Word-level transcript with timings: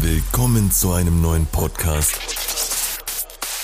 Willkommen 0.00 0.70
zu 0.70 0.92
einem 0.92 1.22
neuen 1.22 1.46
Podcast 1.46 2.16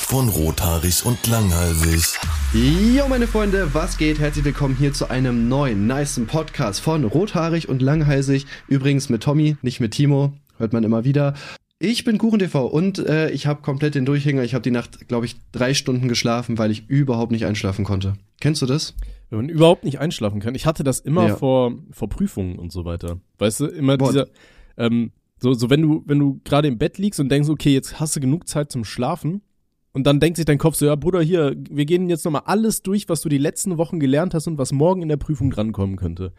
von 0.07 0.29
Rothaarig 0.29 1.05
und 1.05 1.27
Langhalsig. 1.27 2.19
Jo, 2.53 3.07
meine 3.09 3.27
Freunde, 3.27 3.75
was 3.75 3.99
geht? 3.99 4.19
Herzlich 4.19 4.45
willkommen 4.45 4.77
hier 4.77 4.93
zu 4.93 5.11
einem 5.11 5.49
neuen, 5.49 5.87
niceen 5.87 6.27
Podcast 6.27 6.81
von 6.81 7.05
Rothaarig 7.05 7.69
und 7.69 7.83
Langhalsig. 7.83 8.47
Übrigens 8.69 9.09
mit 9.09 9.23
Tommy, 9.23 9.57
nicht 9.63 9.81
mit 9.81 9.93
Timo. 9.93 10.33
Hört 10.59 10.73
man 10.73 10.85
immer 10.85 11.05
wieder. 11.05 11.35
Ich 11.79 12.05
bin 12.05 12.19
KuchenTV 12.19 12.55
und 12.67 12.99
äh, 13.01 13.31
ich 13.31 13.47
habe 13.47 13.61
komplett 13.63 13.95
den 13.95 14.07
Durchhänger. 14.07 14.43
Ich 14.43 14.55
habe 14.55 14.63
die 14.63 14.71
Nacht, 14.71 15.09
glaube 15.09 15.27
ich, 15.27 15.37
drei 15.53 15.75
Stunden 15.75 16.09
geschlafen, 16.09 16.57
weil 16.57 16.71
ich 16.71 16.89
überhaupt 16.89 17.33
nicht 17.33 17.45
einschlafen 17.47 17.85
konnte. 17.85 18.15
Kennst 18.41 18.63
du 18.63 18.67
das? 18.67 18.95
Wenn 19.31 19.39
man 19.39 19.49
überhaupt 19.49 19.85
nicht 19.85 19.99
einschlafen 20.01 20.41
kann. 20.41 20.55
Ich 20.55 20.65
hatte 20.67 20.85
das 20.85 21.01
immer 21.01 21.29
Ja. 21.29 21.37
vor, 21.37 21.73
vor 21.91 22.09
Prüfungen 22.09 22.59
und 22.59 22.73
so 22.73 22.85
weiter. 22.85 23.19
Weißt 23.39 23.61
du, 23.61 23.67
immer 23.67 23.99
Boah. 23.99 24.13
dieser, 24.13 24.27
ähm, 24.79 25.11
so, 25.45 25.53
so 25.53 25.69
wenn 25.71 25.83
du, 25.83 26.03
wenn 26.07 26.19
du 26.19 26.41
gerade 26.43 26.67
im 26.69 26.79
Bett 26.79 26.97
liegst 26.97 27.21
und 27.21 27.29
denkst, 27.29 27.51
okay, 27.51 27.73
jetzt 27.75 28.01
hast 28.01 28.17
du 28.17 28.21
genug 28.21 28.49
Zeit 28.49 28.73
zum 28.73 28.85
Schlafen. 28.85 29.43
Und 29.93 30.07
dann 30.07 30.19
denkt 30.19 30.39
sich 30.39 30.47
dein 30.47 30.59
Kopf 30.59 30.75
so, 30.75 30.87
ja, 30.87 30.97
Bruder, 30.97 31.21
hier, 31.21 31.55
wir 31.71 31.85
gehen 31.85 32.09
jetzt 32.09 32.25
nochmal 32.25 32.43
alles 32.47 32.81
durch, 32.83 33.09
was 33.11 33.21
du 33.21 33.29
die 33.29 33.39
letzten 33.39 33.77
Wochen 33.79 34.01
gelernt 34.01 34.33
hast 34.35 34.47
und 34.49 34.57
was 34.59 34.73
morgen 34.73 35.03
in 35.03 35.09
der 35.09 35.19
Prüfung 35.19 35.51
drankommen 35.51 35.97
könnte. 35.97 36.33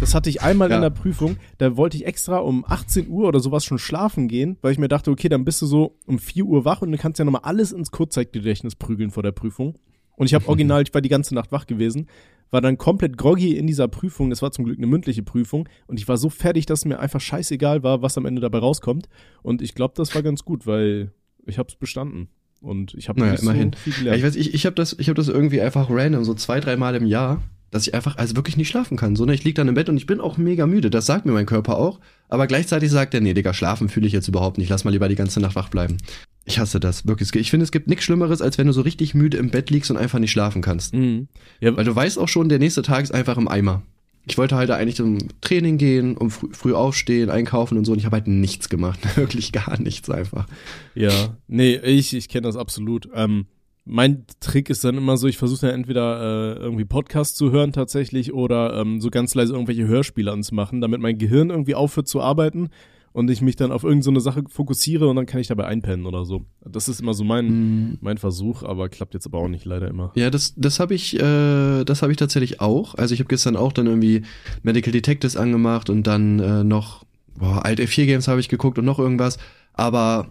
Das 0.00 0.14
hatte 0.14 0.28
ich 0.30 0.42
einmal 0.42 0.70
Ja. 0.70 0.76
in 0.76 0.82
der 0.82 0.90
Prüfung, 0.90 1.36
da 1.58 1.76
wollte 1.76 1.96
ich 1.96 2.06
extra 2.06 2.38
um 2.38 2.64
18 2.66 3.08
Uhr 3.08 3.26
oder 3.26 3.40
sowas 3.40 3.64
schon 3.64 3.78
schlafen 3.78 4.28
gehen, 4.28 4.56
weil 4.60 4.72
ich 4.72 4.78
mir 4.78 4.88
dachte, 4.88 5.10
okay, 5.10 5.28
dann 5.28 5.44
bist 5.44 5.60
du 5.62 5.66
so 5.66 5.96
um 6.06 6.18
4 6.18 6.44
Uhr 6.44 6.64
wach 6.64 6.82
und 6.82 6.92
du 6.92 6.98
kannst 6.98 7.18
ja 7.18 7.24
nochmal 7.24 7.42
alles 7.44 7.72
ins 7.72 7.90
Kurzzeitgedächtnis 7.90 8.76
prügeln 8.76 9.10
vor 9.10 9.22
der 9.22 9.32
Prüfung. 9.32 9.74
Und 10.16 10.26
ich 10.26 10.34
habe 10.34 10.46
original, 10.48 10.82
ich 10.82 10.94
war 10.94 11.00
die 11.00 11.08
ganze 11.08 11.34
Nacht 11.34 11.52
wach 11.52 11.66
gewesen, 11.66 12.06
war 12.50 12.60
dann 12.60 12.78
komplett 12.78 13.16
groggy 13.16 13.56
in 13.56 13.66
dieser 13.66 13.88
Prüfung. 13.88 14.30
Das 14.30 14.42
war 14.42 14.52
zum 14.52 14.64
Glück 14.64 14.78
eine 14.78 14.86
mündliche 14.86 15.22
Prüfung. 15.22 15.68
Und 15.86 15.98
ich 15.98 16.06
war 16.08 16.16
so 16.16 16.28
fertig, 16.30 16.66
dass 16.66 16.84
mir 16.84 17.00
einfach 17.00 17.20
scheißegal 17.20 17.82
war, 17.82 18.02
was 18.02 18.16
am 18.18 18.26
Ende 18.26 18.40
dabei 18.40 18.58
rauskommt. 18.58 19.08
Und 19.42 19.62
ich 19.62 19.74
glaube, 19.74 19.94
das 19.96 20.14
war 20.14 20.22
ganz 20.22 20.44
gut, 20.44 20.66
weil 20.66 21.12
ich 21.46 21.58
habe 21.58 21.68
es 21.68 21.76
bestanden. 21.76 22.28
Und 22.60 22.94
ich 22.94 23.08
habe 23.08 23.20
Naja, 23.20 23.34
immerhin. 23.34 23.72
so 23.72 23.78
viel 23.78 23.92
Ja, 23.92 23.98
gelernt. 23.98 24.18
ich 24.18 24.24
weiß, 24.24 24.36
ich, 24.36 24.54
ich 24.54 24.66
habe 24.66 24.74
das, 24.74 24.96
ich 24.98 25.08
hab 25.08 25.16
das 25.16 25.28
irgendwie 25.28 25.60
einfach 25.60 25.88
random, 25.90 26.24
so 26.24 26.34
zwei, 26.34 26.58
dreimal 26.60 26.94
im 26.96 27.06
Jahr, 27.06 27.42
dass 27.70 27.86
ich 27.86 27.94
einfach 27.94 28.16
also 28.16 28.36
wirklich 28.36 28.56
nicht 28.56 28.68
schlafen 28.68 28.96
kann. 28.96 29.16
So, 29.16 29.24
ne, 29.24 29.34
ich 29.34 29.44
lieg 29.44 29.54
dann 29.54 29.68
im 29.68 29.74
Bett 29.74 29.88
und 29.88 29.96
ich 29.96 30.06
bin 30.06 30.20
auch 30.20 30.36
mega 30.36 30.66
müde. 30.66 30.90
Das 30.90 31.06
sagt 31.06 31.26
mir 31.26 31.32
mein 31.32 31.46
Körper 31.46 31.76
auch. 31.76 32.00
Aber 32.28 32.46
gleichzeitig 32.46 32.90
sagt 32.90 33.14
er, 33.14 33.20
nee, 33.20 33.34
Digga, 33.34 33.54
schlafen 33.54 33.88
fühle 33.88 34.06
ich 34.06 34.12
jetzt 34.12 34.28
überhaupt 34.28 34.58
nicht. 34.58 34.68
Lass 34.68 34.84
mal 34.84 34.90
lieber 34.90 35.08
die 35.08 35.14
ganze 35.14 35.40
Nacht 35.40 35.56
wach 35.56 35.68
bleiben. 35.68 35.96
Ich 36.44 36.60
hasse 36.60 36.78
das, 36.78 37.06
wirklich. 37.06 37.34
Ich 37.34 37.50
finde, 37.50 37.64
es 37.64 37.72
gibt 37.72 37.88
nichts 37.88 38.04
Schlimmeres, 38.04 38.40
als 38.40 38.56
wenn 38.56 38.68
du 38.68 38.72
so 38.72 38.82
richtig 38.82 39.14
müde 39.14 39.36
im 39.36 39.50
Bett 39.50 39.70
liegst 39.70 39.90
und 39.90 39.96
einfach 39.96 40.20
nicht 40.20 40.30
schlafen 40.30 40.62
kannst. 40.62 40.94
Mhm. 40.94 41.26
Ja, 41.60 41.76
Weil 41.76 41.84
du 41.84 41.94
weißt 41.94 42.18
auch 42.18 42.28
schon, 42.28 42.48
der 42.48 42.60
nächste 42.60 42.82
Tag 42.82 43.02
ist 43.02 43.12
einfach 43.12 43.36
im 43.36 43.48
Eimer. 43.48 43.82
Ich 44.28 44.38
wollte 44.38 44.56
halt 44.56 44.70
eigentlich 44.70 44.96
zum 44.96 45.18
Training 45.40 45.76
gehen, 45.76 46.16
um 46.16 46.30
früh, 46.30 46.48
früh 46.52 46.72
aufstehen, 46.74 47.30
einkaufen 47.30 47.78
und 47.78 47.84
so. 47.84 47.92
Und 47.92 47.98
ich 47.98 48.04
habe 48.04 48.16
halt 48.16 48.28
nichts 48.28 48.68
gemacht. 48.68 48.98
Wirklich 49.16 49.52
gar 49.52 49.80
nichts 49.80 50.08
einfach. 50.08 50.46
Ja, 50.94 51.36
nee, 51.48 51.76
ich, 51.76 52.14
ich 52.14 52.28
kenne 52.28 52.46
das 52.46 52.56
absolut. 52.56 53.08
Ähm, 53.14 53.46
mein 53.86 54.24
Trick 54.40 54.68
ist 54.68 54.84
dann 54.84 54.96
immer 54.96 55.16
so, 55.16 55.28
ich 55.28 55.38
versuche 55.38 55.66
dann 55.66 55.74
entweder 55.74 56.56
äh, 56.56 56.58
irgendwie 56.58 56.84
Podcasts 56.84 57.36
zu 57.36 57.52
hören 57.52 57.72
tatsächlich 57.72 58.34
oder 58.34 58.78
ähm, 58.80 59.00
so 59.00 59.10
ganz 59.10 59.34
leise 59.34 59.52
irgendwelche 59.52 59.86
Hörspiele 59.86 60.32
anzumachen, 60.32 60.80
damit 60.80 61.00
mein 61.00 61.18
Gehirn 61.18 61.50
irgendwie 61.50 61.76
aufhört 61.76 62.08
zu 62.08 62.20
arbeiten 62.20 62.68
und 63.12 63.30
ich 63.30 63.40
mich 63.40 63.56
dann 63.56 63.72
auf 63.72 63.84
irgendeine 63.84 64.20
so 64.20 64.24
Sache 64.24 64.42
fokussiere 64.48 65.06
und 65.08 65.16
dann 65.16 65.24
kann 65.24 65.40
ich 65.40 65.46
dabei 65.46 65.66
einpennen 65.66 66.04
oder 66.04 66.24
so. 66.24 66.44
Das 66.64 66.88
ist 66.88 67.00
immer 67.00 67.14
so 67.14 67.22
mein, 67.24 67.96
mein 68.00 68.18
Versuch, 68.18 68.64
aber 68.64 68.88
klappt 68.88 69.14
jetzt 69.14 69.26
aber 69.26 69.38
auch 69.38 69.48
nicht 69.48 69.64
leider 69.64 69.88
immer. 69.88 70.12
Ja, 70.16 70.30
das, 70.30 70.52
das 70.56 70.80
habe 70.80 70.94
ich, 70.94 71.14
äh, 71.14 71.84
das 71.84 72.02
habe 72.02 72.12
ich 72.12 72.18
tatsächlich 72.18 72.60
auch. 72.60 72.96
Also 72.96 73.14
ich 73.14 73.20
habe 73.20 73.28
gestern 73.28 73.56
auch 73.56 73.72
dann 73.72 73.86
irgendwie 73.86 74.22
Medical 74.64 74.92
Detectives 74.92 75.36
angemacht 75.36 75.88
und 75.88 76.06
dann 76.06 76.40
äh, 76.40 76.64
noch 76.64 77.04
boah, 77.38 77.64
Alt 77.64 77.80
F4 77.80 78.06
Games 78.06 78.28
habe 78.28 78.40
ich 78.40 78.48
geguckt 78.48 78.78
und 78.78 78.84
noch 78.84 78.98
irgendwas. 78.98 79.38
Aber 79.72 80.28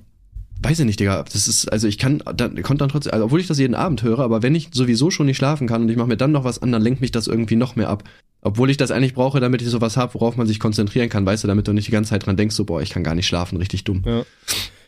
weiß 0.66 0.80
ich 0.80 0.85
nicht, 0.85 0.99
Digga. 0.99 1.23
Das 1.23 1.47
ist, 1.47 1.71
also 1.71 1.88
ich 1.88 1.97
kann, 1.97 2.23
dann, 2.35 2.61
konnte 2.63 2.80
dann 2.80 2.89
trotzdem, 2.89 3.13
also 3.13 3.25
obwohl 3.25 3.39
ich 3.39 3.47
das 3.47 3.59
jeden 3.59 3.75
Abend 3.75 4.02
höre, 4.02 4.19
aber 4.19 4.41
wenn 4.41 4.55
ich 4.55 4.69
sowieso 4.73 5.11
schon 5.11 5.27
nicht 5.27 5.38
schlafen 5.38 5.67
kann 5.67 5.83
und 5.83 5.89
ich 5.89 5.95
mache 5.95 6.07
mir 6.07 6.17
dann 6.17 6.31
noch 6.31 6.44
was 6.44 6.62
an, 6.62 6.72
dann 6.72 6.81
lenkt 6.81 7.01
mich 7.01 7.12
das 7.12 7.28
irgendwie 7.28 7.56
noch 7.56 7.75
mehr 7.75 7.89
ab. 7.89 8.03
Obwohl 8.41 8.69
ich 8.69 8.78
das 8.78 8.91
eigentlich 8.91 9.13
brauche, 9.13 9.39
damit 9.39 9.62
ich 9.62 9.69
sowas 9.69 9.95
habe, 9.95 10.16
worauf 10.16 10.38
man 10.38 10.47
sich 10.47 10.59
konzentrieren 10.59 11.09
kann, 11.09 11.25
weißt 11.25 11.44
du, 11.44 11.47
damit 11.47 11.67
du 11.67 11.73
nicht 11.73 11.88
die 11.88 11.91
ganze 11.91 12.09
Zeit 12.09 12.25
dran 12.25 12.38
denkst, 12.38 12.56
so, 12.56 12.66
boah, 12.66 12.81
ich 12.81 12.89
kann 12.89 13.03
gar 13.03 13.16
nicht 13.16 13.28
schlafen, 13.28 13.57
richtig 13.57 13.84
dumm. 13.84 14.03
Ja. 14.06 14.23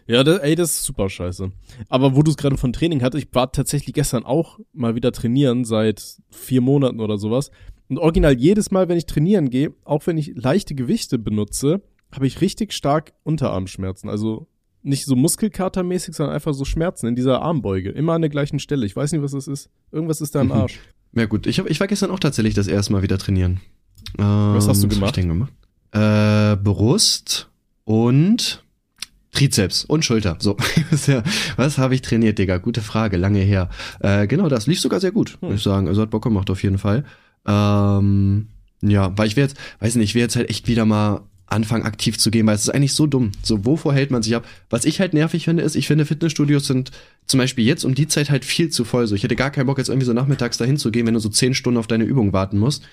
Ja, 0.09 0.23
das, 0.23 0.39
ey, 0.39 0.55
das 0.55 0.71
ist 0.71 0.85
super 0.85 1.09
scheiße. 1.09 1.51
Aber 1.89 2.15
wo 2.15 2.23
du 2.23 2.31
es 2.31 2.37
gerade 2.37 2.57
von 2.57 2.71
Training 2.71 3.03
hattest, 3.03 3.25
ich 3.25 3.35
war 3.35 3.51
tatsächlich 3.51 3.93
gestern 3.93 4.23
auch 4.23 4.57
mal 4.71 4.95
wieder 4.95 5.11
trainieren, 5.11 5.65
seit 5.65 6.01
vier 6.29 6.61
Monaten 6.61 7.01
oder 7.01 7.17
sowas. 7.17 7.51
Und 7.89 7.99
original 7.99 8.37
jedes 8.37 8.71
Mal, 8.71 8.87
wenn 8.87 8.97
ich 8.97 9.05
trainieren 9.05 9.49
gehe, 9.49 9.73
auch 9.83 10.07
wenn 10.07 10.17
ich 10.17 10.31
leichte 10.35 10.75
Gewichte 10.75 11.19
benutze, 11.19 11.81
habe 12.11 12.25
ich 12.25 12.39
richtig 12.39 12.71
stark 12.71 13.13
Unterarmschmerzen. 13.23 14.09
Also 14.09 14.47
nicht 14.83 15.05
so 15.05 15.15
muskelkatermäßig, 15.15 16.15
sondern 16.15 16.35
einfach 16.35 16.53
so 16.53 16.63
Schmerzen 16.65 17.07
in 17.07 17.15
dieser 17.15 17.41
Armbeuge. 17.41 17.89
Immer 17.89 18.13
an 18.13 18.21
der 18.21 18.29
gleichen 18.29 18.59
Stelle. 18.59 18.85
Ich 18.85 18.95
weiß 18.95 19.11
nicht, 19.11 19.21
was 19.21 19.31
das 19.31 19.47
ist. 19.47 19.69
Irgendwas 19.91 20.21
ist 20.21 20.35
da 20.35 20.41
im 20.41 20.47
Mhm. 20.47 20.53
Arsch. 20.53 20.79
Ja 21.13 21.25
gut, 21.25 21.47
ich, 21.47 21.59
hab, 21.59 21.69
ich 21.69 21.79
war 21.79 21.87
gestern 21.87 22.11
auch 22.11 22.19
tatsächlich 22.19 22.53
das 22.53 22.67
erste 22.67 22.93
Mal 22.93 23.01
wieder 23.01 23.17
trainieren. 23.17 23.59
Ähm, 24.17 24.53
Was 24.55 24.67
hast 24.67 24.83
du 24.83 24.87
ich 24.87 24.93
gemacht? 24.93 25.17
denn 25.17 25.27
gemacht? 25.29 25.51
Äh, 25.91 26.55
Brust 26.57 27.49
und 27.85 28.63
Trizeps 29.31 29.83
und 29.85 30.05
Schulter. 30.05 30.37
So, 30.39 30.57
was 31.57 31.77
habe 31.77 31.95
ich 31.95 32.01
trainiert, 32.01 32.37
Digga? 32.39 32.57
Gute 32.57 32.81
Frage, 32.81 33.17
lange 33.17 33.39
her. 33.39 33.69
Äh, 33.99 34.27
genau, 34.27 34.47
das 34.49 34.67
lief 34.67 34.79
sogar 34.79 34.99
sehr 34.99 35.11
gut, 35.11 35.37
Hm. 35.41 35.49
muss 35.49 35.55
ich 35.57 35.63
sagen. 35.63 35.87
Also 35.87 36.01
hat 36.01 36.09
Bock 36.11 36.23
gemacht 36.23 36.49
auf 36.49 36.61
jeden 36.63 36.77
Fall. 36.77 37.03
Ähm, 37.45 38.47
ja, 38.81 39.17
weil 39.17 39.27
ich 39.27 39.35
will 39.35 39.43
jetzt, 39.43 39.57
weiß 39.79 39.95
nicht, 39.95 40.09
ich 40.09 40.15
will 40.15 40.21
jetzt 40.21 40.35
halt 40.35 40.49
echt 40.49 40.67
wieder 40.67 40.85
mal 40.85 41.21
anfangen 41.47 41.83
aktiv 41.83 42.17
zu 42.17 42.29
gehen, 42.29 42.45
weil 42.45 42.55
es 42.55 42.63
ist 42.63 42.69
eigentlich 42.69 42.93
so 42.93 43.07
dumm. 43.07 43.31
So, 43.41 43.65
wovor 43.65 43.93
hält 43.93 44.11
man 44.11 44.21
sich 44.21 44.35
ab? 44.35 44.45
Was 44.69 44.85
ich 44.85 44.99
halt 44.99 45.13
nervig 45.13 45.45
finde, 45.45 45.63
ist, 45.63 45.75
ich 45.75 45.87
finde 45.87 46.05
Fitnessstudios 46.05 46.67
sind 46.67 46.91
zum 47.25 47.39
Beispiel 47.39 47.65
jetzt 47.65 47.83
um 47.83 47.95
die 47.95 48.07
Zeit 48.07 48.29
halt 48.29 48.45
viel 48.45 48.69
zu 48.69 48.83
voll. 48.83 49.07
So, 49.07 49.15
ich 49.15 49.23
hätte 49.23 49.35
gar 49.35 49.49
keinen 49.49 49.65
Bock 49.65 49.77
jetzt 49.77 49.89
irgendwie 49.89 50.05
so 50.05 50.13
nachmittags 50.13 50.57
dahin 50.57 50.77
zu 50.77 50.91
gehen, 50.91 51.07
wenn 51.07 51.13
du 51.13 51.19
so 51.19 51.29
zehn 51.29 51.53
Stunden 51.53 51.77
auf 51.77 51.87
deine 51.87 52.03
Übung 52.03 52.33
warten 52.33 52.59
musst. 52.59 52.83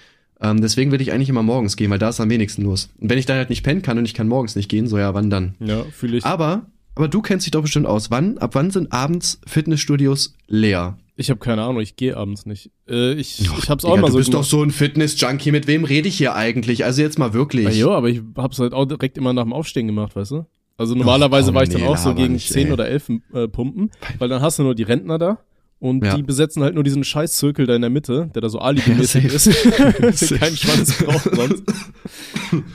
Ähm, 0.40 0.60
deswegen 0.60 0.90
will 0.92 1.00
ich 1.00 1.12
eigentlich 1.12 1.28
immer 1.28 1.42
morgens 1.42 1.76
gehen, 1.76 1.90
weil 1.90 1.98
da 1.98 2.08
ist 2.08 2.20
am 2.20 2.30
wenigsten 2.30 2.62
los. 2.62 2.90
Und 3.00 3.10
wenn 3.10 3.18
ich 3.18 3.26
dann 3.26 3.36
halt 3.36 3.50
nicht 3.50 3.62
pennen 3.62 3.82
kann 3.82 3.98
und 3.98 4.04
ich 4.04 4.14
kann 4.14 4.28
morgens 4.28 4.56
nicht 4.56 4.68
gehen, 4.68 4.86
so 4.86 4.98
ja, 4.98 5.14
wann 5.14 5.30
dann? 5.30 5.54
Ja, 5.60 5.84
fühle 5.84 6.16
ich. 6.16 6.24
Aber, 6.24 6.66
aber 6.94 7.08
du 7.08 7.22
kennst 7.22 7.46
dich 7.46 7.52
doch 7.52 7.62
bestimmt 7.62 7.86
aus. 7.86 8.10
Wann, 8.10 8.38
ab 8.38 8.54
wann 8.54 8.70
sind 8.70 8.92
abends 8.92 9.40
Fitnessstudios 9.46 10.34
leer? 10.48 10.96
Ich 11.16 11.30
habe 11.30 11.38
keine 11.38 11.62
Ahnung, 11.62 11.80
ich 11.80 11.94
gehe 11.94 12.16
abends 12.16 12.44
nicht. 12.44 12.70
Äh, 12.88 13.12
ich 13.14 13.40
ich 13.40 13.68
hab's 13.70 13.84
auch 13.84 13.96
mal 13.96 14.06
du 14.08 14.12
so 14.12 14.18
bist 14.18 14.34
doch 14.34 14.42
so 14.42 14.62
ein 14.62 14.70
Fitness-Junkie. 14.72 15.52
Mit 15.52 15.66
wem 15.68 15.84
rede 15.84 16.08
ich 16.08 16.18
hier 16.18 16.34
eigentlich? 16.34 16.84
Also 16.84 17.02
jetzt 17.02 17.18
mal 17.18 17.32
wirklich. 17.32 17.76
Ja, 17.76 17.88
aber 17.90 18.08
ich 18.08 18.20
hab's 18.36 18.58
halt 18.58 18.72
auch 18.74 18.84
direkt 18.84 19.16
immer 19.16 19.32
nach 19.32 19.44
dem 19.44 19.52
Aufstehen 19.52 19.86
gemacht, 19.86 20.16
weißt 20.16 20.32
du? 20.32 20.46
Also 20.76 20.96
normalerweise 20.96 21.46
komm, 21.46 21.54
war 21.54 21.62
ich 21.62 21.68
dann 21.68 21.82
nee, 21.82 21.86
auch 21.86 21.96
so 21.96 22.14
gegen 22.14 22.32
nicht, 22.32 22.48
10 22.48 22.66
ey. 22.66 22.72
oder 22.72 22.88
11 22.88 23.10
äh, 23.32 23.46
Pumpen, 23.46 23.90
weil 24.18 24.28
dann 24.28 24.42
hast 24.42 24.58
du 24.58 24.64
nur 24.64 24.74
die 24.74 24.82
Rentner 24.82 25.18
da 25.18 25.38
und 25.78 26.04
Ja. 26.04 26.16
die 26.16 26.24
besetzen 26.24 26.64
halt 26.64 26.74
nur 26.74 26.82
diesen 26.82 27.04
Scheißzirkel 27.04 27.66
da 27.66 27.76
in 27.76 27.82
der 27.82 27.90
Mitte, 27.90 28.28
der 28.34 28.42
da 28.42 28.48
so 28.48 28.58
alibi-mäßig 28.58 29.24
Ja, 29.24 29.30
ist, 29.30 30.34
keinen 30.40 30.56
Schwanz 30.56 30.98
braucht 30.98 31.32
sonst. 31.32 31.62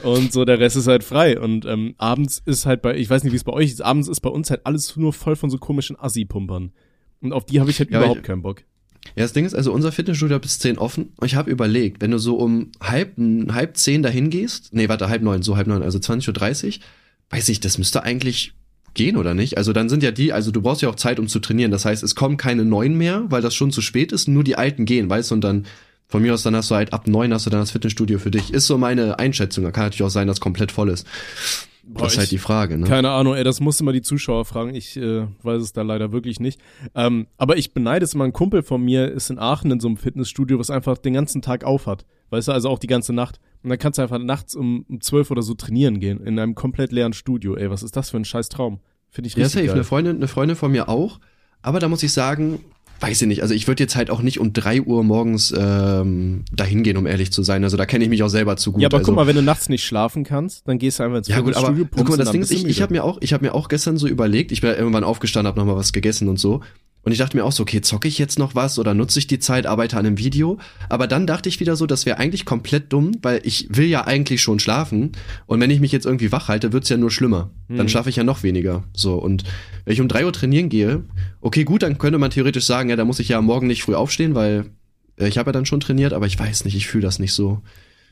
Und 0.04 0.32
so 0.32 0.46
der 0.46 0.60
Rest 0.60 0.78
ist 0.78 0.88
halt 0.88 1.04
frei 1.04 1.38
und 1.40 1.66
ähm, 1.66 1.96
abends 1.98 2.42
ist 2.46 2.66
halt 2.66 2.82
bei, 2.82 2.96
ich 2.96 3.10
weiß 3.10 3.24
nicht, 3.26 3.34
wie 3.34 3.38
es 3.38 3.44
bei 3.44 3.54
euch 3.54 3.70
ist, 3.72 3.82
abends 3.82 4.08
ist 4.08 4.22
bei 4.22 4.30
uns 4.30 4.50
halt 4.50 4.66
alles 4.66 4.96
nur 4.96 5.12
voll 5.12 5.36
von 5.36 5.50
so 5.50 5.58
komischen 5.58 6.00
Assi-Pumpern. 6.00 6.72
Und 7.22 7.34
auf 7.34 7.46
die 7.46 7.60
habe 7.60 7.70
ich 7.70 7.80
halt 7.80 7.92
Ja, 7.92 8.00
überhaupt 8.00 8.20
ich- 8.22 8.26
keinen 8.26 8.42
Bock. 8.42 8.62
Ja, 9.16 9.24
das 9.24 9.34
Ding 9.34 9.46
ist, 9.46 9.56
also 9.56 9.72
unser 9.72 9.92
Fitnessstudio 9.92 10.36
hat 10.36 10.42
bis 10.42 10.60
10 10.60 10.78
offen. 10.78 11.14
Und 11.18 11.26
ich 11.26 11.36
habe 11.36 11.50
überlegt, 11.50 12.02
wenn 12.02 12.12
du 12.12 12.18
so 12.20 12.36
um 12.36 12.72
halb, 12.82 13.14
halb 13.52 13.78
zehn 13.78 14.04
dahin 14.04 14.30
gehst, 14.30 14.74
nee, 14.74 14.90
warte, 14.90 15.08
halb 15.10 15.22
neun, 15.22 15.42
so 15.42 15.56
halb 15.56 15.68
neun, 15.68 15.82
also 15.84 15.98
20.30 16.00 16.68
Uhr, 16.68 16.74
weiß 17.30 17.50
ich, 17.50 17.60
das 17.60 17.78
müsste 17.78 18.04
eigentlich 18.04 18.54
gehen, 18.94 19.16
oder 19.18 19.34
nicht? 19.34 19.58
Also 19.58 19.72
dann 19.72 19.88
sind 19.90 20.04
ja 20.04 20.12
die, 20.12 20.34
also 20.34 20.52
du 20.52 20.62
brauchst 20.62 20.82
ja 20.82 20.90
auch 20.90 20.96
Zeit, 20.96 21.20
um 21.20 21.28
zu 21.28 21.40
trainieren. 21.40 21.72
Das 21.72 21.86
heißt, 21.86 22.04
es 22.04 22.16
kommen 22.16 22.38
keine 22.38 22.66
neuen 22.66 22.98
mehr, 22.98 23.24
weil 23.30 23.42
das 23.42 23.56
schon 23.56 23.72
zu 23.72 23.82
spät 23.82 24.12
ist, 24.12 24.28
nur 24.28 24.44
die 24.44 24.56
alten 24.58 24.86
gehen, 24.86 25.10
weißt 25.10 25.32
du, 25.32 25.36
und 25.36 25.42
dann 25.42 25.66
von 26.08 26.22
mir 26.22 26.34
aus, 26.34 26.44
dann 26.44 26.56
hast 26.56 26.70
du 26.72 26.76
halt 26.76 26.92
ab 26.92 27.08
neun 27.08 27.32
hast 27.34 27.46
du 27.46 27.50
dann 27.52 27.60
das 27.62 27.72
Fitnessstudio 27.72 28.18
für 28.20 28.32
dich. 28.32 28.52
Ist 28.52 28.66
so 28.68 28.78
meine 28.80 29.20
Einschätzung. 29.20 29.64
Da 29.64 29.72
kann 29.72 29.86
natürlich 29.86 30.04
auch 30.04 30.10
sein, 30.10 30.28
dass 30.28 30.40
komplett 30.42 30.72
voll 30.72 30.90
ist. 30.90 31.06
Boah, 31.92 32.04
das 32.04 32.14
ist 32.14 32.20
halt 32.20 32.32
die 32.32 32.38
Frage, 32.38 32.78
ne? 32.78 32.86
Keine 32.88 33.10
Ahnung, 33.10 33.34
ey, 33.34 33.44
das 33.44 33.60
musst 33.62 33.80
du 33.80 33.84
mal 33.84 33.94
die 33.94 34.04
Zuschauer 34.04 34.46
fragen. 34.46 34.76
Ich 34.76 34.96
äh, 34.96 35.26
weiß 35.42 35.62
es 35.62 35.74
da 35.74 35.82
leider 35.82 36.12
wirklich 36.12 36.40
nicht. 36.40 36.62
Ähm, 36.94 37.26
aber 37.38 37.58
ich 37.58 37.74
beneide 37.74 38.06
es 38.06 38.14
mal. 38.14 38.26
Ein 38.26 38.34
Kumpel 38.34 38.62
von 38.62 38.84
mir 38.84 39.12
ist 39.12 39.32
in 39.32 39.40
Aachen 39.40 39.72
in 39.72 39.80
so 39.80 39.88
einem 39.88 39.98
Fitnessstudio, 39.98 40.60
was 40.60 40.70
einfach 40.70 41.00
den 41.00 41.14
ganzen 41.16 41.42
Tag 41.42 41.64
auf 41.64 41.88
hat. 41.88 42.06
Weißt 42.30 42.48
du, 42.48 42.52
also 42.52 42.70
auch 42.70 42.78
die 42.78 42.86
ganze 42.88 43.12
Nacht. 43.12 43.40
Und 43.64 43.72
dann 43.72 43.80
kannst 43.80 43.98
du 43.98 44.04
einfach 44.04 44.20
nachts 44.20 44.54
um, 44.56 44.86
um 44.88 45.02
12 45.02 45.32
oder 45.32 45.42
so 45.42 45.56
trainieren 45.56 46.00
gehen. 46.00 46.22
In 46.22 46.38
einem 46.38 46.54
komplett 46.54 46.92
leeren 46.92 47.14
Studio. 47.14 47.56
Ey, 47.56 47.72
was 47.72 47.82
ist 47.82 47.96
das 47.98 48.12
für 48.12 48.18
ein 48.18 48.26
scheiß 48.26 48.50
Traum? 48.50 48.80
Finde 49.10 49.28
ich 49.28 49.34
Ja, 49.36 49.46
richtig 49.46 49.54
safe. 49.62 49.66
geil. 49.66 49.76
Eine 49.76 49.84
Freundin, 49.84 50.16
eine 50.18 50.28
Freundin 50.28 50.56
von 50.56 50.72
mir 50.72 50.90
auch. 50.90 51.20
Aber 51.64 51.80
da 51.80 51.88
muss 51.90 52.04
ich 52.04 52.14
sagen, 52.14 52.60
weiß 53.00 53.22
ich 53.22 53.28
nicht. 53.28 53.42
Also 53.42 53.54
ich 53.54 53.68
würde 53.68 53.84
jetzt 53.84 53.96
halt 53.96 54.10
auch 54.10 54.22
nicht 54.22 54.40
um 54.40 54.54
drei 54.54 54.82
Uhr 54.82 55.04
morgens 55.04 55.54
ähm, 55.58 56.44
dahin 56.52 56.84
gehen, 56.84 56.98
um 56.98 57.08
ehrlich 57.08 57.32
zu 57.32 57.44
sein. 57.44 57.64
Also 57.64 57.78
da 57.78 57.86
kenne 57.86 58.04
ich 58.04 58.10
mich 58.10 58.24
auch 58.24 58.30
selber 58.30 58.58
zu 58.58 58.74
gut. 58.74 58.82
ja, 58.82 58.88
aber 58.88 58.98
also, 58.98 59.12
guck 59.12 59.16
mal, 59.16 59.28
wenn 59.28 59.36
du 59.36 59.42
nachts 59.42 59.70
nicht 59.70 59.86
schlafen 59.86 60.24
kannst, 60.24 60.68
dann 60.68 60.80
gehst 60.80 61.00
du 61.00 61.04
einfach 61.04 61.18
ins 61.18 61.28
ja 61.28 61.40
gut, 61.40 61.56
aber 61.56 61.68
Fitnessstudio, 61.68 62.04
guck 62.06 62.10
mal, 62.10 62.18
das 62.18 62.32
Ding 62.32 62.42
ist, 62.42 62.52
ich, 62.52 62.66
ich 62.66 62.82
habe 62.82 62.94
mir 62.94 63.04
auch, 63.04 63.18
ich 63.22 63.34
habe 63.34 63.46
mir 63.46 63.54
auch 63.54 63.70
gestern 63.70 63.98
so 63.98 64.08
überlegt. 64.08 64.52
Ich 64.52 64.62
bin 64.62 64.72
ja 64.72 64.78
irgendwann 64.78 65.04
aufgestanden, 65.04 65.48
habe 65.48 65.60
noch 65.60 65.66
mal 65.66 65.76
was 65.76 65.94
gegessen 65.94 66.28
und 66.28 66.38
so. 66.38 66.62
Und 67.02 67.14
ich 67.14 67.18
dachte 67.18 67.38
mir 67.38 67.46
auch 67.46 67.52
so, 67.54 67.64
okay, 67.64 67.80
zocke 67.82 68.08
ich 68.10 68.18
jetzt 68.20 68.38
noch 68.38 68.56
was 68.56 68.78
oder 68.78 68.94
nutze 68.94 69.20
ich 69.20 69.28
die 69.28 69.40
Zeit, 69.40 69.66
arbeite 69.66 69.98
an 69.98 70.06
einem 70.06 70.18
Video? 70.18 70.58
Aber 70.90 71.08
dann 71.08 71.26
dachte 71.26 71.48
ich 71.48 71.60
wieder 71.62 71.76
so, 71.78 71.86
das 71.86 72.06
wäre 72.06 72.18
eigentlich 72.18 72.46
komplett 72.46 72.92
dumm, 72.92 73.14
weil 73.22 73.40
ich 73.44 73.68
will 73.72 73.86
ja 73.86 74.06
eigentlich 74.06 74.42
schon 74.42 74.60
schlafen. 74.60 75.14
Und 75.46 75.60
wenn 75.62 75.72
ich 75.72 75.80
mich 75.80 75.92
jetzt 75.94 76.06
irgendwie 76.06 76.32
wach 76.32 76.50
halte, 76.50 76.74
wird's 76.74 76.90
ja 76.90 76.98
nur 76.98 77.10
schlimmer. 77.10 77.52
Dann 77.70 77.78
Mhm. 77.86 77.90
schlafe 77.90 78.10
ich 78.10 78.18
ja 78.18 78.24
noch 78.26 78.44
weniger. 78.44 78.84
So, 78.94 79.16
und 79.16 79.44
wenn 79.86 79.94
ich 79.94 80.02
um 80.02 80.08
drei 80.10 80.26
Uhr 80.26 80.34
trainieren 80.34 80.68
gehe, 80.70 81.04
okay, 81.42 81.64
gut, 81.64 81.84
dann 81.84 81.98
könnte 81.98 82.20
man 82.20 82.32
theoretisch 82.32 82.66
sagen, 82.66 82.90
ja, 82.90 82.96
da 82.98 83.06
muss 83.06 83.20
ich 83.20 83.30
ja 83.30 83.42
morgen 83.42 83.68
nicht 83.68 83.84
früh 83.84 83.96
aufstehen, 83.96 84.36
weil 84.36 84.66
äh, 85.18 85.28
ich 85.30 85.38
habe 85.38 85.50
ja 85.50 85.54
dann 85.54 85.66
schon 85.66 85.80
trainiert, 85.80 86.12
aber 86.14 86.26
ich 86.28 86.38
weiß 86.38 86.66
nicht, 86.66 86.76
ich 86.76 86.88
fühle 86.88 87.04
das 87.04 87.18
nicht 87.20 87.34
so. 87.34 87.62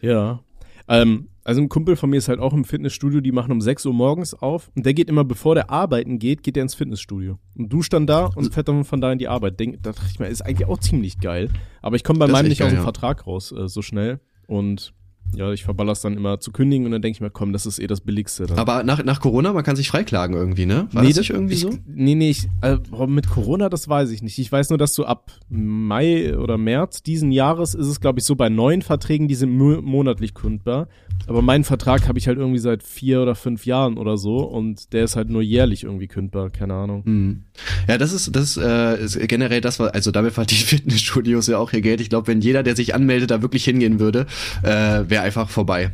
Ja. 0.01 0.39
Ähm, 0.87 1.29
also 1.43 1.61
ein 1.61 1.69
Kumpel 1.69 1.95
von 1.95 2.09
mir 2.09 2.17
ist 2.17 2.27
halt 2.27 2.39
auch 2.39 2.53
im 2.53 2.65
Fitnessstudio, 2.65 3.21
die 3.21 3.31
machen 3.31 3.51
um 3.51 3.61
6 3.61 3.85
Uhr 3.85 3.93
morgens 3.93 4.33
auf 4.33 4.69
und 4.75 4.85
der 4.85 4.93
geht 4.93 5.09
immer, 5.09 5.23
bevor 5.23 5.55
der 5.55 5.69
arbeiten 5.69 6.19
geht, 6.19 6.43
geht 6.43 6.57
er 6.57 6.63
ins 6.63 6.75
Fitnessstudio. 6.75 7.39
Und 7.55 7.71
duscht 7.71 7.93
dann 7.93 8.05
da 8.05 8.25
und 8.25 8.53
fährt 8.53 8.67
dann 8.67 8.83
von 8.83 8.99
da 8.99 9.11
in 9.11 9.17
die 9.17 9.27
Arbeit. 9.29 9.59
Denk, 9.59 9.81
da 9.81 9.93
dachte 9.93 10.07
ich 10.09 10.19
mir, 10.19 10.27
ist 10.27 10.41
eigentlich 10.41 10.67
auch 10.67 10.79
ziemlich 10.79 11.19
geil. 11.19 11.49
Aber 11.81 11.95
ich 11.95 12.03
komme 12.03 12.19
bei 12.19 12.25
Das 12.25 12.33
meinem 12.33 12.49
nicht 12.49 12.61
aus 12.61 12.67
geil, 12.67 12.75
dem 12.75 12.79
ja. 12.79 12.83
Vertrag 12.83 13.25
raus 13.27 13.53
äh, 13.53 13.69
so 13.69 13.81
schnell. 13.81 14.19
Und 14.45 14.93
ja, 15.35 15.51
ich 15.51 15.63
verballer's 15.63 16.01
dann 16.01 16.15
immer 16.15 16.39
zu 16.39 16.51
kündigen 16.51 16.85
und 16.85 16.91
dann 16.91 17.01
denke 17.01 17.17
ich 17.17 17.21
mir, 17.21 17.29
komm, 17.29 17.53
das 17.53 17.65
ist 17.65 17.79
eh 17.79 17.87
das 17.87 18.01
Billigste. 18.01 18.47
Dann. 18.47 18.57
Aber 18.57 18.83
nach, 18.83 19.03
nach 19.03 19.19
Corona, 19.19 19.53
man 19.53 19.63
kann 19.63 19.75
sich 19.75 19.89
freiklagen 19.89 20.35
irgendwie, 20.35 20.65
ne? 20.65 20.87
War 20.91 21.03
Nee, 21.03 21.09
das 21.09 21.17
nicht 21.17 21.29
irgendwie 21.31 21.53
ich, 21.53 21.61
so? 21.61 21.69
Nee, 21.85 22.15
nee, 22.15 22.29
ich, 22.29 22.47
äh, 22.61 22.77
mit 23.07 23.29
Corona, 23.29 23.69
das 23.69 23.87
weiß 23.87 24.11
ich 24.11 24.21
nicht. 24.21 24.39
Ich 24.39 24.51
weiß 24.51 24.69
nur, 24.69 24.77
dass 24.77 24.93
du 24.93 25.05
ab 25.05 25.31
Mai 25.49 26.37
oder 26.37 26.57
März 26.57 27.03
diesen 27.03 27.31
Jahres 27.31 27.73
ist 27.75 27.87
es, 27.87 27.99
glaube 27.99 28.19
ich, 28.19 28.25
so 28.25 28.35
bei 28.35 28.49
neuen 28.49 28.81
Verträgen, 28.81 29.27
die 29.27 29.35
sind 29.35 29.51
mo 29.51 29.81
monatlich 29.81 30.33
kündbar. 30.33 30.87
Aber 31.27 31.41
meinen 31.41 31.63
Vertrag 31.63 32.07
habe 32.07 32.19
ich 32.19 32.27
halt 32.27 32.37
irgendwie 32.37 32.59
seit 32.59 32.83
vier 32.83 33.21
oder 33.21 33.35
fünf 33.35 33.65
Jahren 33.65 33.97
oder 33.97 34.17
so 34.17 34.39
und 34.39 34.93
der 34.93 35.03
ist 35.03 35.15
halt 35.15 35.29
nur 35.29 35.41
jährlich 35.41 35.83
irgendwie 35.83 36.07
kündbar, 36.07 36.49
keine 36.49 36.73
Ahnung. 36.73 37.03
Hm. 37.05 37.43
Ja, 37.87 37.97
das 37.97 38.13
ist, 38.13 38.35
das 38.35 38.57
äh, 38.57 39.03
ist 39.03 39.19
generell 39.27 39.61
das, 39.61 39.79
was, 39.79 39.91
also 39.91 40.11
damit 40.11 40.33
verdienen 40.33 40.61
Fitnessstudios 40.65 41.47
ja 41.47 41.57
auch 41.57 41.73
ihr 41.73 41.81
Geld. 41.81 42.01
Ich 42.01 42.09
glaube, 42.09 42.27
wenn 42.27 42.41
jeder, 42.41 42.63
der 42.63 42.75
sich 42.75 42.95
anmeldet, 42.95 43.31
da 43.31 43.41
wirklich 43.41 43.63
hingehen 43.65 43.99
würde, 43.99 44.25
äh, 44.63 45.03
wäre 45.09 45.16
einfach 45.21 45.49
vorbei. 45.49 45.91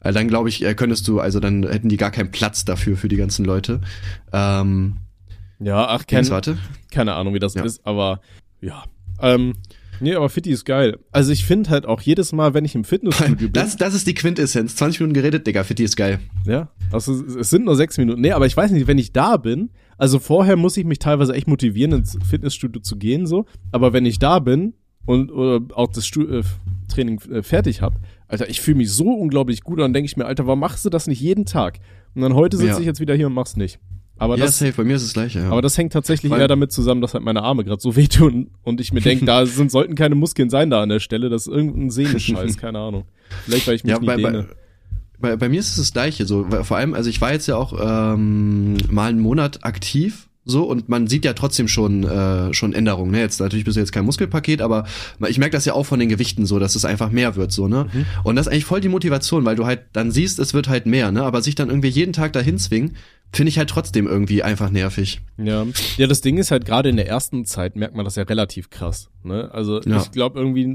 Äh, 0.00 0.12
dann 0.12 0.28
glaube 0.28 0.48
ich, 0.48 0.64
äh, 0.64 0.74
könntest 0.74 1.06
du, 1.08 1.20
also 1.20 1.38
dann 1.40 1.62
hätten 1.68 1.88
die 1.88 1.96
gar 1.96 2.10
keinen 2.10 2.30
Platz 2.30 2.64
dafür 2.64 2.96
für 2.96 3.08
die 3.08 3.16
ganzen 3.16 3.44
Leute. 3.44 3.80
Ähm, 4.32 4.96
Ja, 5.60 5.86
ach, 5.88 6.06
kein, 6.06 6.28
warte. 6.30 6.58
keine 6.90 7.14
Ahnung, 7.14 7.34
wie 7.34 7.38
das 7.38 7.54
Ja. 7.54 7.64
ist, 7.64 7.86
aber 7.86 8.20
ja. 8.60 8.82
Ähm, 9.20 9.54
nee, 10.00 10.14
aber 10.14 10.28
Fitti 10.28 10.50
ist 10.50 10.64
geil. 10.64 10.98
Also 11.12 11.30
ich 11.30 11.44
finde 11.44 11.70
halt 11.70 11.86
auch 11.86 12.00
jedes 12.00 12.32
Mal, 12.32 12.52
wenn 12.54 12.64
ich 12.64 12.74
im 12.74 12.82
Fitnessstudio 12.84 13.36
bin. 13.48 13.52
Das, 13.52 13.76
das 13.76 13.94
ist 13.94 14.06
die 14.08 14.14
Quintessenz. 14.14 14.74
20 14.76 15.00
Minuten 15.00 15.14
geredet, 15.14 15.46
Digga, 15.46 15.62
die 15.62 15.84
ist 15.84 15.96
geil. 15.96 16.18
Ja, 16.46 16.70
also 16.90 17.12
es 17.24 17.50
sind 17.50 17.64
nur 17.66 17.76
sechs 17.76 17.96
Minuten. 17.98 18.20
Nee, 18.20 18.32
aber 18.32 18.46
ich 18.46 18.56
weiß 18.56 18.72
nicht, 18.72 18.88
wenn 18.88 18.98
ich 18.98 19.12
da 19.12 19.36
bin, 19.36 19.70
also 19.98 20.18
vorher 20.18 20.56
muss 20.56 20.76
ich 20.76 20.84
mich 20.84 20.98
teilweise 20.98 21.32
echt 21.34 21.46
motivieren, 21.46 21.92
ins 21.92 22.18
Fitnessstudio 22.28 22.82
zu 22.82 22.96
gehen, 22.96 23.26
so. 23.28 23.46
Aber 23.70 23.92
wenn 23.92 24.04
ich 24.06 24.18
da 24.18 24.40
bin 24.40 24.74
und 25.04 25.30
oder 25.30 25.60
auch 25.76 25.92
das 25.92 26.06
Stu 26.06 26.22
äh, 26.22 26.42
Training 26.88 27.20
äh, 27.30 27.42
fertig 27.44 27.82
hab, 27.82 27.94
Alter, 28.32 28.48
ich 28.48 28.60
fühle 28.60 28.78
mich 28.78 28.90
so 28.90 29.04
unglaublich 29.12 29.62
gut 29.62 29.74
und 29.74 29.82
dann 29.82 29.92
denke 29.92 30.06
ich 30.06 30.16
mir, 30.16 30.24
Alter, 30.24 30.46
warum 30.46 30.60
machst 30.60 30.84
du 30.84 30.90
das 30.90 31.06
nicht 31.06 31.20
jeden 31.20 31.44
Tag? 31.44 31.78
Und 32.14 32.22
dann 32.22 32.34
heute 32.34 32.56
sitze 32.56 32.72
Ja. 32.72 32.78
ich 32.80 32.86
jetzt 32.86 32.98
wieder 32.98 33.14
hier 33.14 33.26
und 33.26 33.34
mach's 33.34 33.56
nicht. 33.56 33.78
Aber 34.16 34.36
ja, 34.38 34.44
das, 34.46 34.58
safe, 34.58 34.72
bei 34.72 34.84
mir 34.84 34.96
ist 34.96 35.04
das 35.04 35.12
gleiche, 35.14 35.40
ja. 35.40 35.50
aber 35.50 35.62
das 35.62 35.76
hängt 35.76 35.92
tatsächlich 35.92 36.30
Weil- 36.30 36.40
eher 36.40 36.48
damit 36.48 36.72
zusammen, 36.72 37.00
dass 37.02 37.12
halt 37.14 37.24
meine 37.24 37.42
Arme 37.42 37.62
gerade 37.64 37.80
so 37.82 37.94
wehtun 37.96 38.50
und 38.62 38.80
ich 38.80 38.92
mir 38.92 39.00
denke, 39.00 39.24
da 39.26 39.44
sind, 39.46 39.70
sollten 39.70 39.94
keine 39.96 40.14
Muskeln 40.14 40.48
sein 40.48 40.70
da 40.70 40.82
an 40.82 40.88
der 40.88 41.00
Stelle. 41.00 41.28
Das 41.28 41.46
ist 41.46 41.52
irgendein 41.52 41.90
Sehnenscheiß, 41.90 42.56
keine 42.56 42.78
Ahnung. 42.78 43.04
Vielleicht, 43.44 43.66
weil 43.66 43.74
ich 43.74 43.84
mich 43.84 43.90
ja, 43.92 43.98
nicht 43.98 44.06
bei, 44.06 44.16
dehne. 44.16 44.48
bei, 45.18 45.30
bei, 45.30 45.36
bei 45.36 45.48
mir 45.48 45.60
ist 45.60 45.70
es 45.70 45.76
das 45.76 45.92
Gleiche 45.92 46.24
so. 46.26 46.46
Vor 46.62 46.76
allem, 46.76 46.94
also 46.94 47.10
ich 47.10 47.20
war 47.20 47.32
jetzt 47.32 47.46
ja 47.48 47.56
auch 47.56 47.74
ähm, 47.78 48.76
mal 48.90 49.10
einen 49.10 49.20
Monat 49.20 49.64
aktiv 49.64 50.28
so 50.44 50.64
und 50.64 50.88
man 50.88 51.06
sieht 51.06 51.24
ja 51.24 51.34
trotzdem 51.34 51.68
schon 51.68 52.04
äh, 52.04 52.52
schon 52.52 52.72
Änderungen. 52.72 53.12
Ne? 53.12 53.20
Jetzt 53.20 53.40
natürlich 53.40 53.64
bist 53.64 53.76
du 53.76 53.80
jetzt 53.80 53.92
kein 53.92 54.04
Muskelpaket, 54.04 54.60
aber 54.60 54.84
ich 55.28 55.38
merke 55.38 55.52
das 55.56 55.64
ja 55.64 55.74
auch 55.74 55.84
von 55.84 56.00
den 56.00 56.08
Gewichten 56.08 56.46
so, 56.46 56.58
dass 56.58 56.74
es 56.74 56.84
einfach 56.84 57.10
mehr 57.10 57.36
wird 57.36 57.52
so 57.52 57.68
ne. 57.68 57.86
Mhm. 57.92 58.06
Und 58.24 58.36
das 58.36 58.46
ist 58.46 58.52
eigentlich 58.52 58.64
voll 58.64 58.80
die 58.80 58.88
Motivation, 58.88 59.44
weil 59.44 59.56
du 59.56 59.66
halt 59.66 59.82
dann 59.92 60.10
siehst, 60.10 60.38
es 60.38 60.52
wird 60.54 60.68
halt 60.68 60.86
mehr, 60.86 61.12
ne. 61.12 61.22
Aber 61.22 61.42
sich 61.42 61.54
dann 61.54 61.68
irgendwie 61.68 61.88
jeden 61.88 62.12
Tag 62.12 62.32
dahin 62.32 62.58
zwingen, 62.58 62.96
finde 63.34 63.48
ich 63.48 63.56
halt 63.56 63.70
trotzdem 63.70 64.06
irgendwie 64.06 64.42
einfach 64.42 64.68
nervig. 64.68 65.22
Ja. 65.38 65.64
ja, 65.96 66.06
das 66.06 66.20
Ding 66.20 66.36
ist 66.36 66.50
halt 66.50 66.66
gerade 66.66 66.90
in 66.90 66.96
der 66.96 67.08
ersten 67.08 67.46
Zeit 67.46 67.76
merkt 67.76 67.94
man 67.94 68.04
das 68.04 68.16
ja 68.16 68.24
relativ 68.24 68.68
krass. 68.68 69.08
Ne? 69.22 69.48
Also 69.52 69.80
Ja. 69.82 69.98
ich 70.02 70.10
glaube 70.10 70.38
irgendwie, 70.38 70.66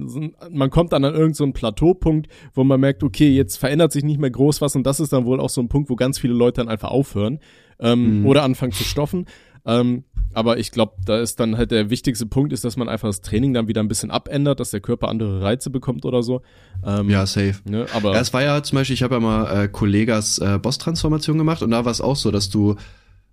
man 0.49 0.71
kommt 0.71 0.91
dann 0.93 1.03
an 1.03 1.11
irgendeinen 1.11 1.33
so 1.35 1.43
einen 1.43 1.53
Plateaupunkt, 1.53 2.27
wo 2.55 2.63
man 2.63 2.79
merkt, 2.79 3.03
okay, 3.03 3.29
jetzt 3.29 3.57
verändert 3.57 3.91
sich 3.91 4.03
nicht 4.03 4.19
mehr 4.19 4.31
groß 4.31 4.61
was 4.61 4.75
und 4.75 4.87
das 4.87 4.99
ist 4.99 5.13
dann 5.13 5.25
wohl 5.25 5.39
auch 5.39 5.49
so 5.51 5.61
ein 5.61 5.67
Punkt, 5.67 5.89
wo 5.91 5.95
ganz 5.95 6.17
viele 6.17 6.33
Leute 6.33 6.61
dann 6.61 6.67
einfach 6.69 6.89
aufhören 6.89 7.39
ähm, 7.79 8.21
Mhm. 8.21 8.25
oder 8.25 8.41
anfangen 8.41 8.71
zu 8.71 8.83
stoffen. 8.83 9.27
Ähm, 9.67 10.03
aber 10.33 10.57
ich 10.59 10.71
glaube, 10.71 10.93
da 11.05 11.19
ist 11.19 11.39
dann 11.39 11.57
halt 11.57 11.71
der 11.71 11.89
wichtigste 11.89 12.25
Punkt, 12.25 12.53
ist, 12.53 12.63
dass 12.63 12.77
man 12.77 12.87
einfach 12.89 13.09
das 13.09 13.21
Training 13.21 13.53
dann 13.53 13.67
wieder 13.67 13.81
ein 13.81 13.87
bisschen 13.87 14.11
abändert, 14.11 14.59
dass 14.59 14.69
der 14.71 14.79
Körper 14.81 15.07
andere 15.09 15.41
Reize 15.41 15.69
bekommt 15.69 16.05
oder 16.05 16.23
so. 16.23 16.41
Ähm, 16.85 17.09
Ja, 17.09 17.25
safe. 17.25 17.55
Ne? 17.65 17.85
Aber 17.93 18.13
Ja, 18.13 18.21
es 18.21 18.33
war 18.33 18.43
ja 18.43 18.61
zum 18.63 18.77
Beispiel, 18.77 18.93
ich 18.93 19.03
habe 19.03 19.15
ja 19.15 19.19
mal 19.19 19.63
äh, 19.63 19.67
Kollegas 19.67 20.37
äh, 20.39 20.57
Boss-Transformation 20.61 21.37
gemacht 21.37 21.61
und 21.63 21.71
da 21.71 21.85
war 21.85 21.91
es 21.91 22.01
auch 22.01 22.15
so, 22.15 22.31
dass 22.31 22.49
du, 22.49 22.75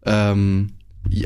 ähm, 0.05 0.71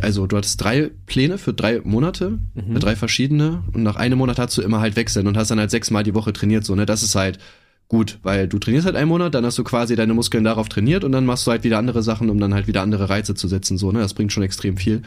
also 0.02 0.26
du 0.26 0.36
hattest 0.36 0.62
drei 0.62 0.90
Pläne 1.06 1.38
für 1.38 1.54
drei 1.54 1.80
Monate, 1.84 2.38
Mhm. 2.54 2.78
drei 2.80 2.96
verschiedene 2.96 3.62
und 3.72 3.82
nach 3.84 3.96
einem 3.96 4.18
Monat 4.18 4.38
hast 4.38 4.58
du 4.58 4.62
immer 4.62 4.80
halt 4.80 4.96
wechseln 4.96 5.26
und 5.28 5.36
hast 5.36 5.50
dann 5.50 5.60
halt 5.60 5.70
sechsmal 5.70 6.02
die 6.02 6.14
Woche 6.14 6.32
trainiert, 6.32 6.64
so, 6.64 6.74
ne, 6.74 6.86
das 6.86 7.02
ist 7.02 7.14
halt 7.14 7.38
gut, 7.88 8.18
weil 8.22 8.48
du 8.48 8.58
trainierst 8.58 8.86
halt 8.86 8.96
einen 8.96 9.08
Monat, 9.08 9.34
dann 9.34 9.44
hast 9.44 9.58
du 9.58 9.64
quasi 9.64 9.96
deine 9.96 10.14
Muskeln 10.14 10.44
darauf 10.44 10.68
trainiert 10.68 11.04
und 11.04 11.12
dann 11.12 11.24
machst 11.24 11.46
du 11.46 11.50
halt 11.50 11.64
wieder 11.64 11.78
andere 11.78 12.02
Sachen, 12.02 12.28
um 12.30 12.38
dann 12.38 12.54
halt 12.54 12.66
wieder 12.66 12.82
andere 12.82 13.08
Reize 13.08 13.34
zu 13.34 13.48
setzen, 13.48 13.78
so, 13.78 13.90
ne, 13.92 14.00
das 14.00 14.14
bringt 14.14 14.32
schon 14.32 14.42
extrem 14.42 14.76
viel. 14.76 15.02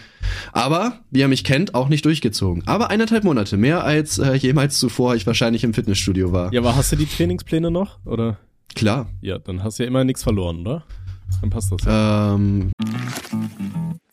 Aber, 0.51 0.99
wie 1.11 1.19
ihr 1.19 1.27
mich 1.27 1.43
kennt, 1.43 1.75
auch 1.75 1.89
nicht 1.89 2.05
durchgezogen. 2.05 2.63
Aber 2.65 2.89
eineinhalb 2.89 3.23
Monate, 3.23 3.57
mehr 3.57 3.83
als 3.83 4.17
äh, 4.17 4.33
jemals 4.33 4.79
zuvor 4.79 5.15
ich 5.15 5.27
wahrscheinlich 5.27 5.63
im 5.63 5.73
Fitnessstudio 5.73 6.31
war. 6.31 6.51
ja, 6.51 6.59
aber 6.59 6.75
hast 6.75 6.91
du 6.91 6.95
die 6.95 7.05
Trainingspläne 7.05 7.69
noch? 7.69 7.99
Oder? 8.05 8.37
Klar. 8.73 9.09
Ja, 9.21 9.37
dann 9.37 9.63
hast 9.63 9.79
du 9.79 9.83
ja 9.83 9.87
immer 9.87 10.03
nichts 10.03 10.23
verloren, 10.23 10.61
oder? 10.61 10.83
Dann 11.41 11.49
passt 11.49 11.71
das. 11.71 11.83
Ja. 11.85 12.33
Ähm, 12.35 12.71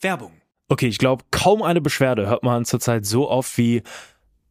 Werbung. 0.01 0.33
Okay, 0.69 0.89
ich 0.89 0.99
glaube, 0.99 1.25
kaum 1.31 1.63
eine 1.63 1.81
Beschwerde 1.81 2.27
hört 2.27 2.43
man 2.43 2.65
zurzeit 2.65 3.07
so 3.07 3.31
oft 3.31 3.57
wie 3.57 3.83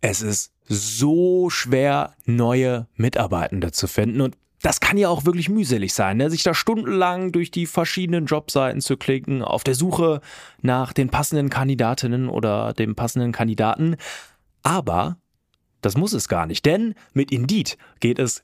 es 0.02 0.22
ist 0.22 0.52
so 0.68 1.50
schwer, 1.50 2.14
neue 2.26 2.88
Mitarbeitende 2.96 3.72
zu 3.72 3.88
finden. 3.88 4.22
Und 4.22 4.38
das 4.62 4.80
kann 4.80 4.98
ja 4.98 5.10
auch 5.10 5.26
wirklich 5.26 5.50
mühselig 5.50 5.94
sein, 5.94 6.18
ne? 6.18 6.30
sich 6.30 6.44
da 6.44 6.54
stundenlang 6.54 7.32
durch 7.32 7.52
die 7.52 7.66
verschiedenen 7.66 8.26
Jobseiten 8.26 8.82
zu 8.82 8.98
klicken, 8.98 9.44
auf 9.44 9.64
der 9.64 9.76
Suche 9.76 10.22
nach 10.62 10.94
den 10.94 11.10
passenden 11.10 11.50
Kandidatinnen 11.50 12.28
oder 12.28 12.74
dem 12.74 12.96
passenden 12.96 13.32
Kandidaten. 13.32 13.98
Aber 14.64 15.18
das 15.82 15.96
muss 15.96 16.14
es 16.14 16.28
gar 16.28 16.48
nicht, 16.48 16.66
denn 16.66 16.96
mit 17.14 17.32
Indeed 17.32 17.78
geht 18.00 18.20
es 18.20 18.44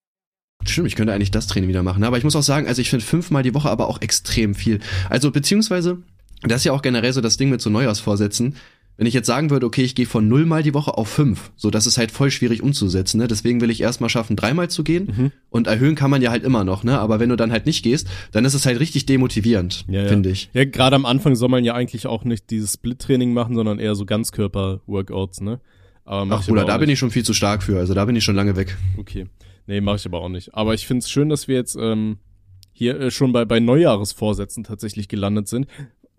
Stimmt, 0.65 0.87
ich 0.87 0.95
könnte 0.95 1.13
eigentlich 1.13 1.31
das 1.31 1.47
Training 1.47 1.69
wieder 1.69 1.83
machen. 1.83 2.03
Aber 2.03 2.17
ich 2.17 2.23
muss 2.23 2.35
auch 2.35 2.43
sagen, 2.43 2.67
also 2.67 2.81
ich 2.81 2.89
finde 2.89 3.05
fünfmal 3.05 3.43
die 3.43 3.53
Woche 3.53 3.69
aber 3.69 3.87
auch 3.87 4.01
extrem 4.01 4.55
viel. 4.55 4.79
Also 5.09 5.31
beziehungsweise, 5.31 5.97
das 6.43 6.61
ist 6.61 6.65
ja 6.65 6.73
auch 6.73 6.81
generell 6.81 7.13
so 7.13 7.21
das 7.21 7.37
Ding 7.37 7.49
mit 7.49 7.61
so 7.61 7.69
Neujahrsvorsätzen. 7.69 8.55
Wenn 8.97 9.07
ich 9.07 9.13
jetzt 9.15 9.25
sagen 9.25 9.49
würde, 9.49 9.65
okay, 9.65 9.81
ich 9.81 9.95
gehe 9.95 10.05
von 10.05 10.27
null 10.27 10.45
mal 10.45 10.61
die 10.61 10.75
Woche 10.75 10.95
auf 10.95 11.07
fünf, 11.07 11.51
so 11.55 11.71
das 11.71 11.87
ist 11.87 11.97
halt 11.97 12.11
voll 12.11 12.29
schwierig 12.29 12.61
umzusetzen. 12.61 13.17
Ne? 13.17 13.27
Deswegen 13.27 13.59
will 13.59 13.71
ich 13.71 13.81
erstmal 13.81 14.11
schaffen, 14.11 14.35
dreimal 14.35 14.69
zu 14.69 14.83
gehen. 14.83 15.13
Mhm. 15.15 15.31
Und 15.49 15.65
erhöhen 15.65 15.95
kann 15.95 16.11
man 16.11 16.21
ja 16.21 16.29
halt 16.29 16.43
immer 16.43 16.63
noch, 16.63 16.83
ne? 16.83 16.99
Aber 16.99 17.19
wenn 17.19 17.29
du 17.29 17.35
dann 17.35 17.51
halt 17.51 17.65
nicht 17.65 17.83
gehst, 17.83 18.07
dann 18.31 18.45
ist 18.45 18.53
es 18.53 18.67
halt 18.67 18.79
richtig 18.79 19.07
demotivierend, 19.07 19.85
Ja, 19.87 20.03
ja. 20.03 20.07
finde 20.07 20.29
ich. 20.29 20.51
Ja, 20.53 20.65
gerade 20.65 20.95
am 20.97 21.07
Anfang 21.07 21.35
soll 21.35 21.49
man 21.49 21.63
ja 21.63 21.73
eigentlich 21.73 22.05
auch 22.05 22.25
nicht 22.25 22.51
dieses 22.51 22.73
Split-Training 22.73 23.33
machen, 23.33 23.55
sondern 23.55 23.79
eher 23.79 23.95
so 23.95 24.05
Ganzkörper-Workouts, 24.05 25.41
ne? 25.41 25.59
Ach 26.05 26.45
Bruder, 26.45 26.65
da 26.65 26.75
auch 26.75 26.79
bin 26.79 26.87
nicht. 26.87 26.93
ich 26.93 26.99
schon 26.99 27.11
viel 27.11 27.23
zu 27.23 27.33
stark 27.33 27.63
für. 27.63 27.77
Also 27.79 27.93
da 27.93 28.05
bin 28.05 28.15
ich 28.15 28.23
schon 28.23 28.35
lange 28.35 28.55
weg. 28.55 28.77
Okay. 28.97 29.27
Nee, 29.67 29.81
mache 29.81 29.97
ich 29.97 30.05
aber 30.05 30.19
auch 30.21 30.29
nicht. 30.29 30.53
Aber 30.55 30.73
ich 30.73 30.85
find's 30.87 31.09
schön, 31.09 31.29
dass 31.29 31.47
wir 31.47 31.55
jetzt 31.55 31.75
ähm, 31.79 32.17
hier 32.71 32.99
äh, 32.99 33.11
schon 33.11 33.31
bei, 33.31 33.45
bei 33.45 33.59
Neujahresvorsätzen 33.59 34.63
tatsächlich 34.63 35.07
gelandet 35.07 35.47
sind. 35.47 35.67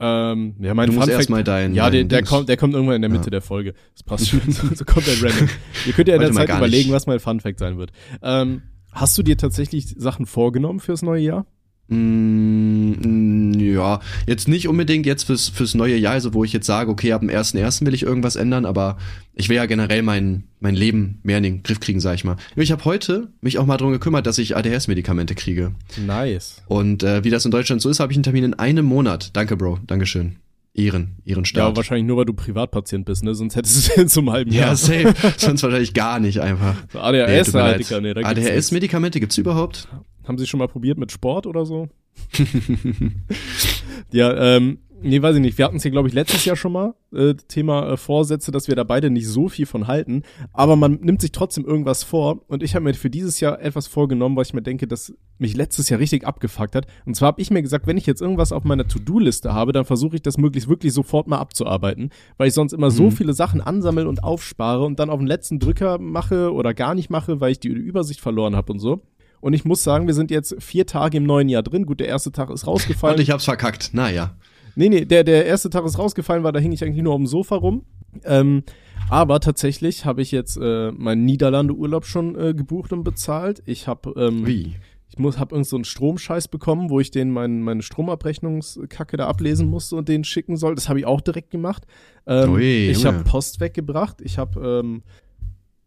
Ähm, 0.01 0.57
ja, 0.61 0.75
mein 0.75 0.89
Du 0.89 0.95
musst 0.95 1.09
Funfact- 1.09 1.13
erst 1.13 1.31
mal 1.31 1.45
dein- 1.45 1.75
Ja, 1.75 1.89
der, 1.91 2.05
der, 2.05 2.23
kommt, 2.23 2.49
der 2.49 2.57
kommt 2.57 2.75
irgendwann 2.75 2.97
in 2.97 3.03
der 3.03 3.11
Mitte 3.11 3.27
Ja. 3.27 3.31
der 3.31 3.41
Folge. 3.43 3.75
Das 3.95 4.03
passt 4.03 4.29
schon. 4.29 4.41
so, 4.51 4.67
so 4.75 4.85
kommt 4.85 5.07
der 5.07 5.23
random. 5.23 5.49
Ihr 5.87 5.93
könnt 5.93 6.09
ja 6.09 6.15
in 6.15 6.21
der 6.21 6.33
Zeit 6.33 6.49
überlegen, 6.49 6.89
nicht. 6.89 6.93
was 6.95 7.07
mein 7.07 7.21
Funfact 7.21 7.59
sein 7.59 7.79
wird. 7.79 7.93
Ähm, 8.23 8.63
hast 8.93 9.17
du 9.17 9.23
dir 9.23 9.37
tatsächlich 9.37 9.95
Sachen 9.97 10.27
vorgenommen 10.27 10.81
fürs 10.81 11.03
neue 11.03 11.23
Jahr? 11.23 11.47
Mm, 11.89 13.53
ja, 13.59 14.01
jetzt 14.27 14.49
nicht 14.49 14.69
unbedingt 14.69 15.07
jetzt 15.07 15.25
fürs, 15.25 15.49
fürs 15.49 15.75
neue 15.75 15.97
Jahr, 15.97 16.15
also 16.15 16.35
wo 16.35 16.45
ich 16.45 16.53
jetzt 16.53 16.67
sage, 16.67 16.91
okay, 16.91 17.13
ab 17.13 17.21
dem 17.21 17.31
1.1. 17.31 17.85
will 17.87 17.95
ich 17.95 18.03
irgendwas 18.03 18.37
ändern, 18.37 18.65
aber 18.65 18.99
ich 19.35 19.49
will 19.49 19.57
ja 19.57 19.67
generell 19.67 20.03
mein, 20.03 20.45
mein 20.61 20.75
Leben 20.75 21.19
mehr 21.23 21.39
in 21.39 21.43
den 21.43 21.63
Griff 21.63 21.81
kriegen, 21.81 22.01
sag 22.01 22.15
ich 22.15 22.25
mal. 22.25 22.37
Ich 22.57 22.73
habe 22.73 22.85
heute 22.85 23.29
mich 23.41 23.59
auch 23.59 23.67
mal 23.67 23.77
darum 23.77 23.93
gekümmert, 23.93 24.27
dass 24.27 24.39
ich 24.39 24.57
ADHS-Medikamente 24.57 25.35
kriege. 25.35 25.73
Nice. 26.05 26.63
Und 26.67 27.03
äh, 27.03 27.25
wie 27.25 27.31
das 27.31 27.45
in 27.45 27.51
Deutschland 27.51 27.83
so 27.83 27.89
ist, 27.89 28.01
habe 28.01 28.13
ich 28.13 28.17
einen 28.17 28.25
Termin 28.25 28.45
in 28.45 28.55
einem 28.55 28.85
Monat. 28.87 29.31
Danke, 29.35 29.57
Bro. 29.57 29.79
Dankeschön. 29.87 30.37
Ehren, 30.75 31.17
Ja, 31.25 31.33
Ehrenstaat. 31.33 31.77
wahrscheinlich 31.77 32.07
nur, 32.07 32.17
weil 32.17 32.25
du 32.25 32.33
Privatpatient 32.33 33.05
bist, 33.05 33.23
ne? 33.25 33.35
Sonst 33.35 33.57
hättest 33.57 33.89
du 33.89 33.93
es 33.93 33.97
in 33.99 34.09
so 34.09 34.21
einem 34.21 34.31
halben 34.31 34.53
Jahr. 34.53 34.69
Ja, 34.69 34.77
safe. 34.77 35.13
Sonst 35.37 35.63
wahrscheinlich 35.63 35.93
gar 35.93 36.19
nicht 36.19 36.41
einfach. 36.41 36.77
So 36.91 36.99
Nee, 37.11 37.21
ADHS. 37.21 37.53
Dicker, 37.53 38.01
nee. 38.01 38.13
ADHS-Medikamente 38.13 39.21
gibt's 39.21 39.37
überhaupt? 39.37 39.89
Haben 40.27 40.39
Sie 40.39 40.47
schon 40.47 40.59
mal 40.59 40.69
probiert 40.69 40.99
mit 40.99 41.11
Sport 41.13 41.47
oder 41.47 41.65
so? 41.67 41.89
ja, 44.13 44.57
ähm, 44.57 44.79
nee, 45.03 45.21
weiß 45.23 45.37
ich 45.37 45.41
nicht. 45.43 45.59
Wir 45.59 45.65
hatten 45.65 45.77
es 45.77 45.83
hier, 45.83 45.91
glaube 45.91 46.09
ich, 46.09 46.15
letztes 46.15 46.45
Jahr 46.45 46.57
schon 46.57 46.73
mal, 46.73 46.95
äh, 47.13 47.35
Thema 47.49 47.93
äh, 47.93 47.97
Vorsätze, 47.97 48.51
dass 48.53 48.69
wir 48.69 48.77
da 48.77 48.85
beide 48.85 49.11
nicht 49.11 49.27
so 49.27 49.49
viel 49.49 49.67
von 49.67 49.87
halten. 49.87 50.23
Aber 50.53 50.77
man 50.77 51.01
nimmt 51.01 51.21
sich 51.21 51.33
trotzdem 51.33 51.65
irgendwas 51.65 52.05
vor. 52.05 52.43
Und 52.49 52.63
ich 52.63 52.75
habe 52.75 52.85
mir 52.85 52.95
für 52.95 53.11
dieses 53.11 53.41
Jahr 53.41 53.61
etwas 53.61 53.87
vorgenommen, 53.87 54.37
was 54.37 54.49
ich 54.49 54.55
mir 54.55 54.63
denke, 54.63 54.87
dass 54.87 55.15
mich 55.39 55.57
letztes 55.57 55.89
Jahr 55.89 56.01
richtig 56.01 56.27
abgefuckt 56.27 56.75
hat. 56.75 56.87
Und 57.07 57.15
zwar 57.17 57.29
habe 57.29 57.41
ich 57.41 57.51
mir 57.51 57.63
gesagt, 57.63 57.87
wenn 57.87 57.97
ich 57.97 58.07
jetzt 58.07 58.21
irgendwas 58.23 58.53
auf 58.53 58.65
meiner 58.65 58.87
To-Do-Liste 58.87 59.53
habe, 59.53 59.73
dann 59.73 59.85
versuche 59.85 60.17
ich 60.17 60.23
das 60.23 60.39
möglichst 60.39 60.69
wirklich 60.69 60.93
sofort 60.93 61.27
mal 61.27 61.39
abzuarbeiten, 61.39 62.11
weil 62.37 62.49
ich 62.49 62.55
sonst 62.55 62.73
immer 62.73 62.91
so 62.91 63.05
Mhm. 63.05 63.13
viele 63.13 63.33
Sachen 63.33 63.61
ansammle 63.61 64.07
und 64.07 64.23
aufspare 64.23 64.85
und 64.85 64.99
dann 64.99 65.11
auf 65.11 65.19
den 65.19 65.27
letzten 65.27 65.59
Drücker 65.59 65.99
mache 65.99 66.53
oder 66.53 66.75
gar 66.75 66.95
nicht 66.95 67.11
mache, 67.11 67.41
weil 67.41 67.53
ich 67.53 67.61
die 67.61 67.69
Übersicht 67.69 68.21
verloren 68.21 68.55
habe 68.55 68.73
und 68.73 68.79
so. 68.79 69.01
Und 69.43 69.55
ich 69.55 69.65
muss 69.65 69.83
sagen, 69.83 70.07
wir 70.07 70.15
sind 70.15 70.31
jetzt 70.31 70.55
vier 70.61 70.87
Tage 70.87 71.17
im 71.17 71.25
neuen 71.25 71.49
Jahr 71.49 71.65
drin. 71.65 71.85
Gut, 71.85 71.99
der 71.99 72.07
erste 72.07 72.31
Tag 72.31 72.49
ist 72.49 72.65
rausgefallen. 72.65 73.17
Und 73.17 73.23
ich 73.23 73.33
hab's 73.33 73.45
verkackt. 73.45 73.91
Naja. 73.93 74.37
Nee, 74.77 74.89
nee, 74.89 75.05
der, 75.05 75.25
der 75.25 75.47
erste 75.47 75.69
Tag 75.69 75.85
ist 75.85 75.99
rausgefallen, 75.99 76.45
weil 76.45 76.53
da 76.53 76.61
hing 76.61 76.71
ich 76.71 76.85
eigentlich 76.85 77.03
nur 77.03 77.13
auf 77.13 77.19
dem 77.19 77.27
Sofa 77.27 77.57
rum. 77.57 77.85
Ähm, 78.25 78.63
aber 79.11 79.41
tatsächlich 79.41 80.05
habe 80.05 80.23
ich 80.23 80.31
jetzt 80.31 80.57
äh, 80.63 80.93
meinen 80.93 81.25
Niederlande-Urlaub 81.25 82.07
schon 82.07 82.39
äh, 82.39 82.55
gebucht 82.55 82.93
und 82.93 83.03
bezahlt. 83.03 83.65
Ich 83.67 83.89
habe 83.89 84.15
ähm, 84.17 84.47
Wie? 84.47 84.77
ich 85.13 85.19
muss 85.19 85.39
hab 85.39 85.51
irgend 85.53 85.67
so 85.67 85.77
einen 85.77 85.85
Stromscheiß 85.85 86.49
bekommen, 86.49 86.89
wo 86.89 87.01
ich 87.01 87.11
den 87.11 87.33
mein, 87.33 87.63
meine 87.63 87.83
Stromabrechnungskacke 87.83 89.17
da 89.19 89.27
ablesen 89.27 89.69
musste 89.69 89.97
und 89.97 90.09
den 90.09 90.25
schicken 90.25 90.57
soll. 90.57 90.75
Das 90.75 90.89
habe 90.89 91.01
ich 91.01 91.05
auch 91.05 91.21
direkt 91.21 91.51
gemacht. 91.51 91.85
Ähm, 92.27 92.53
Ui, 92.53 92.91
ich 92.91 93.05
habe 93.05 93.25
Post 93.25 93.61
weggebracht. 93.61 94.23
Ich 94.23 94.39
habe 94.39 94.81
ähm, 94.83 95.03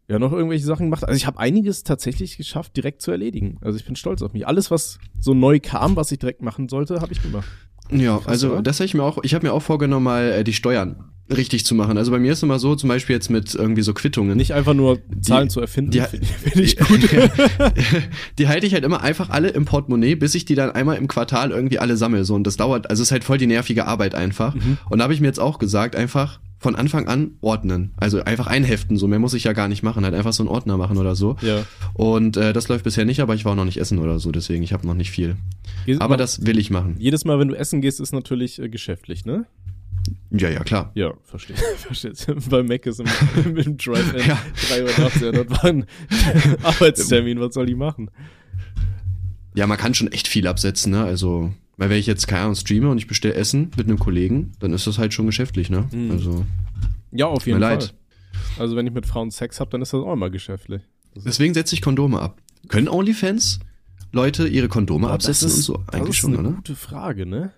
ja 0.08 0.18
noch 0.18 0.32
irgendwelche 0.32 0.64
Sachen 0.64 0.86
gemacht. 0.86 1.04
Also 1.04 1.16
ich 1.16 1.26
habe 1.26 1.38
einiges 1.38 1.82
tatsächlich 1.82 2.36
geschafft, 2.36 2.76
direkt 2.76 3.02
zu 3.02 3.10
erledigen. 3.10 3.58
Also 3.60 3.78
ich 3.78 3.84
bin 3.84 3.96
stolz 3.96 4.22
auf 4.22 4.32
mich. 4.32 4.46
Alles, 4.46 4.70
was 4.70 4.98
so 5.18 5.34
neu 5.34 5.58
kam, 5.60 5.96
was 5.96 6.12
ich 6.12 6.18
direkt 6.18 6.42
machen 6.42 6.68
sollte, 6.68 7.00
habe 7.00 7.12
ich 7.12 7.22
gemacht. 7.22 7.48
Ja, 7.90 8.20
also 8.24 8.60
das 8.60 8.80
habe 8.80 8.86
ich 8.86 8.94
mir 8.94 9.02
auch, 9.02 9.18
ich 9.22 9.34
habe 9.34 9.46
mir 9.46 9.52
auch 9.52 9.62
vorgenommen, 9.62 10.04
mal 10.04 10.24
äh, 10.30 10.44
die 10.44 10.52
Steuern 10.52 11.12
richtig 11.34 11.64
zu 11.66 11.74
machen. 11.74 11.98
Also 11.98 12.10
bei 12.12 12.18
mir 12.18 12.32
ist 12.32 12.42
immer 12.42 12.58
so, 12.58 12.74
zum 12.76 12.88
Beispiel 12.88 13.14
jetzt 13.16 13.30
mit 13.30 13.54
irgendwie 13.54 13.82
so 13.82 13.92
Quittungen. 13.94 14.36
Nicht 14.36 14.54
einfach 14.54 14.74
nur 14.74 14.98
Zahlen 15.20 15.50
zu 15.50 15.60
erfinden, 15.60 15.90
die- 15.90 16.00
finde 16.00 16.26
find 16.26 16.56
ich 16.64 16.76
gut. 16.78 17.00
die 18.38 18.48
halte 18.48 18.66
ich 18.66 18.74
halt 18.74 18.84
immer 18.84 19.02
einfach 19.02 19.30
alle 19.30 19.48
im 19.48 19.64
Portemonnaie, 19.64 20.14
bis 20.14 20.34
ich 20.34 20.44
die 20.44 20.54
dann 20.54 20.70
einmal 20.70 20.96
im 20.96 21.08
Quartal 21.08 21.50
irgendwie 21.50 21.78
alle 21.78 21.96
sammle. 21.96 22.24
So, 22.24 22.34
und 22.34 22.46
das 22.46 22.56
dauert, 22.56 22.90
also 22.90 23.02
es 23.02 23.08
ist 23.08 23.12
halt 23.12 23.24
voll 23.24 23.38
die 23.38 23.46
nervige 23.46 23.86
Arbeit 23.86 24.14
einfach. 24.14 24.54
Mhm. 24.54 24.78
Und 24.88 24.98
da 24.98 25.04
habe 25.04 25.14
ich 25.14 25.20
mir 25.20 25.26
jetzt 25.26 25.40
auch 25.40 25.58
gesagt, 25.58 25.96
einfach 25.96 26.40
von 26.58 26.74
Anfang 26.74 27.06
an 27.06 27.32
ordnen. 27.42 27.92
Also 27.96 28.22
einfach 28.22 28.46
einheften, 28.46 28.96
so 28.96 29.06
mehr 29.08 29.18
muss 29.18 29.34
ich 29.34 29.44
ja 29.44 29.52
gar 29.52 29.68
nicht 29.68 29.82
machen, 29.82 30.04
halt 30.04 30.14
einfach 30.14 30.32
so 30.32 30.42
einen 30.42 30.48
Ordner 30.48 30.76
machen 30.78 30.96
oder 30.96 31.14
so. 31.14 31.36
ja. 31.42 31.64
Und 31.92 32.36
äh, 32.38 32.52
das 32.52 32.68
läuft 32.68 32.84
bisher 32.84 33.04
nicht, 33.04 33.20
aber 33.20 33.34
ich 33.34 33.44
war 33.44 33.52
auch 33.52 33.56
noch 33.56 33.66
nicht 33.66 33.78
essen 33.78 33.98
oder 33.98 34.18
so, 34.18 34.30
deswegen 34.32 34.62
ich 34.62 34.72
habe 34.72 34.86
noch 34.86 34.94
nicht 34.94 35.10
viel. 35.10 35.36
Jedes 35.84 36.00
Aber 36.00 36.12
Mal- 36.12 36.16
das 36.16 36.46
will 36.46 36.58
ich 36.58 36.70
machen. 36.70 36.96
Jedes 36.98 37.24
Mal, 37.24 37.38
wenn 37.38 37.48
du 37.48 37.54
essen 37.54 37.82
gehst, 37.82 38.00
ist 38.00 38.12
natürlich 38.12 38.58
äh, 38.58 38.68
geschäftlich, 38.68 39.26
ne? 39.26 39.44
Ja, 40.30 40.48
ja, 40.50 40.62
klar. 40.64 40.90
Ja, 40.94 41.12
verstehe. 41.24 41.56
verstehe. 41.78 42.12
Bei 42.50 42.62
Mac 42.62 42.86
ist 42.86 43.00
im, 43.00 43.06
im 43.56 43.76
Drive-In 43.76 44.26
Ja. 44.28 44.38
3 44.68 44.82
Uhr 44.84 44.90
nachts, 44.98 45.20
ja, 45.20 45.32
das 45.32 45.50
war 45.50 45.64
ein 45.64 45.86
Arbeitstermin, 46.62 47.40
was 47.40 47.54
soll 47.54 47.66
die 47.66 47.74
machen? 47.74 48.10
Ja, 49.54 49.66
man 49.66 49.78
kann 49.78 49.94
schon 49.94 50.12
echt 50.12 50.28
viel 50.28 50.46
absetzen, 50.46 50.92
ne? 50.92 51.04
Also, 51.04 51.52
weil 51.78 51.88
wenn 51.90 51.98
ich 51.98 52.06
jetzt 52.06 52.26
keine 52.28 52.42
Ahnung 52.42 52.54
streame 52.56 52.90
und 52.90 52.98
ich 52.98 53.06
bestelle 53.06 53.34
Essen 53.34 53.70
mit 53.76 53.86
einem 53.86 53.98
Kollegen, 53.98 54.52
dann 54.60 54.72
ist 54.72 54.86
das 54.86 54.98
halt 54.98 55.14
schon 55.14 55.26
geschäftlich, 55.26 55.70
ne? 55.70 55.88
Mhm. 55.92 56.10
Also, 56.10 56.44
Ja, 57.12 57.26
auf 57.26 57.46
mir 57.46 57.52
jeden 57.52 57.62
Fall. 57.62 57.72
leid. 57.74 57.94
Also 58.58 58.76
wenn 58.76 58.86
ich 58.86 58.92
mit 58.92 59.06
Frauen 59.06 59.30
Sex 59.30 59.60
habe, 59.60 59.70
dann 59.70 59.80
ist 59.82 59.92
das 59.94 60.00
auch 60.02 60.12
immer 60.12 60.28
geschäftlich. 60.30 60.82
Das 61.14 61.18
ist- 61.24 61.26
Deswegen 61.26 61.54
setze 61.54 61.74
ich 61.74 61.80
Kondome 61.80 62.20
ab. 62.20 62.40
Können 62.68 62.88
OnlyFans 62.88 63.60
Leute 64.12 64.46
ihre 64.46 64.68
Kondome 64.68 65.06
Boah, 65.08 65.14
absetzen 65.14 65.50
und 65.50 65.56
so? 65.56 65.82
das 65.86 65.94
Eigentlich 65.94 66.10
ist 66.10 66.16
schon, 66.16 66.34
eine 66.36 66.48
oder? 66.48 66.56
gute 66.56 66.74
Frage, 66.76 67.24
ne? 67.26 67.52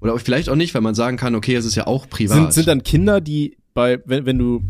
Oder 0.00 0.18
vielleicht 0.18 0.48
auch 0.48 0.56
nicht, 0.56 0.74
weil 0.74 0.82
man 0.82 0.94
sagen 0.94 1.16
kann, 1.16 1.34
okay, 1.34 1.54
es 1.54 1.64
ist 1.64 1.74
ja 1.74 1.86
auch 1.86 2.08
privat. 2.08 2.36
Sind, 2.36 2.52
sind 2.52 2.68
dann 2.68 2.82
Kinder, 2.82 3.20
die 3.20 3.56
bei, 3.74 4.00
wenn, 4.06 4.26
wenn 4.26 4.38
du 4.38 4.62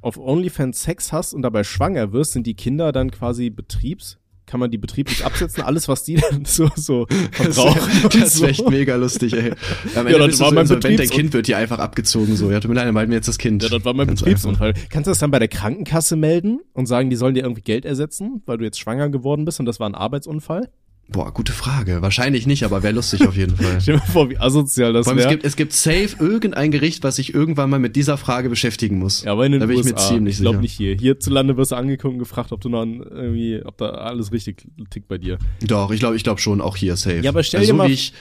auf 0.00 0.16
OnlyFans 0.18 0.82
Sex 0.82 1.12
hast 1.12 1.34
und 1.34 1.42
dabei 1.42 1.64
schwanger 1.64 2.12
wirst, 2.12 2.32
sind 2.32 2.46
die 2.46 2.54
Kinder 2.54 2.92
dann 2.92 3.10
quasi 3.10 3.50
Betriebs? 3.50 4.18
Kann 4.48 4.60
man 4.60 4.70
die 4.70 4.78
betrieblich 4.78 5.24
absetzen? 5.24 5.64
Alles, 5.64 5.88
was 5.88 6.04
die 6.04 6.14
dann 6.14 6.44
so, 6.44 6.70
so 6.76 7.06
verbrauchen. 7.32 8.08
das 8.12 8.34
so. 8.34 8.42
wäre 8.42 8.50
echt 8.52 8.70
mega 8.70 8.94
lustig, 8.94 9.32
ey. 9.32 9.50
Am 9.96 10.06
Ja, 10.06 10.14
Ende 10.14 10.18
das 10.18 10.26
bist 10.28 10.38
du 10.40 10.44
war 10.44 10.50
so 10.50 10.54
mein 10.54 10.62
insolvent, 10.62 10.84
dein 10.84 10.92
Betriebs- 10.92 11.10
Kind 11.10 11.32
wird 11.32 11.48
dir 11.48 11.56
einfach 11.58 11.80
abgezogen, 11.80 12.36
so. 12.36 12.52
Ja, 12.52 12.60
tut 12.60 12.68
mir 12.68 12.76
leid, 12.76 12.86
dann 12.86 12.96
halten 12.96 13.10
wir 13.10 13.16
jetzt 13.16 13.26
das 13.26 13.38
Kind. 13.38 13.64
Ja, 13.64 13.70
das 13.70 13.84
war 13.84 13.92
mein 13.92 14.06
Ganz 14.06 14.20
Betriebsunfall. 14.20 14.74
Kannst 14.88 15.08
du 15.08 15.10
das 15.10 15.18
dann 15.18 15.32
bei 15.32 15.40
der 15.40 15.48
Krankenkasse 15.48 16.14
melden 16.14 16.60
und 16.74 16.86
sagen, 16.86 17.10
die 17.10 17.16
sollen 17.16 17.34
dir 17.34 17.42
irgendwie 17.42 17.62
Geld 17.62 17.84
ersetzen, 17.84 18.42
weil 18.46 18.58
du 18.58 18.64
jetzt 18.64 18.78
schwanger 18.78 19.08
geworden 19.08 19.44
bist 19.44 19.58
und 19.58 19.66
das 19.66 19.80
war 19.80 19.88
ein 19.88 19.96
Arbeitsunfall? 19.96 20.68
Boah, 21.08 21.32
gute 21.32 21.52
Frage. 21.52 22.02
Wahrscheinlich 22.02 22.48
nicht, 22.48 22.64
aber 22.64 22.82
wäre 22.82 22.92
lustig 22.92 23.26
auf 23.28 23.36
jeden 23.36 23.56
Fall. 23.56 23.80
Stell 23.80 23.94
dir 23.94 24.00
mal 24.00 24.06
vor, 24.06 24.28
wie 24.28 24.38
asozial 24.38 24.92
das 24.92 25.06
allem, 25.06 25.18
es 25.18 25.24
wäre. 25.24 25.34
gibt, 25.34 25.44
es 25.44 25.54
gibt 25.54 25.72
safe 25.72 26.16
irgendein 26.18 26.72
Gericht, 26.72 27.04
was 27.04 27.16
sich 27.16 27.32
irgendwann 27.32 27.70
mal 27.70 27.78
mit 27.78 27.94
dieser 27.94 28.16
Frage 28.16 28.48
beschäftigen 28.48 28.98
muss. 28.98 29.22
Ja, 29.22 29.32
aber 29.32 29.46
in 29.46 29.52
den 29.52 29.60
da 29.60 29.66
bin 29.66 29.76
USA. 29.76 29.90
ich 29.90 29.94
mir 29.94 30.00
ziemlich 30.08 30.34
ich 30.34 30.40
glaube 30.40 30.56
sicher. 30.56 30.62
nicht 30.62 30.72
hier. 30.72 30.94
Hierzulande 30.96 31.56
wirst 31.56 31.70
du 31.70 31.76
angeguckt 31.76 32.14
und 32.14 32.18
gefragt, 32.18 32.50
ob 32.50 32.60
du 32.60 32.68
noch 32.68 32.84
irgendwie, 32.84 33.62
ob 33.64 33.78
da 33.78 33.90
alles 33.90 34.32
richtig 34.32 34.66
tickt 34.90 35.06
bei 35.06 35.18
dir. 35.18 35.38
Doch, 35.64 35.92
ich 35.92 36.00
glaube 36.00 36.16
ich 36.16 36.24
glaub 36.24 36.40
schon, 36.40 36.60
auch 36.60 36.76
hier 36.76 36.96
safe. 36.96 37.20
Ja, 37.20 37.30
aber 37.30 37.44
stell 37.44 37.60
also, 37.60 37.72
dir 37.72 37.76
mal- 37.78 37.88
Wie 37.88 37.92
ich, 37.92 38.12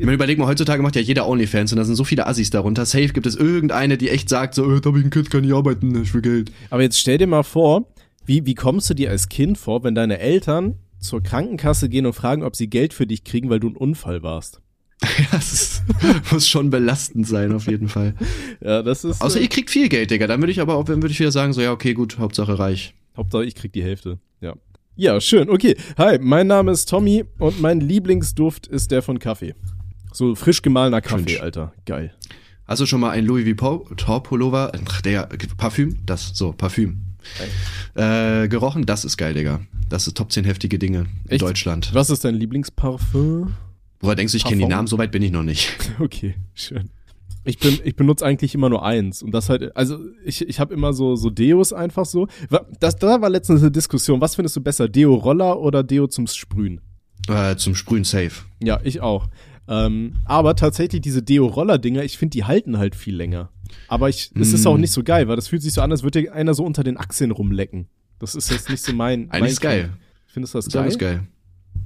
man 0.00 0.14
überleg 0.14 0.38
mal, 0.38 0.46
heutzutage 0.46 0.82
macht 0.82 0.96
ja 0.96 1.02
jeder 1.02 1.28
Onlyfans 1.28 1.72
und 1.72 1.76
da 1.78 1.84
sind 1.84 1.94
so 1.96 2.04
viele 2.04 2.26
Assis 2.26 2.48
darunter. 2.48 2.86
Safe 2.86 3.08
gibt 3.08 3.26
es 3.26 3.36
irgendeine, 3.36 3.98
die 3.98 4.08
echt 4.08 4.30
sagt, 4.30 4.54
so, 4.54 4.64
äh, 4.74 4.80
da 4.80 4.88
hab 4.88 4.96
ich 4.96 5.04
ein 5.04 5.10
Kind, 5.10 5.30
kann 5.30 5.44
ich 5.44 5.52
arbeiten, 5.52 6.00
ich 6.02 6.14
will 6.14 6.22
Geld. 6.22 6.52
Aber 6.70 6.80
jetzt 6.80 6.98
stell 6.98 7.18
dir 7.18 7.26
mal 7.26 7.42
vor, 7.42 7.86
wie, 8.24 8.46
wie 8.46 8.54
kommst 8.54 8.88
du 8.88 8.94
dir 8.94 9.10
als 9.10 9.28
Kind 9.28 9.58
vor, 9.58 9.84
wenn 9.84 9.94
deine 9.94 10.18
Eltern 10.20 10.76
zur 11.04 11.22
Krankenkasse 11.22 11.88
gehen 11.88 12.06
und 12.06 12.14
fragen, 12.14 12.42
ob 12.42 12.56
sie 12.56 12.68
Geld 12.68 12.92
für 12.92 13.06
dich 13.06 13.24
kriegen, 13.24 13.50
weil 13.50 13.60
du 13.60 13.68
ein 13.68 13.76
Unfall 13.76 14.22
warst? 14.22 14.60
Ja, 15.18 15.26
das 15.32 15.52
ist, 15.52 15.82
muss 16.32 16.48
schon 16.48 16.70
belastend 16.70 17.26
sein, 17.26 17.52
auf 17.52 17.66
jeden 17.66 17.88
Fall. 17.88 18.14
Ja, 18.60 18.82
das 18.82 19.04
ist. 19.04 19.20
Außer 19.20 19.38
äh, 19.38 19.42
ihr 19.42 19.48
kriegt 19.48 19.70
viel 19.70 19.88
Geld, 19.88 20.10
Digga. 20.10 20.26
Dann 20.26 20.40
würde 20.40 20.52
ich 20.52 20.60
aber 20.60 20.76
auch, 20.76 20.84
dann 20.84 21.02
würde 21.02 21.12
ich 21.12 21.20
wieder 21.20 21.32
sagen, 21.32 21.52
so, 21.52 21.60
ja, 21.60 21.72
okay, 21.72 21.92
gut, 21.92 22.18
Hauptsache 22.18 22.58
reich. 22.58 22.94
Hauptsache, 23.16 23.44
ich 23.44 23.54
krieg 23.54 23.72
die 23.72 23.82
Hälfte. 23.82 24.18
Ja. 24.40 24.54
Ja, 24.96 25.20
schön. 25.20 25.50
Okay. 25.50 25.76
Hi, 25.98 26.18
mein 26.20 26.46
Name 26.46 26.70
ist 26.70 26.88
Tommy 26.88 27.24
und 27.38 27.60
mein 27.60 27.80
Lieblingsduft 27.80 28.66
ist 28.66 28.90
der 28.90 29.02
von 29.02 29.18
Kaffee. 29.18 29.54
So 30.12 30.34
frisch 30.34 30.62
gemahlener 30.62 31.00
Kaffee, 31.00 31.24
Cringe. 31.24 31.42
Alter. 31.42 31.72
Geil. 31.84 32.14
Hast 32.66 32.80
du 32.80 32.86
schon 32.86 33.00
mal 33.00 33.10
ein 33.10 33.26
Louis 33.26 33.44
Vuitton 33.44 34.22
Pullover, 34.22 34.72
ach, 34.88 35.02
der, 35.02 35.28
Parfüm? 35.58 35.98
Das, 36.06 36.30
so, 36.34 36.52
Parfüm. 36.52 37.00
Äh, 37.94 38.48
gerochen? 38.48 38.86
Das 38.86 39.04
ist 39.04 39.16
geil, 39.16 39.34
Digga. 39.34 39.60
Das 39.88 40.06
ist 40.06 40.16
Top 40.16 40.32
10 40.32 40.44
heftige 40.44 40.78
Dinge 40.78 41.06
in 41.24 41.30
Echt? 41.30 41.42
Deutschland. 41.42 41.90
Was 41.94 42.10
ist 42.10 42.24
dein 42.24 42.34
Lieblingsparfüm? 42.34 43.54
Woher 44.00 44.16
denkst 44.16 44.32
du, 44.32 44.36
ich 44.36 44.44
kenne 44.44 44.62
die? 44.62 44.66
Namen? 44.68 44.86
So 44.86 44.98
weit 44.98 45.10
bin 45.12 45.22
ich 45.22 45.30
noch 45.30 45.42
nicht. 45.42 45.70
Okay, 45.98 46.34
schön. 46.54 46.90
Ich 47.46 47.58
bin, 47.58 47.78
ich 47.84 47.94
benutze 47.94 48.24
eigentlich 48.24 48.54
immer 48.54 48.70
nur 48.70 48.84
eins 48.84 49.22
und 49.22 49.30
das 49.32 49.50
halt, 49.50 49.76
also 49.76 49.98
ich, 50.24 50.48
ich 50.48 50.60
habe 50.60 50.72
immer 50.72 50.94
so 50.94 51.14
so 51.14 51.28
Deos 51.28 51.74
einfach 51.74 52.06
so. 52.06 52.26
Das 52.80 52.96
da 52.96 53.20
war 53.20 53.28
letztens 53.28 53.60
eine 53.60 53.70
Diskussion. 53.70 54.20
Was 54.22 54.34
findest 54.34 54.56
du 54.56 54.62
besser, 54.62 54.88
Deo 54.88 55.14
Roller 55.14 55.60
oder 55.60 55.82
Deo 55.82 56.06
zum 56.06 56.26
Sprühen? 56.26 56.80
Äh, 57.28 57.56
zum 57.56 57.74
Sprühen 57.74 58.04
safe. 58.04 58.32
Ja, 58.62 58.80
ich 58.82 59.02
auch. 59.02 59.28
Ähm, 59.66 60.16
aber 60.26 60.56
tatsächlich 60.56 61.00
diese 61.00 61.22
Deo 61.22 61.46
Roller 61.46 61.78
Dinger, 61.78 62.04
ich 62.04 62.18
finde, 62.18 62.32
die 62.32 62.44
halten 62.44 62.76
halt 62.78 62.94
viel 62.94 63.16
länger. 63.16 63.48
Aber 63.88 64.08
ich, 64.08 64.30
es 64.38 64.52
ist 64.52 64.64
Mm. 64.64 64.68
auch 64.68 64.76
nicht 64.76 64.90
so 64.92 65.02
geil, 65.02 65.26
weil 65.28 65.36
das 65.36 65.48
fühlt 65.48 65.62
sich 65.62 65.72
so 65.72 65.80
an, 65.80 65.90
als 65.90 66.02
würde 66.02 66.32
einer 66.32 66.52
so 66.54 66.64
unter 66.64 66.84
den 66.84 66.96
Achseln 66.98 67.30
rumlecken. 67.30 67.86
Das 68.18 68.34
ist 68.34 68.50
jetzt 68.50 68.68
nicht 68.70 68.82
so 68.84 68.92
mein. 68.92 69.22
mein 69.22 69.30
Eigentlich 69.30 69.52
ist 69.52 69.60
geil. 69.60 69.90
Findest 70.26 70.54
du 70.54 70.58
das 70.58 70.64
Das 70.66 70.74
geil? 70.74 70.88
ist 70.88 70.98
geil. 70.98 71.20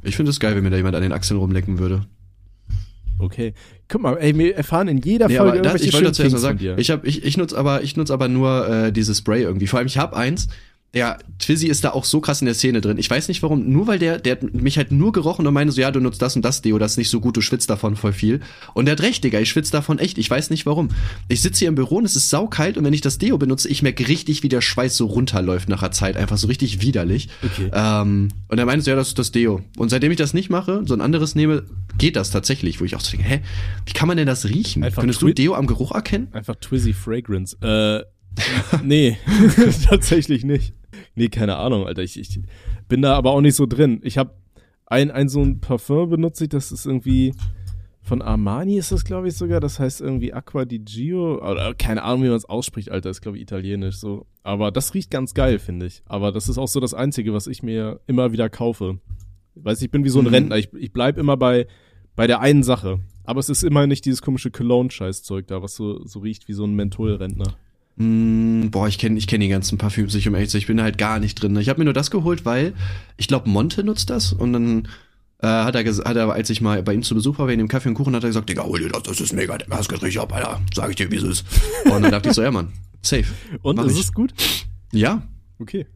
Ich 0.02 0.16
finde 0.16 0.30
es 0.30 0.40
geil, 0.40 0.56
wenn 0.56 0.62
mir 0.64 0.70
da 0.70 0.76
jemand 0.76 0.96
an 0.96 1.02
den 1.02 1.12
Achseln 1.12 1.38
rumlecken 1.38 1.78
würde. 1.78 2.02
Okay. 3.20 3.52
Guck 3.88 4.02
mal, 4.02 4.16
ey, 4.18 4.36
wir 4.38 4.54
erfahren 4.56 4.86
in 4.88 4.98
jeder 4.98 5.26
Nee, 5.28 5.36
Folge 5.38 5.58
das, 5.58 5.74
irgendwelche 5.74 5.86
ich 5.88 5.92
wollte 5.94 6.06
dazu 6.06 6.22
erst 6.22 6.32
mal 6.34 6.38
Things 6.38 6.40
von 6.40 6.40
sagen, 6.42 6.58
dir. 6.58 6.78
ich, 6.78 6.90
hab, 6.90 7.04
ich, 7.04 7.24
ich 7.24 7.36
nutze 7.36 7.58
aber, 7.58 7.82
ich 7.82 7.96
nutze 7.96 8.12
aber 8.12 8.28
nur 8.28 8.68
äh, 8.68 8.92
dieses 8.92 9.18
Spray 9.18 9.42
irgendwie. 9.42 9.66
Vor 9.66 9.78
allem, 9.78 9.86
ich 9.88 9.98
habe 9.98 10.16
eins, 10.16 10.48
Ja, 10.94 11.18
Twizzy 11.38 11.66
ist 11.66 11.84
da 11.84 11.90
auch 11.90 12.06
so 12.06 12.18
krass 12.22 12.40
in 12.40 12.46
der 12.46 12.54
Szene 12.54 12.80
drin. 12.80 12.96
Ich 12.96 13.10
weiß 13.10 13.28
nicht 13.28 13.42
warum, 13.42 13.70
nur 13.70 13.86
weil 13.86 13.98
der, 13.98 14.18
der 14.18 14.32
hat 14.32 14.54
mich 14.54 14.78
halt 14.78 14.90
nur 14.90 15.12
gerochen 15.12 15.46
und 15.46 15.52
meinte 15.52 15.70
so, 15.70 15.82
ja, 15.82 15.90
du 15.90 16.00
nutzt 16.00 16.22
das 16.22 16.34
und 16.34 16.42
das 16.46 16.62
Deo, 16.62 16.78
das 16.78 16.92
ist 16.92 16.96
nicht 16.96 17.10
so 17.10 17.20
gut, 17.20 17.36
du 17.36 17.42
schwitzt 17.42 17.68
davon 17.68 17.94
voll 17.94 18.14
viel. 18.14 18.40
Und 18.72 18.86
der 18.86 18.92
hat 18.92 19.02
recht, 19.02 19.22
Digga, 19.22 19.38
ich 19.38 19.50
schwitze 19.50 19.70
davon 19.70 19.98
echt, 19.98 20.16
ich 20.16 20.30
weiß 20.30 20.48
nicht 20.48 20.64
warum. 20.64 20.88
Ich 21.28 21.42
sitze 21.42 21.58
hier 21.58 21.68
im 21.68 21.74
Büro 21.74 21.96
und 21.96 22.06
es 22.06 22.16
ist 22.16 22.30
saukalt 22.30 22.78
und 22.78 22.84
wenn 22.84 22.94
ich 22.94 23.02
das 23.02 23.18
Deo 23.18 23.36
benutze, 23.36 23.68
ich 23.68 23.82
merke 23.82 24.08
richtig, 24.08 24.42
wie 24.42 24.48
der 24.48 24.62
Schweiß 24.62 24.96
so 24.96 25.04
runterläuft 25.06 25.68
nach 25.68 25.80
der 25.80 25.90
Zeit, 25.90 26.16
einfach 26.16 26.38
so 26.38 26.46
richtig 26.46 26.80
widerlich. 26.80 27.28
Okay. 27.44 27.70
Ähm, 27.70 28.28
und 28.48 28.58
er 28.58 28.64
meinte 28.64 28.82
so, 28.82 28.90
ja, 28.90 28.96
das 28.96 29.08
ist 29.08 29.18
das 29.18 29.30
Deo. 29.30 29.60
Und 29.76 29.90
seitdem 29.90 30.10
ich 30.10 30.16
das 30.16 30.32
nicht 30.32 30.48
mache, 30.48 30.84
so 30.86 30.94
ein 30.94 31.02
anderes 31.02 31.34
nehme, 31.34 31.64
geht 31.98 32.16
das 32.16 32.30
tatsächlich, 32.30 32.80
wo 32.80 32.84
ich 32.86 32.96
auch 32.96 33.00
so 33.00 33.10
denke, 33.10 33.28
hä, 33.28 33.40
wie 33.84 33.92
kann 33.92 34.08
man 34.08 34.16
denn 34.16 34.26
das 34.26 34.46
riechen? 34.46 34.82
Einfach 34.82 35.02
Könntest 35.02 35.20
du 35.20 35.26
Twi- 35.26 35.34
Deo 35.34 35.54
am 35.54 35.66
Geruch 35.66 35.92
erkennen? 35.92 36.28
Einfach 36.32 36.56
Twizzy 36.56 36.94
Fragrance. 36.94 37.56
Äh, 37.60 38.08
nee, 38.84 39.16
tatsächlich 39.88 40.44
nicht. 40.44 40.74
Nee, 41.14 41.28
keine 41.28 41.56
Ahnung, 41.56 41.86
Alter. 41.86 42.02
Ich, 42.02 42.18
ich 42.18 42.40
bin 42.88 43.02
da 43.02 43.14
aber 43.14 43.32
auch 43.32 43.40
nicht 43.40 43.54
so 43.54 43.66
drin. 43.66 44.00
Ich 44.02 44.18
habe 44.18 44.32
ein, 44.86 45.10
ein 45.10 45.28
so 45.28 45.42
ein 45.42 45.60
Parfum 45.60 46.10
benutze 46.10 46.44
ich, 46.44 46.50
das 46.50 46.72
ist 46.72 46.86
irgendwie 46.86 47.34
von 48.02 48.22
Armani 48.22 48.78
ist 48.78 48.90
das, 48.90 49.04
glaube 49.04 49.28
ich, 49.28 49.34
sogar. 49.34 49.60
Das 49.60 49.78
heißt 49.78 50.00
irgendwie 50.00 50.32
Aqua 50.32 50.64
di 50.64 50.78
Gio. 50.78 51.38
Oder 51.38 51.74
keine 51.74 52.02
Ahnung, 52.02 52.22
wie 52.22 52.28
man 52.28 52.36
es 52.36 52.46
ausspricht, 52.46 52.90
Alter. 52.90 53.10
Ist, 53.10 53.20
glaube 53.20 53.36
ich, 53.36 53.42
italienisch 53.42 53.96
so. 53.96 54.26
Aber 54.42 54.70
das 54.70 54.94
riecht 54.94 55.10
ganz 55.10 55.34
geil, 55.34 55.58
finde 55.58 55.86
ich. 55.86 56.02
Aber 56.06 56.32
das 56.32 56.48
ist 56.48 56.56
auch 56.56 56.68
so 56.68 56.80
das 56.80 56.94
Einzige, 56.94 57.34
was 57.34 57.46
ich 57.46 57.62
mir 57.62 58.00
immer 58.06 58.32
wieder 58.32 58.48
kaufe. 58.48 58.98
Weiß 59.56 59.82
ich 59.82 59.90
bin 59.90 60.04
wie 60.04 60.08
so 60.08 60.20
ein 60.20 60.24
Mhm. 60.26 60.30
Rentner. 60.30 60.56
Ich, 60.56 60.72
ich 60.72 60.92
bleib 60.92 61.18
immer 61.18 61.36
bei, 61.36 61.66
bei 62.16 62.26
der 62.26 62.40
einen 62.40 62.62
Sache. 62.62 63.00
Aber 63.24 63.40
es 63.40 63.50
ist 63.50 63.62
immer 63.62 63.86
nicht 63.86 64.06
dieses 64.06 64.22
komische 64.22 64.50
Cologne-Scheißzeug 64.50 65.46
da, 65.46 65.62
was 65.62 65.74
so, 65.74 66.02
so 66.06 66.20
riecht 66.20 66.48
wie 66.48 66.54
so 66.54 66.64
ein 66.64 66.74
Mentholrentner. 66.74 67.56
Mm, 68.00 68.70
boah, 68.70 68.86
ich 68.86 68.96
kenne 68.98 69.18
ich 69.18 69.26
kenn 69.26 69.40
die 69.40 69.48
ganzen 69.48 69.76
Parfüms 69.76 70.14
nicht, 70.14 70.28
um 70.28 70.34
ehrlich 70.34 70.48
zu 70.50 70.52
sein. 70.52 70.60
Ich 70.60 70.66
bin 70.68 70.76
da 70.76 70.84
halt 70.84 70.98
gar 70.98 71.18
nicht 71.18 71.34
drin. 71.34 71.56
Ich 71.56 71.68
habe 71.68 71.80
mir 71.80 71.84
nur 71.84 71.94
das 71.94 72.10
geholt, 72.10 72.44
weil 72.44 72.72
ich 73.16 73.26
glaube, 73.26 73.48
Monte 73.50 73.82
nutzt 73.82 74.08
das 74.10 74.32
und 74.32 74.52
dann 74.52 74.88
äh, 75.40 75.46
hat, 75.46 75.74
er 75.74 75.84
hat 75.84 76.16
er, 76.16 76.32
als 76.32 76.48
ich 76.50 76.60
mal 76.60 76.82
bei 76.82 76.94
ihm 76.94 77.02
zu 77.02 77.14
Besuch 77.14 77.38
war, 77.38 77.48
wegen 77.48 77.58
dem 77.58 77.68
Kaffee 77.68 77.88
und 77.88 77.94
Kuchen, 77.96 78.14
hat 78.14 78.22
er 78.24 78.28
gesagt, 78.28 78.48
Digga, 78.48 78.62
hol 78.64 78.78
dir 78.78 78.88
das, 78.88 79.02
das 79.02 79.20
ist 79.20 79.32
mega, 79.32 79.58
Digga, 79.58 79.76
das 79.76 79.88
geht 79.88 80.02
richtig 80.02 80.20
ab, 80.20 80.32
Alter, 80.32 80.60
sag 80.74 80.90
ich 80.90 80.96
dir, 80.96 81.10
wie 81.10 81.16
es 81.16 81.24
ist. 81.24 81.44
Und 81.86 82.02
dann 82.02 82.10
dachte 82.12 82.28
ich 82.28 82.34
so, 82.34 82.42
ja, 82.42 82.50
Mann, 82.52 82.72
safe. 83.02 83.24
Und 83.62 83.78
ist 83.80 83.94
ich. 83.94 84.00
es 84.00 84.12
gut? 84.12 84.32
Ja, 84.92 85.22
Okay. 85.60 85.86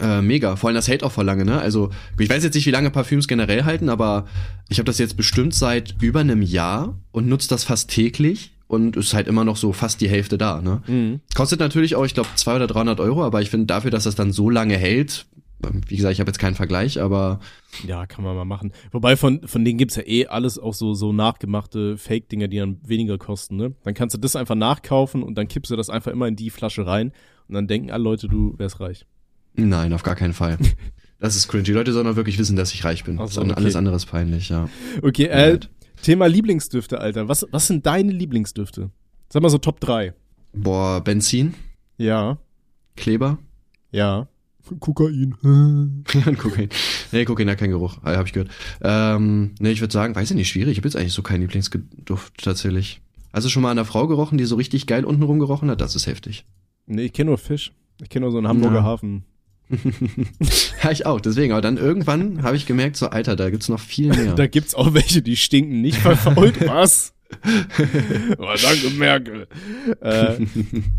äh, 0.00 0.22
mega. 0.22 0.56
Vor 0.56 0.68
allem 0.68 0.74
das 0.76 0.88
hält 0.88 1.02
auch 1.04 1.12
voll 1.12 1.26
lange, 1.26 1.44
ne? 1.44 1.60
Also, 1.60 1.90
ich 2.18 2.28
weiß 2.30 2.42
jetzt 2.42 2.54
nicht, 2.54 2.64
wie 2.66 2.70
lange 2.70 2.90
Parfüms 2.90 3.28
generell 3.28 3.64
halten, 3.64 3.90
aber 3.90 4.26
ich 4.70 4.78
habe 4.78 4.86
das 4.86 4.96
jetzt 4.98 5.16
bestimmt 5.18 5.52
seit 5.54 5.94
über 6.00 6.20
einem 6.20 6.40
Jahr 6.40 6.98
und 7.12 7.28
nutze 7.28 7.48
das 7.50 7.64
fast 7.64 7.90
täglich 7.90 8.53
und 8.66 8.96
ist 8.96 9.14
halt 9.14 9.28
immer 9.28 9.44
noch 9.44 9.56
so 9.56 9.72
fast 9.72 10.00
die 10.00 10.08
Hälfte 10.08 10.38
da, 10.38 10.60
ne? 10.60 10.82
Mhm. 10.86 11.20
Kostet 11.34 11.60
natürlich 11.60 11.96
auch, 11.96 12.04
ich 12.04 12.14
glaube, 12.14 12.28
200 12.34 12.70
oder 12.70 12.74
300 12.74 13.00
Euro, 13.00 13.24
aber 13.24 13.42
ich 13.42 13.50
finde 13.50 13.66
dafür, 13.66 13.90
dass 13.90 14.04
das 14.04 14.14
dann 14.14 14.32
so 14.32 14.50
lange 14.50 14.76
hält, 14.76 15.26
wie 15.88 15.96
gesagt, 15.96 16.12
ich 16.12 16.20
habe 16.20 16.28
jetzt 16.28 16.38
keinen 16.38 16.54
Vergleich, 16.56 17.00
aber 17.00 17.40
Ja, 17.86 18.04
kann 18.06 18.22
man 18.24 18.36
mal 18.36 18.44
machen. 18.44 18.72
Wobei 18.92 19.16
von, 19.16 19.46
von 19.46 19.64
denen 19.64 19.78
gibt's 19.78 19.96
ja 19.96 20.02
eh 20.06 20.26
alles 20.26 20.58
auch 20.58 20.74
so, 20.74 20.92
so 20.94 21.12
nachgemachte 21.12 21.96
Fake-Dinger, 21.96 22.48
die 22.48 22.58
dann 22.58 22.80
weniger 22.84 23.16
kosten, 23.18 23.56
ne? 23.56 23.72
Dann 23.84 23.94
kannst 23.94 24.14
du 24.14 24.18
das 24.20 24.36
einfach 24.36 24.56
nachkaufen 24.56 25.22
und 25.22 25.36
dann 25.36 25.48
kippst 25.48 25.70
du 25.70 25.76
das 25.76 25.88
einfach 25.90 26.12
immer 26.12 26.28
in 26.28 26.36
die 26.36 26.50
Flasche 26.50 26.86
rein 26.86 27.12
und 27.48 27.54
dann 27.54 27.66
denken 27.66 27.90
alle 27.90 28.04
Leute, 28.04 28.28
du 28.28 28.54
wärst 28.58 28.80
reich. 28.80 29.06
nein, 29.54 29.92
auf 29.92 30.02
gar 30.02 30.16
keinen 30.16 30.34
Fall. 30.34 30.58
Das 31.20 31.36
ist 31.36 31.48
cringe. 31.48 31.62
Die 31.62 31.72
Leute 31.72 31.92
sollen 31.94 32.06
auch 32.06 32.16
wirklich 32.16 32.38
wissen, 32.38 32.54
dass 32.54 32.74
ich 32.74 32.84
reich 32.84 33.04
bin. 33.04 33.16
So, 33.28 33.40
Und 33.40 33.50
okay. 33.52 33.56
Alles 33.58 33.76
andere 33.76 33.96
ist 33.96 34.04
peinlich, 34.06 34.50
ja. 34.50 34.68
Okay, 35.00 35.26
äh. 35.26 35.58
Thema 36.04 36.26
Lieblingsdüfte, 36.28 37.00
Alter. 37.00 37.28
Was, 37.28 37.46
was 37.50 37.66
sind 37.66 37.86
deine 37.86 38.12
Lieblingsdüfte? 38.12 38.90
Sag 39.30 39.42
mal 39.42 39.48
so 39.48 39.58
Top 39.58 39.80
3. 39.80 40.12
Boah, 40.52 41.02
Benzin, 41.02 41.54
Ja, 41.98 42.38
Kleber. 42.96 43.38
ja. 43.90 44.28
Kokain. 44.80 45.34
Ja, 45.42 46.32
Kokain. 46.38 46.68
Nee, 47.12 47.24
Kokain 47.26 47.50
hat 47.50 47.58
keinen 47.58 47.70
Geruch, 47.72 47.98
äh, 48.04 48.16
habe 48.16 48.26
ich 48.26 48.32
gehört. 48.32 48.50
Ähm, 48.80 49.54
nee, 49.60 49.70
ich 49.72 49.80
würde 49.82 49.92
sagen, 49.92 50.14
weiß 50.14 50.30
ich 50.30 50.36
nicht, 50.36 50.48
schwierig. 50.48 50.72
Ich 50.72 50.78
habe 50.78 50.88
jetzt 50.88 50.96
eigentlich 50.96 51.12
so 51.12 51.22
keinen 51.22 51.40
Lieblingsduft 51.42 52.42
tatsächlich. 52.42 53.00
Hast 53.32 53.44
du 53.44 53.50
schon 53.50 53.62
mal 53.62 53.70
an 53.72 53.78
einer 53.78 53.84
Frau 53.84 54.06
gerochen, 54.06 54.38
die 54.38 54.44
so 54.44 54.56
richtig 54.56 54.86
geil 54.86 55.04
untenrum 55.04 55.38
gerochen 55.38 55.68
hat? 55.70 55.80
Das 55.82 55.94
ist 55.96 56.06
heftig. 56.06 56.46
nee, 56.86 57.02
ich 57.06 57.12
kenne 57.12 57.28
nur 57.30 57.38
Fisch. 57.38 57.72
Ich 58.02 58.08
kenne 58.08 58.24
nur 58.24 58.32
so 58.32 58.38
einen 58.38 58.48
Hamburger 58.48 58.76
Ja. 58.76 58.82
Hafen. 58.84 59.24
ja, 60.82 60.90
ich 60.90 61.06
auch, 61.06 61.20
deswegen. 61.20 61.52
Aber 61.52 61.62
dann 61.62 61.76
irgendwann 61.76 62.42
habe 62.42 62.56
ich 62.56 62.66
gemerkt, 62.66 62.96
so, 62.96 63.08
Alter, 63.08 63.36
da 63.36 63.50
gibt's 63.50 63.68
noch 63.68 63.80
viel 63.80 64.08
mehr. 64.08 64.34
Da 64.34 64.46
gibt's 64.46 64.74
auch 64.74 64.94
welche, 64.94 65.22
die 65.22 65.36
stinken 65.36 65.80
nicht 65.80 65.98
verfault. 65.98 66.60
Was? 66.68 67.12
oh, 68.38 68.54
danke, 68.62 68.90
Merkel. 68.96 69.48
Äh, 70.00 70.36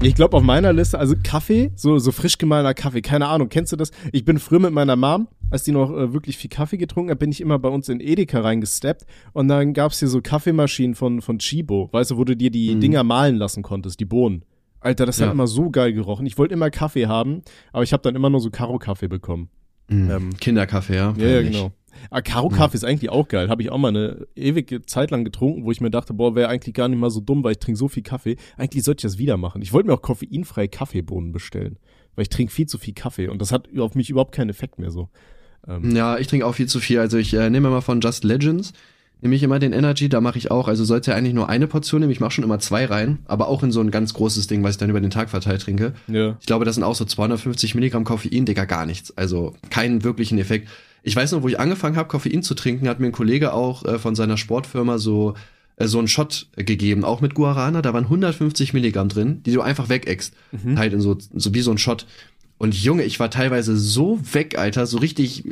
ich 0.01 0.15
glaube, 0.15 0.35
auf 0.35 0.43
meiner 0.43 0.73
Liste, 0.73 0.99
also 0.99 1.15
Kaffee, 1.23 1.71
so, 1.75 1.97
so 1.97 2.11
frisch 2.11 2.37
gemahlener 2.37 2.73
Kaffee, 2.73 3.01
keine 3.01 3.27
Ahnung, 3.27 3.47
kennst 3.47 3.71
du 3.71 3.77
das? 3.77 3.91
Ich 4.11 4.25
bin 4.25 4.39
früher 4.39 4.59
mit 4.59 4.73
meiner 4.73 4.97
Mom, 4.97 5.29
als 5.49 5.63
die 5.63 5.71
noch 5.71 5.91
äh, 5.95 6.11
wirklich 6.13 6.37
viel 6.37 6.49
Kaffee 6.49 6.77
getrunken 6.77 7.11
hat, 7.11 7.19
bin 7.19 7.31
ich 7.31 7.39
immer 7.39 7.57
bei 7.59 7.69
uns 7.69 7.87
in 7.87 8.01
Edeka 8.01 8.41
reingesteppt 8.41 9.05
und 9.31 9.47
dann 9.47 9.73
gab's 9.73 9.99
hier 9.99 10.09
so 10.09 10.19
Kaffeemaschinen 10.21 10.95
von, 10.95 11.21
von 11.21 11.39
Chibo, 11.39 11.87
weißt 11.93 12.11
du, 12.11 12.17
wo 12.17 12.25
du 12.25 12.35
dir 12.35 12.49
die 12.51 12.75
Mhm. 12.75 12.81
Dinger 12.81 13.03
mahlen 13.03 13.35
lassen 13.37 13.63
konntest, 13.63 13.99
die 14.01 14.05
Bohnen. 14.05 14.43
Alter, 14.85 15.05
das 15.05 15.19
Ja. 15.19 15.25
hat 15.27 15.33
immer 15.33 15.47
so 15.47 15.69
geil 15.69 15.93
gerochen. 15.93 16.25
Ich 16.25 16.37
wollte 16.37 16.53
immer 16.53 16.69
Kaffee 16.69 17.07
haben, 17.07 17.41
aber 17.73 17.83
ich 17.83 17.91
habe 17.93 18.03
dann 18.03 18.15
immer 18.15 18.29
nur 18.29 18.39
so 18.39 18.49
Karo-Kaffee 18.51 19.07
bekommen. 19.07 19.49
Mm, 19.89 20.09
ähm, 20.11 20.37
Kinderkaffee, 20.37 20.95
ja. 20.95 21.13
Ja, 21.17 21.27
ja, 21.27 21.41
genau. 21.41 21.71
Ah, 22.11 22.21
Karo-Kaffee 22.21 22.75
ist 22.77 22.83
eigentlich 22.83 23.09
auch 23.09 23.27
geil. 23.27 23.49
Habe 23.49 23.61
ich 23.61 23.71
auch 23.71 23.77
mal 23.77 23.87
eine 23.89 24.27
ewige 24.35 24.81
Zeit 24.85 25.11
lang 25.11 25.23
getrunken, 25.23 25.63
wo 25.63 25.71
ich 25.71 25.79
mir 25.81 25.89
dachte, 25.91 26.13
boah, 26.13 26.35
wäre 26.35 26.49
eigentlich 26.49 26.73
gar 26.75 26.87
nicht 26.87 26.99
mal 26.99 27.09
so 27.09 27.19
dumm, 27.21 27.43
weil 27.43 27.53
ich 27.53 27.59
trinke 27.59 27.77
so 27.77 27.87
viel 27.87 28.03
Kaffee. 28.03 28.35
Eigentlich 28.57 28.83
sollte 28.83 28.99
ich 29.07 29.11
das 29.13 29.17
wieder 29.17 29.37
machen. 29.37 29.61
Ich 29.61 29.71
wollte 29.73 29.87
mir 29.87 29.93
auch 29.93 30.01
koffeinfreie 30.01 30.67
Kaffeebohnen 30.67 31.31
bestellen, 31.31 31.77
weil 32.15 32.23
ich 32.23 32.29
trinke 32.29 32.51
viel 32.53 32.67
zu 32.67 32.77
viel 32.77 32.93
Kaffee 32.93 33.27
und 33.29 33.41
das 33.41 33.51
hat 33.51 33.69
auf 33.79 33.95
mich 33.95 34.09
überhaupt 34.09 34.33
keinen 34.35 34.49
Effekt 34.49 34.77
mehr 34.77 34.91
so. 34.91 35.09
Ähm, 35.67 35.95
Ja, 35.95 36.17
ich 36.17 36.27
trinke 36.27 36.45
auch 36.45 36.53
viel 36.55 36.67
zu 36.67 36.79
viel. 36.79 36.99
Also 36.99 37.17
ich 37.17 37.33
äh, 37.33 37.49
nehme 37.49 37.69
immer 37.69 37.81
von 37.81 38.01
Just 38.01 38.23
Legends, 38.23 38.73
nehme 39.21 39.35
ich 39.35 39.43
immer 39.43 39.59
den 39.59 39.73
Energy, 39.73 40.09
da 40.09 40.21
mache 40.21 40.37
ich 40.37 40.51
auch, 40.51 40.67
also 40.67 40.83
sollte 40.83 41.11
ja 41.11 41.17
eigentlich 41.17 41.33
nur 41.33 41.49
eine 41.49 41.67
Portion 41.67 42.01
nehmen, 42.01 42.11
ich 42.11 42.19
mache 42.19 42.31
schon 42.31 42.43
immer 42.43 42.59
zwei 42.59 42.85
rein, 42.85 43.19
aber 43.25 43.47
auch 43.47 43.63
in 43.63 43.71
so 43.71 43.81
ein 43.81 43.91
ganz 43.91 44.13
großes 44.13 44.47
Ding, 44.47 44.63
was 44.63 44.71
ich 44.71 44.77
dann 44.77 44.89
über 44.89 45.01
den 45.01 45.09
Tag 45.09 45.29
verteilt 45.29 45.61
trinke. 45.61 45.93
ja. 46.07 46.37
Ich 46.39 46.45
glaube, 46.45 46.65
das 46.65 46.75
sind 46.75 46.83
auch 46.83 46.95
so 46.95 47.05
250 47.05 47.75
Milligramm 47.75 48.03
Koffein, 48.03 48.45
Digga, 48.45 48.65
gar 48.65 48.85
nichts. 48.85 49.15
Also 49.17 49.53
keinen 49.69 50.03
wirklichen 50.03 50.37
Effekt. 50.37 50.69
Ich 51.03 51.15
weiß 51.15 51.31
noch, 51.31 51.43
wo 51.43 51.47
ich 51.47 51.59
angefangen 51.59 51.97
habe, 51.97 52.09
Koffein 52.09 52.43
zu 52.43 52.55
trinken, 52.55 52.87
hat 52.87 52.99
mir 52.99 53.07
ein 53.07 53.11
Kollege 53.11 53.53
auch 53.53 53.85
äh, 53.85 53.99
von 53.99 54.15
seiner 54.15 54.37
Sportfirma 54.37 54.97
so 54.97 55.35
äh, 55.77 55.87
so 55.87 55.99
einen 55.99 56.07
Shot 56.07 56.47
gegeben, 56.55 57.03
auch 57.03 57.21
mit 57.21 57.35
Guarana. 57.35 57.81
Da 57.81 57.93
waren 57.93 58.05
150 58.05 58.73
Milligramm 58.73 59.09
drin, 59.09 59.41
die 59.43 59.51
du 59.51 59.61
einfach 59.61 59.89
wegäckst. 59.89 60.33
Mhm. 60.51 60.77
Halt 60.77 60.93
in 60.93 61.01
so, 61.01 61.17
so 61.33 61.53
wie 61.53 61.61
so 61.61 61.71
ein 61.71 61.77
Shot. 61.77 62.05
Und 62.57 62.73
Junge, 62.73 63.03
ich 63.03 63.19
war 63.19 63.29
teilweise 63.29 63.75
so 63.75 64.19
weg, 64.31 64.57
Alter, 64.57 64.87
so 64.87 64.97
richtig, 64.97 65.43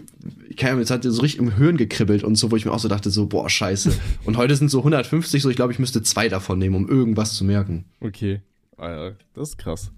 keine 0.58 0.72
Ahnung, 0.72 0.82
jetzt 0.82 0.92
hat 0.92 1.04
so 1.04 1.22
richtig 1.22 1.40
im 1.40 1.56
Hirn 1.56 1.78
gekribbelt 1.78 2.24
und 2.24 2.36
so, 2.36 2.52
wo 2.52 2.56
ich 2.56 2.66
mir 2.66 2.72
auch 2.72 2.80
so 2.80 2.88
dachte, 2.88 3.10
so, 3.10 3.28
boah, 3.28 3.50
scheiße. 3.50 3.92
Und 4.26 4.38
heute 4.38 4.56
sind 4.56 4.70
so 4.70 4.80
150, 4.80 5.42
so 5.42 5.50
ich 5.50 5.56
glaube, 5.56 5.74
ich 5.74 5.80
müsste 5.80 6.02
zwei 6.02 6.30
davon 6.30 6.60
nehmen, 6.60 6.76
um 6.76 6.90
irgendwas 6.90 7.36
zu 7.36 7.44
merken. 7.46 7.86
Okay. 8.00 8.42
Ah, 8.78 8.90
ja, 8.90 9.12
das 9.34 9.50
ist 9.50 9.58
krass. 9.58 9.92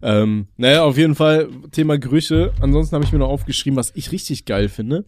Ähm, 0.00 0.46
naja, 0.56 0.82
auf 0.82 0.96
jeden 0.96 1.14
Fall 1.14 1.48
Thema 1.70 1.98
Gerüche. 1.98 2.52
Ansonsten 2.60 2.94
habe 2.94 3.04
ich 3.04 3.12
mir 3.12 3.18
noch 3.18 3.28
aufgeschrieben, 3.28 3.76
was 3.76 3.92
ich 3.94 4.12
richtig 4.12 4.44
geil 4.44 4.68
finde, 4.68 5.04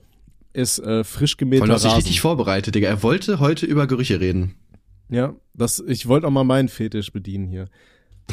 ist 0.53 0.79
äh, 0.79 1.03
frisch 1.03 1.37
gemähter 1.37 1.66
du 1.66 1.72
hast 1.72 1.83
dich 1.83 1.90
Rasen. 1.90 2.03
richtig 2.03 2.20
vorbereitet, 2.20 2.74
Digga. 2.74 2.88
Er 2.88 3.03
wollte 3.03 3.40
heute 3.40 3.66
über 3.66 3.87
Gerüche 3.87 4.20
reden. 4.20 4.55
Ja, 5.09 5.35
das, 5.55 5.83
ich 5.87 6.07
wollte 6.07 6.27
auch 6.27 6.31
mal 6.31 6.44
meinen 6.44 6.68
Fetisch 6.68 7.12
bedienen 7.12 7.46
hier. 7.46 7.68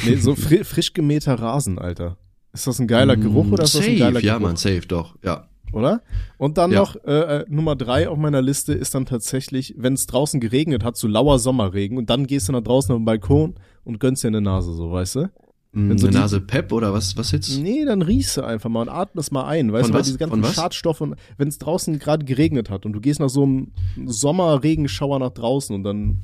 Nee, 0.05 0.15
so 0.15 0.35
fri 0.35 0.63
frisch 0.63 0.93
gemähter 0.93 1.35
Rasen, 1.35 1.79
Alter. 1.79 2.17
Ist 2.53 2.67
das 2.67 2.79
ein 2.79 2.87
geiler 2.87 3.15
Geruch 3.15 3.49
oder 3.51 3.63
ist 3.63 3.75
das 3.75 3.87
Mm, 3.87 3.91
ein 3.91 3.97
geiler 3.99 4.19
ja, 4.19 4.33
Geruch? 4.33 4.47
Mann, 4.47 4.57
safe, 4.57 4.81
doch, 4.87 5.15
ja. 5.23 5.47
Oder? 5.73 6.01
Und 6.37 6.57
dann 6.57 6.71
Ja. 6.71 6.79
noch 6.79 6.95
äh, 7.05 7.39
äh, 7.41 7.45
Nummer 7.49 7.75
drei 7.75 8.09
auf 8.09 8.17
meiner 8.17 8.41
Liste 8.41 8.73
ist 8.73 8.93
dann 8.95 9.05
tatsächlich, 9.05 9.73
wenn 9.77 9.93
es 9.93 10.05
draußen 10.07 10.39
geregnet 10.39 10.83
hat, 10.83 10.97
so 10.97 11.07
lauer 11.07 11.39
Sommerregen 11.39 11.97
und 11.97 12.09
dann 12.09 12.27
gehst 12.27 12.47
du 12.49 12.51
nach 12.53 12.61
draußen 12.63 12.91
auf 12.93 12.99
den 12.99 13.05
Balkon 13.05 13.55
und 13.83 13.99
gönnst 13.99 14.23
dir 14.23 14.27
eine 14.29 14.41
Nase, 14.41 14.73
so, 14.73 14.91
weißt 14.91 15.15
du? 15.15 15.29
Wenn 15.73 15.97
so 15.97 16.07
die- 16.09 16.13
Nase 16.15 16.41
Pep 16.41 16.73
oder 16.73 16.91
was, 16.91 17.15
was 17.15 17.31
jetzt? 17.31 17.57
Nee, 17.57 17.85
dann 17.85 18.01
riechst 18.01 18.35
du 18.35 18.41
einfach 18.41 18.69
mal 18.69 18.81
und 18.81 18.89
atmest 18.89 19.31
mal 19.31 19.45
ein, 19.45 19.71
weißt 19.71 19.83
Von 19.83 19.91
du, 19.91 19.93
weil 19.93 19.99
was? 20.01 20.07
diese 20.07 20.17
ganzen? 20.17 20.43
Schadstoffe 20.43 20.99
und 20.99 21.15
wenn 21.37 21.47
es 21.47 21.59
draußen 21.59 21.97
gerade 21.97 22.25
geregnet 22.25 22.69
hat 22.69 22.85
und 22.85 22.91
du 22.91 22.99
gehst 22.99 23.21
nach 23.21 23.29
so 23.29 23.43
einem 23.43 23.71
Sommerregenschauer 24.05 25.19
nach 25.19 25.31
draußen 25.31 25.73
und 25.73 25.83
dann 25.83 26.17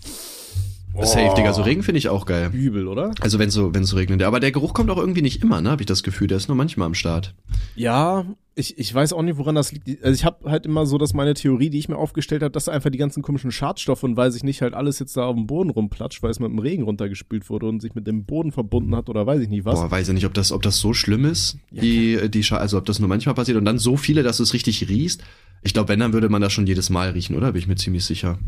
Safe, 1.06 1.36
Digga, 1.36 1.54
so 1.54 1.62
Regen 1.62 1.84
finde 1.84 2.00
ich 2.00 2.10
auch 2.10 2.26
geil. 2.26 2.50
übel, 2.54 2.88
oder? 2.88 3.14
Also 3.22 3.40
wenn 3.40 3.50
so, 3.50 3.74
wenn 3.74 3.84
so 3.84 3.96
regnet. 3.98 4.24
Aber 4.24 4.40
der 4.40 4.52
Geruch 4.52 4.74
kommt 4.74 4.90
auch 4.90 4.98
irgendwie 4.98 5.22
nicht 5.22 5.44
immer, 5.44 5.62
ne? 5.62 5.72
Habe 5.72 5.82
ich 5.82 5.86
das 5.86 6.04
Gefühl. 6.04 6.28
Der 6.28 6.38
ist 6.38 6.48
nur 6.48 6.58
manchmal 6.58 6.88
am 6.88 6.94
Start. 6.94 7.36
Ja, 7.76 8.26
ich, 8.56 8.80
ich 8.80 8.92
weiß 8.94 9.14
auch 9.14 9.22
nicht, 9.22 9.38
woran 9.38 9.54
das 9.54 9.72
liegt. 9.72 10.04
Also 10.04 10.16
ich 10.16 10.26
habe 10.26 10.50
halt 10.50 10.66
immer 10.66 10.88
so, 10.88 10.98
dass 10.98 11.14
meine 11.14 11.36
Theorie, 11.36 11.70
die 11.70 11.78
ich 11.78 11.90
mir 11.90 11.98
aufgestellt 11.98 12.42
habe, 12.42 12.52
dass 12.52 12.68
einfach 12.68 12.90
die 12.90 12.98
ganzen 12.98 13.22
komischen 13.22 13.52
Schadstoffe 13.52 14.02
und 14.04 14.18
weil 14.18 14.32
sich 14.32 14.44
nicht 14.44 14.64
halt 14.64 14.74
alles 14.74 14.98
jetzt 14.98 15.16
da 15.16 15.26
auf 15.26 15.36
dem 15.36 15.46
Boden 15.46 15.70
rumplatscht, 15.70 16.24
weil 16.24 16.32
es 16.32 16.40
mit 16.40 16.50
dem 16.50 16.58
Regen 16.58 16.84
runtergespült 16.84 17.50
wurde 17.50 17.68
und 17.68 17.82
sich 17.82 17.94
mit 17.94 18.08
dem 18.08 18.26
Boden 18.26 18.52
verbunden 18.52 18.96
hat 18.96 19.10
oder 19.10 19.28
weiß 19.28 19.42
ich 19.42 19.50
nicht 19.50 19.66
was. 19.66 19.80
Boah, 19.80 19.92
weiß 19.92 20.08
ich 20.08 20.14
nicht, 20.16 20.26
ob 20.26 20.34
das, 20.34 20.52
ob 20.52 20.64
das 20.64 20.80
so 20.80 20.94
schlimm 20.94 21.26
ist, 21.26 21.58
Ja, 21.72 21.82
die, 21.82 22.30
die 22.32 22.44
Scha 22.44 22.58
also 22.58 22.78
ob 22.80 22.86
das 22.86 23.00
nur 23.00 23.10
manchmal 23.10 23.36
passiert 23.36 23.58
und 23.58 23.66
dann 23.66 23.78
so 23.78 23.96
viele, 23.96 24.24
dass 24.24 24.38
du 24.38 24.44
es 24.44 24.54
richtig 24.54 24.90
riechst. 24.90 25.24
Ich 25.62 25.74
glaube, 25.74 25.90
wenn, 25.90 26.00
dann 26.00 26.14
würde 26.14 26.30
man 26.30 26.42
das 26.42 26.52
schon 26.54 26.66
jedes 26.66 26.90
Mal 26.90 27.12
riechen, 27.12 27.36
oder? 27.36 27.52
Bin 27.52 27.60
ich 27.60 27.68
mir 27.68 27.76
ziemlich 27.76 28.06
sicher. 28.06 28.40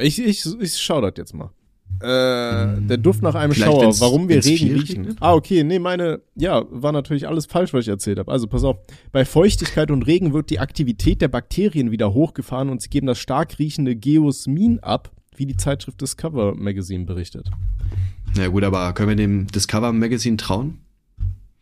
Ich, 0.00 0.20
ich, 0.20 0.44
ich 0.60 0.78
schau 0.78 1.00
das 1.00 1.14
jetzt 1.16 1.34
mal. 1.34 1.50
Äh, 2.00 2.80
der 2.80 2.96
Duft 2.96 3.22
nach 3.22 3.34
einem 3.34 3.52
Vielleicht, 3.52 3.72
Schauer, 3.72 4.00
warum 4.00 4.28
wir 4.28 4.44
Regen 4.44 4.78
riechen. 4.78 5.16
Ah, 5.18 5.34
okay, 5.34 5.64
nee, 5.64 5.80
meine, 5.80 6.20
ja, 6.36 6.64
war 6.70 6.92
natürlich 6.92 7.26
alles 7.26 7.46
falsch, 7.46 7.72
was 7.72 7.82
ich 7.82 7.88
erzählt 7.88 8.20
habe. 8.20 8.30
Also 8.30 8.46
pass 8.46 8.62
auf, 8.62 8.76
bei 9.10 9.24
Feuchtigkeit 9.24 9.90
und 9.90 10.06
Regen 10.06 10.32
wird 10.32 10.50
die 10.50 10.60
Aktivität 10.60 11.20
der 11.20 11.28
Bakterien 11.28 11.90
wieder 11.90 12.14
hochgefahren 12.14 12.68
und 12.68 12.82
sie 12.82 12.88
geben 12.88 13.08
das 13.08 13.18
stark 13.18 13.58
riechende 13.58 13.96
Geosmin 13.96 14.78
ab, 14.78 15.10
wie 15.34 15.46
die 15.46 15.56
Zeitschrift 15.56 16.00
Discover 16.00 16.54
Magazine 16.54 17.04
berichtet. 17.04 17.50
Na 18.36 18.46
gut, 18.46 18.62
aber 18.62 18.92
können 18.92 19.08
wir 19.08 19.16
dem 19.16 19.48
Discover 19.48 19.92
Magazine 19.92 20.36
trauen? 20.36 20.78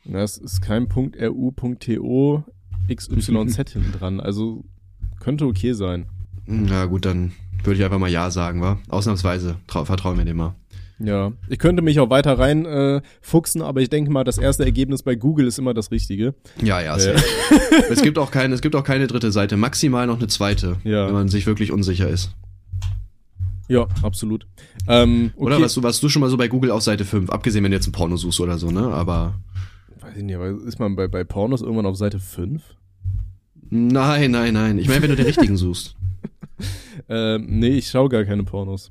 Das 0.04 0.36
ist 0.36 0.60
kein 0.60 0.86
.ru.to 0.86 2.44
XYZ 2.94 3.70
hinten 3.72 3.92
dran, 3.92 4.20
also 4.20 4.64
könnte 5.18 5.46
okay 5.46 5.72
sein. 5.72 6.06
Na 6.46 6.84
gut, 6.84 7.04
dann 7.06 7.32
würde 7.64 7.78
ich 7.78 7.84
einfach 7.84 7.98
mal 7.98 8.10
Ja 8.10 8.30
sagen, 8.30 8.60
wa? 8.60 8.78
Ausnahmsweise. 8.88 9.56
Trau 9.66 9.84
vertrauen 9.84 10.18
wir 10.18 10.24
dem 10.24 10.36
mal. 10.36 10.54
Ja, 10.98 11.32
ich 11.50 11.58
könnte 11.58 11.82
mich 11.82 12.00
auch 12.00 12.08
weiter 12.08 12.38
rein 12.38 12.64
äh, 12.64 13.02
fuchsen, 13.20 13.60
aber 13.60 13.82
ich 13.82 13.90
denke 13.90 14.10
mal, 14.10 14.24
das 14.24 14.38
erste 14.38 14.64
Ergebnis 14.64 15.02
bei 15.02 15.14
Google 15.14 15.46
ist 15.46 15.58
immer 15.58 15.74
das 15.74 15.90
Richtige. 15.90 16.34
Ja, 16.62 16.80
ja, 16.80 16.96
Äh. 16.96 17.16
es 17.90 18.00
gibt 18.00 18.16
auch 18.18 18.30
keine, 18.30 18.54
es 18.54 18.62
gibt 18.62 18.74
auch 18.74 18.82
keine 18.84 19.06
dritte 19.06 19.30
Seite, 19.30 19.58
maximal 19.58 20.06
noch 20.06 20.16
eine 20.16 20.28
zweite, 20.28 20.76
Ja. 20.84 21.06
wenn 21.06 21.12
man 21.12 21.28
sich 21.28 21.44
wirklich 21.46 21.70
unsicher 21.70 22.08
ist. 22.08 22.30
Ja, 23.68 23.86
absolut. 24.02 24.46
Ähm, 24.88 25.32
okay. 25.34 25.44
Oder 25.44 25.60
was 25.60 25.74
du, 25.74 25.82
was 25.82 26.00
du 26.00 26.08
schon 26.08 26.20
mal 26.20 26.30
so 26.30 26.36
bei 26.38 26.48
Google 26.48 26.70
auf 26.70 26.82
Seite 26.82 27.04
5, 27.04 27.28
abgesehen 27.30 27.62
wenn 27.64 27.72
du 27.72 27.76
jetzt 27.76 27.88
ein 27.88 27.92
Porno 27.92 28.16
suchst 28.16 28.40
oder 28.40 28.56
so, 28.56 28.70
ne? 28.70 28.86
Aber 28.88 29.34
Weiß 30.00 30.16
ich 30.16 30.22
nicht, 30.22 30.36
aber 30.36 30.48
ist 30.48 30.78
man 30.78 30.96
bei, 30.96 31.08
bei 31.08 31.24
Pornos 31.24 31.60
irgendwann 31.60 31.86
auf 31.86 31.96
Seite 31.96 32.20
5? 32.20 32.62
nein, 33.68 34.30
nein, 34.30 34.54
nein. 34.54 34.78
Ich 34.78 34.88
meine, 34.88 35.02
wenn 35.02 35.10
du 35.10 35.16
den 35.16 35.26
richtigen 35.26 35.56
suchst. 35.56 35.96
Ähm, 37.08 37.46
nee, 37.48 37.78
ich 37.78 37.88
schaue 37.88 38.08
gar 38.08 38.24
keine 38.24 38.44
Pornos. 38.44 38.90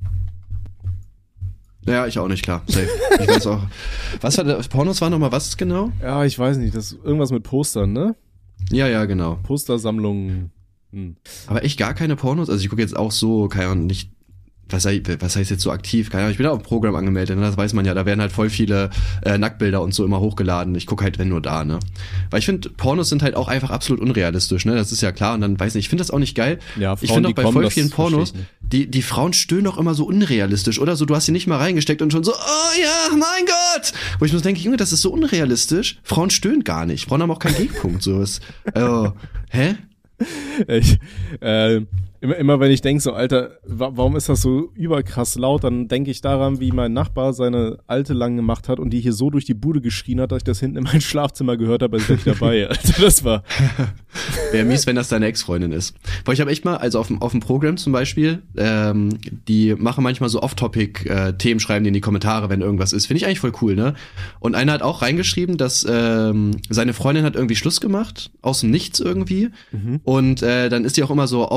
Ja, 1.86 2.08
ich 2.08 2.17
auch 2.17 2.28
nicht, 2.28 2.43
klar. 2.43 2.63
Safe. 2.67 2.88
Ich 3.21 3.28
weiß 3.28 3.47
auch. 3.47 3.62
Was 4.21 4.38
war 4.38 4.43
das? 4.43 4.67
Pornos 4.67 5.01
war 5.01 5.10
nochmal 5.10 5.32
was 5.32 5.56
genau? 5.56 5.91
Ja, 6.01 6.25
ich 6.25 6.38
weiß 6.38 6.58
nicht, 6.58 6.73
das 6.73 6.93
ist 6.93 7.06
irgendwas 7.06 7.32
mit 7.32 7.43
Postern, 7.43 7.93
ne? 7.93 8.15
Ja, 8.71 8.88
ja, 8.88 9.06
genau. 9.06 9.38
Postersammlungen. 9.43 10.51
Hm. 10.91 11.15
Aber 11.45 11.63
echt 11.63 11.78
gar 11.78 11.93
keine 11.93 12.15
Pornos? 12.15 12.49
Also 12.49 12.63
ich 12.63 12.69
gucke 12.69 12.82
jetzt 12.82 12.97
auch 12.97 13.12
so, 13.12 13.47
keine 13.49 13.67
Ahnung, 13.67 13.86
nicht, 13.86 14.12
was, 14.69 14.84
sei- 14.84 15.01
was 15.19 15.36
heißt 15.36 15.51
jetzt 15.51 15.62
so 15.62 15.71
aktiv? 15.71 16.10
Keine 16.10 16.23
Ahnung, 16.23 16.32
ich 16.32 16.38
bin 16.38 16.45
da 16.45 16.51
auf 16.51 16.60
dem 16.60 16.65
Programm 16.65 16.95
angemeldet, 16.95 17.38
ne? 17.38 17.43
das 17.43 17.58
weiß 17.58 17.73
man 17.73 17.86
ja, 17.86 17.93
da 17.93 18.06
werden 18.06 18.19
halt 18.21 18.32
voll 18.32 18.49
viele 18.49 18.89
äh, 19.23 19.38
Nacktbilder 19.38 19.82
und 19.82 19.93
so 19.93 20.04
immer 20.04 20.19
hochgeladen. 20.19 20.73
Ich 20.75 20.88
gucke 20.88 21.04
halt, 21.04 21.19
wenn 21.19 21.30
nur 21.30 21.41
da, 21.41 21.63
ne? 21.63 21.80
Weil 22.32 22.39
ich 22.39 22.45
finde, 22.45 22.69
Pornos 22.69 23.10
sind 23.10 23.21
halt 23.21 23.36
auch 23.36 23.47
einfach 23.47 23.69
absolut 23.69 24.01
unrealistisch, 24.01 24.65
ne? 24.65 24.75
Das 24.75 24.91
ist 24.91 25.01
ja 25.01 25.12
klar. 25.12 25.36
Und 25.36 25.41
dann 25.41 25.60
weiß 25.60 25.75
nicht, 25.75 25.86
ich 25.86 25.89
finde 25.89 26.01
das 26.01 26.12
auch 26.12 26.19
nicht 26.19 26.36
geil. 26.36 26.60
Ja, 26.78 26.93
ich 26.99 27.10
Frauen, 27.10 27.17
finde 27.17 27.30
auch 27.30 27.34
bei 27.34 27.43
kommen, 27.43 27.54
voll 27.62 27.69
vielen 27.69 27.89
Pornos, 27.91 28.34
die, 28.62 28.88
die 28.89 29.01
Frauen 29.04 29.34
stöhnen 29.34 29.67
auch 29.67 29.78
immer 29.78 29.93
so 29.93 30.06
unrealistisch, 30.06 30.80
oder? 30.80 30.95
So, 30.95 31.06
du 31.06 31.15
hast 31.15 31.25
sie 31.28 31.32
nicht 31.32 31.47
mal 31.47 31.58
reingesteckt 31.58 32.01
und 32.01 32.12
schon 32.12 32.23
so, 32.23 32.32
oh 32.34 32.82
ja, 32.82 33.15
mein 33.15 33.45
Gott! 33.45 33.93
Wo 34.19 34.25
ich 34.25 34.34
muss 34.34 34.41
denken, 34.41 34.62
Junge, 34.62 34.78
das 34.78 34.91
ist 34.93 35.01
so 35.01 35.12
unrealistisch. 35.12 35.99
Frauen 36.04 36.30
stöhnen 36.32 36.63
gar 36.63 36.86
nicht. 36.86 37.08
Frauen 37.08 37.21
haben 37.21 37.32
auch 37.32 37.39
keinen 37.39 37.56
Gegenpunkt, 37.58 38.01
so 38.01 38.21
ist. 38.21 38.41
Oh, 38.75 39.12
hä? 39.49 39.75
Ich, 40.67 40.97
äh, 41.41 41.82
immer, 42.21 42.36
immer 42.36 42.60
wenn 42.60 42.71
ich 42.71 42.82
denke, 42.82 43.01
so, 43.01 43.13
Alter, 43.13 43.51
wa 43.63 43.91
warum 43.93 44.15
ist 44.15 44.30
das 44.30 44.41
so 44.41 44.71
überkrass 44.75 45.36
laut, 45.36 45.63
dann 45.63 45.88
denke 45.88 46.12
ich 46.12 46.21
daran, 46.21 46.60
wie 46.60 46.71
mein 46.71 46.93
Nachbar 46.93 47.34
seine 47.34 47.80
Alte 47.88 48.13
lang 48.13 48.36
gemacht 48.36 48.69
hat 48.69 48.80
und 48.80 48.89
die 48.91 48.99
hier 48.99 49.13
so 49.13 49.30
durch 49.30 49.45
die 49.45 49.54
Bude 49.54 49.82
geschrien 49.82 50.21
hat, 50.21 50.32
dass 50.32 50.38
ich 50.38 50.43
das 50.43 50.60
hinten 50.60 50.78
in 50.78 50.84
mein 50.84 51.01
Schlafzimmer 51.01 51.58
gehört 51.58 51.82
habe, 51.82 51.97
als 51.97 52.10
wäre 52.10 52.19
ich 52.19 52.25
dabei. 52.25 52.67
Alter, 52.69 53.01
das 53.01 53.23
war. 53.23 53.43
Wäre 54.51 54.65
mies, 54.65 54.88
wenn 54.88 54.95
das 54.95 55.10
deine 55.10 55.25
Ex-Freundin 55.25 55.73
ist. 55.73 55.95
Weil 56.23 56.36
ich 56.36 56.41
habe 56.41 56.49
echt 56.49 56.63
mal, 56.63 56.78
also 56.78 56.99
auf 56.99 57.08
dem, 57.08 57.21
auf 57.21 57.32
dem 57.32 57.41
Programm 57.41 57.75
zum 57.75 57.91
Beispiel, 57.91 58.43
ähm, 58.56 59.10
die 59.47 59.75
machen 59.75 60.04
manchmal 60.04 60.30
so 60.30 60.41
Off-Topic-Themen, 60.41 61.60
schreiben 61.60 61.84
die 61.84 61.89
in 61.89 61.93
die 61.93 62.01
Kommentare, 62.01 62.49
wenn 62.49 62.62
irgendwas 62.62 62.93
ist. 62.93 63.08
Finde 63.08 63.17
ich 63.17 63.25
eigentlich 63.25 63.41
voll 63.41 63.51
cool, 63.62 63.75
ne? 63.75 63.93
Und 64.39 64.56
einer 64.56 64.71
hat 64.71 64.82
auch 64.82 65.01
reingeschrieben, 65.01 65.58
dass 65.58 65.86
ähm, 65.89 66.51
seine 66.69 66.93
Freundin 66.93 67.25
hat 67.25 67.36
irgendwie 67.36 67.56
Schluss 67.56 67.82
gemacht, 67.82 68.32
aus 68.41 68.62
dem 68.62 68.71
Nichts 68.71 68.99
irgendwie. 69.01 69.49
Und 70.04 70.41
äh, 70.41 70.69
dann 70.69 70.86
ist 70.86 70.97
die 70.97 71.04
auch 71.04 71.12
immer 71.12 71.28
so 71.28 71.49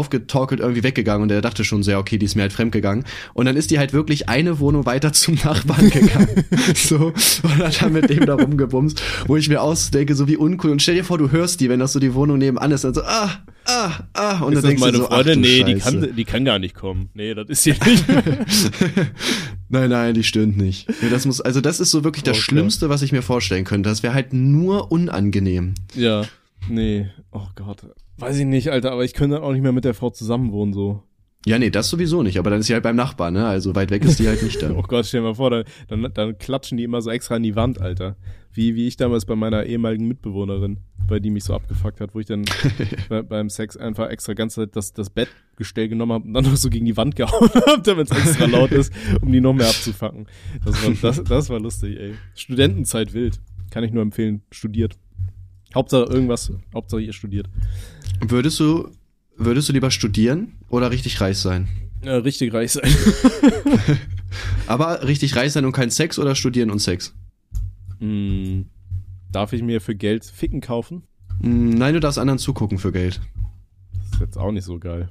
aufgetorkelt 0.49 0.61
irgendwie 0.61 0.83
weggegangen 0.83 1.23
und 1.23 1.31
er 1.31 1.41
dachte 1.41 1.65
schon 1.65 1.83
sehr, 1.83 1.99
okay, 1.99 2.19
die 2.19 2.27
ist 2.27 2.35
mir 2.35 2.43
halt 2.43 2.53
fremdgegangen. 2.53 3.05
Und 3.35 3.47
dann 3.47 3.57
ist 3.57 3.71
die 3.71 3.79
halt 3.79 3.93
wirklich 3.93 4.29
eine 4.29 4.59
Wohnung 4.59 4.87
weiter 4.87 5.13
zum 5.13 5.35
Nachbarn 5.35 5.91
gegangen. 5.91 6.45
so, 6.75 7.13
und 7.43 7.59
hat 7.59 7.83
dann 7.83 7.93
mit 7.93 8.11
dem 8.11 8.27
da 8.27 8.35
rumgebumst, 8.35 9.03
wo 9.27 9.37
ich 9.37 9.49
mir 9.49 9.61
ausdenke, 9.63 10.15
so 10.15 10.27
wie 10.29 10.37
uncool. 10.37 10.71
Und 10.71 10.83
stell 10.83 10.95
dir 10.97 11.05
vor, 11.05 11.19
du 11.19 11.31
hörst 11.31 11.61
die, 11.61 11.69
wenn 11.69 11.81
das 11.81 11.93
so 11.93 12.01
die 12.01 12.15
Wohnung 12.15 12.39
nebenan 12.39 12.71
ist, 12.73 12.85
dann 12.85 12.95
so, 12.95 13.03
ah, 13.03 13.31
ah, 13.67 13.91
ah. 14.15 14.41
Und 14.41 14.53
ist 14.53 14.55
dann 14.55 14.55
das 14.55 14.63
denkst 14.65 14.81
meine 14.81 14.93
du 14.93 14.99
so, 14.99 15.07
Freundin? 15.07 15.39
ach, 15.39 15.43
nee, 15.43 15.65
die 15.65 15.75
kann, 15.77 16.17
die 16.17 16.25
kann 16.25 16.45
gar 16.45 16.59
nicht 16.59 16.75
kommen. 16.75 17.11
Nee, 17.15 17.35
das 17.35 17.49
ist 17.49 17.65
hier 17.65 17.77
nicht. 17.85 18.05
Nein, 19.71 19.91
nein, 19.91 20.15
die 20.15 20.25
stöhnt 20.25 20.57
nicht. 20.57 20.89
Nee, 21.03 21.11
das 21.11 21.27
muss, 21.27 21.43
also 21.43 21.61
das 21.61 21.79
ist 21.79 21.91
so 21.91 22.03
wirklich 22.03 22.23
das 22.25 22.37
Okay. 22.39 22.45
Schlimmste, 22.45 22.89
was 22.89 23.03
ich 23.03 23.13
mir 23.13 23.21
vorstellen 23.21 23.65
könnte. 23.65 23.91
Das 23.91 24.03
wäre 24.03 24.15
halt 24.15 24.33
nur 24.33 24.91
unangenehm. 24.91 25.75
ja, 25.95 26.25
nee. 26.71 27.07
Oh 27.33 27.47
Gott. 27.55 27.83
Weiß 28.19 28.39
ich 28.39 28.47
nicht, 28.47 28.71
Alter, 28.71 28.93
aber 28.93 29.05
ich 29.05 29.15
könnte 29.15 29.43
auch 29.43 29.53
nicht 29.53 29.63
mehr 29.63 29.73
mit 29.73 29.85
der 29.85 29.95
Frau 29.95 30.11
zusammenwohnen, 30.11 30.75
so. 30.75 31.03
Ja, 31.47 31.59
nee, 31.59 31.71
das 31.71 31.89
sowieso 31.89 32.23
nicht, 32.23 32.39
aber 32.39 32.51
dann 32.51 32.61
ist 32.61 32.67
sie 32.67 32.75
halt 32.75 32.83
beim 32.83 32.97
Nachbarn, 32.97 33.35
ne? 33.35 33.47
Also 33.47 33.75
weit 33.77 33.91
weg 33.91 34.05
ist 34.05 34.19
die 34.19 34.27
halt 34.27 34.43
nicht 34.43 34.57
Oh 34.63 34.69
dann. 34.69 34.83
Gott, 34.83 35.07
stell 35.07 35.21
dir 35.21 35.29
mal 35.29 35.35
vor, 35.35 35.51
da, 35.51 35.65
dann, 35.87 36.11
dann 36.13 36.37
klatschen 36.37 36.77
die 36.77 36.85
immer 36.85 37.01
so 37.01 37.11
extra 37.11 37.37
an 37.37 37.45
die 37.45 37.55
Wand, 37.55 37.81
Alter. 37.81 38.17
Wie, 38.53 38.75
wie 38.75 38.89
ich 38.89 38.97
damals 38.97 39.25
bei 39.25 39.37
meiner 39.37 39.65
ehemaligen 39.65 40.09
Mitbewohnerin, 40.09 40.79
bei 41.07 41.21
die 41.21 41.31
mich 41.31 41.45
so 41.45 41.55
abgefuckt 41.55 42.01
hat, 42.01 42.15
wo 42.15 42.19
ich 42.19 42.27
dann 42.27 42.45
bei, 43.09 43.23
beim 43.23 43.51
Sex 43.51 43.77
einfach 43.77 44.09
extra 44.11 44.35
ganze 44.35 44.63
Zeit 44.63 44.75
das, 44.75 44.93
das 44.93 45.11
Bettgestell 45.11 45.89
genommen 45.89 46.13
habe 46.13 46.25
und 46.25 46.35
dann 46.35 46.45
noch 46.45 46.57
so 46.57 46.71
gegen 46.71 46.87
die 46.87 46.97
Wand 46.97 47.15
gehauen 47.15 47.51
habe, 47.67 47.83
damit 47.85 48.11
es 48.11 48.19
extra 48.19 48.47
laut 48.47 48.73
ist, 48.73 48.93
um 49.23 49.31
die 49.31 49.41
noch 49.41 49.55
mehr 49.55 49.69
abzufacken. 49.69 50.27
Das 50.65 50.85
war, 50.85 50.93
das, 51.01 51.23
das 51.23 51.51
war 51.51 51.61
lustig, 51.61 51.99
ey. 52.01 52.15
Studentenzeit 52.35 53.15
wild. 53.15 53.41
Kann 53.71 53.85
ich 53.85 53.93
nur 53.93 54.03
empfehlen. 54.03 54.43
Studiert. 54.51 54.99
Hauptsache 55.75 56.11
irgendwas, 56.11 56.53
Hauptsache 56.75 57.03
ihr 57.03 57.13
studiert. 57.13 57.49
Würdest 58.21 58.59
du, 58.61 58.89
würdest 59.37 59.69
du 59.69 59.73
lieber 59.73 59.91
studieren 59.91 60.55
oder 60.69 60.91
richtig 60.91 61.21
reich 61.21 61.39
sein? 61.39 61.69
Ja, 62.03 62.17
richtig 62.19 62.53
reich 62.53 62.73
sein. 62.73 62.91
Aber 64.67 65.03
richtig 65.07 65.35
reich 65.37 65.53
sein 65.53 65.65
und 65.65 65.73
kein 65.73 65.91
Sex 65.91 66.19
oder 66.19 66.35
studieren 66.35 66.71
und 66.71 66.79
Sex? 66.79 67.15
Hm, 68.01 68.67
darf 69.33 69.53
ich 69.53 69.63
mir 69.63 69.81
für 69.81 69.95
Geld 69.95 70.25
Ficken 70.25 70.61
kaufen? 70.61 71.03
Hm, 71.43 71.71
Nein, 71.71 71.95
du 71.95 72.01
darfst 72.01 72.19
anderen 72.19 72.39
zugucken 72.39 72.79
für 72.79 72.93
Geld. 72.93 73.21
Das 73.95 74.13
ist 74.15 74.21
jetzt 74.21 74.39
auch 74.39 74.53
nicht 74.53 74.65
so 74.65 74.79
geil. 74.79 75.11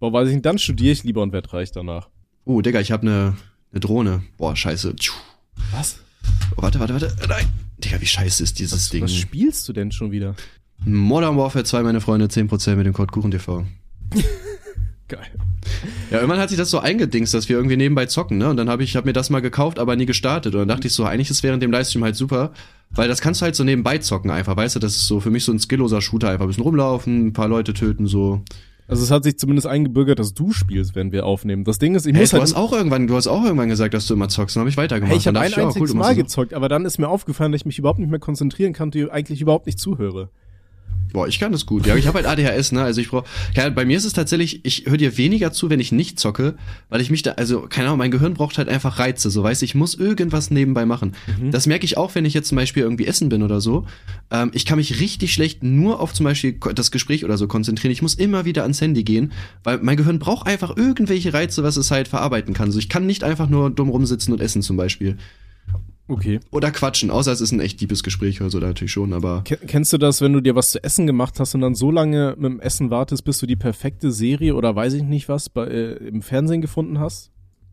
Boah, 0.00 0.12
weiß 0.12 0.28
ich 0.28 0.34
nicht, 0.34 0.46
dann 0.46 0.58
studiere 0.58 0.92
ich 0.92 1.04
lieber 1.04 1.22
und 1.22 1.32
werd 1.32 1.52
reich 1.52 1.72
danach. 1.72 2.08
Oh, 2.44 2.60
Digga, 2.62 2.80
ich 2.80 2.92
habe 2.92 3.02
eine 3.02 3.36
ne 3.72 3.80
Drohne. 3.80 4.22
Boah, 4.36 4.54
scheiße. 4.54 4.94
Was? 5.72 5.98
Oh, 6.56 6.62
warte, 6.62 6.78
warte, 6.80 6.94
warte. 6.94 7.16
Nein. 7.28 7.46
Digga, 7.78 8.00
wie 8.00 8.06
scheiße 8.06 8.42
ist 8.42 8.58
dieses 8.58 8.84
Was, 8.84 8.88
Ding? 8.90 9.02
was 9.02 9.14
spielst 9.14 9.68
du 9.68 9.72
denn 9.72 9.92
schon 9.92 10.10
wieder? 10.12 10.34
Modern 10.84 11.36
Warfare 11.36 11.64
2, 11.64 11.82
meine 11.82 12.00
Freunde, 12.00 12.26
10% 12.26 12.76
mit 12.76 12.86
dem 12.86 12.92
Code 12.92 13.12
KuchenTV. 13.12 13.64
Geil. 15.08 15.26
Ja, 16.10 16.18
irgendwann 16.18 16.38
hat 16.38 16.48
sich 16.48 16.58
das 16.58 16.70
so 16.70 16.78
eingedingst, 16.78 17.34
dass 17.34 17.48
wir 17.48 17.56
irgendwie 17.56 17.76
nebenbei 17.76 18.06
zocken, 18.06 18.38
ne? 18.38 18.48
Und 18.48 18.56
dann 18.56 18.68
habe 18.68 18.82
ich 18.82 18.96
hab 18.96 19.04
mir 19.04 19.12
das 19.12 19.30
mal 19.30 19.40
gekauft, 19.40 19.78
aber 19.78 19.96
nie 19.96 20.06
gestartet. 20.06 20.54
Und 20.54 20.60
dann 20.60 20.68
dachte 20.68 20.86
ich 20.86 20.94
so, 20.94 21.04
eigentlich 21.04 21.30
ist 21.30 21.42
während 21.42 21.62
dem 21.62 21.70
Livestream 21.70 22.04
halt 22.04 22.16
super, 22.16 22.52
weil 22.90 23.08
das 23.08 23.20
kannst 23.20 23.40
du 23.40 23.44
halt 23.44 23.56
so 23.56 23.64
nebenbei 23.64 23.98
zocken 23.98 24.30
einfach, 24.30 24.56
weißt 24.56 24.76
du? 24.76 24.80
Das 24.80 24.96
ist 24.96 25.06
so 25.06 25.20
für 25.20 25.30
mich 25.30 25.44
so 25.44 25.52
ein 25.52 25.58
skillloser 25.58 26.00
Shooter, 26.00 26.30
einfach 26.30 26.44
ein 26.44 26.48
bisschen 26.48 26.62
rumlaufen, 26.62 27.28
ein 27.28 27.32
paar 27.32 27.48
Leute 27.48 27.74
töten, 27.74 28.06
so. 28.06 28.42
Also 28.86 29.02
es 29.02 29.10
hat 29.10 29.24
sich 29.24 29.38
zumindest 29.38 29.66
eingebürgert, 29.66 30.18
dass 30.18 30.32
du 30.32 30.52
spielst, 30.52 30.94
wenn 30.94 31.12
wir 31.12 31.26
aufnehmen. 31.26 31.64
Das 31.64 31.78
Ding 31.78 31.94
ist, 31.94 32.06
ich 32.06 32.14
Hey, 32.14 32.22
muss 32.22 32.30
du 32.30 32.36
halt... 32.36 32.42
hast 32.44 32.54
auch 32.54 32.72
irgendwann, 32.72 33.06
du 33.06 33.16
hast 33.16 33.26
auch 33.26 33.44
irgendwann 33.44 33.68
gesagt, 33.68 33.92
dass 33.92 34.06
du 34.06 34.14
immer 34.14 34.30
zockst, 34.30 34.56
dann 34.56 34.62
habe 34.62 34.70
ich 34.70 34.78
weitergemacht. 34.78 35.10
hey, 35.10 35.18
ich 35.18 35.26
habe 35.26 35.38
ein 35.38 35.52
einziges 35.52 35.76
cool, 35.76 35.88
du 35.88 35.94
machst 35.94 36.10
Mal 36.10 36.16
gezockt, 36.16 36.54
aber 36.54 36.70
dann 36.70 36.86
ist 36.86 36.98
mir 36.98 37.08
aufgefallen, 37.08 37.52
dass 37.52 37.60
ich 37.60 37.66
mich 37.66 37.78
überhaupt 37.78 37.98
nicht 37.98 38.10
mehr 38.10 38.18
konzentrieren 38.18 38.72
kann, 38.72 38.90
und 38.90 39.10
eigentlich 39.10 39.42
überhaupt 39.42 39.66
nicht 39.66 39.78
zuhöre. 39.78 40.30
Boah, 41.12 41.26
ich 41.26 41.38
kann 41.38 41.52
das 41.52 41.64
gut. 41.64 41.86
Ja, 41.86 41.96
ich 41.96 42.06
habe 42.06 42.22
halt 42.22 42.26
ADHS, 42.26 42.72
ne? 42.72 42.82
Also 42.82 43.00
ich 43.00 43.08
brauch, 43.08 43.24
ja, 43.54 43.68
bei 43.70 43.84
mir 43.84 43.96
ist 43.96 44.04
es 44.04 44.12
tatsächlich, 44.12 44.64
ich 44.64 44.86
höre 44.86 44.98
dir 44.98 45.16
weniger 45.16 45.52
zu, 45.52 45.70
wenn 45.70 45.80
ich 45.80 45.90
nicht 45.90 46.18
zocke, 46.20 46.54
weil 46.90 47.00
ich 47.00 47.10
mich 47.10 47.22
da, 47.22 47.32
also 47.32 47.62
keine 47.62 47.88
Ahnung, 47.88 47.98
mein 47.98 48.10
Gehirn 48.10 48.34
braucht 48.34 48.58
halt 48.58 48.68
einfach 48.68 48.98
Reize, 48.98 49.30
so 49.30 49.42
weißt, 49.42 49.62
du, 49.62 49.64
ich 49.64 49.74
muss 49.74 49.94
irgendwas 49.94 50.50
nebenbei 50.50 50.84
machen. 50.84 51.14
Das 51.50 51.66
merke 51.66 51.84
ich 51.84 51.96
auch, 51.96 52.14
wenn 52.14 52.24
ich 52.24 52.34
jetzt 52.34 52.48
zum 52.48 52.56
Beispiel 52.56 52.82
irgendwie 52.82 53.06
essen 53.06 53.28
bin 53.28 53.42
oder 53.42 53.60
so. 53.60 53.86
Ähm, 54.30 54.50
ich 54.52 54.66
kann 54.66 54.78
mich 54.78 55.00
richtig 55.00 55.32
schlecht 55.32 55.62
nur 55.62 56.00
auf 56.00 56.12
zum 56.12 56.24
Beispiel 56.24 56.58
das 56.74 56.90
Gespräch 56.90 57.24
oder 57.24 57.38
so 57.38 57.46
konzentrieren. 57.48 57.92
Ich 57.92 58.02
muss 58.02 58.14
immer 58.14 58.44
wieder 58.44 58.62
ans 58.62 58.80
Handy 58.80 59.02
gehen, 59.02 59.32
weil 59.64 59.78
mein 59.78 59.96
Gehirn 59.96 60.18
braucht 60.18 60.46
einfach 60.46 60.76
irgendwelche 60.76 61.32
Reize, 61.32 61.62
was 61.62 61.76
es 61.76 61.90
halt 61.90 62.08
verarbeiten 62.08 62.54
kann. 62.54 62.70
So 62.70 62.78
ich 62.78 62.88
kann 62.88 63.06
nicht 63.06 63.24
einfach 63.24 63.48
nur 63.48 63.70
dumm 63.70 63.88
rumsitzen 63.88 64.32
und 64.32 64.40
essen 64.40 64.62
zum 64.62 64.76
Beispiel 64.76 65.16
Okay. 66.08 66.40
oder 66.50 66.70
quatschen, 66.70 67.10
außer 67.10 67.30
es 67.30 67.40
ist 67.40 67.52
ein 67.52 67.60
echt 67.60 67.80
liebes 67.80 68.02
Gespräch 68.02 68.40
oder 68.40 68.48
so, 68.50 68.58
da 68.60 68.66
natürlich 68.68 68.92
schon, 68.92 69.12
aber 69.12 69.42
Ken 69.44 69.58
kennst 69.66 69.92
du 69.92 69.98
das, 69.98 70.20
wenn 70.22 70.32
du 70.32 70.40
dir 70.40 70.54
was 70.54 70.70
zu 70.70 70.82
essen 70.82 71.06
gemacht 71.06 71.38
hast 71.38 71.54
und 71.54 71.60
dann 71.60 71.74
so 71.74 71.90
lange 71.90 72.34
mit 72.38 72.50
dem 72.50 72.60
Essen 72.60 72.90
wartest, 72.90 73.24
bis 73.24 73.38
du 73.38 73.46
die 73.46 73.56
perfekte 73.56 74.10
Serie 74.10 74.54
oder 74.54 74.74
weiß 74.74 74.94
ich 74.94 75.02
nicht 75.02 75.28
was 75.28 75.48
bei, 75.50 75.66
äh, 75.66 75.92
im 76.08 76.22
Fernsehen 76.22 76.62
gefunden 76.62 76.98
hast? 76.98 77.30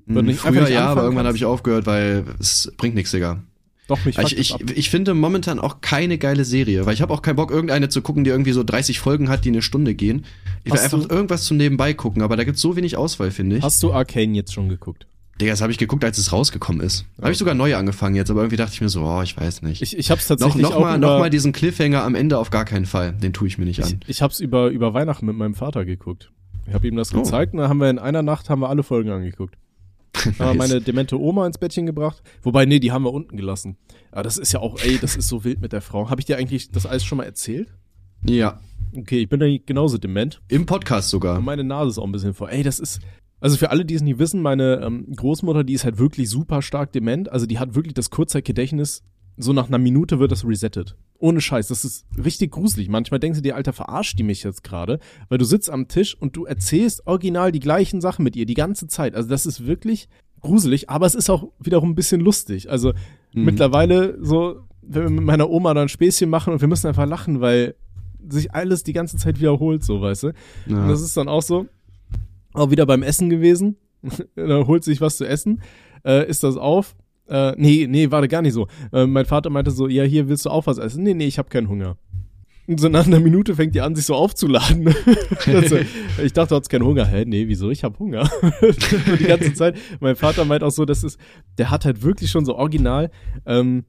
Hm, 0.08 0.26
nicht- 0.26 0.46
einfach 0.46 0.62
früher 0.66 0.70
ja, 0.70 0.88
aber 0.88 1.04
irgendwann 1.04 1.26
habe 1.28 1.38
ich 1.38 1.46
aufgehört, 1.46 1.86
weil 1.86 2.26
es 2.40 2.72
bringt 2.78 2.96
nichts, 2.96 3.12
Digga. 3.12 3.42
Doch, 3.88 4.04
mich 4.04 4.16
fuckt 4.16 4.32
Ich, 4.32 4.54
ich, 4.60 4.78
ich 4.78 4.90
finde 4.90 5.14
momentan 5.14 5.60
auch 5.60 5.80
keine 5.82 6.18
geile 6.18 6.44
Serie, 6.44 6.86
weil 6.86 6.94
ich 6.94 7.02
habe 7.02 7.14
auch 7.14 7.22
keinen 7.22 7.36
Bock, 7.36 7.52
irgendeine 7.52 7.88
zu 7.88 8.02
gucken, 8.02 8.24
die 8.24 8.32
irgendwie 8.32 8.52
so 8.52 8.64
30 8.64 9.00
Folgen 9.00 9.30
hat, 9.30 9.46
die 9.46 9.50
eine 9.50 9.62
Stunde 9.62 9.94
gehen. 9.94 10.26
Ich 10.64 10.72
will 10.74 10.80
Hast 10.80 10.94
einfach 10.94 11.10
irgendwas 11.10 11.44
zum 11.44 11.58
Nebenbei 11.58 11.94
gucken, 11.94 12.22
aber 12.24 12.36
da 12.36 12.44
gibt's 12.44 12.62
so 12.62 12.76
wenig 12.76 12.98
Auswahl, 12.98 13.30
finde 13.32 13.58
ich. 13.58 13.64
Hast 13.64 13.82
du 13.84 13.94
Arcane 13.94 14.34
jetzt 14.36 14.54
schon 14.54 14.70
geguckt? 14.70 15.06
Digga, 15.42 15.52
das 15.52 15.62
habe 15.62 15.72
ich 15.72 15.78
geguckt, 15.78 16.04
als 16.06 16.18
es 16.18 16.32
rausgekommen 16.32 16.82
ist. 16.82 17.06
Habe 17.22 17.32
ich 17.34 17.38
sogar 17.38 17.56
neu 17.56 17.76
angefangen 17.76 18.16
jetzt, 18.16 18.32
aber 18.32 18.42
irgendwie 18.42 18.56
dachte 18.56 18.72
ich 18.74 18.80
mir 18.82 18.88
so, 18.90 19.04
oh, 19.04 19.22
ich 19.22 19.36
weiß 19.36 19.64
nicht. 19.64 19.82
Ich, 19.82 19.98
ich 19.98 20.10
hab's 20.10 20.30
noch 20.30 20.38
tatsächlich 20.38 20.64
noch 20.64 20.76
auch 20.76 20.80
mal, 20.82 20.98
über, 20.98 21.08
noch 21.08 21.20
mal 21.20 21.30
diesen 21.30 21.52
Cliffhanger 21.52 22.04
am 22.04 22.16
Ende 22.16 22.38
auf 22.38 22.52
gar 22.52 22.64
keinen 22.64 22.86
Fall. 22.86 23.12
Den 23.14 23.34
tue 23.34 23.48
ich 23.48 23.58
mir 23.58 23.66
nicht 23.66 23.80
ich, 23.80 23.86
an. 23.86 24.00
ich 24.08 24.22
hab's 24.22 24.40
über, 24.40 24.70
über 24.70 24.94
Weihnachten 24.94 25.26
mit 25.26 25.36
meinem 25.36 25.54
Vater 25.56 25.84
geguckt. 25.84 26.32
Ich 26.68 26.74
habe 26.74 26.88
ihm 26.88 26.96
das 26.96 27.14
Oh. 27.14 27.18
gezeigt 27.22 27.54
und 27.54 27.60
dann 27.60 27.70
haben 27.70 27.80
wir 27.80 27.90
in 27.90 28.00
einer 28.00 28.22
Nacht 28.22 28.50
haben 28.50 28.62
wir 28.62 28.70
alle 28.70 28.84
Folgen 28.84 29.10
angeguckt. 29.12 29.56
Haben 30.16 30.38
wir 30.40 30.46
Nice. 30.46 30.58
meine 30.70 30.82
demente 30.82 31.20
Oma 31.20 31.46
ins 31.46 31.58
Bettchen 31.58 31.86
gebracht. 31.86 32.24
Wobei, 32.42 32.66
nee, 32.66 32.80
die 32.80 32.94
haben 32.94 33.04
wir 33.04 33.12
unten 33.12 33.36
gelassen. 33.36 33.76
Aber 34.12 34.24
das 34.24 34.38
ist 34.38 34.54
ja 34.54 34.62
auch, 34.62 34.80
ey, 34.82 34.98
das 34.98 35.18
ist 35.18 35.28
so 35.28 35.44
wild 35.44 35.60
mit 35.60 35.74
der 35.74 35.82
Frau. 35.82 36.10
Habe 36.10 36.22
ich 36.22 36.26
dir 36.26 36.38
eigentlich 36.38 36.72
das 36.72 36.86
alles 36.86 37.04
schon 37.04 37.18
mal 37.18 37.26
erzählt? 37.26 37.68
Ja, 38.26 38.62
Okay, 38.98 39.20
ich 39.24 39.28
bin 39.30 39.42
da 39.42 39.46
genauso 39.66 39.98
dement. 39.98 40.42
im 40.48 40.66
Podcast 40.66 41.10
sogar. 41.10 41.38
Und 41.40 41.44
meine 41.44 41.66
Nase 41.66 41.90
ist 41.90 41.98
auch 41.98 42.06
ein 42.06 42.14
bisschen 42.14 42.34
voll. 42.34 42.50
Ey, 42.50 42.64
das 42.64 42.80
ist. 42.80 43.02
Also 43.40 43.58
für 43.58 43.70
alle, 43.70 43.86
die 43.86 43.94
es 43.96 44.02
nicht 44.02 44.18
wissen, 44.20 44.42
meine 44.42 44.82
ähm, 44.82 45.06
Großmutter, 45.16 45.64
die 45.64 45.74
ist 45.74 45.84
halt 45.86 45.98
wirklich 45.98 46.30
super 46.30 46.62
stark 46.62 46.92
dement. 46.94 47.32
Also 47.32 47.46
die 47.46 47.60
hat 47.60 47.76
wirklich 47.76 47.94
das 47.94 48.10
Kurzzeitgedächtnis. 48.10 49.04
So 49.38 49.52
nach 49.52 49.68
einer 49.68 49.78
Minute 49.78 50.20
wird 50.20 50.32
das 50.32 50.46
resettet. 50.48 50.96
Ohne 51.20 51.42
Scheiß. 51.42 51.68
Das 51.68 51.84
ist 51.84 52.06
richtig 52.24 52.52
gruselig. 52.52 52.88
Manchmal 52.88 53.20
denkst 53.20 53.40
du 53.40 53.44
dir, 53.44 53.56
Alter, 53.56 53.74
verarscht 53.74 54.18
die 54.18 54.24
mich 54.24 54.44
jetzt 54.44 54.64
gerade? 54.64 55.00
Weil 55.28 55.38
du 55.38 55.46
sitzt 55.46 55.70
am 55.70 55.88
Tisch 55.90 56.16
und 56.20 56.38
du 56.38 56.46
erzählst 56.46 57.06
original 57.06 57.52
die 57.52 57.60
gleichen 57.60 58.00
Sachen 58.00 58.24
mit 58.24 58.36
ihr 58.38 58.46
die 58.46 58.54
ganze 58.54 58.88
Zeit. 58.88 59.14
Also 59.14 59.28
das 59.28 59.46
ist 59.46 59.66
wirklich 59.68 60.08
gruselig, 60.42 60.90
aber 60.90 61.06
es 61.06 61.16
ist 61.16 61.30
auch 61.30 61.50
wiederum 61.60 61.90
ein 61.92 61.96
bisschen 61.96 62.22
lustig. 62.22 62.70
Also 62.70 62.94
Mhm. 63.34 63.44
mittlerweile 63.44 64.18
so, 64.24 64.62
wenn 64.82 65.04
wir 65.04 65.10
mit 65.10 65.24
meiner 65.26 65.50
Oma 65.50 65.74
dann 65.74 65.90
Späßchen 65.90 66.30
machen 66.30 66.54
und 66.54 66.62
wir 66.62 66.70
müssen 66.70 66.88
einfach 66.88 67.06
lachen, 67.08 67.42
weil 67.42 67.76
sich 68.30 68.54
alles 68.54 68.84
die 68.84 68.94
ganze 68.94 69.18
Zeit 69.18 69.40
wiederholt, 69.40 69.84
so, 69.84 70.00
weißt 70.02 70.24
du? 70.24 70.28
Und 70.28 70.36
Ja. 70.68 70.88
das 70.88 71.02
ist 71.02 71.18
dann 71.18 71.28
auch 71.28 71.42
so, 71.42 71.66
auch 72.56 72.72
wieder 72.72 72.86
beim 72.86 73.04
Essen 73.04 73.30
gewesen. 73.30 73.78
da 74.36 74.68
holt 74.68 74.84
sich 74.84 75.02
was 75.02 75.18
zu 75.18 75.28
essen, 75.28 75.62
äh, 76.06 76.28
isst 76.28 76.44
das 76.44 76.58
auf. 76.58 76.96
Äh, 77.28 77.54
nee, 77.58 77.88
nee, 77.90 78.12
war 78.12 78.28
gar 78.28 78.42
nicht 78.42 78.54
so. 78.54 78.68
Äh, 78.94 79.08
mein 79.08 79.26
Vater 79.26 79.50
meinte 79.50 79.72
so, 79.72 79.88
ja, 79.88 80.04
hier 80.04 80.30
willst 80.30 80.46
du 80.46 80.50
auch 80.50 80.68
was 80.68 80.78
essen? 80.78 81.04
Nee, 81.04 81.14
nee, 81.14 81.26
ich 81.26 81.40
habe 81.40 81.50
keinen 81.50 81.70
Hunger. 81.70 81.98
Und 82.68 82.80
so 82.80 82.90
nach 82.90 83.06
einer 83.06 83.20
Minute 83.20 83.56
fängt 83.56 83.76
die 83.76 83.82
an, 83.82 83.96
sich 83.96 84.06
so 84.06 84.16
aufzuladen. 84.16 84.94
also, 85.46 85.78
ich 86.24 86.34
dachte, 86.34 86.50
du 86.50 86.56
hast 86.56 86.70
keinen 86.70 86.86
Hunger. 86.86 87.06
Hä, 87.06 87.24
nee, 87.26 87.48
wieso? 87.48 87.70
Ich 87.70 87.84
habe 87.84 87.98
Hunger. 88.00 88.30
Die 89.20 89.26
ganze 89.26 89.54
Zeit. 89.54 89.78
Mein 90.00 90.16
Vater 90.16 90.46
meint 90.46 90.64
auch 90.64 90.72
so, 90.72 90.84
das 90.86 91.04
ist, 91.04 91.20
der 91.60 91.70
hat 91.70 91.86
halt 91.86 92.02
wirklich 92.02 92.32
schon 92.32 92.44
so 92.44 92.56
original, 92.56 93.12
ähm, 93.46 93.86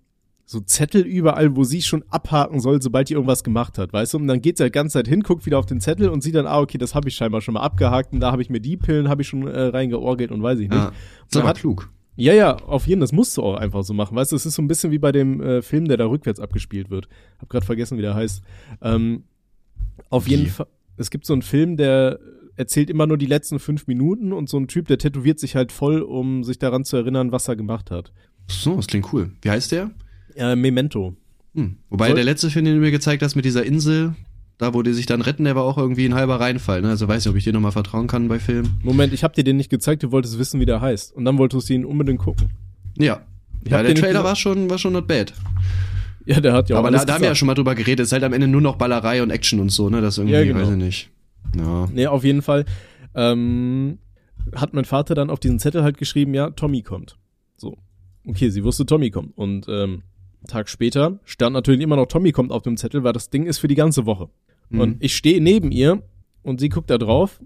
so 0.48 0.60
Zettel 0.60 1.02
überall, 1.02 1.56
wo 1.56 1.64
sie 1.64 1.82
schon 1.82 2.04
abhaken 2.08 2.60
soll, 2.60 2.80
sobald 2.80 3.08
die 3.08 3.14
irgendwas 3.14 3.42
gemacht 3.42 3.78
hat, 3.78 3.92
weißt 3.92 4.14
du? 4.14 4.18
Und 4.18 4.28
dann 4.28 4.40
geht 4.40 4.56
sie 4.58 4.62
halt 4.62 4.72
ganze 4.72 4.94
Zeit 4.94 5.08
hin, 5.08 5.20
guckt 5.22 5.44
wieder 5.44 5.58
auf 5.58 5.66
den 5.66 5.80
Zettel 5.80 6.08
und 6.08 6.22
sieht 6.22 6.36
dann, 6.36 6.46
ah, 6.46 6.60
okay, 6.60 6.78
das 6.78 6.94
habe 6.94 7.08
ich 7.08 7.16
scheinbar 7.16 7.40
schon 7.40 7.54
mal 7.54 7.60
abgehakt 7.62 8.12
und 8.12 8.20
da 8.20 8.30
habe 8.30 8.42
ich 8.42 8.48
mir 8.48 8.60
die 8.60 8.76
Pillen, 8.76 9.08
habe 9.08 9.22
ich 9.22 9.28
schon 9.28 9.46
äh, 9.46 9.60
reingeorgelt 9.60 10.30
und 10.30 10.42
weiß 10.42 10.60
ich 10.60 10.68
nicht. 10.68 10.78
ja. 10.78 10.88
Ist 11.26 11.34
Man 11.34 11.42
aber 11.42 11.48
hat- 11.50 11.58
klug. 11.58 11.90
Ja, 12.18 12.32
ja, 12.32 12.56
auf 12.56 12.86
jeden, 12.86 13.02
das 13.02 13.12
musst 13.12 13.36
du 13.36 13.42
auch 13.42 13.56
einfach 13.56 13.82
so 13.82 13.92
machen, 13.92 14.16
weißt 14.16 14.32
du? 14.32 14.36
Es 14.36 14.46
ist 14.46 14.54
so 14.54 14.62
ein 14.62 14.68
bisschen 14.68 14.90
wie 14.90 14.98
bei 14.98 15.12
dem 15.12 15.40
äh, 15.42 15.60
Film, 15.60 15.86
der 15.86 15.98
da 15.98 16.06
rückwärts 16.06 16.40
abgespielt 16.40 16.88
wird. 16.88 17.08
Hab 17.38 17.50
grad 17.50 17.64
vergessen, 17.66 17.98
wie 17.98 18.02
der 18.02 18.14
heißt. 18.14 18.40
Ähm, 18.80 19.24
auf 20.08 20.26
jeden 20.28 20.46
Wie? 20.46 20.48
Fall, 20.50 20.66
es 20.96 21.10
gibt 21.10 21.26
so 21.26 21.32
einen 21.34 21.42
Film, 21.42 21.76
der 21.76 22.18
erzählt 22.56 22.88
immer 22.88 23.06
nur 23.06 23.18
die 23.18 23.26
letzten 23.26 23.58
fünf 23.58 23.86
Minuten 23.86 24.32
und 24.32 24.48
so 24.48 24.56
ein 24.58 24.66
Typ, 24.66 24.86
der 24.88 24.96
tätowiert 24.96 25.38
sich 25.38 25.56
halt 25.56 25.72
voll, 25.72 26.00
um 26.00 26.42
sich 26.42 26.58
daran 26.58 26.84
zu 26.84 26.96
erinnern, 26.96 27.32
was 27.32 27.48
er 27.48 27.56
gemacht 27.56 27.90
hat. 27.90 28.12
So, 28.48 28.76
das 28.76 28.86
klingt 28.86 29.12
cool. 29.12 29.32
Wie 29.42 29.50
heißt 29.50 29.72
der? 29.72 29.90
Äh, 30.36 30.56
Memento. 30.56 31.14
Hm. 31.54 31.76
Wobei 31.90 32.06
Soll- 32.08 32.16
der 32.16 32.24
letzte 32.24 32.50
Film, 32.50 32.64
den 32.64 32.74
du 32.74 32.80
mir 32.80 32.90
gezeigt 32.90 33.22
hast 33.22 33.34
mit 33.34 33.44
dieser 33.44 33.64
Insel, 33.64 34.14
da 34.58 34.74
wo 34.74 34.82
die 34.82 34.92
sich 34.92 35.06
dann 35.06 35.20
retten, 35.22 35.44
der 35.44 35.56
war 35.56 35.64
auch 35.64 35.78
irgendwie 35.78 36.06
ein 36.06 36.14
halber 36.14 36.40
Reinfall. 36.40 36.82
Ne? 36.82 36.88
Also 36.90 37.08
weiß 37.08 37.24
nicht, 37.24 37.30
ob 37.30 37.36
ich 37.36 37.44
dir 37.44 37.52
nochmal 37.52 37.72
vertrauen 37.72 38.06
kann 38.06 38.28
bei 38.28 38.38
Filmen. 38.38 38.78
Moment, 38.82 39.12
ich 39.12 39.24
hab 39.24 39.34
dir 39.34 39.44
den 39.44 39.56
nicht 39.56 39.70
gezeigt, 39.70 40.02
du 40.02 40.12
wolltest 40.12 40.38
wissen, 40.38 40.60
wie 40.60 40.66
der 40.66 40.80
heißt. 40.80 41.14
Und 41.14 41.24
dann 41.24 41.38
wolltest 41.38 41.68
du 41.68 41.74
ihn 41.74 41.84
unbedingt 41.84 42.20
gucken. 42.20 42.50
Ja. 42.98 43.20
Ich 43.64 43.70
Ja, 43.70 43.82
der 43.82 43.94
Trailer 43.94 44.22
war 44.24 44.36
schon, 44.36 44.70
war 44.70 44.78
schon 44.78 44.92
not 44.92 45.06
bad. 45.08 45.32
Ja, 46.24 46.40
der 46.40 46.52
hat 46.54 46.68
ja 46.68 46.76
auch 46.76 46.80
aber 46.80 46.90
da, 46.90 47.04
da 47.04 47.14
haben 47.14 47.20
wir 47.22 47.28
ja 47.28 47.34
schon 47.34 47.46
mal 47.46 47.54
drüber 47.54 47.74
geredet. 47.74 48.00
Es 48.00 48.08
ist 48.08 48.12
halt 48.12 48.24
am 48.24 48.32
Ende 48.32 48.48
nur 48.48 48.60
noch 48.60 48.76
Ballerei 48.76 49.22
und 49.22 49.30
Action 49.30 49.60
und 49.60 49.70
so, 49.70 49.88
ne? 49.90 50.00
Das 50.00 50.18
irgendwie, 50.18 50.34
Ja, 50.34 50.44
genau. 50.44 50.60
weiß 50.60 50.70
ich 50.70 50.76
nicht. 50.76 51.10
Ja. 51.56 51.88
Nee, 51.92 52.06
auf 52.08 52.24
jeden 52.24 52.42
Fall 52.42 52.64
ähm, 53.14 53.98
hat 54.54 54.74
mein 54.74 54.84
Vater 54.84 55.14
dann 55.14 55.30
auf 55.30 55.40
diesen 55.40 55.58
Zettel 55.58 55.82
halt 55.82 55.98
geschrieben, 55.98 56.34
ja, 56.34 56.50
Tommy 56.50 56.82
kommt. 56.82 57.16
So. 57.56 57.76
Okay, 58.26 58.50
sie 58.50 58.64
wusste, 58.64 58.86
Tommy 58.86 59.10
kommt. 59.10 59.36
Und 59.36 59.66
ähm, 59.68 60.02
Tag 60.46 60.68
später 60.68 61.18
stand 61.24 61.54
natürlich 61.54 61.80
immer 61.80 61.96
noch 61.96 62.06
Tommy 62.06 62.32
kommt 62.32 62.52
auf 62.52 62.62
dem 62.62 62.76
Zettel, 62.76 63.04
weil 63.04 63.12
das 63.12 63.30
Ding 63.30 63.46
ist 63.46 63.58
für 63.58 63.68
die 63.68 63.74
ganze 63.74 64.06
Woche. 64.06 64.28
Mhm. 64.70 64.80
Und 64.80 64.96
ich 65.00 65.16
stehe 65.16 65.40
neben 65.40 65.70
ihr 65.72 66.02
und 66.42 66.60
sie 66.60 66.68
guckt 66.68 66.90
da 66.90 66.98
drauf. 66.98 67.40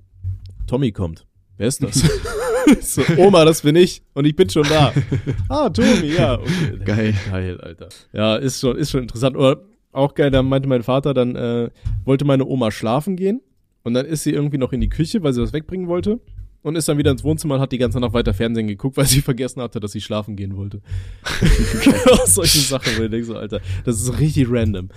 Tommy 0.67 0.93
kommt. 0.93 1.27
Wer 1.57 1.69
ist 1.69 1.83
das? 1.83 2.03
so, 2.81 3.03
Oma, 3.19 3.45
das 3.45 3.63
bin 3.63 3.77
ich. 3.77 4.03
Und 4.15 4.25
ich 4.25 4.37
bin 4.37 4.49
schon 4.49 4.65
da. 4.65 4.93
ah, 5.49 5.69
Tommy, 5.69 6.15
ja. 6.17 6.39
Okay. 6.39 6.79
Geil. 6.85 7.15
Geil, 7.31 7.61
Alter. 7.61 7.89
Ja, 8.13 8.37
ist 8.37 8.61
schon, 8.61 8.77
ist 8.77 8.91
schon 8.91 9.03
interessant. 9.03 9.37
Oder 9.37 9.61
auch 9.93 10.15
geil, 10.15 10.31
da 10.31 10.43
meinte 10.43 10.69
mein 10.69 10.83
Vater, 10.83 11.15
dann 11.15 11.37
äh, 11.37 11.71
wollte 12.05 12.25
meine 12.25 12.47
Oma 12.47 12.71
schlafen 12.71 13.17
gehen. 13.17 13.43
Und 13.83 13.95
dann 13.95 14.07
ist 14.07 14.23
sie 14.23 14.33
irgendwie 14.33 14.59
noch 14.59 14.73
in 14.73 14.81
die 14.81 14.89
Küche, 14.89 15.23
weil 15.23 15.33
sie 15.33 15.43
was 15.43 15.53
wegbringen 15.53 15.89
wollte. 15.89 16.21
Und 16.63 16.77
ist 16.77 16.89
dann 16.89 16.99
wieder 16.99 17.11
ins 17.11 17.25
Wohnzimmer 17.25 17.55
und 17.55 17.61
hat 17.63 17.73
die 17.73 17.79
ganze 17.79 18.01
Nacht 18.01 18.13
weiter 18.13 18.35
Fernsehen 18.35 18.67
geguckt, 18.67 18.97
weil 18.97 19.07
sie 19.07 19.21
vergessen 19.23 19.63
hatte, 19.63 19.81
dass 19.81 19.93
sie 19.93 20.01
schlafen 20.01 20.37
gehen 20.37 20.57
wollte. 20.57 20.83
Solche 22.27 22.59
Sachen, 22.59 22.93
wo 22.99 23.03
ich 23.05 23.11
denke 23.11 23.27
so, 23.27 23.37
Alter, 23.37 23.61
das 23.85 24.01
ist 24.01 24.19
richtig 24.19 24.47
random. 24.51 24.89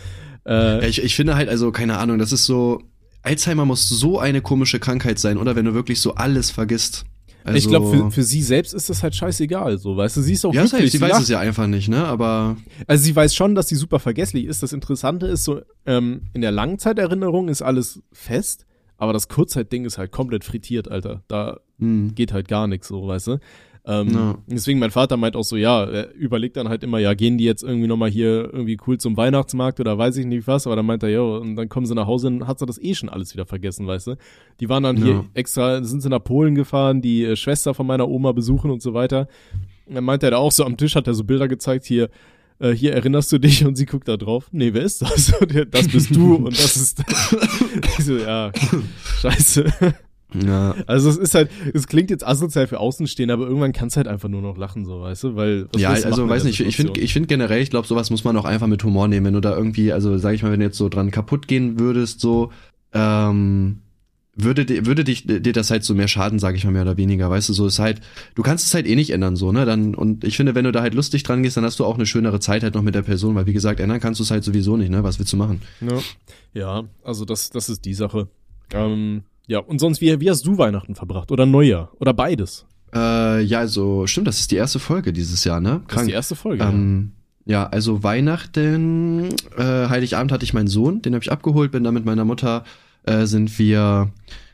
Äh, 0.46 0.52
Ja, 0.54 0.82
ich, 0.82 1.02
ich 1.02 1.16
finde 1.16 1.36
halt, 1.36 1.48
also, 1.50 1.72
keine 1.72 1.98
Ahnung, 1.98 2.20
das 2.20 2.32
ist 2.34 2.46
so, 2.46 2.82
Alzheimer 3.22 3.66
muss 3.66 3.88
so 3.88 4.20
eine 4.20 4.42
komische 4.42 4.80
Krankheit 4.80 5.20
sein, 5.20 5.38
oder 5.38 5.56
wenn 5.56 5.64
du 5.66 5.74
wirklich 5.74 6.02
so 6.02 6.16
alles 6.16 6.52
vergisst. 6.52 7.06
Also, 7.46 7.58
ich 7.58 7.68
glaube, 7.68 7.90
für, 7.98 8.12
für 8.12 8.24
sie 8.24 8.42
selbst 8.42 8.74
ist 8.74 8.90
das 8.90 9.04
halt 9.04 9.16
scheißegal, 9.16 9.78
so, 9.78 9.96
weißt 9.98 10.18
du, 10.18 10.22
sie 10.22 10.34
ist 10.34 10.46
auch 10.46 10.54
ja, 10.54 10.62
glücklich. 10.62 10.82
safe, 10.82 10.92
sie 10.92 11.02
weiß 11.02 11.12
lacht. 11.12 11.24
es 11.24 11.30
ja 11.30 11.40
einfach 11.40 11.68
nicht, 11.68 11.90
ne? 11.90 12.06
Aber 12.06 12.56
Also 12.88 13.04
sie 13.04 13.16
weiß 13.16 13.36
schon, 13.36 13.56
dass 13.56 13.68
sie 13.68 13.76
super 13.76 14.00
vergesslich 14.00 14.46
ist. 14.46 14.64
Das 14.64 14.72
Interessante 14.74 15.28
ist 15.28 15.44
so, 15.44 15.62
ähm, 15.86 16.24
in 16.34 16.42
der 16.42 16.52
Langzeiterinnerung 16.52 17.50
ist 17.50 17.62
alles 17.62 18.02
fest, 18.14 18.66
aber 19.04 19.14
das 19.14 19.28
Kurzzeitding 19.28 19.86
ist 19.86 19.98
halt 19.98 20.12
komplett 20.12 20.44
frittiert, 20.44 20.90
Alter. 20.90 21.22
Da 21.28 21.60
hm, 21.80 22.16
geht 22.16 22.34
halt 22.34 22.48
gar 22.48 22.68
nichts 22.68 22.88
so, 22.88 23.08
weißt 23.08 23.28
du? 23.28 23.38
Ähm, 23.86 24.08
Ja. 24.14 24.38
Deswegen 24.48 24.80
mein 24.80 24.92
Vater 24.92 25.18
meint 25.18 25.36
auch 25.36 25.44
so, 25.44 25.58
ja, 25.58 25.84
er 25.84 26.14
überlegt 26.14 26.56
dann 26.56 26.70
halt 26.70 26.84
immer, 26.84 27.00
ja, 27.00 27.14
gehen 27.14 27.38
die 27.38 27.44
jetzt 27.44 27.64
irgendwie 27.64 27.88
nochmal 27.88 28.10
hier 28.10 28.50
irgendwie 28.54 28.78
cool 28.88 28.98
zum 28.98 29.18
Weihnachtsmarkt 29.18 29.82
oder 29.82 29.98
weiß 29.98 30.16
ich 30.18 30.26
nicht 30.26 30.48
was, 30.48 30.66
aber 30.66 30.78
dann 30.78 30.86
meint 30.86 31.04
er, 31.04 31.10
ja, 31.10 31.20
und 31.22 31.58
dann 31.58 31.68
kommen 31.68 31.86
sie 31.86 31.94
nach 31.94 32.08
Hause 32.08 32.28
und 32.28 32.48
hat 32.48 32.60
sie 32.60 32.66
das 32.66 32.82
eh 32.82 32.96
schon 32.96 33.10
alles 33.10 33.34
wieder 33.34 33.46
vergessen, 33.46 33.86
weißt 33.86 34.08
du? 34.08 34.16
Die 34.62 34.70
waren 34.70 34.84
dann 34.84 34.98
Ja. 34.98 35.04
hier 35.04 35.26
extra, 35.34 35.84
sind 35.84 36.02
sie 36.02 36.08
nach 36.10 36.24
Polen 36.24 36.56
gefahren, 36.56 37.02
die 37.02 37.26
äh, 37.26 37.36
Schwester 37.36 37.74
von 37.74 37.86
meiner 37.86 38.08
Oma 38.08 38.32
besuchen 38.32 38.72
und 38.72 38.82
so 38.82 38.94
weiter. 38.94 39.28
Und 39.86 39.96
dann 39.96 40.06
meint 40.06 40.24
er 40.24 40.32
da 40.32 40.38
auch 40.38 40.54
so 40.54 40.64
am 40.64 40.78
Tisch, 40.78 40.96
hat 40.96 41.08
er 41.08 41.14
so 41.14 41.26
Bilder 41.26 41.50
gezeigt, 41.50 41.84
hier, 41.86 42.10
äh, 42.60 42.72
hier 42.72 42.94
erinnerst 42.94 43.32
du 43.32 43.40
dich 43.40 43.66
und 43.66 43.76
sie 43.76 43.86
guckt 43.86 44.08
da 44.08 44.18
drauf. 44.18 44.48
Nee, 44.52 44.74
wer 44.74 44.84
ist 44.84 45.02
das? 45.02 45.34
Das 45.72 45.88
bist 45.88 46.16
du 46.16 46.36
und 46.36 46.58
das 46.58 46.76
ist. 46.76 47.04
ich 47.98 48.06
so, 48.06 48.18
ja, 48.18 48.52
scheiße. 49.22 49.66
ja. 50.46 50.76
Also 50.88 51.10
es 51.10 51.18
ist 51.18 51.36
halt, 51.36 51.50
es 51.74 51.88
klingt 51.88 52.10
jetzt 52.10 52.26
asozial 52.26 52.68
für 52.68 52.80
Außenstehende, 52.80 53.34
aber 53.34 53.46
irgendwann 53.46 53.74
kannst 53.74 53.96
du 53.96 53.98
halt 53.98 54.08
einfach 54.08 54.30
nur 54.30 54.42
noch 54.42 54.58
lachen, 54.58 54.86
so, 54.86 55.02
weißt 55.02 55.24
du? 55.24 55.36
Weil, 55.36 55.68
was 55.72 55.82
Ja, 55.82 55.92
also 55.92 56.28
weiß 56.28 56.44
nicht, 56.44 56.60
ich 56.60 56.76
finde 56.76 57.00
ich 57.00 57.14
find 57.14 57.28
generell, 57.28 57.62
ich 57.62 57.70
glaube, 57.70 57.88
sowas 57.88 58.10
muss 58.10 58.24
man 58.24 58.38
auch 58.38 58.46
einfach 58.46 58.68
mit 58.68 58.84
Humor 58.84 59.08
nehmen, 59.08 59.28
wenn 59.28 59.34
du 59.34 59.42
da 59.42 59.56
irgendwie, 59.56 59.94
also 59.94 60.18
sag 60.18 60.34
ich 60.34 60.44
mal, 60.44 60.52
wenn 60.52 60.60
du 60.60 60.66
jetzt 60.66 60.78
so 60.78 60.90
dran 60.90 61.12
kaputt 61.12 61.48
gehen 61.48 61.80
würdest, 61.80 62.20
so, 62.20 62.52
ähm, 62.94 63.80
würde, 64.36 64.86
würde 64.86 65.04
dich, 65.04 65.26
dir 65.28 65.54
das 65.54 65.70
halt 65.70 65.84
so 65.84 65.94
mehr 65.94 66.08
schaden, 66.08 66.40
sag 66.40 66.56
ich 66.56 66.66
mal, 66.66 66.72
mehr 66.72 66.82
oder 66.82 66.98
weniger, 66.98 67.30
weißt 67.30 67.50
du, 67.50 67.54
so 67.54 67.68
ist 67.68 67.80
halt, 67.80 68.02
du 68.36 68.42
kannst 68.42 68.66
es 68.66 68.74
halt 68.74 68.88
eh 68.88 68.96
nicht 68.96 69.12
ändern, 69.12 69.36
so, 69.36 69.52
ne, 69.52 69.66
dann, 69.66 69.94
und 69.94 70.24
ich 70.24 70.38
finde, 70.38 70.56
wenn 70.56 70.66
du 70.66 70.72
da 70.72 70.82
halt 70.82 70.96
lustig 70.96 71.24
dran 71.24 71.44
gehst, 71.44 71.58
dann 71.58 71.64
hast 71.64 71.80
du 71.80 71.86
auch 71.86 71.96
eine 71.96 72.06
schönere 72.06 72.40
Zeit 72.40 72.64
halt 72.64 72.74
noch 72.74 72.82
mit 72.82 72.96
der 72.96 73.04
Person, 73.04 73.36
weil 73.36 73.46
wie 73.46 73.54
gesagt, 73.54 73.80
ändern 73.80 74.00
kannst 74.00 74.20
du 74.20 74.24
es 74.24 74.32
halt 74.32 74.44
sowieso 74.44 74.76
nicht, 74.76 74.90
ne, 74.90 75.04
was 75.04 75.20
willst 75.20 75.34
du 75.34 75.38
machen? 75.38 75.62
Ja, 75.82 76.00
ja 76.54 76.84
also 77.04 77.26
das, 77.26 77.52
das 77.52 77.70
ist 77.70 77.86
die 77.86 77.94
Sache. 77.94 78.28
Ähm, 78.74 79.24
ja, 79.46 79.60
und 79.60 79.80
sonst, 79.80 80.02
wie, 80.02 80.20
wie 80.20 80.30
hast 80.30 80.46
du 80.46 80.58
Weihnachten 80.58 80.96
verbracht? 80.96 81.32
Oder 81.32 81.46
Neujahr? 81.46 81.92
Oder 82.00 82.14
beides? 82.14 82.66
Äh, 82.94 83.42
ja, 83.42 83.60
also, 83.60 84.08
stimmt, 84.08 84.28
das 84.28 84.40
ist 84.40 84.52
die 84.52 84.56
erste 84.56 84.80
Folge 84.80 85.14
dieses 85.14 85.44
Jahr, 85.44 85.60
ne? 85.60 85.82
Das 85.88 86.02
ist 86.02 86.08
die 86.08 86.14
erste 86.14 86.36
Folge. 86.36 86.64
Ähm, 86.64 87.12
ja, 87.46 87.68
also 87.68 88.04
Weihnachten, 88.04 89.30
äh, 89.58 89.90
Heiligabend 89.90 90.32
hatte 90.32 90.46
ich 90.46 90.54
meinen 90.54 90.68
Sohn, 90.68 91.02
den 91.02 91.14
habe 91.14 91.24
ich 91.24 91.32
abgeholt, 91.32 91.72
bin 91.72 91.84
da 91.84 91.92
mit 91.92 92.06
meiner 92.06 92.24
Mutter, 92.24 92.64
äh, 93.04 93.26
sind 93.26 93.58
wir 93.60 94.12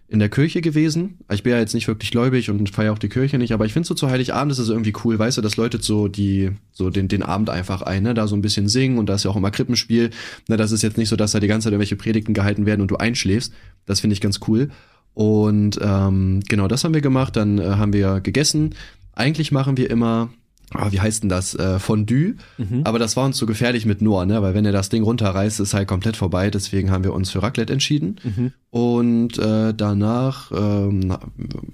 in 0.09 0.19
der 0.19 0.29
Kirche 0.29 0.61
gewesen. 0.61 1.19
Ich 1.31 1.43
bin 1.43 1.53
ja 1.53 1.59
jetzt 1.59 1.75
nicht 1.75 1.87
wirklich 1.87 2.09
gläubig 2.09 2.49
und 2.49 2.69
feiere 2.71 2.93
auch 2.93 2.99
die 2.99 3.09
Kirche 3.09 3.37
nicht, 3.37 3.53
aber 3.53 3.65
ich 3.65 3.73
finde 3.73 3.87
so 3.87 3.93
zu 3.93 4.09
Heiligabend 4.09 4.51
ist 4.51 4.57
es 4.57 4.69
irgendwie 4.69 4.93
cool, 5.03 5.19
weißt 5.19 5.37
du, 5.37 5.41
das 5.41 5.55
läutet 5.55 5.83
so 5.83 6.07
die, 6.07 6.49
so 6.71 6.89
den, 6.89 7.07
den 7.07 7.21
Abend 7.21 7.51
einfach 7.51 7.83
ein, 7.83 8.03
ne, 8.03 8.15
da 8.15 8.25
so 8.27 8.35
ein 8.35 8.41
bisschen 8.41 8.67
singen 8.67 8.97
und 8.97 9.07
da 9.07 9.15
ist 9.15 9.23
ja 9.23 9.29
auch 9.29 9.35
immer 9.35 9.51
Krippenspiel, 9.51 10.09
ne, 10.47 10.57
das 10.57 10.71
ist 10.71 10.81
jetzt 10.81 10.97
nicht 10.97 11.09
so, 11.09 11.15
dass 11.15 11.31
da 11.31 11.39
die 11.39 11.47
ganze 11.47 11.65
Zeit 11.65 11.73
irgendwelche 11.73 11.95
Predigten 11.95 12.33
gehalten 12.33 12.65
werden 12.65 12.81
und 12.81 12.89
du 12.89 12.97
einschläfst, 12.97 13.53
das 13.85 13.99
finde 13.99 14.15
ich 14.15 14.21
ganz 14.21 14.39
cool. 14.47 14.69
Und 15.13 15.79
ähm, 15.81 16.41
genau, 16.47 16.67
das 16.67 16.83
haben 16.83 16.93
wir 16.93 17.01
gemacht, 17.01 17.35
dann 17.35 17.59
äh, 17.59 17.63
haben 17.63 17.93
wir 17.93 18.19
gegessen. 18.21 18.75
Eigentlich 19.13 19.51
machen 19.51 19.77
wir 19.77 19.89
immer 19.91 20.29
ah, 20.73 20.91
wie 20.91 20.99
heißt 20.99 21.23
denn 21.23 21.29
das, 21.29 21.55
äh, 21.55 21.79
Fondue. 21.79 22.35
Mhm. 22.57 22.81
Aber 22.83 22.99
das 22.99 23.15
war 23.15 23.25
uns 23.25 23.37
zu 23.37 23.45
gefährlich 23.45 23.85
mit 23.85 24.01
Noah, 24.01 24.25
ne? 24.25 24.41
Weil 24.41 24.53
wenn 24.53 24.65
er 24.65 24.71
das 24.71 24.89
Ding 24.89 25.03
runterreißt, 25.03 25.59
ist 25.59 25.73
halt 25.73 25.87
komplett 25.87 26.17
vorbei. 26.17 26.49
Deswegen 26.49 26.91
haben 26.91 27.03
wir 27.03 27.13
uns 27.13 27.31
für 27.31 27.41
Raclette 27.41 27.73
entschieden. 27.73 28.17
Mhm. 28.23 28.51
Und 28.71 29.37
äh, 29.39 29.73
danach 29.73 30.51
ähm, 30.51 31.17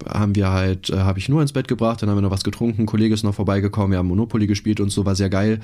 haben 0.08 0.34
wir 0.34 0.50
halt, 0.50 0.90
äh, 0.90 0.98
habe 0.98 1.18
ich 1.18 1.28
nur 1.28 1.42
ins 1.42 1.52
Bett 1.52 1.68
gebracht, 1.68 2.02
dann 2.02 2.08
haben 2.08 2.16
wir 2.16 2.22
noch 2.22 2.30
was 2.30 2.44
getrunken, 2.44 2.82
ein 2.82 2.86
Kollege 2.86 3.12
ist 3.12 3.22
noch 3.22 3.34
vorbeigekommen, 3.34 3.90
wir 3.90 3.98
haben 3.98 4.08
Monopoly 4.08 4.46
gespielt 4.46 4.80
und 4.80 4.90
so, 4.90 5.04
war 5.04 5.14
sehr 5.14 5.28
geil. 5.28 5.60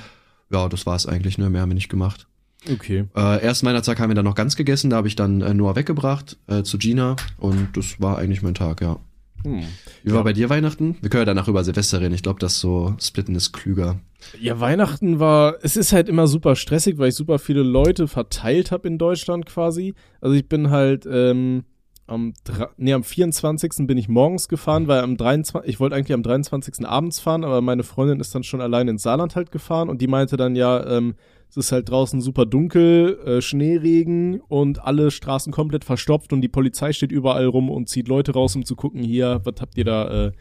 Ja, 0.51 0.68
das 0.68 0.85
war's 0.85 1.07
eigentlich, 1.07 1.38
ne? 1.38 1.49
Mehr 1.49 1.62
haben 1.62 1.71
wir 1.71 1.75
nicht 1.75 1.88
gemacht. 1.88 2.27
Okay. 2.71 3.05
Äh, 3.16 3.42
erst 3.42 3.64
Weihnachtstag 3.64 3.99
haben 3.99 4.11
wir 4.11 4.14
dann 4.14 4.25
noch 4.25 4.35
ganz 4.35 4.57
gegessen, 4.57 4.90
da 4.90 4.97
habe 4.97 5.09
ich 5.09 5.16
dann 5.16 5.40
äh, 5.40 5.55
Noah 5.55 5.75
weggebracht 5.75 6.37
äh, 6.47 6.62
zu 6.62 6.79
Gina 6.79 7.16
und 7.38 7.77
das 7.77 8.01
war 8.01 8.18
eigentlich 8.18 8.42
mein 8.42 8.55
Tag, 8.55 8.83
ja. 8.83 8.99
Hm. 9.44 9.61
Wie 10.02 10.11
Ja. 10.11 10.14
war 10.16 10.24
bei 10.24 10.33
dir 10.33 10.48
Weihnachten? 10.50 10.96
Wir 11.00 11.11
können 11.11 11.22
ja 11.22 11.24
danach 11.26 11.48
über 11.48 11.64
Silvester 11.64 12.00
reden. 12.00 12.14
Ich 12.14 12.22
glaube, 12.22 12.38
das 12.40 12.61
so 12.61 12.94
splitten 13.00 13.35
ist 13.35 13.52
klüger. 13.52 14.00
Ja, 14.40 14.61
Weihnachten 14.61 15.18
war, 15.18 15.57
es 15.62 15.76
ist 15.76 15.92
halt 15.92 16.09
immer 16.09 16.26
super 16.26 16.55
stressig, 16.57 16.98
weil 16.98 17.09
ich 17.09 17.14
super 17.14 17.38
viele 17.38 17.62
Leute 17.62 18.07
verteilt 18.09 18.70
habe 18.70 18.87
in 18.88 18.98
Deutschland 18.98 19.46
quasi. 19.46 19.94
Also 20.20 20.35
ich 20.37 20.48
bin 20.48 20.70
halt 20.70 21.07
ähm, 21.11 21.64
am, 22.07 22.35
nee, 22.76 22.92
am 22.92 23.02
24. 23.05 23.87
bin 23.87 23.98
ich 23.98 24.09
morgens 24.09 24.48
gefahren, 24.48 24.87
weil 24.87 25.00
am 25.00 25.16
23. 25.16 25.68
ich 25.68 25.81
wollte 25.81 25.96
eigentlich 25.96 26.12
am 26.14 26.22
23. 26.22 26.87
abends 26.87 27.20
fahren, 27.20 27.44
aber 27.44 27.61
meine 27.62 27.83
Freundin 27.83 28.20
ist 28.20 28.35
dann 28.35 28.42
schon 28.44 28.61
allein 28.61 28.88
ins 28.88 29.02
Saarland 29.02 29.35
halt 29.35 29.50
gefahren 29.50 29.88
und 29.88 30.00
die 30.00 30.09
meinte 30.09 30.37
dann 30.37 30.55
ja, 30.57 30.85
ähm, 30.87 31.14
es 31.52 31.66
ist 31.66 31.72
halt 31.72 31.90
draußen 31.90 32.22
super 32.22 32.46
dunkel, 32.46 33.18
äh, 33.26 33.42
Schneeregen 33.42 34.40
und 34.40 34.82
alle 34.82 35.10
Straßen 35.10 35.52
komplett 35.52 35.84
verstopft 35.84 36.32
und 36.32 36.40
die 36.40 36.48
Polizei 36.48 36.94
steht 36.94 37.12
überall 37.12 37.44
rum 37.44 37.68
und 37.68 37.90
zieht 37.90 38.08
Leute 38.08 38.32
raus, 38.32 38.56
um 38.56 38.64
zu 38.64 38.74
gucken, 38.74 39.02
hier, 39.02 39.42
was 39.44 39.54
habt 39.60 39.76
ihr 39.76 39.84
da, 39.84 40.28
äh, 40.28 40.32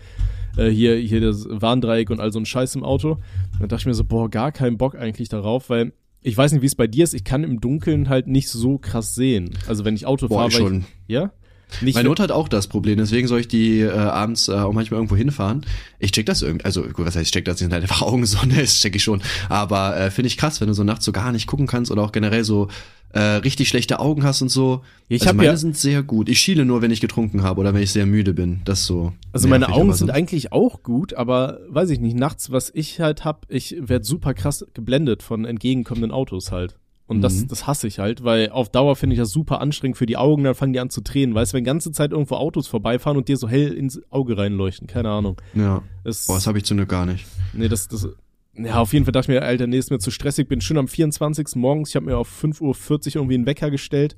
äh, 0.58 0.70
hier, 0.70 0.96
hier 0.96 1.20
das 1.20 1.46
Warndreieck 1.50 2.10
und 2.12 2.22
all 2.22 2.32
so 2.32 2.40
ein 2.40 2.46
Scheiß 2.46 2.76
im 2.76 2.86
Auto. 2.86 3.18
Dann 3.60 3.68
dachte 3.68 3.82
ich 3.82 3.86
mir 3.88 3.94
so, 3.94 4.06
boah, 4.06 4.30
gar 4.30 4.54
keinen 4.54 4.78
Bock 4.78 4.96
eigentlich 4.96 5.28
darauf, 5.28 5.70
weil 5.70 5.92
ich 6.22 6.38
weiß 6.38 6.54
nicht, 6.54 6.62
wie 6.62 6.68
es 6.68 6.76
bei 6.76 6.88
dir 6.88 7.04
ist, 7.04 7.14
ich 7.14 7.26
kann 7.26 7.44
im 7.44 7.60
Dunkeln 7.60 8.08
halt 8.08 8.28
nicht 8.28 8.48
so 8.48 8.78
krass 8.78 9.14
sehen. 9.14 9.50
Also 9.68 9.84
wenn 9.84 9.96
ich 9.96 10.06
Auto 10.06 10.30
fahre, 10.30 10.48
ich 10.48 10.54
weil 10.54 10.62
schon. 10.62 10.78
Ich, 11.08 11.14
ja? 11.14 11.34
Nicht 11.82 11.96
Meine 11.96 12.10
Mutter 12.10 12.24
hat 12.24 12.32
auch 12.32 12.48
das 12.48 12.68
Problem, 12.68 12.98
deswegen 12.98 13.28
soll 13.28 13.40
ich 13.40 13.48
die 13.48 13.80
äh, 13.80 13.92
abends 13.92 14.48
äh, 14.48 14.54
auch 14.54 14.74
manchmal 14.74 15.00
irgendwo 15.00 15.16
hinfahren. 15.16 15.66
Ich 16.00 16.12
check 16.12 16.26
das 16.26 16.42
irgendwie, 16.42 16.66
also 16.66 16.84
gut, 16.84 17.06
was 17.06 17.16
heißt, 17.16 17.26
ich 17.28 17.32
check 17.32 17.46
das, 17.46 17.60
sind 17.60 17.72
halt 17.72 17.84
einfach 17.84 18.02
Augen 18.02 18.26
so, 18.26 18.46
ne, 18.46 18.56
das 18.62 18.76
check 18.76 18.96
ich 18.96 19.04
schon. 19.04 19.22
Aber 19.50 19.98
äh, 19.98 20.12
finde 20.12 20.28
ich 20.28 20.38
krass, 20.38 20.62
wenn 20.62 20.68
du 20.68 20.74
so 20.74 20.84
nachts 20.84 21.06
so 21.06 21.12
gar 21.12 21.32
nicht 21.32 21.48
gucken 21.48 21.68
kannst 21.68 21.92
oder 21.92 22.02
auch 22.02 22.12
generell 22.12 22.44
so 22.44 22.68
äh, 23.14 23.20
richtig 23.20 23.70
schlechte 23.70 24.00
Augen 24.00 24.24
hast 24.24 24.42
und 24.42 24.50
so. 24.50 24.82
Ich 25.08 25.22
also 25.22 25.30
hab 25.30 25.36
meine 25.36 25.50
ja- 25.50 25.58
sind 25.58 25.78
sehr 25.78 26.04
gut. 26.04 26.30
Ich 26.30 26.40
schiele 26.40 26.66
nur, 26.66 26.82
wenn 26.82 26.92
ich 26.92 27.02
getrunken 27.02 27.44
habe 27.44 27.60
oder 27.60 27.74
wenn 27.74 27.82
ich 27.82 27.92
sehr 27.92 28.06
müde 28.06 28.34
bin. 28.34 28.62
Das 28.66 28.86
so. 28.86 29.14
Also 29.34 29.48
meine 29.48 29.70
Augen 29.70 29.94
sind 29.94 30.08
so. 30.08 30.14
eigentlich 30.14 30.52
auch 30.52 30.84
gut, 30.84 31.14
aber 31.14 31.60
weiß 31.70 31.90
ich 31.90 32.00
nicht, 32.00 32.16
nachts, 32.16 32.52
was 32.52 32.72
ich 32.74 33.00
halt 33.00 33.26
hab, 33.26 33.46
ich 33.50 33.76
werd 33.80 34.06
super 34.06 34.34
krass 34.34 34.66
geblendet 34.74 35.24
von 35.24 35.46
entgegenkommenden 35.46 36.12
Autos 36.12 36.52
halt. 36.52 36.76
Und 37.12 37.22
das, 37.22 37.42
Mhm. 37.42 37.48
das 37.50 37.68
hasse 37.68 37.88
ich 37.88 38.00
halt, 38.00 38.24
weil 38.24 38.50
auf 38.50 38.70
Dauer 38.70 38.96
finde 38.96 39.16
ich 39.16 39.20
das 39.20 39.32
super 39.32 39.60
anstrengend 39.60 39.98
für 39.98 40.06
die 40.06 40.16
Augen, 40.16 40.44
dann 40.46 40.56
fangen 40.56 40.72
die 40.74 40.80
an 40.80 40.90
zu 40.90 41.02
tränen. 41.02 41.36
Weißt 41.36 41.52
du, 41.52 41.58
wenn 41.58 41.64
ganze 41.66 41.92
Zeit 41.92 42.12
irgendwo 42.12 42.36
Autos 42.36 42.68
vorbeifahren 42.68 43.18
und 43.18 43.28
dir 43.28 43.36
so 43.36 43.50
hell 43.50 43.74
ins 43.74 44.02
Auge 44.10 44.38
reinleuchten, 44.38 44.88
keine 44.88 45.10
Ahnung. 45.10 45.36
Ja. 45.54 45.84
Das, 46.06 46.26
Boah, 46.28 46.36
das 46.36 46.48
habe 46.48 46.58
ich 46.58 46.64
zum 46.64 46.78
Glück 46.78 46.90
gar 46.90 47.06
nicht. 47.06 47.26
nee, 47.54 47.68
das, 47.68 47.90
das, 47.90 48.08
ja, 48.56 48.78
auf 48.80 48.94
jeden 48.94 49.04
Fall 49.06 49.12
dachte 49.12 49.32
ich 49.32 49.40
mir, 49.40 49.46
Alter, 49.46 49.68
nee, 49.68 49.78
ist 49.78 49.92
mir 49.92 50.00
zu 50.00 50.10
stressig, 50.12 50.48
bin 50.48 50.62
schon 50.62 50.78
am 50.78 50.88
24. 50.88 51.56
morgens, 51.56 51.90
ich 51.90 51.96
habe 51.98 52.06
mir 52.06 52.18
auf 52.18 52.30
5.40 52.44 52.62
Uhr 52.62 53.16
irgendwie 53.18 53.36
einen 53.36 53.46
Wecker 53.46 53.72
gestellt, 53.72 54.16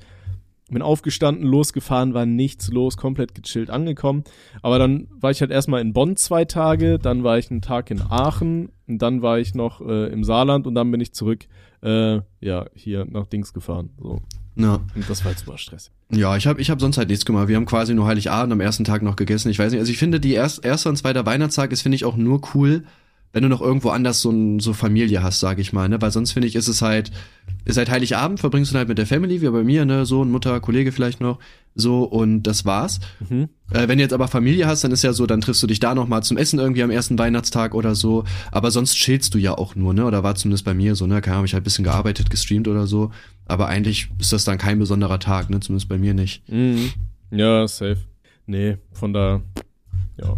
bin 0.69 0.81
aufgestanden, 0.81 1.45
losgefahren, 1.45 2.13
war 2.13 2.25
nichts 2.25 2.69
los, 2.71 2.95
komplett 2.97 3.35
gechillt 3.35 3.69
angekommen. 3.69 4.23
Aber 4.61 4.79
dann 4.79 5.07
war 5.19 5.29
ich 5.31 5.41
halt 5.41 5.51
erstmal 5.51 5.81
in 5.81 5.93
Bonn 5.93 6.15
zwei 6.15 6.45
Tage, 6.45 6.97
dann 6.99 7.23
war 7.23 7.37
ich 7.37 7.51
einen 7.51 7.61
Tag 7.61 7.91
in 7.91 8.01
Aachen 8.01 8.69
und 8.87 9.01
dann 9.01 9.21
war 9.21 9.39
ich 9.39 9.53
noch 9.55 9.81
äh, 9.81 10.07
im 10.11 10.23
Saarland 10.23 10.65
und 10.67 10.73
dann 10.75 10.89
bin 10.91 11.01
ich 11.01 11.13
zurück, 11.13 11.45
äh, 11.83 12.21
ja, 12.39 12.65
hier 12.73 13.05
nach 13.05 13.27
Dings 13.27 13.53
gefahren. 13.53 13.89
So. 14.01 14.21
Ja. 14.55 14.79
Und 14.95 15.09
das 15.09 15.19
war 15.19 15.31
halt 15.31 15.39
super 15.39 15.57
stressig. 15.57 15.91
Ja, 16.11 16.37
ich 16.37 16.45
habe 16.45 16.61
ich 16.61 16.69
hab 16.69 16.79
sonst 16.79 16.97
halt 16.97 17.09
nichts 17.09 17.25
gemacht. 17.25 17.47
Wir 17.47 17.55
haben 17.55 17.65
quasi 17.65 17.93
nur 17.93 18.05
Heiligabend 18.05 18.53
am 18.53 18.61
ersten 18.61 18.83
Tag 18.83 19.01
noch 19.01 19.15
gegessen. 19.15 19.49
Ich 19.49 19.59
weiß 19.59 19.71
nicht, 19.71 19.79
also 19.79 19.91
ich 19.91 19.97
finde, 19.97 20.19
die 20.19 20.33
erst, 20.33 20.63
erste 20.63 20.89
und 20.89 20.95
zweite 20.95 21.25
Weihnachtstag 21.25 21.71
ist, 21.71 21.81
finde 21.81 21.95
ich, 21.95 22.05
auch 22.05 22.15
nur 22.15 22.41
cool, 22.53 22.83
wenn 23.33 23.41
du 23.41 23.49
noch 23.49 23.61
irgendwo 23.61 23.89
anders 23.89 24.21
so, 24.21 24.29
ein, 24.29 24.59
so 24.59 24.73
Familie 24.73 25.23
hast, 25.23 25.39
sage 25.39 25.59
ich 25.59 25.73
mal, 25.73 25.89
ne? 25.89 25.99
Weil 26.01 26.11
sonst 26.11 26.31
finde 26.31 26.47
ich, 26.47 26.55
ist 26.55 26.67
es 26.67 26.83
halt, 26.83 27.11
ist 27.65 27.77
halt 27.77 27.89
Heiligabend, 27.89 28.39
verbringst 28.39 28.71
du 28.71 28.77
halt 28.77 28.87
mit 28.87 28.99
der 28.99 29.07
Family, 29.07 29.41
wie 29.41 29.49
bei 29.49 29.63
mir, 29.63 29.85
ne? 29.85 30.05
Sohn, 30.05 30.31
Mutter, 30.31 30.59
Kollege 30.59 30.91
vielleicht 30.91 31.19
noch, 31.19 31.39
so 31.73 32.03
und 32.03 32.43
das 32.43 32.63
war's. 32.63 32.99
Mhm. 33.27 33.49
Äh, 33.71 33.87
wenn 33.87 33.97
du 33.97 34.03
jetzt 34.03 34.13
aber 34.13 34.27
Familie 34.27 34.67
hast, 34.67 34.83
dann 34.83 34.91
ist 34.91 35.03
ja 35.03 35.13
so, 35.13 35.25
dann 35.25 35.41
triffst 35.41 35.63
du 35.63 35.67
dich 35.67 35.79
da 35.79 35.95
noch 35.95 36.07
mal 36.07 36.21
zum 36.21 36.37
Essen 36.37 36.59
irgendwie 36.59 36.83
am 36.83 36.91
ersten 36.91 37.17
Weihnachtstag 37.17 37.73
oder 37.73 37.95
so. 37.95 38.23
Aber 38.51 38.69
sonst 38.69 38.93
chillst 38.93 39.33
du 39.33 39.39
ja 39.39 39.57
auch 39.57 39.75
nur, 39.75 39.95
ne? 39.95 40.05
Oder 40.05 40.23
war 40.23 40.35
zumindest 40.35 40.63
bei 40.63 40.75
mir 40.75 40.93
so, 40.93 41.07
ne? 41.07 41.19
Keine 41.19 41.37
Ahnung, 41.37 41.45
ich 41.45 41.53
halt 41.53 41.63
ein 41.63 41.65
bisschen 41.65 41.83
gearbeitet, 41.83 42.29
gestreamt 42.29 42.67
oder 42.67 42.85
so. 42.85 43.11
Aber 43.47 43.67
eigentlich 43.67 44.09
ist 44.19 44.31
das 44.31 44.43
dann 44.43 44.59
kein 44.59 44.77
besonderer 44.77 45.17
Tag, 45.19 45.49
ne? 45.49 45.59
Zumindest 45.59 45.89
bei 45.89 45.97
mir 45.97 46.13
nicht. 46.13 46.47
Mhm. 46.47 46.91
Ja, 47.31 47.67
safe. 47.67 47.97
Nee, 48.45 48.77
von 48.91 49.11
da, 49.11 49.41
ja. 50.17 50.37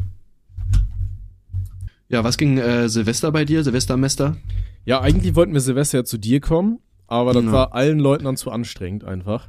Ja, 2.10 2.24
was 2.24 2.38
ging 2.38 2.58
äh, 2.58 2.88
Silvester 2.90 3.32
bei 3.32 3.46
dir, 3.46 3.64
Silvestermester? 3.64 4.38
Ja, 4.86 5.02
eigentlich 5.02 5.36
wollten 5.36 5.54
wir 5.54 5.62
Silvester 5.62 6.00
ja 6.00 6.04
zu 6.04 6.18
dir 6.18 6.40
kommen, 6.40 6.80
aber 7.08 7.34
das 7.34 7.44
Ja. 7.46 7.52
war 7.52 7.74
allen 7.74 8.00
Leuten 8.00 8.26
dann 8.26 8.38
zu 8.38 8.52
anstrengend 8.52 9.04
einfach, 9.04 9.48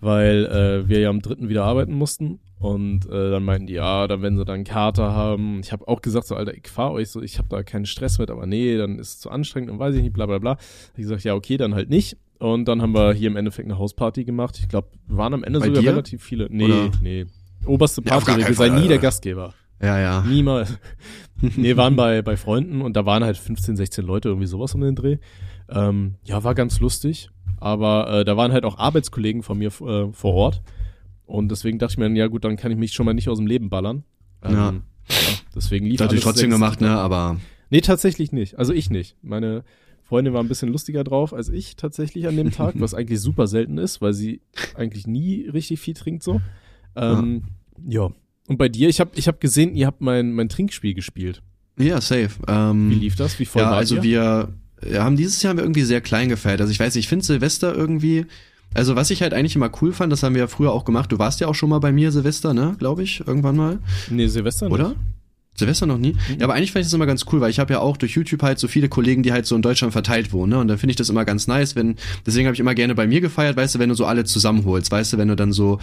weil 0.00 0.46
äh, 0.46 0.88
wir 0.88 1.00
ja 1.00 1.10
am 1.10 1.20
dritten 1.20 1.48
wieder 1.50 1.64
arbeiten 1.64 1.92
mussten 1.92 2.40
und 2.58 3.06
äh, 3.10 3.30
dann 3.30 3.44
meinten 3.44 3.66
die, 3.66 3.74
ja, 3.74 4.06
dann 4.08 4.22
werden 4.22 4.38
sie 4.38 4.44
dann 4.46 4.54
einen 4.56 4.64
Kater 4.64 5.12
haben. 5.12 5.60
Ich 5.60 5.70
habe 5.72 5.86
auch 5.86 6.00
gesagt, 6.00 6.26
so 6.26 6.34
Alter, 6.34 6.54
ich 6.54 6.66
fahr 6.68 6.92
euch 6.92 7.10
so, 7.10 7.20
ich 7.20 7.36
habe 7.38 7.48
da 7.50 7.62
keinen 7.62 7.84
Stress 7.86 8.18
mit, 8.18 8.30
aber 8.30 8.46
nee, 8.46 8.76
dann 8.78 8.98
ist 8.98 9.08
es 9.08 9.20
zu 9.20 9.30
anstrengend 9.30 9.70
und 9.70 9.78
weiß 9.78 9.94
ich 9.94 10.02
nicht, 10.02 10.14
bla 10.14 10.24
bla 10.26 10.38
bla. 10.38 10.56
Ich 10.96 11.02
gesagt, 11.02 11.24
ja, 11.24 11.34
okay, 11.34 11.56
dann 11.58 11.74
halt 11.74 11.90
nicht. 11.90 12.16
Und 12.38 12.66
dann 12.68 12.80
haben 12.80 12.94
wir 12.94 13.12
hier 13.12 13.28
im 13.28 13.36
Endeffekt 13.36 13.68
eine 13.68 13.78
Hausparty 13.78 14.24
gemacht. 14.24 14.58
Ich 14.60 14.68
glaube, 14.68 14.88
waren 15.08 15.34
am 15.34 15.42
Ende 15.44 15.58
Bei 15.58 15.66
sogar 15.66 15.82
dir? 15.82 15.90
relativ 15.90 16.22
viele. 16.22 16.46
Nee, 16.50 16.64
Oder? 16.64 16.90
nee. 17.02 17.26
Oberste 17.66 18.00
Ja, 18.06 18.16
auf 18.16 18.24
gar 18.24 18.36
Party, 18.36 18.44
keinen 18.54 18.54
sei 18.72 18.80
nie 18.80 18.86
der. 18.88 18.98
Gastgeber. 18.98 19.54
Ja, 19.82 19.98
ja. 19.98 20.22
Niemals. 20.22 20.78
nee, 21.56 21.76
waren 21.76 21.96
bei, 21.96 22.22
bei 22.22 22.36
Freunden 22.36 22.82
und 22.82 22.96
da 22.96 23.06
waren 23.06 23.24
halt 23.24 23.36
15, 23.36 23.76
16 23.76 24.04
Leute, 24.04 24.28
irgendwie 24.28 24.46
sowas 24.46 24.74
um 24.74 24.80
den 24.80 24.94
Dreh. 24.94 25.18
Ähm, 25.68 26.14
ja, 26.24 26.42
war 26.44 26.54
ganz 26.54 26.80
lustig. 26.80 27.30
Aber 27.60 28.20
äh, 28.20 28.24
da 28.24 28.36
waren 28.36 28.52
halt 28.52 28.64
auch 28.64 28.78
Arbeitskollegen 28.78 29.42
von 29.42 29.58
mir 29.58 29.68
äh, 29.68 30.12
vor 30.12 30.34
Ort. 30.34 30.62
Und 31.26 31.50
deswegen 31.50 31.78
dachte 31.78 31.92
ich 31.94 31.98
mir, 31.98 32.08
ja 32.16 32.26
gut, 32.28 32.44
dann 32.44 32.56
kann 32.56 32.70
ich 32.70 32.78
mich 32.78 32.92
schon 32.92 33.04
mal 33.04 33.14
nicht 33.14 33.28
aus 33.28 33.38
dem 33.38 33.46
Leben 33.46 33.68
ballern. 33.68 34.04
Ähm, 34.42 34.52
Ja. 34.52 34.72
ja. 34.72 34.80
Deswegen 35.54 35.86
lief 35.86 35.98
Das 35.98 36.06
natürlich 36.06 36.24
trotzdem 36.24 36.50
gemacht, 36.50 36.80
ne? 36.80 36.90
Aber 36.90 37.38
Nee, 37.70 37.80
tatsächlich 37.80 38.32
nicht. 38.32 38.58
Also 38.58 38.72
ich 38.72 38.90
nicht. 38.90 39.16
Meine 39.22 39.64
Freundin 40.02 40.32
war 40.32 40.42
ein 40.42 40.48
bisschen 40.48 40.70
lustiger 40.70 41.04
drauf 41.04 41.34
als 41.34 41.48
ich 41.48 41.76
tatsächlich 41.76 42.26
an 42.26 42.36
dem 42.36 42.50
Tag, 42.50 42.74
was 42.80 42.94
eigentlich 42.94 43.20
super 43.20 43.46
selten 43.46 43.78
ist, 43.78 44.00
weil 44.00 44.14
sie 44.14 44.40
eigentlich 44.74 45.06
nie 45.06 45.48
richtig 45.48 45.80
viel 45.80 45.94
trinkt 45.94 46.22
so. 46.22 46.40
Ähm, 46.96 47.44
ja. 47.86 48.10
Und 48.48 48.56
bei 48.56 48.68
dir, 48.68 48.88
ich 48.88 48.98
habe 48.98 49.10
ich 49.14 49.28
hab 49.28 49.40
gesehen, 49.40 49.74
ihr 49.76 49.86
habt 49.86 50.00
mein, 50.00 50.32
mein 50.32 50.48
Trinkspiel 50.48 50.94
gespielt. 50.94 51.42
ja, 51.78 52.00
safe. 52.00 52.30
Ähm, 52.48 52.90
Wie 52.90 52.94
lief 52.96 53.14
das? 53.14 53.38
Wie 53.38 53.44
voll 53.44 53.62
ja, 53.62 53.70
war 53.70 53.76
also 53.76 53.96
ihr? 53.96 54.02
wir 54.02 54.48
haben 55.00 55.16
dieses 55.16 55.42
Jahr 55.42 55.50
haben 55.50 55.58
wir 55.58 55.64
irgendwie 55.64 55.82
sehr 55.82 56.00
klein 56.00 56.28
gefeiert. 56.28 56.60
Also 56.60 56.70
ich 56.72 56.80
weiß, 56.80 56.96
ich 56.96 57.08
finde 57.08 57.24
Silvester 57.24 57.74
irgendwie. 57.74 58.26
Also 58.74 58.96
was 58.96 59.10
ich 59.10 59.22
halt 59.22 59.32
eigentlich 59.34 59.56
immer 59.56 59.70
cool 59.80 59.92
fand, 59.92 60.12
das 60.12 60.22
haben 60.22 60.34
wir 60.34 60.40
ja 60.42 60.46
früher 60.46 60.72
auch 60.72 60.84
gemacht. 60.84 61.10
Du 61.12 61.18
warst 61.18 61.40
ja 61.40 61.46
auch 61.48 61.54
schon 61.54 61.70
mal 61.70 61.78
bei 61.78 61.90
mir 61.92 62.12
Silvester, 62.12 62.52
ne? 62.54 62.74
Glaube 62.78 63.02
ich, 63.02 63.22
irgendwann 63.26 63.56
mal, 63.56 63.78
Nee, 64.10 64.26
Silvester 64.28 64.66
nicht. 64.66 64.74
oder? 64.74 64.94
Silvester 65.54 65.86
noch 65.86 65.98
nie. 65.98 66.14
Ja, 66.38 66.44
aber 66.44 66.54
eigentlich 66.54 66.70
fand 66.72 66.82
ich 66.82 66.86
das 66.86 66.92
immer 66.94 67.06
ganz 67.06 67.24
cool, 67.32 67.40
weil 67.40 67.50
ich 67.50 67.58
habe 67.58 67.72
ja 67.72 67.80
auch 67.80 67.96
durch 67.96 68.12
YouTube 68.12 68.42
halt 68.42 68.58
so 68.60 68.68
viele 68.68 68.88
Kollegen, 68.88 69.22
die 69.24 69.32
halt 69.32 69.44
so 69.46 69.56
in 69.56 69.62
Deutschland 69.62 69.92
verteilt 69.92 70.32
wohnen, 70.32 70.50
ne? 70.50 70.58
Und 70.58 70.68
dann 70.68 70.78
finde 70.78 70.92
ich 70.92 70.96
das 70.96 71.08
immer 71.08 71.24
ganz 71.24 71.48
nice, 71.48 71.74
wenn, 71.74 71.96
deswegen 72.24 72.46
habe 72.46 72.54
ich 72.54 72.60
immer 72.60 72.74
gerne 72.76 72.94
bei 72.94 73.08
mir 73.08 73.20
gefeiert, 73.20 73.56
weißt 73.56 73.74
du, 73.74 73.78
wenn 73.80 73.88
du 73.88 73.96
so 73.96 74.06
alle 74.06 74.22
zusammenholst, 74.24 74.92
weißt 74.92 75.14
du, 75.14 75.18
wenn 75.18 75.26
du 75.28 75.34
dann 75.34 75.52
so, 75.52 75.80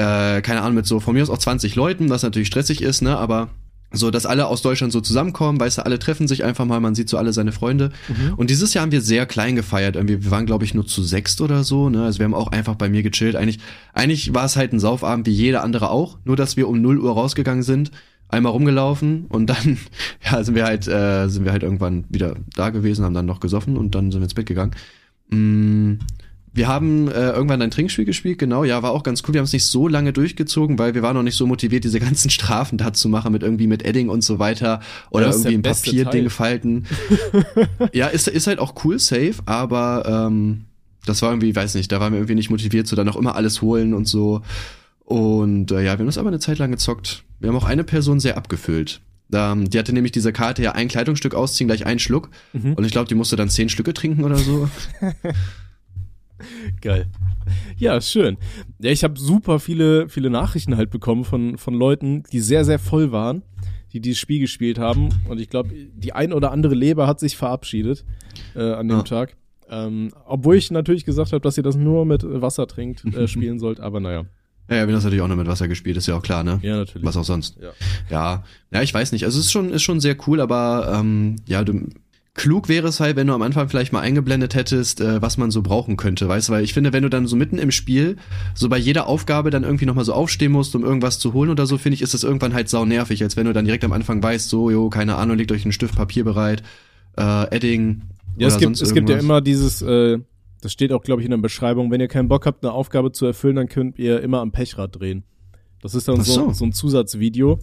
äh, 0.00 0.40
keine 0.40 0.62
Ahnung, 0.62 0.76
mit 0.76 0.86
so 0.86 0.98
von 0.98 1.14
mir 1.14 1.22
aus 1.22 1.30
auch 1.30 1.38
20 1.38 1.74
Leuten, 1.76 2.08
was 2.08 2.22
natürlich 2.22 2.48
stressig 2.48 2.82
ist, 2.82 3.02
ne? 3.02 3.18
Aber 3.18 3.50
so, 3.92 4.10
dass 4.10 4.24
alle 4.24 4.46
aus 4.46 4.62
Deutschland 4.62 4.92
so 4.92 5.00
zusammenkommen, 5.00 5.58
weißt 5.58 5.78
du, 5.78 5.84
alle 5.84 5.98
treffen 5.98 6.28
sich 6.28 6.44
einfach 6.44 6.64
mal, 6.64 6.78
man 6.78 6.94
sieht 6.94 7.08
so 7.08 7.18
alle 7.18 7.32
seine 7.32 7.50
Freunde. 7.50 7.90
Und 8.36 8.48
dieses 8.48 8.72
Jahr 8.72 8.82
haben 8.82 8.92
wir 8.92 9.00
sehr 9.00 9.26
klein 9.26 9.56
gefeiert. 9.56 9.96
Irgendwie, 9.96 10.22
wir 10.22 10.30
waren, 10.30 10.46
glaube 10.46 10.64
ich, 10.64 10.74
nur 10.74 10.86
zu 10.86 11.02
sechst 11.02 11.40
oder 11.40 11.64
so, 11.64 11.90
ne? 11.90 12.04
Also 12.04 12.20
wir 12.20 12.24
haben 12.24 12.34
auch 12.34 12.48
einfach 12.48 12.76
bei 12.76 12.88
mir 12.88 13.02
gechillt. 13.02 13.34
Eigentlich, 13.34 13.58
eigentlich 13.92 14.32
war 14.32 14.44
es 14.44 14.56
halt 14.56 14.72
ein 14.72 14.78
Saufabend 14.78 15.26
wie 15.26 15.32
jeder 15.32 15.64
andere 15.64 15.90
auch, 15.90 16.18
nur 16.24 16.36
dass 16.36 16.56
wir 16.56 16.68
um 16.68 16.80
0 16.80 16.98
Uhr 16.98 17.12
rausgegangen 17.12 17.64
sind, 17.64 17.90
einmal 18.28 18.52
rumgelaufen 18.52 19.26
und 19.28 19.48
dann, 19.48 19.78
ja, 20.24 20.42
sind 20.44 20.54
wir 20.54 20.64
halt, 20.64 20.86
äh, 20.86 21.28
sind 21.28 21.44
wir 21.44 21.52
halt 21.52 21.64
irgendwann 21.64 22.04
wieder 22.08 22.36
da 22.54 22.70
gewesen, 22.70 23.04
haben 23.04 23.14
dann 23.14 23.26
noch 23.26 23.40
gesoffen 23.40 23.76
und 23.76 23.94
dann 23.94 24.12
sind 24.12 24.20
wir 24.20 24.24
ins 24.24 24.34
Bett 24.34 24.46
gegangen. 24.46 24.72
Mm, 25.30 25.94
wir 26.52 26.66
haben 26.66 27.08
äh, 27.08 27.30
irgendwann 27.30 27.62
ein 27.62 27.70
Trinkspiel 27.70 28.04
gespielt, 28.04 28.38
genau, 28.38 28.64
ja, 28.64 28.82
war 28.82 28.90
auch 28.90 29.02
ganz 29.02 29.22
cool. 29.22 29.34
Wir 29.34 29.38
haben 29.38 29.44
es 29.44 29.52
nicht 29.52 29.66
so 29.66 29.86
lange 29.86 30.12
durchgezogen, 30.12 30.78
weil 30.78 30.94
wir 30.94 31.02
waren 31.02 31.14
noch 31.14 31.22
nicht 31.22 31.36
so 31.36 31.46
motiviert, 31.46 31.84
diese 31.84 32.00
ganzen 32.00 32.30
Strafen 32.30 32.78
da 32.78 32.92
zu 32.92 33.08
machen 33.08 33.32
mit 33.32 33.42
irgendwie 33.42 33.66
mit 33.66 33.84
Edding 33.84 34.08
und 34.08 34.22
so 34.22 34.38
weiter 34.38 34.80
oder 35.10 35.28
ist 35.28 35.44
irgendwie 35.44 35.54
ein 35.54 35.62
Papierding 35.62 36.30
falten. 36.30 36.86
ja, 37.92 38.08
ist, 38.08 38.26
ist 38.26 38.46
halt 38.46 38.58
auch 38.58 38.84
cool, 38.84 38.98
safe, 38.98 39.34
aber 39.46 40.28
ähm, 40.28 40.64
das 41.06 41.22
war 41.22 41.30
irgendwie, 41.30 41.54
weiß 41.54 41.74
nicht, 41.76 41.90
da 41.92 42.00
waren 42.00 42.12
wir 42.12 42.18
irgendwie 42.18 42.34
nicht 42.34 42.50
motiviert, 42.50 42.86
so 42.86 42.96
dann 42.96 43.08
auch 43.08 43.16
immer 43.16 43.36
alles 43.36 43.62
holen 43.62 43.94
und 43.94 44.08
so. 44.08 44.42
Und 45.04 45.70
äh, 45.70 45.76
ja, 45.76 45.94
wir 45.94 46.00
haben 46.00 46.06
das 46.06 46.18
aber 46.18 46.28
eine 46.28 46.40
Zeit 46.40 46.58
lang 46.58 46.70
gezockt. 46.70 47.24
Wir 47.38 47.48
haben 47.48 47.56
auch 47.56 47.64
eine 47.64 47.84
Person 47.84 48.20
sehr 48.20 48.36
abgefüllt. 48.36 49.00
Ähm, 49.32 49.70
die 49.70 49.78
hatte 49.78 49.92
nämlich 49.92 50.12
diese 50.12 50.32
Karte 50.32 50.62
ja 50.62 50.72
ein 50.72 50.88
Kleidungsstück 50.88 51.34
ausziehen, 51.34 51.68
gleich 51.68 51.86
einen 51.86 52.00
Schluck. 52.00 52.30
Mhm. 52.52 52.74
Und 52.74 52.84
ich 52.84 52.92
glaube, 52.92 53.08
die 53.08 53.14
musste 53.14 53.36
dann 53.36 53.48
zehn 53.48 53.68
Schlücke 53.68 53.94
trinken 53.94 54.24
oder 54.24 54.36
so. 54.36 54.68
Geil. 56.80 57.06
Ja, 57.76 58.00
schön. 58.00 58.36
Ja, 58.80 58.90
ich 58.90 59.04
habe 59.04 59.18
super 59.18 59.58
viele, 59.60 60.08
viele 60.08 60.30
Nachrichten 60.30 60.76
halt 60.76 60.90
bekommen 60.90 61.24
von, 61.24 61.58
von 61.58 61.74
Leuten, 61.74 62.22
die 62.32 62.40
sehr, 62.40 62.64
sehr 62.64 62.78
voll 62.78 63.12
waren, 63.12 63.42
die 63.92 64.00
dieses 64.00 64.18
Spiel 64.18 64.40
gespielt 64.40 64.78
haben. 64.78 65.08
Und 65.28 65.40
ich 65.40 65.48
glaube, 65.48 65.70
die 65.74 66.12
ein 66.12 66.32
oder 66.32 66.52
andere 66.52 66.74
Leber 66.74 67.06
hat 67.06 67.20
sich 67.20 67.36
verabschiedet 67.36 68.04
äh, 68.54 68.72
an 68.72 68.88
dem 68.88 68.98
Ja. 68.98 69.02
Tag. 69.02 69.36
Ähm, 69.68 70.10
obwohl 70.26 70.56
ich 70.56 70.70
natürlich 70.70 71.04
gesagt 71.04 71.32
habe, 71.32 71.40
dass 71.40 71.56
ihr 71.56 71.62
das 71.62 71.76
nur 71.76 72.04
mit 72.04 72.24
Wasser 72.24 72.66
trinkt, 72.66 73.04
äh, 73.04 73.28
spielen 73.28 73.58
sollt, 73.58 73.80
aber 73.80 74.00
naja. 74.00 74.24
Ja, 74.68 74.76
ja, 74.76 74.82
wir 74.82 74.82
haben 74.82 74.92
das 74.92 75.04
natürlich 75.04 75.22
auch 75.22 75.28
nur 75.28 75.36
mit 75.36 75.46
Wasser 75.48 75.66
gespielt, 75.68 75.96
ist 75.96 76.06
ja 76.06 76.16
auch 76.16 76.22
klar, 76.22 76.44
ne? 76.44 76.60
Ja, 76.62 76.76
natürlich. 76.76 77.04
Was 77.06 77.16
auch 77.16 77.24
sonst. 77.24 77.56
Ja. 77.60 77.70
Ja, 78.08 78.44
ja, 78.72 78.82
ich 78.82 78.94
weiß 78.94 79.10
nicht. 79.12 79.24
Also 79.24 79.38
es 79.40 79.46
ist 79.46 79.52
schon, 79.52 79.70
ist 79.70 79.82
schon 79.82 80.00
sehr 80.00 80.16
cool, 80.26 80.40
aber 80.40 80.92
ähm, 80.96 81.36
ja, 81.46 81.64
du, 81.64 81.88
klug 82.40 82.70
wäre 82.70 82.88
es 82.88 83.00
halt, 83.00 83.16
wenn 83.16 83.26
du 83.26 83.34
am 83.34 83.42
Anfang 83.42 83.68
vielleicht 83.68 83.92
mal 83.92 84.00
eingeblendet 84.00 84.54
hättest, 84.54 85.02
äh, 85.02 85.20
was 85.20 85.36
man 85.36 85.50
so 85.50 85.60
brauchen 85.60 85.98
könnte, 85.98 86.26
weißt 86.26 86.48
du? 86.48 86.52
Weil 86.54 86.64
ich 86.64 86.72
finde, 86.72 86.90
wenn 86.94 87.02
du 87.02 87.10
dann 87.10 87.26
so 87.26 87.36
mitten 87.36 87.58
im 87.58 87.70
Spiel 87.70 88.16
so 88.54 88.70
bei 88.70 88.78
jeder 88.78 89.08
Aufgabe 89.08 89.50
dann 89.50 89.62
irgendwie 89.62 89.84
nochmal 89.84 90.06
so 90.06 90.14
aufstehen 90.14 90.50
musst, 90.50 90.74
um 90.74 90.82
irgendwas 90.82 91.18
zu 91.18 91.34
holen 91.34 91.50
oder 91.50 91.66
so, 91.66 91.76
finde 91.76 91.96
ich, 91.96 92.02
ist 92.02 92.14
das 92.14 92.24
irgendwann 92.24 92.54
halt 92.54 92.70
sau 92.70 92.86
nervig, 92.86 93.22
als 93.22 93.36
wenn 93.36 93.44
du 93.44 93.52
dann 93.52 93.66
direkt 93.66 93.84
am 93.84 93.92
Anfang 93.92 94.22
weißt, 94.22 94.48
so, 94.48 94.70
jo, 94.70 94.88
keine 94.88 95.16
Ahnung, 95.16 95.36
legt 95.36 95.52
euch 95.52 95.66
einen 95.66 95.72
Stift 95.72 95.96
Papier 95.96 96.24
bereit, 96.24 96.62
äh, 97.18 97.54
Edding. 97.54 98.04
Ja, 98.38 98.48
es 98.48 98.56
gibt, 98.56 98.80
es 98.80 98.94
gibt 98.94 99.10
ja 99.10 99.18
immer 99.18 99.42
dieses, 99.42 99.82
äh, 99.82 100.18
das 100.62 100.72
steht 100.72 100.92
auch, 100.92 101.02
glaube 101.02 101.20
ich, 101.20 101.26
in 101.26 101.32
der 101.32 101.38
Beschreibung, 101.38 101.90
wenn 101.90 102.00
ihr 102.00 102.08
keinen 102.08 102.28
Bock 102.28 102.46
habt, 102.46 102.64
eine 102.64 102.72
Aufgabe 102.72 103.12
zu 103.12 103.26
erfüllen, 103.26 103.56
dann 103.56 103.68
könnt 103.68 103.98
ihr 103.98 104.22
immer 104.22 104.40
am 104.40 104.50
Pechrad 104.50 104.98
drehen. 104.98 105.24
Das 105.82 105.94
ist 105.94 106.08
dann 106.08 106.22
so. 106.22 106.52
so 106.54 106.64
ein 106.64 106.72
Zusatzvideo, 106.72 107.58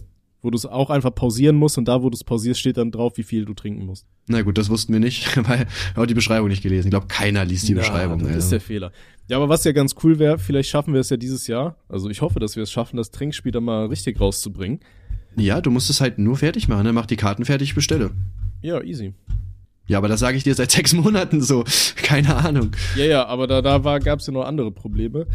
wo 0.48 0.50
du 0.50 0.56
es 0.56 0.64
auch 0.64 0.88
einfach 0.88 1.14
pausieren 1.14 1.56
musst 1.56 1.76
und 1.76 1.86
da, 1.88 2.02
wo 2.02 2.08
du 2.08 2.14
es 2.16 2.24
pausierst, 2.24 2.58
steht 2.58 2.78
dann 2.78 2.90
drauf, 2.90 3.18
wie 3.18 3.22
viel 3.22 3.44
du 3.44 3.52
trinken 3.52 3.84
musst. 3.84 4.06
Na 4.28 4.40
gut, 4.40 4.56
das 4.56 4.70
wussten 4.70 4.94
wir 4.94 4.98
nicht, 4.98 5.36
weil 5.46 5.58
wir 5.58 5.66
haben 5.96 6.06
die 6.06 6.14
Beschreibung 6.14 6.48
nicht 6.48 6.62
gelesen. 6.62 6.86
Ich 6.86 6.90
glaube, 6.90 7.06
keiner 7.06 7.44
liest 7.44 7.68
die 7.68 7.72
Ja, 7.74 7.80
Beschreibung. 7.80 8.20
Das 8.20 8.30
ist 8.30 8.34
also. 8.36 8.50
der 8.52 8.60
Fehler. 8.62 8.92
Ja, 9.28 9.36
aber 9.36 9.50
was 9.50 9.64
ja 9.64 9.72
ganz 9.72 9.94
cool 10.02 10.18
wäre, 10.18 10.38
vielleicht 10.38 10.70
schaffen 10.70 10.94
wir 10.94 11.00
es 11.02 11.10
ja 11.10 11.18
dieses 11.18 11.48
Jahr. 11.48 11.76
Also 11.86 12.08
ich 12.08 12.22
hoffe, 12.22 12.40
dass 12.40 12.56
wir 12.56 12.62
es 12.62 12.72
schaffen, 12.72 12.96
das 12.96 13.10
Trinkspiel 13.10 13.52
dann 13.52 13.64
mal 13.64 13.88
richtig 13.88 14.18
rauszubringen. 14.18 14.80
ja, 15.36 15.60
du 15.60 15.70
musst 15.70 15.90
es 15.90 16.00
halt 16.00 16.18
nur 16.18 16.38
fertig 16.38 16.66
machen, 16.66 16.84
ne? 16.84 16.94
Mach 16.94 17.04
die 17.04 17.16
Karten 17.16 17.44
fertig, 17.44 17.74
bestelle. 17.74 18.12
Ja, 18.62 18.80
easy. 18.82 19.12
Ja, 19.86 19.98
aber 19.98 20.08
das 20.08 20.20
sage 20.20 20.38
ich 20.38 20.44
dir 20.44 20.54
seit 20.54 20.70
sechs 20.78 20.94
Monaten 20.94 21.42
so. 21.42 21.62
Keine 21.96 22.36
Ahnung. 22.36 22.70
Ja, 22.96 23.04
ja, 23.04 23.26
aber 23.26 23.46
da, 23.46 23.60
da 23.60 23.98
gab 23.98 24.20
es 24.20 24.26
ja 24.26 24.32
noch 24.32 24.46
andere 24.46 24.70
Probleme 24.70 25.26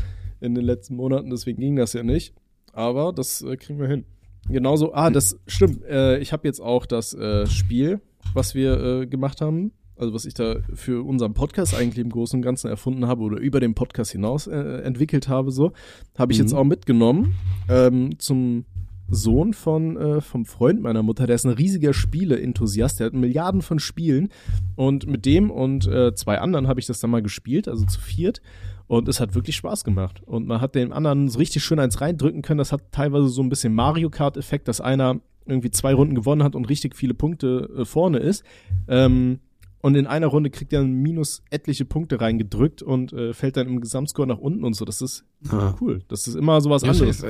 in 0.41 0.55
den 0.55 0.65
letzten 0.65 0.95
Monaten, 0.95 1.29
deswegen 1.29 1.61
ging 1.61 1.75
das 1.75 1.93
ja 1.93 2.01
nicht. 2.01 2.33
Aber 2.73 3.13
das 3.13 3.43
äh, 3.43 3.55
kriegen 3.57 3.79
wir 3.79 3.87
hin. 3.87 4.05
Genauso, 4.49 4.93
ah, 4.93 5.09
das 5.09 5.39
stimmt. 5.47 5.83
Äh, 5.85 6.19
ich 6.19 6.33
habe 6.33 6.47
jetzt 6.47 6.59
auch 6.59 6.85
das 6.85 7.13
äh, 7.13 7.47
Spiel, 7.47 8.01
was 8.33 8.55
wir 8.55 9.01
äh, 9.01 9.07
gemacht 9.07 9.41
haben, 9.41 9.71
also 9.95 10.13
was 10.13 10.25
ich 10.25 10.33
da 10.33 10.57
für 10.73 11.03
unseren 11.05 11.33
Podcast 11.33 11.75
eigentlich 11.75 12.03
im 12.03 12.09
Großen 12.09 12.37
und 12.37 12.43
Ganzen 12.43 12.67
erfunden 12.67 13.07
habe 13.07 13.21
oder 13.21 13.37
über 13.37 13.59
den 13.59 13.73
Podcast 13.73 14.11
hinaus 14.11 14.47
äh, 14.47 14.57
entwickelt 14.81 15.27
habe, 15.27 15.51
so, 15.51 15.71
habe 16.17 16.33
ich 16.33 16.39
Mhm. 16.39 16.43
jetzt 16.43 16.53
auch 16.53 16.63
mitgenommen 16.65 17.35
ähm, 17.69 18.19
zum 18.19 18.65
Sohn 19.09 19.53
von 19.53 19.97
äh, 19.97 20.21
vom 20.21 20.45
Freund 20.45 20.81
meiner 20.81 21.03
Mutter, 21.03 21.27
der 21.27 21.35
ist 21.35 21.45
ein 21.45 21.51
riesiger 21.51 21.93
Spiele-Enthusiast, 21.93 22.99
der 22.99 23.07
hat 23.07 23.13
Milliarden 23.13 23.61
von 23.61 23.77
Spielen. 23.79 24.29
Und 24.75 25.05
mit 25.07 25.25
dem 25.25 25.51
und 25.51 25.87
äh, 25.87 26.15
zwei 26.15 26.39
anderen 26.39 26.67
habe 26.67 26.79
ich 26.79 26.87
das 26.87 26.99
dann 26.99 27.11
mal 27.11 27.21
gespielt, 27.21 27.67
also 27.67 27.85
zu 27.85 27.99
viert 27.99 28.41
und 28.87 29.07
es 29.07 29.19
hat 29.19 29.33
wirklich 29.35 29.55
Spaß 29.55 29.83
gemacht 29.83 30.21
und 30.25 30.47
man 30.47 30.61
hat 30.61 30.75
dem 30.75 30.91
anderen 30.93 31.29
so 31.29 31.39
richtig 31.39 31.63
schön 31.63 31.79
eins 31.79 32.01
reindrücken 32.01 32.41
können, 32.41 32.57
das 32.57 32.71
hat 32.71 32.91
teilweise 32.91 33.27
so 33.29 33.41
ein 33.41 33.49
bisschen 33.49 33.73
Mario 33.73 34.09
Kart 34.09 34.37
Effekt, 34.37 34.67
dass 34.67 34.81
einer 34.81 35.19
irgendwie 35.45 35.71
zwei 35.71 35.93
Runden 35.93 36.15
gewonnen 36.15 36.43
hat 36.43 36.55
und 36.55 36.69
richtig 36.69 36.95
viele 36.95 37.13
Punkte 37.13 37.69
äh, 37.79 37.85
vorne 37.85 38.19
ist. 38.19 38.43
Ähm, 38.87 39.39
und 39.81 39.95
in 39.95 40.07
einer 40.07 40.27
Runde 40.27 40.49
kriegt 40.49 40.71
er 40.71 40.83
minus 40.83 41.43
etliche 41.49 41.83
Punkte 41.83 42.21
reingedrückt 42.21 42.81
und 42.81 43.11
äh, 43.11 43.33
fällt 43.33 43.57
dann 43.57 43.67
im 43.67 43.81
Gesamtscore 43.81 44.25
nach 44.27 44.37
unten 44.37 44.63
und 44.63 44.73
so. 44.75 44.85
Das 44.85 45.01
ist 45.01 45.25
Ah. 45.49 45.75
cool. 45.81 46.01
Das 46.07 46.25
ist 46.27 46.35
immer 46.35 46.61
sowas 46.61 46.83
Ja, 46.83 46.91
anderes. 46.91 47.17
so. 47.17 47.27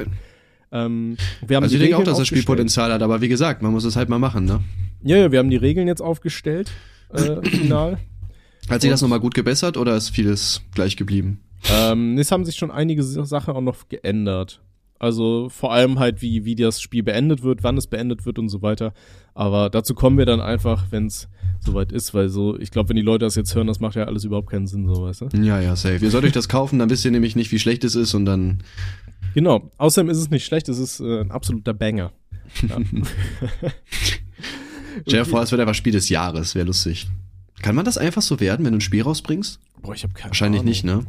Ähm, 0.72 1.18
wir 1.45 1.58
haben 1.58 1.64
Also 1.64 1.76
ich 1.76 1.82
denke 1.82 1.97
auch, 1.97 2.04
dass 2.04 2.18
das 2.20 2.28
Spiel. 2.28 2.43
Potenzial 2.43 2.91
hat, 2.93 3.01
aber 3.01 3.22
wie 3.22 3.28
gesagt, 3.28 3.62
man 3.64 3.72
muss 3.72 3.84
es 3.86 3.95
halt 3.95 4.10
mal 4.10 4.20
machen, 4.20 4.45
ne? 4.45 4.60
Ja, 5.04 5.18
ja, 5.18 5.32
wir 5.32 5.39
haben 5.39 5.49
die 5.49 5.56
Regeln 5.58 5.88
jetzt 5.88 6.01
aufgestellt, 6.01 6.72
äh, 7.12 7.41
final. 7.49 7.97
Hat 8.70 8.82
sich 8.82 8.89
das 8.89 9.01
nochmal 9.01 9.20
gut 9.20 9.34
gebessert 9.34 9.78
oder 9.78 9.95
ist 9.95 10.09
vieles 10.09 10.61
gleich 10.74 10.95
geblieben? 10.97 11.39
ähm, 11.70 12.18
es 12.18 12.32
haben 12.32 12.45
sich 12.45 12.55
schon 12.55 12.72
einige 12.72 13.03
Sachen 13.03 13.53
auch 13.53 13.61
noch 13.61 13.88
geändert. 13.89 14.61
Also 14.99 15.49
vor 15.49 15.74
allem 15.74 15.99
halt, 15.99 16.22
wie, 16.22 16.45
wie 16.45 16.55
das 16.55 16.82
Spiel 16.82 17.03
beendet 17.03 17.43
wird, 17.43 17.61
wann 17.61 17.76
es 17.76 17.88
beendet 17.88 18.26
wird 18.26 18.39
und 18.39 18.47
so 18.47 18.61
weiter. 18.61 18.93
Aber 19.34 19.70
dazu 19.70 19.95
kommen 19.95 20.18
wir 20.18 20.26
dann 20.26 20.39
einfach, 20.39 20.86
wenn 20.91 21.07
es 21.07 21.28
soweit 21.59 21.91
ist, 21.91 22.14
weil 22.14 22.30
so, 22.30 22.57
ich 22.57 22.72
glaube, 22.72 22.89
wenn 22.89 22.95
die 22.95 23.01
Leute 23.01 23.26
das 23.26 23.36
jetzt 23.36 23.53
hören, 23.53 23.68
das 23.68 23.82
macht 23.82 23.95
ja 23.95 24.05
alles 24.05 24.24
überhaupt 24.24 24.49
keinen 24.49 24.66
Sinn, 24.68 24.88
so 24.88 25.03
weißt 25.03 25.22
du? 25.22 25.28
Ja, 25.41 25.59
ja, 25.59 25.76
safe. 25.76 25.97
Ihr 26.01 26.09
sollt 26.09 26.24
euch 26.24 26.32
das 26.32 26.47
kaufen, 26.47 26.80
dann 26.80 26.89
wisst 26.89 27.03
ihr 27.03 27.11
nämlich 27.11 27.36
nicht, 27.36 27.51
wie 27.51 27.59
schlecht 27.59 27.84
es 27.84 27.95
ist 27.95 28.14
und 28.14 28.26
dann. 28.26 28.64
Genau. 29.34 29.72
Außerdem 29.78 30.09
ist 30.09 30.20
es 30.20 30.30
nicht 30.30 30.45
schlecht, 30.45 30.70
es 30.70 30.78
ist 30.78 31.01
äh, 31.01 31.22
ein 31.22 31.32
absoluter 31.32 31.74
Banger. 31.74 32.11
Ja. 35.07 35.24
Dir 35.24 35.26
vor, 35.26 35.41
es 35.41 35.49
wird 35.51 35.59
einfach 35.59 35.74
Spiel 35.74 35.93
des 35.93 36.07
Jahres, 36.09 36.53
wäre 36.53 36.68
lustig. 36.68 37.07
Kann 37.64 37.76
man 37.76 37.86
das 37.86 37.97
einfach 37.97 38.22
so 38.22 38.39
werden, 38.39 38.64
wenn 38.66 38.74
du 38.74 38.78
ein 38.78 38.82
Spiel 38.82 39.01
rausbringst? 39.01 39.59
Boah, 39.82 39.95
ich 39.95 40.03
habe 40.03 40.14
keine 40.14 40.30
Wahrscheinlich 40.30 40.59
Ahnung. 40.61 40.70
nicht, 40.70 40.84
ne? 40.86 41.05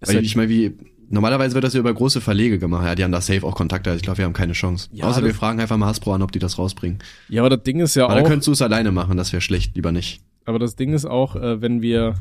Ist 0.00 0.08
Weil 0.08 0.16
halt- 0.16 0.24
ich 0.26 0.36
meine, 0.36 0.48
wie. 0.48 0.72
Normalerweise 1.10 1.52
wird 1.54 1.64
das 1.64 1.74
ja 1.74 1.80
über 1.80 1.92
große 1.92 2.22
Verlege 2.22 2.58
gemacht. 2.58 2.86
Ja, 2.86 2.94
die 2.94 3.04
haben 3.04 3.12
da 3.12 3.20
safe 3.20 3.44
auch 3.46 3.54
Kontakte. 3.54 3.90
Also 3.90 3.98
ich 3.98 4.02
glaube, 4.02 4.16
wir 4.18 4.24
haben 4.24 4.32
keine 4.32 4.54
Chance. 4.54 4.88
Ja, 4.92 5.04
Außer 5.04 5.22
wir 5.22 5.34
fragen 5.34 5.60
einfach 5.60 5.76
mal 5.76 5.84
Hasbro 5.88 6.14
an, 6.14 6.22
ob 6.22 6.32
die 6.32 6.38
das 6.38 6.56
rausbringen. 6.58 7.00
Ja, 7.28 7.42
aber 7.42 7.50
das 7.50 7.64
Ding 7.64 7.80
ist 7.80 7.94
ja 7.96 8.04
Aber 8.06 8.14
dann 8.14 8.24
auch, 8.24 8.28
könntest 8.28 8.48
du 8.48 8.52
es 8.52 8.62
alleine 8.62 8.92
machen, 8.92 9.18
das 9.18 9.30
wäre 9.30 9.42
schlecht, 9.42 9.76
lieber 9.76 9.92
nicht. 9.92 10.22
aber 10.46 10.58
das 10.58 10.74
Ding 10.74 10.94
ist 10.94 11.04
auch, 11.04 11.36
äh, 11.36 11.60
wenn 11.60 11.82
wir 11.82 12.14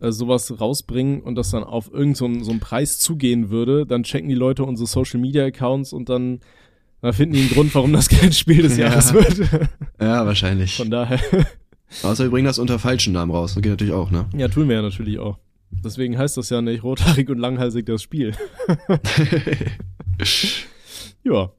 äh, 0.00 0.10
sowas 0.12 0.58
rausbringen 0.60 1.20
und 1.20 1.34
das 1.34 1.50
dann 1.50 1.62
auf 1.62 1.88
irgendeinen 1.88 2.14
so, 2.14 2.24
einen- 2.24 2.44
so 2.44 2.50
einen 2.52 2.60
Preis 2.60 2.98
zugehen 2.98 3.50
würde, 3.50 3.84
dann 3.84 4.02
checken 4.02 4.30
die 4.30 4.34
Leute 4.34 4.64
unsere 4.64 4.86
Social 4.86 5.20
Media 5.20 5.44
Accounts 5.44 5.92
und 5.92 6.08
dann, 6.08 6.40
dann 7.02 7.12
finden 7.12 7.34
die 7.34 7.40
einen 7.42 7.50
Grund, 7.50 7.74
warum 7.74 7.92
das 7.92 8.08
kein 8.08 8.32
Spiel 8.32 8.62
des 8.62 8.78
Ja. 8.78 8.86
Jahres 8.88 9.12
wird. 9.12 9.42
Ja, 10.00 10.24
wahrscheinlich. 10.24 10.74
Von 10.78 10.90
daher, 10.90 11.20
Außer 12.02 12.24
wir 12.24 12.30
bringen 12.30 12.46
das 12.46 12.58
unter 12.58 12.78
falschen 12.78 13.12
Namen 13.12 13.30
raus. 13.32 13.54
Das 13.54 13.62
geht 13.62 13.70
natürlich 13.72 13.92
auch, 13.92 14.10
ne? 14.10 14.26
ja, 14.36 14.48
tun 14.48 14.68
wir 14.68 14.76
ja 14.76 14.82
natürlich 14.82 15.18
auch. 15.18 15.38
Deswegen 15.84 16.18
heißt 16.18 16.36
das 16.36 16.50
ja 16.50 16.60
nicht 16.60 16.82
rothaarig 16.82 17.30
und 17.30 17.38
langhalsig 17.38 17.86
das 17.86 18.02
Spiel. 18.02 18.34
ja. 21.24 21.50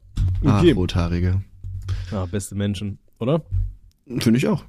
Ah, 0.46 0.60
Okay. 0.60 0.72
Rothaarige. 0.72 1.42
Ah, 2.12 2.26
beste 2.26 2.56
Menschen, 2.56 3.00
oder? 3.20 3.44
Finde 4.20 4.38
ich 4.38 4.48
auch. 4.48 4.64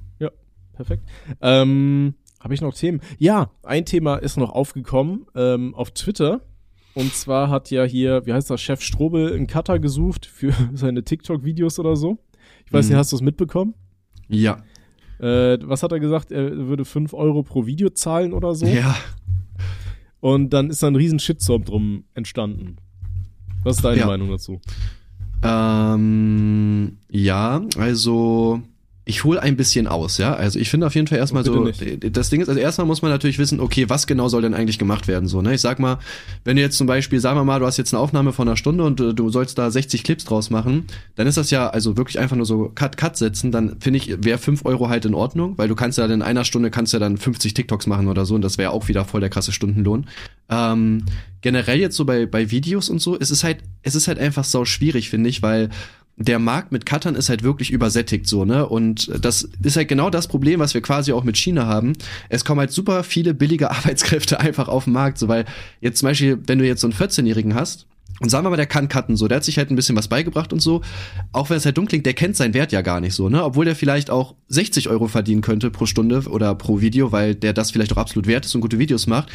Perfekt. 0.73 1.03
Ähm, 1.39 2.15
Habe 2.41 2.53
ich 2.53 2.59
noch 2.59 2.73
Themen? 2.73 2.99
Ja, 3.17 3.49
ein 3.63 3.85
Thema 3.85 4.17
ist 4.17 4.35
noch 4.35 4.49
aufgekommen 4.51 5.25
ähm, 5.33 5.73
auf 5.73 5.91
Twitter. 5.91 6.41
Und 6.95 7.13
zwar 7.13 7.49
hat 7.49 7.71
ja 7.71 7.85
hier, 7.85 8.25
wie 8.25 8.33
heißt 8.33 8.49
das, 8.49 8.59
Chef 8.61 8.81
Strobel 8.81 9.31
einen 9.33 9.47
Cutter 9.47 9.79
gesucht 9.79 10.25
für 10.25 10.51
seine 10.73 11.05
TikTok-Videos 11.05 11.79
oder 11.79 11.95
so. 11.95 12.17
Ich 12.65 12.73
weiß 12.73 12.87
Mhm. 12.87 12.91
nicht, 12.91 12.97
hast 12.99 13.13
du 13.13 13.15
es 13.15 13.21
mitbekommen? 13.21 13.73
Ja. 14.27 14.57
Äh, 15.19 15.57
was 15.63 15.83
hat 15.83 15.91
er 15.91 15.99
gesagt? 15.99 16.31
Er 16.31 16.55
würde 16.67 16.85
5 16.85 17.13
Euro 17.13 17.43
pro 17.43 17.65
Video 17.65 17.89
zahlen 17.89 18.33
oder 18.33 18.53
so. 18.55 18.65
Ja. 18.65 18.95
Und 20.19 20.51
dann 20.51 20.69
ist 20.69 20.81
da 20.83 20.87
ein 20.87 20.95
riesen 20.95 21.19
Shitstorm 21.19 21.63
drum 21.63 22.03
entstanden. 22.13 22.77
Was 23.63 23.77
ist 23.77 23.85
deine 23.85 23.99
Ja. 24.01 24.07
Meinung 24.07 24.29
dazu? 24.29 24.59
Ähm, 25.43 26.97
ja, 27.11 27.61
also 27.77 28.61
ich 29.07 29.23
hole 29.23 29.39
ein 29.41 29.55
bisschen 29.55 29.85
aus, 29.85 30.17
ja. 30.17 30.33
Also 30.33 30.57
ich 30.57 30.69
finde 30.69 30.87
auf 30.87 30.95
jeden 30.95 31.05
Fall 31.05 31.19
erstmal 31.19 31.43
Bitte 31.43 31.55
so, 31.55 31.63
nicht. 31.63 32.17
das 32.17 32.31
Ding 32.31 32.41
ist, 32.41 32.49
also 32.49 32.59
erstmal 32.59 32.87
muss 32.87 33.03
man 33.03 33.11
natürlich 33.11 33.37
wissen, 33.37 33.59
okay, 33.59 33.87
was 33.87 34.07
genau 34.07 34.29
soll 34.29 34.41
denn 34.41 34.55
eigentlich 34.55 34.79
gemacht 34.79 35.07
werden, 35.07 35.27
so, 35.27 35.43
ne? 35.43 35.53
Ich 35.53 35.61
sag 35.61 35.77
mal, 35.77 35.99
wenn 36.43 36.55
du 36.55 36.63
jetzt 36.63 36.75
zum 36.75 36.87
Beispiel, 36.87 37.19
sagen 37.19 37.37
wir 37.37 37.43
mal, 37.43 37.59
du 37.59 37.67
hast 37.67 37.77
jetzt 37.77 37.93
eine 37.93 38.01
Aufnahme 38.01 38.33
von 38.33 38.47
einer 38.47 38.57
Stunde 38.57 38.83
und 38.83 38.99
äh, 38.99 39.13
du 39.13 39.29
sollst 39.29 39.59
da 39.59 39.69
60 39.69 40.03
Clips 40.03 40.25
draus 40.25 40.49
machen, 40.49 40.87
dann 41.15 41.27
ist 41.27 41.37
das 41.37 41.51
ja 41.51 41.69
also 41.69 41.97
wirklich 41.97 42.17
einfach 42.17 42.35
nur 42.35 42.47
so 42.47 42.71
Cut, 42.73 42.97
Cut 42.97 43.15
setzen, 43.15 43.51
dann 43.51 43.77
finde 43.79 43.97
ich, 43.97 44.23
wäre 44.23 44.39
5 44.39 44.65
Euro 44.65 44.89
halt 44.89 45.05
in 45.05 45.13
Ordnung, 45.13 45.53
weil 45.57 45.67
du 45.67 45.75
kannst 45.75 45.99
ja 45.99 46.07
dann 46.07 46.21
in 46.21 46.21
einer 46.23 46.43
Stunde 46.43 46.71
kannst 46.71 46.91
ja 46.91 46.97
dann 46.97 47.17
50 47.17 47.53
TikToks 47.53 47.85
machen 47.85 48.07
oder 48.07 48.25
so 48.25 48.33
und 48.33 48.41
das 48.41 48.57
wäre 48.57 48.71
auch 48.71 48.87
wieder 48.87 49.05
voll 49.05 49.21
der 49.21 49.29
krasse 49.29 49.51
Stundenlohn. 49.51 50.07
Ähm, 50.49 51.05
generell 51.41 51.79
jetzt 51.79 51.95
so 51.95 52.05
bei, 52.05 52.25
bei 52.25 52.49
Videos 52.49 52.89
und 52.89 52.99
so, 52.99 53.19
es 53.19 53.29
ist 53.29 53.43
halt, 53.43 53.59
es 53.83 53.93
ist 53.93 54.07
halt 54.07 54.17
einfach 54.17 54.43
sau 54.43 54.65
schwierig, 54.65 55.11
finde 55.11 55.29
ich, 55.29 55.43
weil 55.43 55.69
der 56.17 56.39
Markt 56.39 56.71
mit 56.71 56.85
Cuttern 56.85 57.15
ist 57.15 57.29
halt 57.29 57.43
wirklich 57.43 57.71
übersättigt 57.71 58.27
so, 58.27 58.45
ne? 58.45 58.67
Und 58.67 59.11
das 59.21 59.49
ist 59.61 59.75
halt 59.75 59.89
genau 59.89 60.09
das 60.09 60.27
Problem, 60.27 60.59
was 60.59 60.73
wir 60.73 60.81
quasi 60.81 61.11
auch 61.11 61.23
mit 61.23 61.37
China 61.37 61.65
haben. 61.65 61.93
Es 62.29 62.45
kommen 62.45 62.59
halt 62.59 62.71
super 62.71 63.03
viele 63.03 63.33
billige 63.33 63.69
Arbeitskräfte 63.71 64.39
einfach 64.39 64.67
auf 64.67 64.85
den 64.85 64.93
Markt, 64.93 65.17
so 65.17 65.27
weil 65.27 65.45
jetzt 65.81 65.99
zum 65.99 66.07
Beispiel, 66.07 66.39
wenn 66.47 66.59
du 66.59 66.65
jetzt 66.65 66.81
so 66.81 66.87
einen 66.87 66.93
14-Jährigen 66.93 67.53
hast, 67.53 67.87
und 68.21 68.29
sagen 68.29 68.45
wir 68.45 68.49
mal, 68.49 68.55
der 68.55 68.65
kann 68.65 68.87
cutten, 68.87 69.17
so, 69.17 69.27
der 69.27 69.37
hat 69.37 69.43
sich 69.43 69.57
halt 69.57 69.71
ein 69.71 69.75
bisschen 69.75 69.97
was 69.97 70.07
beigebracht 70.07 70.53
und 70.53 70.61
so. 70.61 70.81
Auch 71.33 71.49
wenn 71.49 71.57
es 71.57 71.65
halt 71.65 71.77
dumm 71.77 71.85
klingt, 71.85 72.05
der 72.05 72.13
kennt 72.13 72.37
seinen 72.37 72.53
Wert 72.53 72.71
ja 72.71 72.81
gar 72.81 73.01
nicht 73.01 73.13
so, 73.13 73.27
ne? 73.27 73.43
Obwohl 73.43 73.65
der 73.65 73.75
vielleicht 73.75 74.09
auch 74.09 74.35
60 74.47 74.87
Euro 74.87 75.09
verdienen 75.09 75.41
könnte 75.41 75.69
pro 75.69 75.85
Stunde 75.85 76.21
oder 76.29 76.55
pro 76.55 76.79
Video, 76.79 77.11
weil 77.11 77.35
der 77.35 77.51
das 77.51 77.71
vielleicht 77.71 77.91
auch 77.91 77.97
absolut 77.97 78.25
wert 78.25 78.45
ist 78.45 78.55
und 78.55 78.61
gute 78.61 78.79
Videos 78.79 79.05
macht 79.07 79.29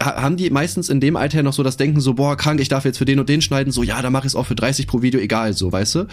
haben 0.00 0.36
die 0.36 0.50
meistens 0.50 0.88
in 0.88 1.00
dem 1.00 1.16
Alter 1.16 1.42
noch 1.42 1.52
so 1.52 1.62
das 1.62 1.76
Denken 1.76 2.00
so, 2.00 2.14
boah, 2.14 2.36
krank, 2.36 2.60
ich 2.60 2.68
darf 2.68 2.84
jetzt 2.84 2.98
für 2.98 3.04
den 3.04 3.18
und 3.20 3.28
den 3.28 3.42
schneiden, 3.42 3.72
so, 3.72 3.82
ja, 3.82 4.02
da 4.02 4.10
mache 4.10 4.26
ich 4.26 4.32
es 4.32 4.36
auch 4.36 4.46
für 4.46 4.54
30 4.54 4.86
pro 4.86 5.02
Video, 5.02 5.20
egal, 5.20 5.52
so, 5.52 5.70
weißt 5.72 5.94
du? 5.94 6.06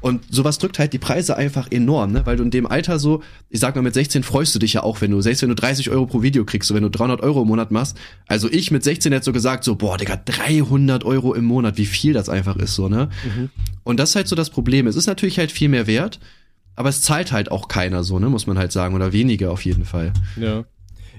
Und 0.00 0.22
sowas 0.30 0.58
drückt 0.58 0.78
halt 0.78 0.92
die 0.92 0.98
Preise 0.98 1.36
einfach 1.36 1.70
enorm, 1.70 2.12
ne? 2.12 2.26
Weil 2.26 2.36
du 2.36 2.42
in 2.42 2.50
dem 2.50 2.66
Alter 2.66 2.98
so, 2.98 3.22
ich 3.50 3.60
sag 3.60 3.74
mal, 3.76 3.82
mit 3.82 3.94
16 3.94 4.22
freust 4.22 4.54
du 4.54 4.58
dich 4.58 4.74
ja 4.74 4.82
auch, 4.82 5.00
wenn 5.00 5.10
du, 5.10 5.20
selbst 5.20 5.42
wenn 5.42 5.48
du 5.48 5.54
30 5.54 5.90
Euro 5.90 6.06
pro 6.06 6.22
Video 6.22 6.44
kriegst, 6.44 6.68
so 6.68 6.74
wenn 6.74 6.82
du 6.82 6.90
300 6.90 7.20
Euro 7.20 7.42
im 7.42 7.48
Monat 7.48 7.70
machst. 7.70 7.96
Also 8.26 8.50
ich 8.50 8.70
mit 8.70 8.84
16 8.84 9.12
hätte 9.12 9.24
so 9.24 9.32
gesagt, 9.32 9.64
so, 9.64 9.76
boah, 9.76 9.96
Digga, 9.96 10.16
300 10.16 11.04
Euro 11.04 11.34
im 11.34 11.44
Monat, 11.44 11.78
wie 11.78 11.86
viel 11.86 12.12
das 12.12 12.28
einfach 12.28 12.56
ist, 12.56 12.74
so, 12.74 12.88
ne? 12.88 13.08
Und 13.84 13.98
das 13.98 14.10
ist 14.10 14.16
halt 14.16 14.28
so 14.28 14.36
das 14.36 14.50
Problem. 14.50 14.86
Es 14.86 14.96
ist 14.96 15.06
natürlich 15.06 15.38
halt 15.38 15.52
viel 15.52 15.68
mehr 15.68 15.86
wert, 15.86 16.20
aber 16.74 16.88
es 16.88 17.02
zahlt 17.02 17.32
halt 17.32 17.50
auch 17.50 17.68
keiner 17.68 18.04
so, 18.04 18.18
ne, 18.18 18.28
muss 18.28 18.46
man 18.46 18.58
halt 18.58 18.72
sagen, 18.72 18.94
oder 18.94 19.12
weniger 19.12 19.50
auf 19.50 19.64
jeden 19.64 19.84
Fall. 19.84 20.12
Ja. 20.40 20.64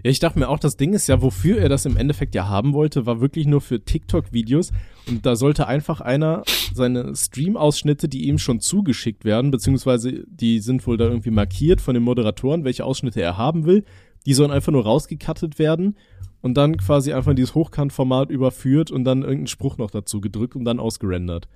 Ja, 0.04 0.12
ich 0.12 0.20
dachte 0.20 0.38
mir 0.38 0.50
auch, 0.50 0.60
das 0.60 0.76
Ding 0.76 0.94
ist 0.94 1.08
ja, 1.08 1.22
wofür 1.22 1.58
er 1.60 1.70
das 1.70 1.86
im 1.86 1.96
Endeffekt 1.96 2.36
ja 2.36 2.48
haben 2.50 2.74
wollte, 2.74 3.06
war 3.06 3.22
wirklich 3.22 3.48
nur 3.48 3.62
für 3.62 3.84
TikTok-Videos. 3.84 4.72
Und 5.08 5.26
da 5.26 5.36
sollte 5.38 5.68
einfach 5.68 6.02
einer 6.02 6.44
seine 6.74 7.16
Stream-Ausschnitte, 7.16 8.10
die 8.10 8.28
ihm 8.28 8.38
schon 8.38 8.60
zugeschickt 8.60 9.24
werden, 9.24 9.50
beziehungsweise 9.52 10.26
die 10.28 10.60
sind 10.60 10.86
wohl 10.88 10.98
da 10.98 11.06
irgendwie 11.06 11.32
markiert 11.32 11.80
von 11.80 11.94
den 11.94 12.04
Moderatoren, 12.04 12.66
welche 12.66 12.84
Ausschnitte 12.84 13.22
er 13.22 13.38
haben 13.38 13.66
will, 13.66 13.86
die 14.26 14.34
sollen 14.34 14.52
einfach 14.52 14.72
nur 14.72 14.84
rausgekattet 14.84 15.58
werden 15.60 15.96
und 16.42 16.56
dann 16.56 16.76
quasi 16.78 17.14
einfach 17.14 17.32
in 17.32 17.36
dieses 17.38 17.56
Hochkant-Format 17.56 18.30
überführt 18.30 18.92
und 18.92 19.06
dann 19.06 19.22
irgendeinen 19.22 19.48
Spruch 19.48 19.78
noch 19.78 19.92
dazu 19.92 20.20
gedrückt 20.20 20.56
und 20.56 20.66
dann 20.66 20.80
ausgerendert. 20.80 21.48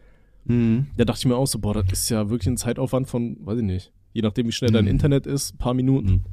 Mhm. 0.45 0.87
Da 0.95 1.03
dachte 1.03 1.19
ich 1.19 1.25
mir 1.25 1.35
auch 1.35 1.47
so, 1.47 1.59
boah, 1.59 1.73
das 1.73 1.91
ist 1.91 2.09
ja 2.09 2.29
wirklich 2.29 2.47
ein 2.47 2.57
Zeitaufwand 2.57 3.07
von, 3.07 3.37
weiß 3.41 3.57
ich 3.57 3.65
nicht, 3.65 3.91
je 4.13 4.21
nachdem 4.21 4.47
wie 4.47 4.51
schnell 4.53 4.71
dein 4.71 4.85
Mhm. 4.85 4.91
Internet 4.91 5.27
ist, 5.27 5.57
paar 5.57 5.73
Minuten. 5.73 6.23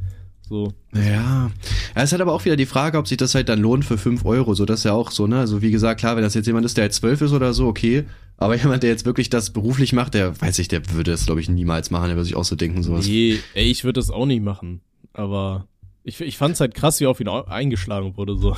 So. 0.49 0.73
Ja. 0.95 1.03
ja, 1.03 1.51
es 1.95 2.05
ist 2.05 2.13
halt 2.13 2.23
aber 2.23 2.33
auch 2.33 2.45
wieder 2.45 2.57
die 2.57 2.67
Frage, 2.67 2.99
ob 2.99 3.09
sich 3.09 3.17
das 3.17 3.35
halt 3.35 3.49
dann 3.49 3.61
lohnt 3.61 3.85
für 3.85 3.97
5 3.97 4.25
Euro. 4.25 4.55
So, 4.55 4.67
das 4.67 4.81
ist 4.81 4.85
ja 4.85 4.93
auch 4.93 5.11
so, 5.11 5.27
ne? 5.27 5.39
Also 5.39 5.63
wie 5.63 5.71
gesagt, 5.71 6.01
klar, 6.01 6.17
wenn 6.17 6.23
das 6.23 6.35
jetzt 6.35 6.47
jemand 6.47 6.67
ist, 6.67 6.77
der 6.77 6.85
jetzt 6.85 6.97
12 6.97 7.23
ist 7.23 7.33
oder 7.33 7.55
so, 7.55 7.67
okay. 7.67 8.05
Aber 8.37 8.57
jemand, 8.61 8.83
der 8.83 8.91
jetzt 8.91 9.07
wirklich 9.07 9.31
das 9.31 9.51
beruflich 9.51 9.93
macht, 9.93 10.15
der 10.15 10.41
weiß 10.41 10.59
ich, 10.59 10.69
der 10.69 10.89
würde 10.91 11.13
das, 11.13 11.27
glaube 11.27 11.41
ich, 11.41 11.49
niemals 11.49 11.91
machen. 11.91 12.09
Der 12.09 12.17
würde 12.17 12.25
sich 12.25 12.37
auch 12.37 12.45
so 12.45 12.57
denken, 12.57 12.83
sowas. 12.83 13.07
Nee, 13.07 13.39
ey, 13.55 13.71
ich 13.71 13.85
würde 13.85 14.01
das 14.01 14.11
auch 14.11 14.27
nicht 14.27 14.43
machen. 14.43 14.81
Aber 15.13 15.67
ich, 16.03 16.21
ich 16.21 16.37
fand's 16.37 16.61
halt 16.61 16.75
krass, 16.75 17.01
wie 17.01 17.07
auf 17.07 17.21
ihn 17.21 17.29
eingeschlagen 17.29 18.17
wurde, 18.17 18.37
so. 18.37 18.57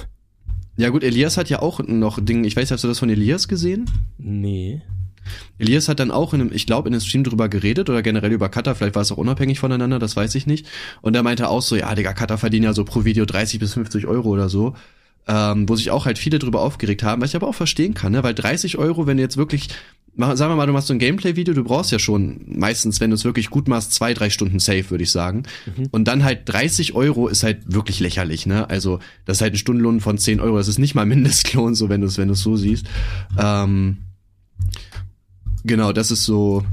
Ja 0.76 0.91
gut, 0.91 1.05
Elias 1.05 1.37
hat 1.39 1.49
ja 1.49 1.62
auch 1.62 1.80
noch 1.80 2.18
Ding, 2.22 2.45
ich 2.45 2.57
weiß, 2.57 2.70
hast 2.70 2.84
du 2.84 2.89
das 2.89 2.99
von 2.99 3.09
Elias 3.09 3.49
gesehen? 3.49 3.89
Nee. 4.18 4.82
Elias 5.59 5.89
hat 5.89 6.01
dann 6.01 6.11
auch 6.11 6.35
in 6.35 6.41
einem, 6.41 6.53
ich 6.53 6.66
glaube, 6.66 6.89
in 6.89 6.95
einem 6.95 7.01
Stream 7.01 7.24
drüber 7.24 7.49
geredet 7.49 7.89
oder 7.89 8.03
generell 8.03 8.33
über 8.33 8.49
Cutter, 8.49 8.74
vielleicht 8.74 8.95
war 8.95 9.03
es 9.03 9.12
auch 9.12 9.16
unabhängig 9.16 9.59
voneinander, 9.59 9.99
das 9.99 10.16
weiß 10.16 10.35
ich 10.35 10.47
nicht. 10.47 10.66
Und 11.03 11.16
er 11.16 11.22
meinte 11.22 11.49
auch 11.49 11.62
so, 11.62 11.77
ja, 11.77 11.95
Digga, 11.95 12.12
Cutter 12.12 12.39
verdienen 12.39 12.64
ja 12.64 12.72
so 12.72 12.85
pro 12.85 13.05
Video 13.05 13.24
30 13.24 13.59
bis 13.61 13.74
50 13.74 14.07
Euro 14.07 14.29
oder 14.29 14.49
so. 14.49 14.74
Ähm, 15.29 15.68
wo 15.68 15.74
sich 15.74 15.91
auch 15.91 16.07
halt 16.07 16.18
viele 16.18 16.39
drüber 16.39 16.61
aufgeregt 16.61 17.03
haben, 17.03 17.20
was 17.20 17.31
ich 17.31 17.37
aber 17.37 17.49
auch 17.49 17.55
verstehen 17.55 17.95
kann, 17.95 18.12
ne? 18.12 18.22
Weil 18.22 18.33
30 18.33 18.79
Euro, 18.79 19.09
wenn 19.09 19.16
du 19.16 19.24
jetzt 19.24 19.37
wirklich, 19.37 19.70
sagen 20.16 20.39
wir 20.39 20.55
mal, 20.55 20.66
du 20.66 20.72
machst 20.72 20.87
so 20.87 20.95
ein 20.95 21.01
Gameplay-Video, 21.01 21.53
du 21.53 21.64
brauchst 21.64 21.91
ja 21.91 21.99
schon 21.99 22.45
meistens, 22.47 23.01
wenn 23.01 23.11
du 23.11 23.16
es 23.16 23.24
wirklich 23.24 23.51
gut 23.51 23.66
machst, 23.66 23.93
zwei, 23.93 24.14
drei 24.14 24.31
Stunden 24.31 24.61
safe, 24.61 24.89
würde 24.91 25.03
ich 25.03 25.11
sagen. 25.11 25.43
Und 25.91 26.07
dann 26.07 26.22
halt 26.22 26.43
30 26.45 26.95
Euro 26.95 27.27
ist 27.27 27.43
halt 27.43 27.59
wirklich 27.66 27.99
lächerlich, 27.99 28.47
ne? 28.47 28.70
Also, 28.70 29.01
das 29.24 29.39
ist 29.39 29.41
halt 29.41 29.55
ein 29.55 29.59
Stundenlohn 29.59 30.01
von 30.01 30.16
10 30.16 30.39
Euro, 30.39 30.59
das 30.59 30.68
ist 30.68 30.79
nicht 30.79 30.95
mal 30.95 31.07
Mindestlohn, 31.07 31.74
so 31.74 31.89
wenn 31.89 32.03
du 32.03 32.07
es, 32.07 32.18
wenn 32.18 32.29
du 32.29 32.35
es 32.35 32.43
so 32.43 32.55
siehst. 32.55 32.87
Ähm, 33.37 33.97
Genau, 35.66 35.92
das 35.92 36.10
ist 36.10 36.24
so. 36.24 36.64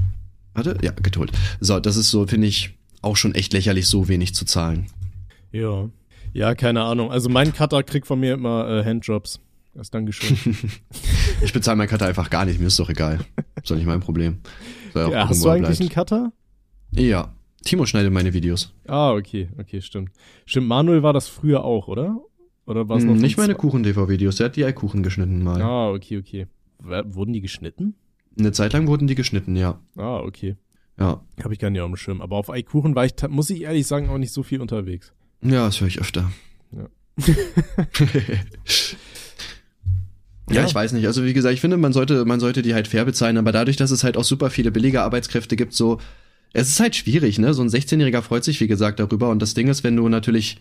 Warte, 0.54 0.78
ja, 0.82 0.92
getult. 0.92 1.32
So, 1.60 1.80
das 1.80 1.96
ist 1.96 2.10
so, 2.10 2.26
finde 2.26 2.46
ich, 2.46 2.78
auch 3.02 3.16
schon 3.16 3.34
echt 3.34 3.52
lächerlich, 3.52 3.88
so 3.88 4.08
wenig 4.08 4.34
zu 4.34 4.44
zahlen. 4.44 4.86
Ja. 5.52 5.88
Ja, 6.32 6.54
keine 6.54 6.82
Ahnung. 6.82 7.10
Also 7.10 7.28
mein 7.28 7.52
Cutter 7.52 7.82
kriegt 7.82 8.06
von 8.06 8.18
mir 8.20 8.34
immer 8.34 8.68
äh, 8.68 8.84
Handjobs. 8.84 9.40
Das 9.74 9.90
Dankeschön. 9.90 10.36
Ich 11.42 11.52
bezahle 11.52 11.76
meinen 11.76 11.88
Cutter 11.88 12.06
einfach 12.06 12.30
gar 12.30 12.44
nicht, 12.44 12.60
mir 12.60 12.68
ist 12.68 12.78
doch 12.78 12.88
egal. 12.88 13.18
Ist 13.56 13.70
doch 13.70 13.76
nicht 13.76 13.86
mein 13.86 14.00
Problem. 14.00 14.38
Ja 14.94 15.04
gucken, 15.04 15.28
hast 15.28 15.44
du 15.44 15.48
eigentlich 15.48 15.80
einen 15.80 15.88
bleibt. 15.88 16.08
Cutter? 16.10 16.32
Ja. 16.92 17.34
Timo 17.64 17.86
schneidet 17.86 18.12
meine 18.12 18.32
Videos. 18.32 18.72
Ah, 18.86 19.12
okay, 19.12 19.48
okay, 19.58 19.80
stimmt. 19.80 20.10
Stimmt, 20.46 20.68
Manuel 20.68 21.02
war 21.02 21.12
das 21.12 21.26
früher 21.26 21.64
auch, 21.64 21.88
oder? 21.88 22.20
Oder 22.66 22.88
war 22.88 22.98
es 22.98 23.02
noch 23.04 23.10
Hm, 23.10 23.16
von 23.18 23.22
nicht 23.22 23.36
meine 23.36 23.54
Kuchen-TV-Videos, 23.56 24.36
der 24.36 24.46
hat 24.46 24.56
die 24.56 24.64
Eikuchen 24.64 25.02
geschnitten 25.02 25.42
mal. 25.42 25.60
Ah, 25.60 25.90
okay, 25.90 26.18
okay. 26.18 26.46
Wurden 26.78 27.32
die 27.32 27.40
geschnitten? 27.40 27.94
Eine 28.38 28.52
Zeit 28.52 28.72
lang 28.72 28.86
wurden 28.86 29.06
die 29.06 29.14
geschnitten, 29.14 29.56
ja. 29.56 29.80
Ah, 29.96 30.18
okay. 30.18 30.56
Ja. 30.98 31.22
Habe 31.42 31.54
ich 31.54 31.60
gar 31.60 31.70
nicht 31.70 31.80
auf 31.80 31.88
dem 31.90 31.96
Schirm. 31.96 32.20
Aber 32.20 32.36
auf 32.36 32.50
Eikuchen 32.50 32.94
war 32.94 33.04
ich, 33.04 33.14
muss 33.28 33.50
ich 33.50 33.62
ehrlich 33.62 33.86
sagen, 33.86 34.08
auch 34.08 34.18
nicht 34.18 34.32
so 34.32 34.42
viel 34.42 34.60
unterwegs. 34.60 35.12
Ja, 35.42 35.66
das 35.66 35.80
höre 35.80 35.88
ich 35.88 36.00
öfter. 36.00 36.30
Ja. 36.72 36.88
Ja, 37.18 37.34
Ja. 40.56 40.66
ich 40.66 40.74
weiß 40.74 40.92
nicht. 40.92 41.06
Also 41.06 41.24
wie 41.24 41.32
gesagt, 41.32 41.54
ich 41.54 41.60
finde, 41.60 41.76
man 41.76 41.92
sollte, 41.92 42.24
man 42.24 42.38
sollte 42.40 42.62
die 42.62 42.74
halt 42.74 42.86
fair 42.86 43.04
bezahlen, 43.04 43.38
aber 43.38 43.50
dadurch, 43.52 43.76
dass 43.76 43.90
es 43.90 44.04
halt 44.04 44.16
auch 44.16 44.24
super 44.24 44.50
viele 44.50 44.70
billige 44.70 45.02
Arbeitskräfte 45.02 45.56
gibt, 45.56 45.72
so, 45.72 45.98
es 46.52 46.68
ist 46.68 46.80
halt 46.80 46.94
schwierig, 46.94 47.38
ne? 47.38 47.54
So 47.54 47.62
ein 47.62 47.68
16-Jähriger 47.68 48.20
freut 48.22 48.44
sich, 48.44 48.60
wie 48.60 48.66
gesagt, 48.68 49.00
darüber. 49.00 49.30
Und 49.30 49.40
das 49.40 49.54
Ding 49.54 49.68
ist, 49.68 49.84
wenn 49.84 49.96
du 49.96 50.08
natürlich, 50.08 50.60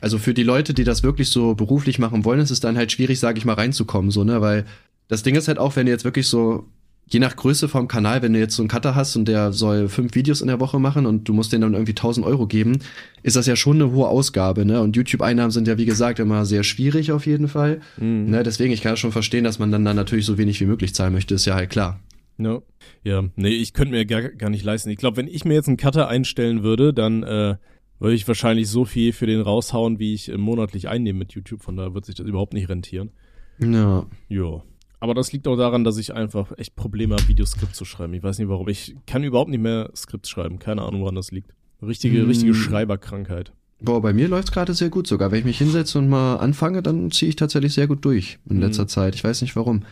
also 0.00 0.18
für 0.18 0.34
die 0.34 0.42
Leute, 0.42 0.74
die 0.74 0.84
das 0.84 1.02
wirklich 1.02 1.30
so 1.30 1.54
beruflich 1.54 1.98
machen 1.98 2.24
wollen, 2.24 2.40
ist 2.40 2.50
es 2.50 2.60
dann 2.60 2.76
halt 2.76 2.92
schwierig, 2.92 3.18
sage 3.20 3.38
ich 3.38 3.44
mal, 3.44 3.54
reinzukommen, 3.54 4.10
so, 4.10 4.22
ne? 4.22 4.40
Weil 4.40 4.66
das 5.08 5.22
Ding 5.22 5.34
ist 5.34 5.48
halt 5.48 5.58
auch, 5.58 5.76
wenn 5.76 5.86
du 5.86 5.92
jetzt 5.92 6.04
wirklich 6.04 6.26
so, 6.28 6.68
je 7.06 7.20
nach 7.20 7.36
Größe 7.36 7.68
vom 7.68 7.88
Kanal, 7.88 8.22
wenn 8.22 8.32
du 8.32 8.38
jetzt 8.38 8.56
so 8.56 8.62
einen 8.62 8.68
Cutter 8.68 8.94
hast 8.94 9.16
und 9.16 9.26
der 9.26 9.52
soll 9.52 9.88
fünf 9.88 10.14
Videos 10.14 10.40
in 10.40 10.48
der 10.48 10.60
Woche 10.60 10.78
machen 10.78 11.04
und 11.04 11.28
du 11.28 11.32
musst 11.32 11.52
denen 11.52 11.62
dann 11.62 11.74
irgendwie 11.74 11.92
1000 11.92 12.24
Euro 12.26 12.46
geben, 12.46 12.78
ist 13.22 13.36
das 13.36 13.46
ja 13.46 13.56
schon 13.56 13.76
eine 13.76 13.92
hohe 13.92 14.08
Ausgabe, 14.08 14.64
ne? 14.64 14.80
Und 14.80 14.96
YouTube-Einnahmen 14.96 15.50
sind 15.50 15.68
ja, 15.68 15.78
wie 15.78 15.84
gesagt, 15.84 16.18
immer 16.18 16.46
sehr 16.46 16.64
schwierig 16.64 17.12
auf 17.12 17.26
jeden 17.26 17.48
Fall. 17.48 17.80
Mhm. 17.98 18.30
Ne, 18.30 18.42
deswegen, 18.42 18.72
ich 18.72 18.82
kann 18.82 18.96
schon 18.96 19.12
verstehen, 19.12 19.44
dass 19.44 19.58
man 19.58 19.70
dann, 19.70 19.84
dann 19.84 19.96
natürlich 19.96 20.24
so 20.24 20.38
wenig 20.38 20.60
wie 20.60 20.66
möglich 20.66 20.94
zahlen 20.94 21.12
möchte, 21.12 21.34
ist 21.34 21.44
ja 21.44 21.54
halt 21.54 21.70
klar. 21.70 22.00
Ja. 22.38 22.62
Ja, 23.04 23.24
nee, 23.36 23.50
ich 23.50 23.72
könnte 23.72 23.92
mir 23.92 24.06
gar, 24.06 24.22
gar 24.22 24.50
nicht 24.50 24.64
leisten. 24.64 24.90
Ich 24.90 24.96
glaube, 24.96 25.16
wenn 25.16 25.28
ich 25.28 25.44
mir 25.44 25.54
jetzt 25.54 25.68
einen 25.68 25.76
Cutter 25.76 26.08
einstellen 26.08 26.62
würde, 26.62 26.94
dann 26.94 27.22
äh, 27.22 27.56
würde 27.98 28.14
ich 28.14 28.26
wahrscheinlich 28.26 28.68
so 28.68 28.84
viel 28.84 29.12
für 29.12 29.26
den 29.26 29.40
raushauen, 29.40 29.98
wie 29.98 30.14
ich 30.14 30.28
äh, 30.30 30.36
monatlich 30.36 30.88
einnehme 30.88 31.20
mit 31.20 31.32
YouTube. 31.32 31.62
Von 31.62 31.76
daher 31.76 31.94
wird 31.94 32.06
sich 32.06 32.14
das 32.14 32.26
überhaupt 32.26 32.54
nicht 32.54 32.68
rentieren. 32.68 33.10
Ja. 33.58 34.06
Ja. 34.28 34.62
Aber 35.02 35.14
das 35.14 35.32
liegt 35.32 35.48
auch 35.48 35.56
daran, 35.56 35.82
dass 35.82 35.96
ich 35.98 36.14
einfach 36.14 36.52
echt 36.58 36.76
Probleme 36.76 37.16
habe, 37.16 37.26
Videoskript 37.26 37.74
zu 37.74 37.84
schreiben. 37.84 38.14
Ich 38.14 38.22
weiß 38.22 38.38
nicht 38.38 38.48
warum. 38.48 38.68
Ich 38.68 38.94
kann 39.04 39.24
überhaupt 39.24 39.50
nicht 39.50 39.60
mehr 39.60 39.90
Skript 39.96 40.28
schreiben. 40.28 40.60
Keine 40.60 40.82
Ahnung, 40.82 41.00
woran 41.00 41.16
das 41.16 41.32
liegt. 41.32 41.50
Richtige, 41.84 42.20
Hm. 42.20 42.28
richtige 42.28 42.54
Schreiberkrankheit. 42.54 43.52
Boah, 43.80 44.00
bei 44.00 44.12
mir 44.12 44.28
läuft's 44.28 44.52
gerade 44.52 44.74
sehr 44.74 44.90
gut 44.90 45.08
sogar. 45.08 45.32
Wenn 45.32 45.40
ich 45.40 45.44
mich 45.44 45.58
hinsetze 45.58 45.98
und 45.98 46.08
mal 46.08 46.36
anfange, 46.36 46.84
dann 46.84 47.10
ziehe 47.10 47.28
ich 47.28 47.34
tatsächlich 47.34 47.74
sehr 47.74 47.88
gut 47.88 48.04
durch 48.04 48.38
in 48.48 48.56
Mhm. 48.58 48.62
letzter 48.62 48.86
Zeit. 48.86 49.16
Ich 49.16 49.24
weiß 49.24 49.42
nicht 49.42 49.56
warum. 49.56 49.82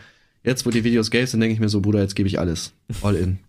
Jetzt, 0.45 0.65
wo 0.65 0.69
die 0.69 0.85
Videos 0.85 1.11
gelb 1.11 1.27
sind, 1.27 1.41
denke 1.41 1.55
ich 1.55 1.59
mir 1.59 1.67
so, 1.67 1.81
Bruder, 1.81 1.99
jetzt 1.99 2.15
gebe 2.15 2.27
ich 2.29 2.39
alles. 2.39 2.73
All 3.01 3.15
in. 3.17 3.39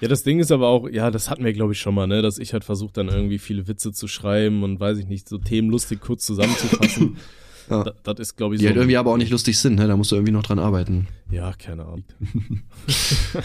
Ja, 0.00 0.08
das 0.08 0.22
Ding 0.22 0.40
ist 0.40 0.50
aber 0.50 0.68
auch, 0.68 0.88
ja, 0.88 1.10
das 1.10 1.28
hatten 1.28 1.44
wir, 1.44 1.52
glaube 1.52 1.74
ich, 1.74 1.80
schon 1.80 1.94
mal, 1.94 2.06
ne, 2.06 2.22
dass 2.22 2.38
ich 2.38 2.54
halt 2.54 2.64
versuche, 2.64 2.94
dann 2.94 3.08
irgendwie 3.08 3.38
viele 3.38 3.68
Witze 3.68 3.92
zu 3.92 4.08
schreiben 4.08 4.62
und 4.62 4.80
weiß 4.80 4.96
ich 4.96 5.06
nicht, 5.06 5.28
so 5.28 5.36
Themen 5.36 5.68
lustig 5.68 6.00
kurz 6.00 6.24
zusammenzufassen. 6.24 7.18
Ja. 7.68 7.84
Da- 7.84 7.94
Das 8.14 8.18
ist, 8.28 8.36
glaube 8.36 8.54
ich, 8.54 8.60
Die 8.60 8.64
so. 8.66 8.68
halt 8.70 8.76
irgendwie 8.78 8.96
aber 8.96 9.10
auch 9.12 9.16
nicht 9.16 9.30
lustig 9.30 9.58
sind, 9.58 9.76
ne? 9.76 9.86
Da 9.88 9.96
musst 9.96 10.10
du 10.12 10.16
irgendwie 10.16 10.32
noch 10.32 10.42
dran 10.42 10.58
arbeiten. 10.58 11.08
Ja, 11.30 11.52
keine 11.52 11.84
Ahnung. 11.84 12.04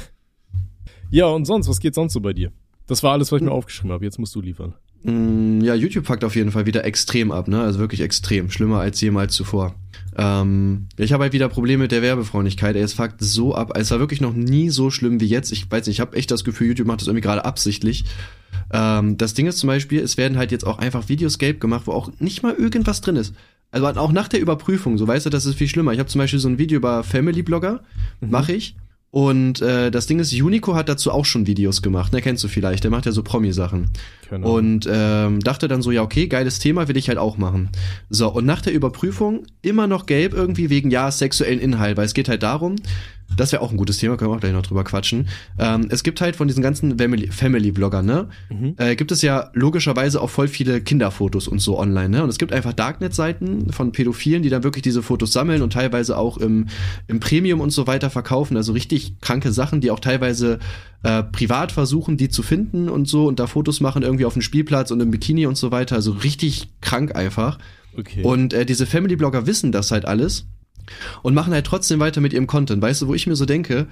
ja, 1.11 1.25
und 1.27 1.45
sonst, 1.45 1.67
was 1.67 1.79
geht 1.79 1.95
sonst 1.95 2.13
so 2.13 2.21
bei 2.21 2.33
dir? 2.33 2.51
Das 2.87 3.03
war 3.03 3.13
alles, 3.13 3.31
was 3.31 3.37
ich 3.41 3.45
mir 3.45 3.51
aufgeschrieben 3.51 3.91
habe. 3.91 4.05
Jetzt 4.05 4.19
musst 4.19 4.35
du 4.35 4.41
liefern. 4.41 4.75
Mm, 5.03 5.61
Ja, 5.61 5.73
YouTube 5.75 6.05
fuckt 6.05 6.23
auf 6.23 6.35
jeden 6.35 6.51
Fall 6.51 6.65
wieder 6.65 6.83
extrem 6.85 7.31
ab, 7.31 7.47
ne? 7.47 7.61
Also 7.61 7.79
wirklich 7.79 8.01
extrem. 8.01 8.49
Schlimmer 8.51 8.79
als 8.79 9.01
jemals 9.01 9.33
zuvor. 9.33 9.75
Ähm, 10.17 10.87
ich 10.97 11.11
habe 11.13 11.23
halt 11.23 11.33
wieder 11.33 11.49
Probleme 11.49 11.83
mit 11.83 11.91
der 11.91 12.01
Werbefreundlichkeit. 12.01 12.75
Ey, 12.75 12.81
es 12.81 12.93
fuckt 12.93 13.21
so 13.21 13.55
ab. 13.55 13.71
Es 13.75 13.91
war 13.91 13.99
wirklich 13.99 14.21
noch 14.21 14.33
nie 14.33 14.69
so 14.69 14.89
schlimm 14.91 15.19
wie 15.19 15.25
jetzt. 15.25 15.51
Ich 15.51 15.69
weiß 15.69 15.87
nicht, 15.87 15.97
ich 15.97 15.99
habe 15.99 16.15
echt 16.15 16.31
das 16.31 16.43
Gefühl, 16.43 16.67
YouTube 16.67 16.87
macht 16.87 17.01
das 17.01 17.07
irgendwie 17.07 17.21
gerade 17.21 17.43
absichtlich. 17.45 18.05
Ähm, 18.71 19.17
das 19.17 19.33
Ding 19.33 19.47
ist 19.47 19.57
zum 19.57 19.67
Beispiel, 19.67 20.01
es 20.01 20.17
werden 20.17 20.37
halt 20.37 20.51
jetzt 20.51 20.65
auch 20.65 20.77
einfach 20.79 21.09
Videos 21.09 21.37
gelb 21.39 21.59
gemacht, 21.59 21.83
wo 21.87 21.91
auch 21.91 22.11
nicht 22.19 22.43
mal 22.43 22.53
irgendwas 22.53 23.01
drin 23.01 23.15
ist. 23.15 23.33
Also 23.75 23.87
auch 23.99 24.13
nach 24.13 24.29
der 24.29 24.39
Überprüfung, 24.39 24.97
so 24.97 25.05
weißt 25.05 25.25
du, 25.25 25.29
das 25.29 25.45
ist 25.45 25.55
viel 25.55 25.67
schlimmer. 25.67 25.91
Ich 25.91 25.99
habe 25.99 26.07
zum 26.07 26.19
Beispiel 26.19 26.39
so 26.39 26.47
ein 26.47 26.57
Video 26.57 26.77
über 26.77 27.03
Family 27.03 27.43
Blogger, 27.43 27.81
mache 28.21 28.53
ich. 28.53 28.77
Und 29.11 29.61
äh, 29.61 29.91
das 29.91 30.07
Ding 30.07 30.19
ist, 30.19 30.33
Unico 30.33 30.75
hat 30.75 30.87
dazu 30.87 31.11
auch 31.11 31.25
schon 31.25 31.45
Videos 31.45 31.81
gemacht, 31.81 32.11
ne, 32.11 32.21
kennst 32.21 32.43
du 32.43 32.47
vielleicht, 32.49 32.83
der 32.83 32.91
macht 32.91 33.05
ja 33.05 33.11
so 33.11 33.21
Promi-Sachen. 33.21 33.89
Ahnung. 34.29 34.51
Und 34.51 34.89
ähm, 34.89 35.39
dachte 35.41 35.67
dann 35.67 35.81
so, 35.81 35.91
ja, 35.91 36.01
okay, 36.01 36.27
geiles 36.27 36.59
Thema, 36.59 36.87
will 36.87 36.97
ich 36.97 37.09
halt 37.09 37.17
auch 37.17 37.37
machen. 37.37 37.69
So, 38.09 38.29
und 38.29 38.45
nach 38.45 38.61
der 38.61 38.73
Überprüfung 38.73 39.45
immer 39.61 39.87
noch 39.87 40.05
gelb 40.05 40.33
irgendwie 40.33 40.69
wegen, 40.69 40.89
ja, 40.89 41.11
sexuellen 41.11 41.59
Inhalt, 41.59 41.97
weil 41.97 42.05
es 42.05 42.13
geht 42.13 42.29
halt 42.29 42.43
darum, 42.43 42.75
das 43.37 43.51
wäre 43.51 43.61
auch 43.61 43.71
ein 43.71 43.77
gutes 43.77 43.97
Thema, 43.97 44.17
können 44.17 44.31
wir 44.31 44.35
auch 44.35 44.39
gleich 44.39 44.53
noch 44.53 44.61
drüber 44.65 44.83
quatschen. 44.83 45.27
Ähm, 45.59 45.87
es 45.89 46.03
gibt 46.03 46.21
halt 46.21 46.35
von 46.35 46.47
diesen 46.47 46.61
ganzen 46.63 46.97
Family- 46.97 47.27
Family-Bloggern, 47.31 48.05
ne, 48.05 48.29
Mhm. 48.49 48.75
äh, 48.77 48.95
gibt 48.95 49.11
es 49.11 49.21
ja 49.21 49.49
logischerweise 49.53 50.21
auch 50.21 50.29
voll 50.29 50.47
viele 50.47 50.81
Kinderfotos 50.81 51.47
und 51.47 51.59
so 51.59 51.77
online, 51.79 52.09
ne? 52.09 52.23
Und 52.23 52.29
es 52.29 52.37
gibt 52.37 52.53
einfach 52.53 52.73
Darknet-Seiten 52.73 53.71
von 53.71 53.91
Pädophilen, 53.91 54.43
die 54.43 54.49
dann 54.49 54.63
wirklich 54.63 54.83
diese 54.83 55.03
Fotos 55.03 55.33
sammeln 55.33 55.61
und 55.61 55.73
teilweise 55.73 56.17
auch 56.17 56.37
im, 56.37 56.67
im 57.07 57.19
Premium 57.19 57.59
und 57.61 57.71
so 57.71 57.87
weiter 57.87 58.09
verkaufen. 58.09 58.57
Also 58.57 58.73
richtig 58.73 59.19
kranke 59.21 59.51
Sachen, 59.51 59.81
die 59.81 59.91
auch 59.91 59.99
teilweise 59.99 60.59
äh, 61.03 61.23
privat 61.23 61.71
versuchen, 61.71 62.17
die 62.17 62.29
zu 62.29 62.41
finden 62.43 62.89
und 62.89 63.07
so 63.07 63.27
und 63.27 63.39
da 63.39 63.47
Fotos 63.47 63.79
machen 63.81 64.01
irgendwie 64.03 64.25
auf 64.25 64.33
dem 64.33 64.41
Spielplatz 64.41 64.91
und 64.91 65.01
im 65.01 65.11
Bikini 65.11 65.45
und 65.45 65.57
so 65.57 65.71
weiter. 65.71 65.95
Also 65.95 66.11
richtig 66.11 66.69
krank 66.81 67.15
einfach. 67.15 67.59
Okay. 67.97 68.23
Und 68.23 68.53
äh, 68.53 68.65
diese 68.65 68.85
Family-Blogger 68.85 69.45
wissen 69.47 69.71
das 69.71 69.91
halt 69.91 70.05
alles 70.05 70.47
und 71.23 71.33
machen 71.33 71.53
halt 71.53 71.65
trotzdem 71.65 71.99
weiter 71.99 72.21
mit 72.21 72.33
ihrem 72.33 72.47
Content. 72.47 72.81
Weißt 72.81 73.01
du, 73.01 73.07
wo 73.07 73.13
ich 73.13 73.27
mir 73.27 73.35
so 73.35 73.45
denke, 73.45 73.87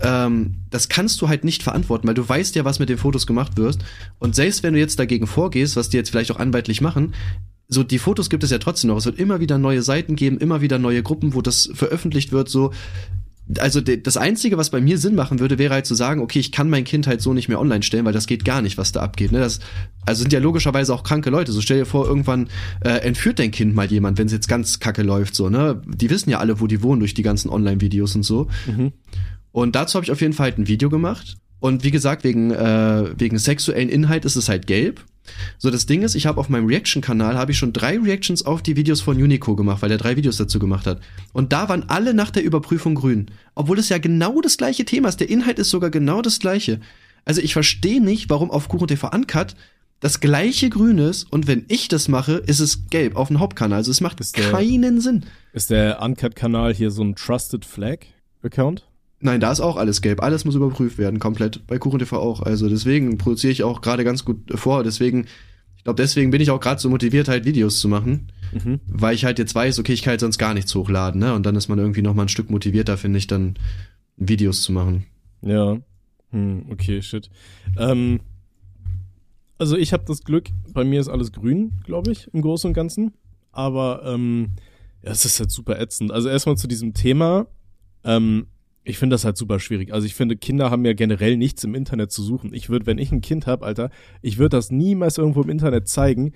ähm, 0.00 0.56
das 0.70 0.88
kannst 0.88 1.20
du 1.20 1.28
halt 1.28 1.44
nicht 1.44 1.62
verantworten, 1.62 2.06
weil 2.08 2.14
du 2.14 2.28
weißt 2.28 2.54
ja, 2.56 2.64
was 2.64 2.78
mit 2.78 2.88
den 2.88 2.98
Fotos 2.98 3.26
gemacht 3.26 3.56
wird. 3.56 3.78
Und 4.18 4.34
selbst 4.34 4.62
wenn 4.62 4.74
du 4.74 4.80
jetzt 4.80 4.98
dagegen 4.98 5.26
vorgehst, 5.26 5.76
was 5.76 5.90
die 5.90 5.96
jetzt 5.96 6.10
vielleicht 6.10 6.32
auch 6.32 6.38
anwaltlich 6.38 6.80
machen, 6.80 7.14
so 7.68 7.82
die 7.82 7.98
Fotos 7.98 8.28
gibt 8.28 8.44
es 8.44 8.50
ja 8.50 8.58
trotzdem 8.58 8.88
noch. 8.88 8.98
Es 8.98 9.06
wird 9.06 9.18
immer 9.18 9.40
wieder 9.40 9.58
neue 9.58 9.82
Seiten 9.82 10.16
geben, 10.16 10.38
immer 10.38 10.60
wieder 10.60 10.78
neue 10.78 11.02
Gruppen, 11.02 11.34
wo 11.34 11.42
das 11.42 11.70
veröffentlicht 11.72 12.32
wird. 12.32 12.48
So, 12.48 12.72
also 13.58 13.80
das 13.80 14.16
Einzige, 14.16 14.56
was 14.56 14.70
bei 14.70 14.80
mir 14.80 14.98
Sinn 14.98 15.14
machen 15.14 15.40
würde, 15.40 15.58
wäre 15.58 15.74
halt 15.74 15.86
zu 15.86 15.94
sagen, 15.94 16.20
okay, 16.20 16.38
ich 16.38 16.52
kann 16.52 16.70
mein 16.70 16.84
Kind 16.84 17.06
halt 17.06 17.20
so 17.20 17.34
nicht 17.34 17.48
mehr 17.48 17.60
online 17.60 17.82
stellen, 17.82 18.04
weil 18.04 18.12
das 18.12 18.26
geht 18.26 18.44
gar 18.44 18.62
nicht, 18.62 18.78
was 18.78 18.92
da 18.92 19.00
abgeht. 19.00 19.32
Ne? 19.32 19.40
Das, 19.40 19.58
also 20.06 20.22
sind 20.22 20.32
ja 20.32 20.38
logischerweise 20.38 20.94
auch 20.94 21.02
kranke 21.02 21.30
Leute. 21.30 21.52
So 21.52 21.60
stell 21.60 21.78
dir 21.78 21.86
vor, 21.86 22.06
irgendwann 22.06 22.48
äh, 22.84 22.98
entführt 23.00 23.38
dein 23.38 23.50
Kind 23.50 23.74
mal 23.74 23.90
jemand, 23.90 24.18
wenn 24.18 24.26
es 24.26 24.32
jetzt 24.32 24.48
ganz 24.48 24.78
kacke 24.78 25.02
läuft. 25.02 25.34
So, 25.34 25.50
ne? 25.50 25.82
Die 25.86 26.08
wissen 26.08 26.30
ja 26.30 26.38
alle, 26.38 26.60
wo 26.60 26.66
die 26.66 26.82
wohnen 26.82 27.00
durch 27.00 27.14
die 27.14 27.22
ganzen 27.22 27.50
Online-Videos 27.50 28.14
und 28.14 28.22
so. 28.22 28.48
Mhm. 28.66 28.92
Und 29.50 29.74
dazu 29.74 29.96
habe 29.96 30.04
ich 30.04 30.12
auf 30.12 30.20
jeden 30.20 30.32
Fall 30.32 30.50
halt 30.50 30.58
ein 30.58 30.68
Video 30.68 30.88
gemacht. 30.88 31.36
Und 31.58 31.84
wie 31.84 31.90
gesagt, 31.90 32.24
wegen, 32.24 32.50
äh, 32.50 33.12
wegen 33.18 33.38
sexuellen 33.38 33.88
Inhalt 33.88 34.24
ist 34.24 34.36
es 34.36 34.48
halt 34.48 34.66
gelb. 34.66 35.04
So, 35.58 35.70
das 35.70 35.86
Ding 35.86 36.02
ist, 36.02 36.14
ich 36.14 36.26
habe 36.26 36.40
auf 36.40 36.48
meinem 36.48 36.66
Reaction-Kanal 36.66 37.36
habe 37.36 37.52
ich 37.52 37.58
schon 37.58 37.72
drei 37.72 37.98
Reactions 37.98 38.44
auf 38.44 38.62
die 38.62 38.76
Videos 38.76 39.00
von 39.00 39.16
Unico 39.16 39.54
gemacht, 39.56 39.80
weil 39.82 39.90
er 39.90 39.98
drei 39.98 40.16
Videos 40.16 40.36
dazu 40.36 40.58
gemacht 40.58 40.86
hat. 40.86 41.00
Und 41.32 41.52
da 41.52 41.68
waren 41.68 41.88
alle 41.88 42.12
nach 42.14 42.30
der 42.30 42.42
Überprüfung 42.44 42.94
grün. 42.94 43.26
Obwohl 43.54 43.78
es 43.78 43.88
ja 43.88 43.98
genau 43.98 44.40
das 44.40 44.56
gleiche 44.56 44.84
Thema 44.84 45.08
ist. 45.08 45.20
Der 45.20 45.30
Inhalt 45.30 45.58
ist 45.58 45.70
sogar 45.70 45.90
genau 45.90 46.22
das 46.22 46.38
gleiche. 46.40 46.80
Also 47.24 47.40
ich 47.40 47.52
verstehe 47.52 48.02
nicht, 48.02 48.30
warum 48.30 48.50
auf 48.50 48.68
Kuchen 48.68 48.88
TV 48.88 49.08
Uncut 49.10 49.54
das 50.00 50.18
gleiche 50.18 50.68
grün 50.68 50.98
ist 50.98 51.30
und 51.32 51.46
wenn 51.46 51.64
ich 51.68 51.86
das 51.86 52.08
mache, 52.08 52.32
ist 52.32 52.58
es 52.58 52.86
gelb 52.90 53.14
auf 53.14 53.28
dem 53.28 53.38
Hauptkanal. 53.38 53.78
Also 53.78 53.92
es 53.92 54.00
macht 54.00 54.18
der- 54.36 54.50
keinen 54.50 55.00
Sinn. 55.00 55.24
Ist 55.52 55.70
der 55.70 56.02
Uncut-Kanal 56.02 56.74
hier 56.74 56.90
so 56.90 57.04
ein 57.04 57.14
Trusted 57.14 57.64
Flag-Account? 57.64 58.84
Nein, 59.24 59.40
da 59.40 59.52
ist 59.52 59.60
auch 59.60 59.76
alles 59.76 60.02
gelb. 60.02 60.20
Alles 60.20 60.44
muss 60.44 60.56
überprüft 60.56 60.98
werden, 60.98 61.20
komplett. 61.20 61.64
Bei 61.68 61.78
Kuchen 61.78 62.00
TV 62.00 62.18
auch. 62.18 62.42
Also 62.42 62.68
deswegen 62.68 63.18
produziere 63.18 63.52
ich 63.52 63.62
auch 63.62 63.80
gerade 63.80 64.02
ganz 64.02 64.24
gut 64.24 64.38
vor. 64.58 64.82
Deswegen, 64.82 65.26
ich 65.76 65.84
glaube, 65.84 66.02
deswegen 66.02 66.32
bin 66.32 66.40
ich 66.40 66.50
auch 66.50 66.58
gerade 66.58 66.80
so 66.80 66.90
motiviert, 66.90 67.28
halt 67.28 67.44
Videos 67.44 67.78
zu 67.78 67.88
machen. 67.88 68.32
Mhm. 68.52 68.80
Weil 68.88 69.14
ich 69.14 69.24
halt 69.24 69.38
jetzt 69.38 69.54
weiß, 69.54 69.78
okay, 69.78 69.92
ich 69.92 70.02
kann 70.02 70.10
halt 70.10 70.20
sonst 70.20 70.38
gar 70.38 70.54
nichts 70.54 70.74
hochladen, 70.74 71.20
ne? 71.20 71.34
Und 71.34 71.46
dann 71.46 71.54
ist 71.54 71.68
man 71.68 71.78
irgendwie 71.78 72.02
noch 72.02 72.14
mal 72.14 72.22
ein 72.22 72.28
Stück 72.28 72.50
motivierter, 72.50 72.96
finde 72.98 73.18
ich, 73.18 73.28
dann 73.28 73.54
Videos 74.16 74.62
zu 74.62 74.72
machen. 74.72 75.06
Ja. 75.40 75.78
Hm, 76.30 76.66
okay, 76.70 77.00
shit. 77.00 77.30
Ähm, 77.78 78.20
also 79.56 79.76
ich 79.76 79.92
habe 79.92 80.02
das 80.04 80.24
Glück, 80.24 80.48
bei 80.72 80.82
mir 80.82 81.00
ist 81.00 81.08
alles 81.08 81.30
grün, 81.30 81.80
glaube 81.84 82.10
ich, 82.10 82.28
im 82.32 82.42
Großen 82.42 82.66
und 82.66 82.74
Ganzen. 82.74 83.12
Aber 83.52 84.02
ähm, 84.04 84.50
ja, 85.04 85.12
es 85.12 85.24
ist 85.24 85.38
halt 85.38 85.52
super 85.52 85.78
ätzend. 85.78 86.10
Also 86.10 86.28
erstmal 86.28 86.56
zu 86.56 86.66
diesem 86.66 86.92
Thema. 86.92 87.46
Ähm, 88.02 88.46
ich 88.84 88.98
finde 88.98 89.14
das 89.14 89.24
halt 89.24 89.36
super 89.36 89.60
schwierig. 89.60 89.92
Also 89.92 90.06
ich 90.06 90.14
finde, 90.14 90.36
Kinder 90.36 90.70
haben 90.70 90.84
ja 90.84 90.92
generell 90.92 91.36
nichts 91.36 91.62
im 91.64 91.74
Internet 91.74 92.10
zu 92.12 92.22
suchen. 92.22 92.52
Ich 92.52 92.68
würde, 92.68 92.86
wenn 92.86 92.98
ich 92.98 93.12
ein 93.12 93.20
Kind 93.20 93.46
habe, 93.46 93.64
Alter, 93.64 93.90
ich 94.22 94.38
würde 94.38 94.56
das 94.56 94.70
niemals 94.70 95.18
irgendwo 95.18 95.42
im 95.42 95.50
Internet 95.50 95.88
zeigen, 95.88 96.32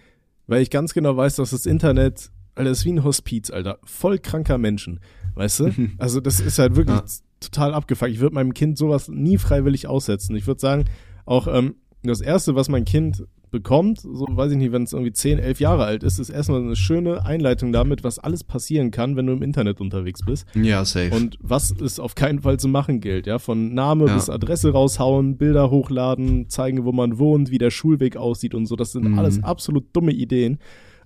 weil 0.47 0.63
ich 0.63 0.71
ganz 0.71 0.95
genau 0.95 1.17
weiß, 1.17 1.37
dass 1.37 1.51
das 1.51 1.67
Internet, 1.67 2.31
Alter, 2.55 2.71
ist 2.71 2.85
wie 2.85 2.93
ein 2.93 3.03
Hospiz, 3.05 3.51
Alter. 3.51 3.79
Voll 3.85 4.19
kranker 4.19 4.59
Menschen. 4.59 5.01
Weißt 5.35 5.61
du? 5.61 5.71
Also 5.99 6.21
das 6.21 6.41
ist 6.41 6.59
halt 6.59 6.77
wirklich 6.77 6.97
Ja. 6.97 7.05
total 7.41 7.75
abgefuckt. 7.75 8.11
Ich 8.13 8.21
würde 8.21 8.35
meinem 8.35 8.55
Kind 8.55 8.79
sowas 8.79 9.09
nie 9.09 9.39
freiwillig 9.39 9.87
aussetzen. 9.89 10.37
Ich 10.37 10.47
würde 10.47 10.61
sagen, 10.61 10.85
auch 11.25 11.49
ähm, 11.49 11.75
das 12.05 12.21
Erste, 12.21 12.55
was 12.55 12.69
mein 12.69 12.85
Kind 12.85 13.25
bekommt, 13.61 14.01
so 14.01 14.27
weiß 14.29 14.53
ich 14.53 14.59
nicht, 14.59 14.73
wenn 14.73 14.83
es 14.83 14.93
irgendwie 14.93 15.13
10, 15.13 15.39
11 15.39 15.61
Jahre 15.61 15.85
alt 15.85 16.03
ist, 16.03 16.19
ist 16.19 16.31
erstmal 16.31 16.61
eine 16.63 16.77
schöne 16.77 17.25
Einleitung 17.25 17.73
damit, 17.73 18.05
was 18.05 18.19
alles 18.19 18.45
passieren 18.45 18.91
kann, 18.91 19.17
wenn 19.17 19.27
du 19.27 19.33
im 19.33 19.43
Internet 19.43 19.81
unterwegs 19.81 20.21
bist. 20.25 20.47
Ja, 20.55 20.85
safe. 20.85 21.15
Und 21.15 21.39
was 21.41 21.75
es 21.81 21.99
auf 21.99 22.15
keinen 22.15 22.41
Fall 22.41 22.59
zu 22.59 22.69
machen 22.69 23.01
gilt, 23.01 23.27
ja, 23.27 23.39
von 23.39 23.73
Name 23.75 24.07
Ja. 24.07 24.15
bis 24.15 24.29
Adresse 24.31 24.71
raushauen, 24.73 25.37
Bilder 25.37 25.71
hochladen, 25.71 26.49
zeigen, 26.49 26.85
wo 26.85 26.93
man 26.93 27.19
wohnt, 27.19 27.51
wie 27.51 27.59
der 27.59 27.71
Schulweg 27.71 28.17
aussieht 28.17 28.55
und 28.55 28.67
so, 28.67 28.77
das 28.77 28.93
sind 28.93 29.09
Mhm. 29.13 29.19
alles 29.19 29.43
absolut 29.43 29.85
dumme 29.95 30.13
Ideen. 30.13 30.59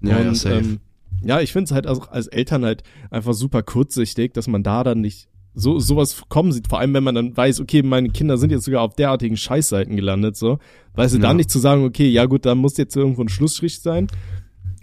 ja, 0.03 0.21
ja, 0.21 0.29
und, 0.29 0.35
safe. 0.35 0.57
ähm, 0.57 0.79
ja, 1.23 1.41
ich 1.41 1.53
finde 1.53 1.65
es 1.65 1.73
halt 1.73 1.87
auch 1.87 2.11
als 2.11 2.27
Eltern 2.27 2.65
halt 2.65 2.83
einfach 3.11 3.35
super 3.35 3.63
kurzsichtig, 3.63 4.33
dass 4.33 4.49
man 4.49 4.63
da 4.63 4.83
dann 4.85 5.01
nicht 5.03 5.29
so 5.55 5.79
sowas 5.81 6.23
kommen 6.29 6.53
sieht, 6.53 6.69
vor 6.69 6.79
allem 6.79 6.95
wenn 6.95 7.03
man 7.05 7.15
dann 7.15 7.37
weiß, 7.37 7.61
okay, 7.61 7.83
meine 7.83 8.11
Kinder 8.11 8.39
sind 8.39 8.51
jetzt 8.53 8.65
sogar 8.65 8.83
auf 8.83 8.95
derartigen 8.95 9.37
Scheißseiten 9.37 9.97
gelandet, 9.97 10.37
so, 10.37 10.59
weißt 10.95 11.15
du, 11.15 11.19
Ja. 11.19 11.23
dann 11.23 11.37
nicht 11.39 11.51
zu 11.51 11.59
sagen, 11.59 11.85
okay, 11.85 12.09
ja 12.09 12.25
gut, 12.27 12.47
da 12.47 12.55
muss 12.55 12.77
jetzt 12.77 12.97
irgendwo 12.97 13.23
ein 13.23 13.29
Schlussstrich 13.29 13.81
sein. 13.81 14.07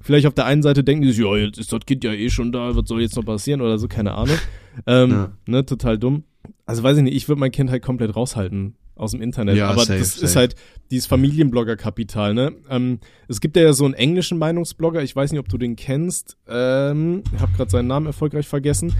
Vielleicht 0.01 0.27
auf 0.27 0.33
der 0.33 0.45
einen 0.45 0.63
Seite 0.63 0.83
denken 0.83 1.03
die 1.03 1.11
sich, 1.11 1.23
ja, 1.23 1.35
jetzt 1.37 1.57
ist 1.57 1.71
das 1.73 1.79
Kind 1.85 2.03
ja 2.03 2.13
eh 2.13 2.29
schon 2.29 2.51
da, 2.51 2.75
was 2.75 2.87
soll 2.87 3.01
jetzt 3.01 3.15
noch 3.15 3.25
passieren 3.25 3.61
oder 3.61 3.77
so, 3.77 3.87
keine 3.87 4.13
Ahnung. 4.13 4.37
Ähm, 4.85 5.09
Ja. 5.11 5.31
ne, 5.47 5.65
total 5.65 5.97
dumm. 5.97 6.23
Also 6.65 6.83
weiß 6.83 6.97
ich 6.97 7.03
nicht, 7.03 7.15
ich 7.15 7.27
würde 7.27 7.39
mein 7.39 7.51
Kind 7.51 7.69
halt 7.71 7.81
komplett 7.83 8.15
raushalten 8.15 8.75
aus 8.95 9.11
dem 9.11 9.21
Internet. 9.21 9.57
Ja, 9.57 9.69
aber 9.69 9.81
safe, 9.85 9.99
das 9.99 10.15
ist 10.17 10.19
safe. 10.33 10.35
halt 10.39 10.55
dieses 10.91 11.07
Familienblogger-Kapital, 11.07 12.33
ne? 12.33 12.53
Ähm, 12.69 12.99
es 13.27 13.41
gibt 13.41 13.55
ja 13.57 13.71
so 13.73 13.85
einen 13.85 13.93
englischen 13.93 14.37
Meinungsblogger, 14.37 15.01
ich 15.03 15.15
weiß 15.15 15.31
nicht, 15.31 15.39
ob 15.39 15.49
du 15.49 15.57
den 15.57 15.75
kennst. 15.75 16.37
Ähm, 16.47 17.23
ich 17.33 17.39
habe 17.41 17.51
gerade 17.55 17.69
seinen 17.71 17.87
Namen 17.87 18.05
erfolgreich 18.05 18.47
vergessen. 18.47 18.93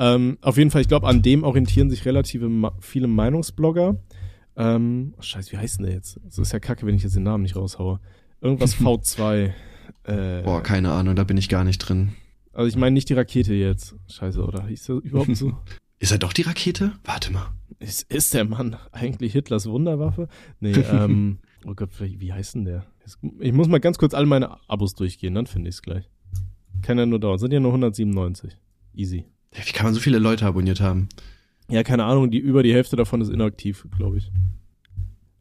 Ähm, 0.00 0.38
auf 0.40 0.56
jeden 0.56 0.70
Fall, 0.70 0.80
ich 0.80 0.88
glaube, 0.88 1.06
an 1.06 1.20
dem 1.20 1.44
orientieren 1.44 1.90
sich 1.90 2.06
relative 2.06 2.48
ma 2.48 2.72
viele 2.80 3.06
Meinungsblogger. 3.06 3.98
Ähm, 4.56 5.14
oh, 5.18 5.22
scheiße, 5.22 5.52
wie 5.52 5.58
heißt 5.58 5.78
denn 5.78 5.86
der 5.86 5.94
jetzt? 5.94 6.18
Es 6.26 6.38
ist 6.38 6.52
ja 6.52 6.58
kacke, 6.58 6.86
wenn 6.86 6.94
ich 6.94 7.02
jetzt 7.02 7.16
den 7.16 7.22
Namen 7.22 7.42
nicht 7.42 7.54
raushaue. 7.54 8.00
Irgendwas 8.40 8.76
V2. 8.80 9.52
Äh, 10.04 10.42
Boah, 10.42 10.62
keine 10.62 10.92
Ahnung, 10.92 11.16
da 11.16 11.24
bin 11.24 11.36
ich 11.36 11.50
gar 11.50 11.64
nicht 11.64 11.78
drin. 11.78 12.14
also 12.54 12.66
ich 12.66 12.76
meine 12.76 12.94
nicht 12.94 13.10
die 13.10 13.14
Rakete 13.14 13.52
jetzt. 13.52 13.94
Scheiße, 14.08 14.42
oder? 14.42 14.66
Hieß 14.66 14.86
das 14.86 15.02
überhaupt 15.02 15.36
so? 15.36 15.52
Ist 15.98 16.12
er 16.12 16.18
doch 16.18 16.32
die 16.32 16.42
Rakete? 16.42 16.92
Warte 17.04 17.30
mal. 17.30 17.52
Ist, 17.78 18.10
ist 18.10 18.32
der 18.32 18.46
Mann 18.46 18.76
eigentlich 18.92 19.34
Hitlers 19.34 19.66
Wunderwaffe? 19.68 20.28
Nee, 20.60 20.72
ähm, 20.90 21.40
oh 21.66 21.74
Gott, 21.74 21.90
wie 22.00 22.32
heißt 22.32 22.54
denn 22.54 22.64
der? 22.64 22.86
Ich 23.38 23.52
muss 23.52 23.68
mal 23.68 23.80
ganz 23.80 23.98
kurz 23.98 24.14
all 24.14 24.24
meine 24.24 24.56
Abos 24.66 24.94
durchgehen, 24.94 25.34
dann 25.34 25.46
finde 25.46 25.68
ich 25.68 25.74
es 25.74 25.82
gleich. 25.82 26.08
Kann 26.80 26.96
ja 26.96 27.04
nur 27.04 27.20
dauern. 27.20 27.38
Sind 27.38 27.52
ja 27.52 27.60
nur 27.60 27.72
197. 27.72 28.56
Easy. 28.94 29.26
Wie 29.52 29.72
kann 29.72 29.86
man 29.86 29.94
so 29.94 30.00
viele 30.00 30.18
Leute 30.18 30.46
abonniert 30.46 30.80
haben? 30.80 31.08
Ja, 31.68 31.82
keine 31.82 32.04
Ahnung, 32.04 32.30
die, 32.30 32.38
über 32.38 32.62
die 32.62 32.72
Hälfte 32.72 32.96
davon 32.96 33.20
ist 33.20 33.28
inaktiv, 33.30 33.86
glaube 33.96 34.18
ich. 34.18 34.30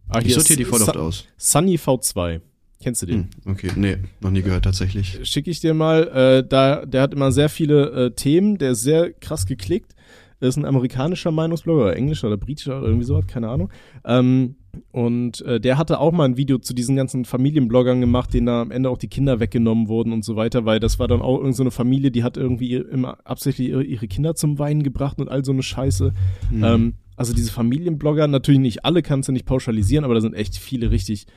Ah, 0.07 0.19
Ich 0.23 0.33
sortiere 0.33 0.57
die 0.57 0.65
voll 0.65 0.81
oft 0.81 0.97
aus. 0.97 1.27
Sunny 1.37 1.75
V2. 1.75 2.41
Kennst 2.81 3.01
du 3.01 3.05
den? 3.07 3.29
Hm, 3.43 3.51
okay, 3.53 3.71
nee, 3.75 3.97
noch 4.21 4.31
nie 4.31 4.41
gehört 4.41 4.63
tatsächlich. 4.63 5.19
schicke 5.23 5.51
ich 5.51 5.59
dir 5.59 5.73
mal. 5.73 6.07
Äh, 6.07 6.47
da, 6.47 6.85
der 6.85 7.01
hat 7.01 7.13
immer 7.13 7.31
sehr 7.31 7.49
viele 7.49 8.05
äh, 8.07 8.11
Themen, 8.11 8.57
der 8.57 8.71
ist 8.71 8.81
sehr 8.81 9.11
krass 9.11 9.45
geklickt. 9.45 9.95
Ist 10.39 10.55
ein 10.55 10.63
amerikanischer 10.65 11.31
Meinungsblogger 11.31 11.81
oder 11.83 11.95
englischer 11.97 12.27
oder 12.27 12.37
britischer 12.37 12.77
oder 12.79 12.87
irgendwie 12.87 13.05
sowas, 13.05 13.27
keine 13.27 13.49
Ahnung. 13.49 13.69
Ähm, 14.05 14.55
und 14.91 15.41
äh, 15.41 15.59
der 15.59 15.77
hatte 15.77 15.99
auch 15.99 16.11
mal 16.11 16.25
ein 16.25 16.37
Video 16.37 16.57
zu 16.57 16.73
diesen 16.73 16.95
ganzen 16.95 17.25
Familienbloggern 17.25 18.01
gemacht, 18.01 18.33
denen 18.33 18.47
da 18.47 18.61
am 18.61 18.71
Ende 18.71 18.89
auch 18.89 18.97
die 18.97 19.07
Kinder 19.07 19.39
weggenommen 19.39 19.87
wurden 19.87 20.13
und 20.13 20.23
so 20.23 20.35
weiter, 20.35 20.65
weil 20.65 20.79
das 20.79 20.99
war 20.99 21.07
dann 21.07 21.21
auch 21.21 21.35
irgendeine 21.35 21.53
so 21.53 21.63
eine 21.63 21.71
Familie, 21.71 22.11
die 22.11 22.23
hat 22.23 22.37
irgendwie 22.37 22.75
immer 22.75 23.17
absichtlich 23.25 23.69
ihre, 23.69 23.83
ihre 23.83 24.07
Kinder 24.07 24.35
zum 24.35 24.59
Weinen 24.59 24.83
gebracht 24.83 25.19
und 25.19 25.29
all 25.29 25.43
so 25.43 25.51
eine 25.51 25.63
Scheiße. 25.63 26.13
Hm. 26.49 26.63
Ähm, 26.63 26.93
also 27.15 27.33
diese 27.33 27.51
Familienblogger, 27.51 28.27
natürlich 28.27 28.61
nicht 28.61 28.85
alle, 28.85 29.01
kannst 29.01 29.27
du 29.27 29.33
nicht 29.33 29.45
pauschalisieren, 29.45 30.05
aber 30.05 30.13
da 30.13 30.21
sind 30.21 30.33
echt 30.33 30.57
viele 30.57 30.91
richtig, 30.91 31.27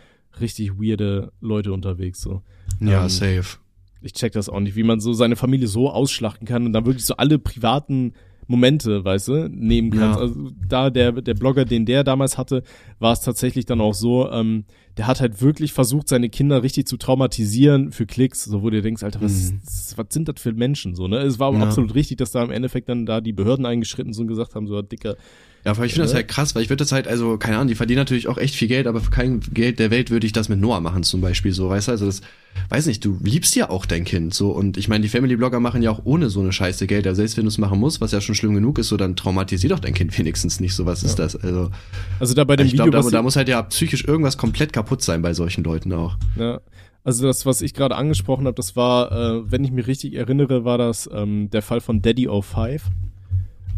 richtig 0.41 0.79
weirde 0.79 1.33
Leute 1.41 1.73
unterwegs. 1.73 2.21
So. 2.21 2.43
ja, 2.81 3.03
ähm, 3.03 3.09
safe. 3.09 3.59
Ich 4.01 4.13
check 4.13 4.33
das 4.33 4.49
auch 4.49 4.61
nicht, 4.61 4.77
wie 4.77 4.83
man 4.83 5.01
so 5.01 5.13
seine 5.13 5.37
Familie 5.37 5.69
so 5.69 5.91
ausschlachten 5.91 6.47
kann 6.47 6.67
und 6.67 6.73
dann 6.73 6.87
wirklich 6.87 7.05
so 7.05 7.17
alle 7.17 7.39
privaten 7.39 8.15
Momente, 8.53 9.05
weißt 9.05 9.29
du, 9.29 9.49
nehmen 9.49 9.91
kann. 9.91 10.13
Ja. 10.13 10.17
Also 10.19 10.51
da 10.69 10.91
der, 10.91 11.11
der 11.13 11.35
Blogger, 11.35 11.65
den 11.65 11.87
der 11.87 12.05
damals 12.05 12.37
hatte, 12.39 12.63
war 13.01 13.13
es 13.15 13.21
tatsächlich 13.23 13.65
dann 13.65 13.81
auch 13.81 13.95
so, 13.95 14.31
ähm, 14.31 14.65
der 14.99 15.07
hat 15.07 15.21
halt 15.23 15.41
wirklich 15.41 15.73
versucht, 15.73 16.07
seine 16.09 16.29
Kinder 16.29 16.63
richtig 16.63 16.87
zu 16.87 16.99
traumatisieren 16.99 17.93
für 17.93 18.05
Klicks, 18.07 18.45
so 18.45 18.63
wo 18.63 18.69
du 18.71 18.83
denkst, 18.83 19.03
Alter, 19.03 19.23
was, 19.23 19.51
Mhm. 19.53 19.61
was 19.97 20.07
sind 20.11 20.29
das 20.29 20.41
für 20.41 20.53
Menschen 20.53 20.95
so, 20.95 21.09
ne? 21.09 21.17
Es 21.19 21.39
war 21.39 21.53
Ja. 21.55 21.61
absolut 21.61 21.95
richtig, 21.95 22.19
dass 22.19 22.31
da 22.31 22.45
im 22.45 22.51
Endeffekt 22.51 22.89
dann 22.91 23.07
da 23.07 23.21
die 23.23 23.33
Behörden 23.33 23.65
eingeschritten 23.67 24.13
sind 24.13 24.25
und 24.25 24.29
gesagt 24.29 24.55
haben, 24.55 24.67
so 24.67 24.81
dicker, 24.83 25.17
Ja, 25.65 25.71
aber 25.71 25.85
ich 25.85 25.93
finde 25.93 26.05
das 26.05 26.13
Ja. 26.13 26.17
halt 26.17 26.29
krass, 26.29 26.55
weil 26.55 26.63
ich 26.63 26.71
würde 26.71 26.83
das 26.83 26.91
halt, 26.91 27.07
also, 27.07 27.39
keine 27.39 27.57
Ahnung, 27.57 27.69
die 27.69 27.77
verdienen 27.77 27.99
natürlich 27.99 28.27
auch 28.27 28.37
echt 28.37 28.57
viel 28.57 28.67
Geld, 28.67 28.89
aber 28.89 29.01
für 29.01 29.11
kein 29.11 29.41
Geld 29.41 29.79
der 29.79 29.93
Welt 29.93 30.11
würde 30.11 30.27
ich 30.27 30.33
das 30.33 30.49
mit 30.49 30.61
Noah 30.61 30.81
machen 30.81 31.05
zum 31.05 31.21
Beispiel, 31.21 31.53
so, 31.53 31.69
weißt 31.69 31.87
du, 31.87 31.93
also 31.93 32.07
das, 32.07 32.21
weiß 32.69 32.87
nicht, 32.87 33.05
du 33.05 33.17
liebst 33.23 33.55
ja 33.55 33.71
auch 33.71 33.87
dein 33.87 34.05
Kind, 34.05 34.35
so, 34.35 34.51
und 34.51 34.77
ich 34.77 34.89
meine, 34.89 35.03
die 35.03 35.09
Family-Blogger 35.09 35.61
machen 35.61 35.81
ja 35.81 35.93
auch 35.93 36.01
ohne 36.05 36.31
so 36.31 36.41
eine 36.41 36.53
Scheiße 36.53 36.89
Geld, 36.89 37.07
aber 37.07 37.15
selbst 37.15 37.37
wenn 37.37 37.45
du 37.45 37.49
es 37.49 37.59
machen 37.59 37.79
musst, 37.79 38.01
was 38.01 38.11
ja 38.11 38.21
schon 38.21 38.35
schlimm 38.35 38.55
genug 38.55 38.79
ist, 38.79 38.89
so, 38.89 38.97
dann 38.97 39.15
traumatisier 39.15 39.71
doch 39.71 39.79
dein 39.79 39.95
Kind 39.95 40.19
wenigstens 40.19 40.59
nicht, 40.59 40.75
so, 40.75 40.85
was 40.85 41.05
ist 41.05 41.21
das, 41.21 41.37
also, 41.37 41.71
also 42.19 42.35
da 42.35 42.43
bei 42.43 42.57
dem 42.57 42.67
ich 42.67 42.73
Video, 42.73 42.87
glaube, 42.87 43.11
da, 43.11 43.19
da 43.19 43.23
muss 43.23 43.37
halt 43.37 43.49
ja 43.49 43.63
psychisch 43.63 44.05
irgendwas 44.05 44.37
komplett 44.37 44.73
kaputt 44.73 45.03
sein 45.03 45.23
bei 45.23 45.33
solchen 45.33 45.63
Leuten 45.63 45.93
auch. 45.93 46.17
Ja. 46.37 46.61
Also 47.05 47.27
das, 47.27 47.47
was 47.47 47.63
ich 47.63 47.75
gerade 47.75 47.97
angesprochen 47.97 48.47
habe, 48.47 48.55
das 48.55 48.77
war, 48.77 49.11
äh, 49.11 49.51
wenn 49.51 49.65
ich 49.65 49.73
mich 49.73 49.89
richtig 49.89 50.15
erinnere, 50.15 50.65
war 50.65 50.79
das 50.79 51.11
ähm, 51.13 51.51
der 51.51 51.63
Fall 51.63 51.81
von 51.81 52.01
Daddy 52.01 52.29
05. 52.29 52.85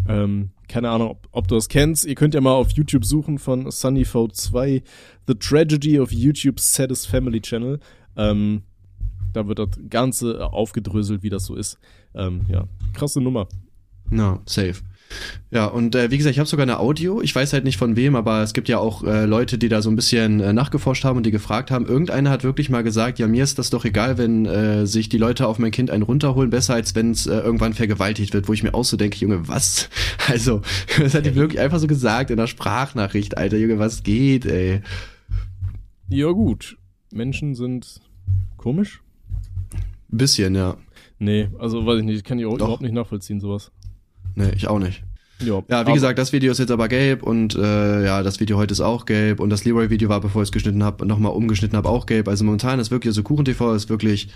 Ähm, 0.07 0.51
keine 0.69 0.91
Ahnung, 0.91 1.11
ob, 1.11 1.29
ob 1.33 1.49
du 1.49 1.55
das 1.55 1.69
kennst. 1.69 2.05
Ihr 2.05 2.15
könnt 2.15 2.35
ja 2.35 2.41
mal 2.41 2.53
auf 2.53 2.71
YouTube 2.73 3.05
suchen 3.05 3.39
von 3.39 3.71
Sunnyfold 3.71 4.35
2, 4.37 4.83
The 5.27 5.35
Tragedy 5.35 5.99
of 5.99 6.13
YouTube's 6.13 6.75
Saddest 6.75 7.07
Family 7.09 7.41
Channel. 7.41 7.81
Ähm, 8.17 8.63
Da 9.33 9.49
wird 9.49 9.59
das 9.59 9.71
Ganze 9.91 10.47
aufgedröselt, 10.53 11.23
wie 11.25 11.31
das 11.31 11.45
so 11.47 11.57
ist. 11.57 11.79
Ähm, 12.15 12.47
ja, 12.49 12.69
krasse 12.93 13.21
Nummer. 13.21 13.49
Na, 14.11 14.41
safe. 14.47 14.83
Ja, 15.51 15.67
und 15.67 15.95
äh, 15.95 16.11
wie 16.11 16.17
gesagt, 16.17 16.33
ich 16.33 16.39
habe 16.39 16.49
sogar 16.49 16.65
eine 16.65 16.81
Audio. 16.81 17.21
Ich 17.21 17.35
weiß 17.35 17.53
halt 17.53 17.65
nicht 17.65 17.77
von 17.77 17.95
wem, 17.97 18.17
aber 18.17 18.43
es 18.43 18.55
gibt 18.55 18.69
ja 18.69 18.79
auch 18.79 19.05
äh, 19.05 19.25
Leute, 19.25 19.57
die 19.59 19.69
da 19.69 19.83
so 19.83 19.91
ein 19.91 19.97
bisschen 19.97 20.41
äh, 20.41 20.53
nachgeforscht 20.53 21.05
haben 21.05 21.17
und 21.17 21.27
die 21.27 21.31
gefragt 21.31 21.71
haben. 21.71 21.87
Irgendeiner 21.87 22.31
hat 22.31 22.43
wirklich 22.43 22.71
mal 22.71 22.83
gesagt, 22.83 23.19
ja, 23.19 23.29
mir 23.29 23.45
ist 23.45 23.59
das 23.59 23.71
doch 23.71 23.85
egal, 23.85 24.19
wenn 24.19 24.47
äh, 24.47 24.87
sich 24.87 25.09
die 25.09 25.19
Leute 25.19 25.47
auf 25.47 25.59
mein 25.59 25.71
Kind 25.71 25.91
einen 25.91 26.03
runterholen, 26.03 26.51
besser 26.51 26.75
als 26.75 26.95
wenn 26.95 27.13
es 27.13 27.27
äh, 27.27 27.37
irgendwann 27.37 27.75
vergewaltigt 27.75 28.35
wird, 28.35 28.49
wo 28.49 28.53
ich 28.53 28.63
mir 28.63 28.75
auch 28.75 28.85
so 28.85 28.97
denke, 28.97 29.19
Junge, 29.19 29.47
was? 29.49 29.89
Also, 30.27 30.63
das 30.99 31.15
hat 31.15 31.27
die 31.27 31.35
wirklich 31.35 31.61
einfach 31.61 31.79
so 31.79 31.87
gesagt 31.87 32.31
in 32.31 32.39
der 32.39 32.47
Sprachnachricht, 32.47 33.37
Alter, 33.37 33.59
Junge, 33.59 33.79
was 33.79 34.03
geht, 34.03 34.47
ey? 34.47 34.81
Ja, 36.09 36.31
gut. 36.31 36.79
Menschen 37.13 37.55
sind 37.55 38.01
komisch. 38.57 39.03
Ein 40.11 40.19
bisschen, 40.19 40.55
ja. 40.55 40.77
Nee, 41.19 41.49
also 41.59 41.87
weiß 41.87 42.01
ich 42.01 42.05
nicht, 42.05 42.25
kann 42.25 42.39
ich 42.39 42.47
auch 42.47 42.59
Doch. 42.59 42.67
überhaupt 42.67 42.83
nicht 42.83 42.95
nachvollziehen, 42.95 43.41
sowas. 43.41 43.71
Nee, 44.35 44.53
ich 44.57 44.69
auch 44.69 44.79
nicht. 44.79 45.03
Ja, 45.41 45.63
Ja, 45.69 45.87
wie 45.87 45.93
gesagt, 45.93 46.19
das 46.19 46.33
Video 46.33 46.53
ist 46.53 46.59
jetzt 46.59 46.71
aber 46.71 46.89
gelb 46.89 47.23
und 47.23 47.55
äh, 47.57 48.05
ja, 48.05 48.23
das 48.23 48.41
Video 48.41 48.57
heute 48.57 48.73
ist 48.73 48.81
auch 48.81 49.05
gelb 49.05 49.41
und 49.41 49.51
das 49.51 49.65
Leroy-Video 49.65 50.09
war, 50.09 50.21
bevor 50.21 50.43
ich 50.43 50.49
es 50.49 50.53
geschnitten 50.53 50.85
habe, 50.85 51.05
nochmal 51.07 51.33
umgeschnitten 51.33 51.77
habe, 51.77 51.89
auch 51.89 52.07
gelb. 52.07 52.29
Also 52.29 52.45
momentan 52.45 52.79
ist 52.79 52.91
wirklich, 52.91 53.15
so 53.15 53.23
Kuchen-TV 53.23 53.75
ist 53.75 53.89
wirklich, 53.89 54.29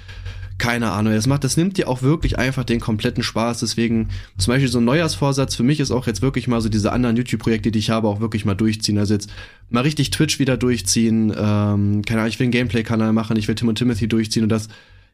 keine 0.59 0.91
Ahnung, 0.91 1.15
das 1.15 1.29
macht, 1.29 1.45
das 1.45 1.57
nimmt 1.57 1.79
dir 1.79 1.89
auch 1.89 2.03
wirklich 2.03 2.37
einfach 2.39 2.65
den 2.65 2.81
kompletten 2.81 3.23
Spaß. 3.23 3.61
Deswegen, 3.61 4.09
zum 4.39 4.53
Beispiel 4.53 4.69
so 4.69 4.79
ein 4.79 4.85
Neujahrsvorsatz 4.85 5.55
für 5.55 5.63
mich 5.63 5.79
ist 5.79 5.93
auch 5.93 6.07
jetzt 6.09 6.21
wirklich 6.21 6.49
mal 6.49 6.61
so 6.61 6.69
diese 6.69 6.93
anderen 6.93 7.17
YouTube-Projekte, 7.17 7.71
die 7.71 7.79
ich 7.79 7.91
habe, 7.91 8.09
auch 8.09 8.21
wirklich 8.21 8.45
mal 8.45 8.55
durchziehen. 8.55 8.99
Also 8.99 9.15
jetzt 9.15 9.31
mal 9.71 9.83
richtig 9.83 10.11
Twitch 10.11 10.41
wieder 10.41 10.57
durchziehen, 10.57 11.31
ähm, 11.31 12.03
keine 12.05 12.21
Ahnung, 12.21 12.29
ich 12.29 12.41
will 12.41 12.47
einen 12.47 12.53
Gameplay-Kanal 12.53 13.13
machen, 13.13 13.37
ich 13.37 13.47
will 13.47 13.55
Tim 13.55 13.69
und 13.69 13.77
Timothy 13.77 14.09
durchziehen 14.09 14.43
und 14.43 14.49
das 14.49 14.69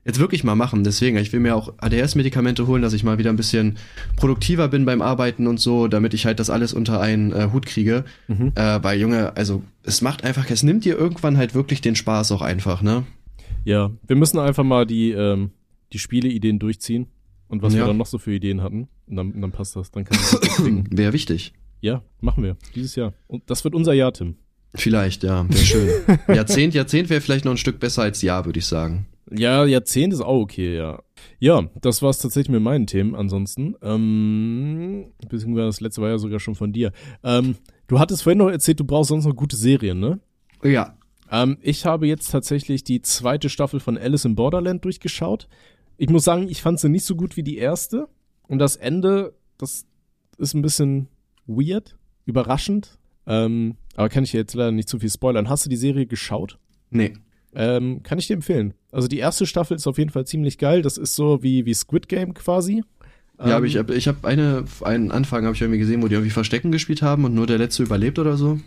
jetzt 0.04 0.18
wirklich 0.18 0.44
mal 0.44 0.54
machen. 0.54 0.84
Deswegen, 0.84 1.16
ich 1.16 1.32
will 1.32 1.40
mir 1.40 1.54
auch 1.56 1.72
ADS-Medikamente 1.78 2.66
holen, 2.66 2.82
dass 2.82 2.92
ich 2.92 3.04
mal 3.04 3.18
wieder 3.18 3.30
ein 3.30 3.36
bisschen 3.36 3.76
produktiver 4.16 4.68
bin 4.68 4.84
beim 4.84 5.02
Arbeiten 5.02 5.46
und 5.46 5.58
so, 5.60 5.88
damit 5.88 6.14
ich 6.14 6.26
halt 6.26 6.40
das 6.40 6.50
alles 6.50 6.72
unter 6.72 7.00
einen 7.00 7.32
äh, 7.32 7.48
Hut 7.52 7.66
kriege. 7.66 8.04
Mhm. 8.28 8.52
Äh, 8.54 8.82
weil, 8.82 9.00
Junge, 9.00 9.36
also 9.36 9.62
es 9.82 10.02
macht 10.02 10.24
einfach, 10.24 10.48
es 10.50 10.62
nimmt 10.62 10.84
dir 10.84 10.96
irgendwann 10.96 11.36
halt 11.36 11.54
wirklich 11.54 11.80
den 11.80 11.96
Spaß 11.96 12.32
auch 12.32 12.42
einfach, 12.42 12.82
ne? 12.82 13.04
Ja, 13.64 13.90
wir 14.06 14.16
müssen 14.16 14.38
einfach 14.38 14.64
mal 14.64 14.86
die, 14.86 15.12
ähm, 15.12 15.50
die 15.92 15.98
Spieleideen 15.98 16.58
durchziehen 16.58 17.06
und 17.48 17.62
was 17.62 17.72
wir 17.72 17.80
Ja. 17.80 17.86
dann 17.86 17.96
noch 17.96 18.06
so 18.06 18.18
für 18.18 18.32
Ideen 18.34 18.62
hatten. 18.62 18.88
Und 19.06 19.16
dann, 19.16 19.40
dann 19.40 19.52
passt 19.52 19.76
das. 19.76 19.90
Dann 19.90 20.04
kann 20.04 20.18
ich. 20.18 20.84
Wäre 20.98 21.12
wichtig. 21.12 21.52
Ja, 21.80 22.02
machen 22.20 22.42
wir. 22.42 22.56
Dieses 22.74 22.94
Jahr. 22.96 23.12
Und 23.26 23.42
das 23.50 23.64
wird 23.64 23.74
unser 23.74 23.92
Jahr, 23.92 24.12
Tim. 24.12 24.36
Vielleicht, 24.74 25.22
ja, 25.22 25.46
wäre 25.48 25.64
schön. 25.64 25.88
Jahrzehnt, 26.34 26.74
Jahrzehnt 26.74 27.08
wäre 27.10 27.20
vielleicht 27.20 27.44
noch 27.44 27.52
ein 27.52 27.58
Stück 27.58 27.78
besser 27.78 28.02
als 28.02 28.22
Jahr, 28.22 28.44
würde 28.44 28.58
ich 28.58 28.66
sagen. 28.66 29.06
Ja, 29.36 29.64
Jahrzehnt 29.64 30.12
ist 30.12 30.20
auch 30.20 30.40
okay, 30.40 30.76
ja. 30.76 31.02
Ja, 31.38 31.68
das 31.80 32.02
war's 32.02 32.18
tatsächlich 32.18 32.52
mit 32.52 32.62
meinen 32.62 32.86
Themen 32.86 33.14
ansonsten. 33.14 33.74
Ähm, 33.82 35.12
beziehungsweise 35.28 35.66
das 35.66 35.80
letzte 35.80 36.02
war 36.02 36.10
ja 36.10 36.18
sogar 36.18 36.40
schon 36.40 36.54
von 36.54 36.72
dir. 36.72 36.92
Ähm, 37.22 37.56
du 37.86 37.98
hattest 37.98 38.22
vorhin 38.22 38.38
noch 38.38 38.50
erzählt, 38.50 38.80
du 38.80 38.84
brauchst 38.84 39.08
sonst 39.08 39.24
noch 39.24 39.34
gute 39.34 39.56
Serien, 39.56 40.00
ne? 40.00 40.20
Ja. 40.62 40.96
Ähm, 41.30 41.58
ich 41.62 41.86
habe 41.86 42.06
jetzt 42.06 42.30
tatsächlich 42.30 42.84
die 42.84 43.02
zweite 43.02 43.48
Staffel 43.48 43.80
von 43.80 43.98
Alice 43.98 44.24
in 44.24 44.34
Borderland 44.34 44.84
durchgeschaut. 44.84 45.48
Ich 45.96 46.10
muss 46.10 46.24
sagen, 46.24 46.48
ich 46.48 46.62
fand 46.62 46.80
sie 46.80 46.88
nicht 46.88 47.04
so 47.04 47.16
gut 47.16 47.36
wie 47.36 47.42
die 47.42 47.56
erste. 47.56 48.08
Und 48.46 48.58
das 48.58 48.76
Ende, 48.76 49.34
das 49.58 49.86
ist 50.38 50.54
ein 50.54 50.62
bisschen 50.62 51.08
weird, 51.46 51.96
überraschend. 52.26 52.98
Ähm, 53.26 53.76
aber 53.96 54.08
kann 54.08 54.24
ich 54.24 54.32
jetzt 54.32 54.54
leider 54.54 54.72
nicht 54.72 54.88
zu 54.88 54.98
viel 54.98 55.10
spoilern. 55.10 55.48
Hast 55.48 55.64
du 55.64 55.70
die 55.70 55.76
Serie 55.76 56.06
geschaut? 56.06 56.58
Nee. 56.90 57.14
Ähm, 57.54 58.02
kann 58.02 58.18
ich 58.18 58.26
dir 58.26 58.34
empfehlen. 58.34 58.74
Also 58.92 59.08
die 59.08 59.18
erste 59.18 59.46
Staffel 59.46 59.76
ist 59.76 59.86
auf 59.86 59.98
jeden 59.98 60.10
Fall 60.10 60.26
ziemlich 60.26 60.58
geil. 60.58 60.82
Das 60.82 60.96
ist 60.98 61.14
so 61.14 61.42
wie, 61.42 61.66
wie 61.66 61.74
Squid 61.74 62.08
Game 62.08 62.34
quasi. 62.34 62.82
Ja, 63.38 63.56
aber 63.56 63.58
Ähm, 63.58 63.64
ich 63.64 63.76
habe 63.76 63.94
ich 63.94 64.08
hab 64.08 64.24
eine, 64.24 64.64
einen 64.82 65.10
Anfang 65.10 65.44
habe 65.44 65.54
ich 65.54 65.60
irgendwie 65.62 65.78
gesehen, 65.80 66.02
wo 66.02 66.08
die 66.08 66.14
irgendwie 66.14 66.30
Verstecken 66.30 66.72
gespielt 66.72 67.02
haben 67.02 67.24
und 67.24 67.34
nur 67.34 67.46
der 67.46 67.58
letzte 67.58 67.82
überlebt 67.82 68.18
oder 68.18 68.36
so. 68.36 68.60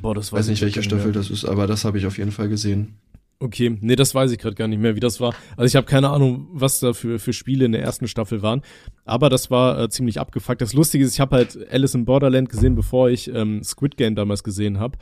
Boah, 0.00 0.14
das 0.14 0.32
Weiß 0.32 0.48
nicht, 0.48 0.62
welche 0.62 0.82
Staffel 0.82 1.06
mehr. 1.06 1.14
das 1.14 1.30
ist, 1.30 1.44
aber 1.44 1.66
das 1.66 1.84
habe 1.84 1.98
ich 1.98 2.06
auf 2.06 2.18
jeden 2.18 2.30
Fall 2.30 2.48
gesehen. 2.48 2.94
Okay, 3.40 3.78
nee, 3.80 3.94
das 3.94 4.16
weiß 4.16 4.32
ich 4.32 4.38
gerade 4.38 4.56
gar 4.56 4.66
nicht 4.66 4.80
mehr, 4.80 4.96
wie 4.96 5.00
das 5.00 5.20
war. 5.20 5.32
Also 5.56 5.66
ich 5.66 5.76
habe 5.76 5.86
keine 5.86 6.10
Ahnung, 6.10 6.48
was 6.52 6.80
da 6.80 6.92
für, 6.92 7.20
für 7.20 7.32
Spiele 7.32 7.66
in 7.66 7.72
der 7.72 7.82
ersten 7.82 8.08
Staffel 8.08 8.42
waren. 8.42 8.62
Aber 9.04 9.30
das 9.30 9.48
war 9.48 9.80
äh, 9.80 9.88
ziemlich 9.88 10.18
abgefuckt. 10.18 10.60
Das 10.60 10.72
Lustige 10.72 11.04
ist, 11.04 11.14
ich 11.14 11.20
habe 11.20 11.36
halt 11.36 11.56
Alice 11.70 11.94
in 11.94 12.04
Borderland 12.04 12.48
gesehen, 12.48 12.74
bevor 12.74 13.10
ich 13.10 13.32
ähm, 13.32 13.62
Squid 13.62 13.96
Game 13.96 14.16
damals 14.16 14.42
gesehen 14.42 14.80
habe. 14.80 14.98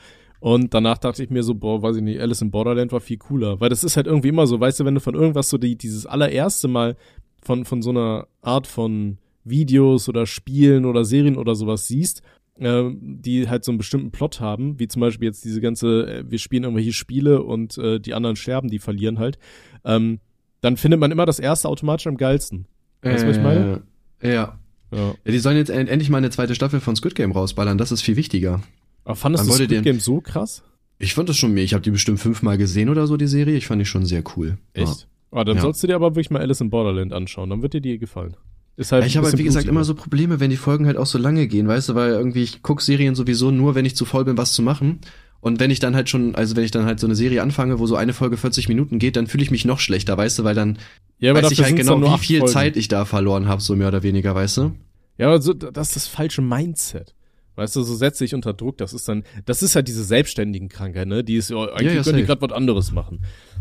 Und 0.48 0.74
danach 0.74 0.98
dachte 0.98 1.24
ich 1.24 1.30
mir 1.30 1.42
so, 1.42 1.56
boah, 1.56 1.82
weiß 1.82 1.96
ich 1.96 2.02
nicht, 2.02 2.20
Alice 2.20 2.40
in 2.40 2.52
Borderland 2.52 2.92
war 2.92 3.00
viel 3.00 3.16
cooler. 3.16 3.58
Weil 3.60 3.68
das 3.68 3.82
ist 3.82 3.96
halt 3.96 4.06
irgendwie 4.06 4.28
immer 4.28 4.46
so, 4.46 4.60
weißt 4.60 4.78
du, 4.78 4.84
wenn 4.84 4.94
du 4.94 5.00
von 5.00 5.16
irgendwas 5.16 5.48
so 5.50 5.58
die, 5.58 5.74
dieses 5.76 6.06
allererste 6.06 6.68
Mal 6.68 6.94
von, 7.42 7.64
von 7.64 7.82
so 7.82 7.90
einer 7.90 8.28
Art 8.42 8.68
von 8.68 9.18
Videos 9.42 10.08
oder 10.08 10.24
Spielen 10.24 10.84
oder 10.84 11.04
Serien 11.04 11.36
oder 11.36 11.56
sowas 11.56 11.88
siehst, 11.88 12.22
äh, 12.60 12.84
die 13.00 13.48
halt 13.48 13.64
so 13.64 13.72
einen 13.72 13.78
bestimmten 13.78 14.12
Plot 14.12 14.38
haben, 14.40 14.78
wie 14.78 14.86
zum 14.86 15.00
Beispiel 15.00 15.26
jetzt 15.26 15.44
diese 15.44 15.60
ganze, 15.60 16.06
äh, 16.20 16.24
wir 16.30 16.38
spielen 16.38 16.62
irgendwelche 16.62 16.92
Spiele 16.92 17.42
und 17.42 17.76
äh, 17.78 17.98
die 17.98 18.14
anderen 18.14 18.36
sterben, 18.36 18.68
die 18.68 18.78
verlieren 18.78 19.18
halt, 19.18 19.38
ähm, 19.84 20.20
dann 20.60 20.76
findet 20.76 21.00
man 21.00 21.10
immer 21.10 21.26
das 21.26 21.40
erste 21.40 21.68
automatisch 21.68 22.06
am 22.06 22.16
geilsten. 22.18 22.66
Weißt 23.02 23.24
du, 23.24 23.28
was 23.30 23.36
ich 23.38 23.42
meine? 23.42 23.82
Äh, 24.22 24.32
Ja. 24.32 24.58
Ja. 24.92 24.96
ja. 24.96 25.14
Die 25.32 25.38
sollen 25.40 25.56
jetzt 25.56 25.70
end- 25.70 25.90
endlich 25.90 26.08
mal 26.08 26.18
eine 26.18 26.30
zweite 26.30 26.54
Staffel 26.54 26.78
von 26.78 26.94
Squid 26.94 27.16
Game 27.16 27.32
rausballern, 27.32 27.78
das 27.78 27.90
ist 27.90 28.02
viel 28.02 28.14
wichtiger. 28.14 28.62
Aber 29.06 29.16
fandest 29.16 29.46
du 29.48 29.52
Squid 29.52 29.70
den- 29.70 29.82
Game 29.84 30.00
so 30.00 30.20
krass? 30.20 30.62
Ich 30.98 31.14
fand 31.14 31.28
das 31.28 31.36
schon 31.36 31.52
mehr. 31.54 31.64
Ich 31.64 31.72
habe 31.74 31.82
die 31.82 31.90
bestimmt 31.90 32.20
fünfmal 32.20 32.58
gesehen 32.58 32.88
oder 32.90 33.06
so, 33.06 33.16
die 33.16 33.26
Serie. 33.26 33.56
Ich 33.56 33.66
fand 33.66 33.80
die 33.80 33.86
schon 33.86 34.04
sehr 34.04 34.22
cool. 34.36 34.58
Echt? 34.74 35.08
Ah, 35.30 35.44
dann 35.44 35.56
Ja. 35.56 35.62
sollst 35.62 35.82
du 35.82 35.86
dir 35.86 35.94
aber 35.96 36.10
wirklich 36.14 36.30
mal 36.30 36.40
Alice 36.40 36.60
in 36.60 36.70
Borderland 36.70 37.12
anschauen, 37.12 37.50
dann 37.50 37.62
wird 37.62 37.72
dir 37.74 37.80
die 37.80 37.98
gefallen. 37.98 38.36
Halt 38.78 39.06
Ich 39.06 39.16
habe 39.16 39.26
halt, 39.26 39.38
wie 39.38 39.42
gesagt, 39.44 39.66
immer 39.68 39.84
so 39.84 39.94
Probleme, 39.94 40.38
wenn 40.38 40.50
die 40.50 40.56
Folgen 40.58 40.86
halt 40.86 40.96
auch 40.98 41.06
so 41.06 41.16
lange 41.18 41.46
gehen, 41.46 41.66
weißt 41.66 41.88
du, 41.90 41.94
weil 41.94 42.10
irgendwie 42.10 42.42
ich 42.42 42.62
guck 42.62 42.82
Serien 42.82 43.14
sowieso 43.14 43.50
nur, 43.50 43.74
wenn 43.74 43.86
ich 43.86 43.96
zu 43.96 44.04
voll 44.04 44.24
bin, 44.26 44.36
was 44.36 44.52
zu 44.52 44.60
machen. 44.62 45.00
Und 45.40 45.60
wenn 45.60 45.70
ich 45.70 45.78
dann 45.80 45.94
halt 45.94 46.08
schon, 46.10 46.34
also 46.34 46.56
wenn 46.56 46.64
ich 46.64 46.70
dann 46.72 46.84
halt 46.86 46.98
so 47.00 47.06
eine 47.06 47.14
Serie 47.14 47.42
anfange, 47.42 47.78
wo 47.78 47.86
so 47.86 47.96
eine 47.96 48.12
Folge 48.12 48.36
40 48.36 48.68
Minuten 48.68 48.98
geht, 48.98 49.16
dann 49.16 49.26
fühle 49.28 49.42
ich 49.44 49.50
mich 49.50 49.64
noch 49.64 49.80
schlechter, 49.80 50.16
weißt 50.16 50.38
du, 50.40 50.44
weil 50.44 50.54
dann 50.54 50.78
ja, 51.18 51.34
weiß 51.34 51.50
ich 51.52 51.62
halt 51.62 51.76
genau, 51.76 52.00
wie 52.02 52.18
viel 52.18 52.40
Folgen. 52.40 52.52
Zeit 52.52 52.76
ich 52.76 52.88
da 52.88 53.04
verloren 53.04 53.46
habe, 53.48 53.62
so 53.62 53.76
mehr 53.76 53.88
oder 53.88 54.02
weniger, 54.02 54.34
weißt 54.34 54.56
du? 54.58 54.72
Ja, 55.18 55.28
aber 55.28 55.40
so, 55.40 55.52
das 55.54 55.88
ist 55.88 55.96
das 55.96 56.06
falsche 56.06 56.42
Mindset. 56.42 57.14
Weißt 57.56 57.74
du, 57.74 57.82
so 57.82 57.94
setze 57.94 58.24
ich 58.24 58.34
unter 58.34 58.52
Druck. 58.52 58.76
Das 58.78 58.92
ist 58.92 59.08
dann, 59.08 59.24
das 59.46 59.62
ist 59.62 59.74
halt 59.74 59.88
diese 59.88 60.04
selbstständigen 60.04 60.68
Krankheit, 60.68 61.08
ne? 61.08 61.24
Die 61.24 61.36
ist, 61.36 61.50
ja, 61.50 61.56
eigentlich 61.64 61.86
Ja, 61.88 61.92
ja, 61.94 62.02
können 62.02 62.18
die 62.18 62.24
gerade 62.24 62.42
was 62.42 62.52
anderes 62.52 62.92
machen. 62.92 63.20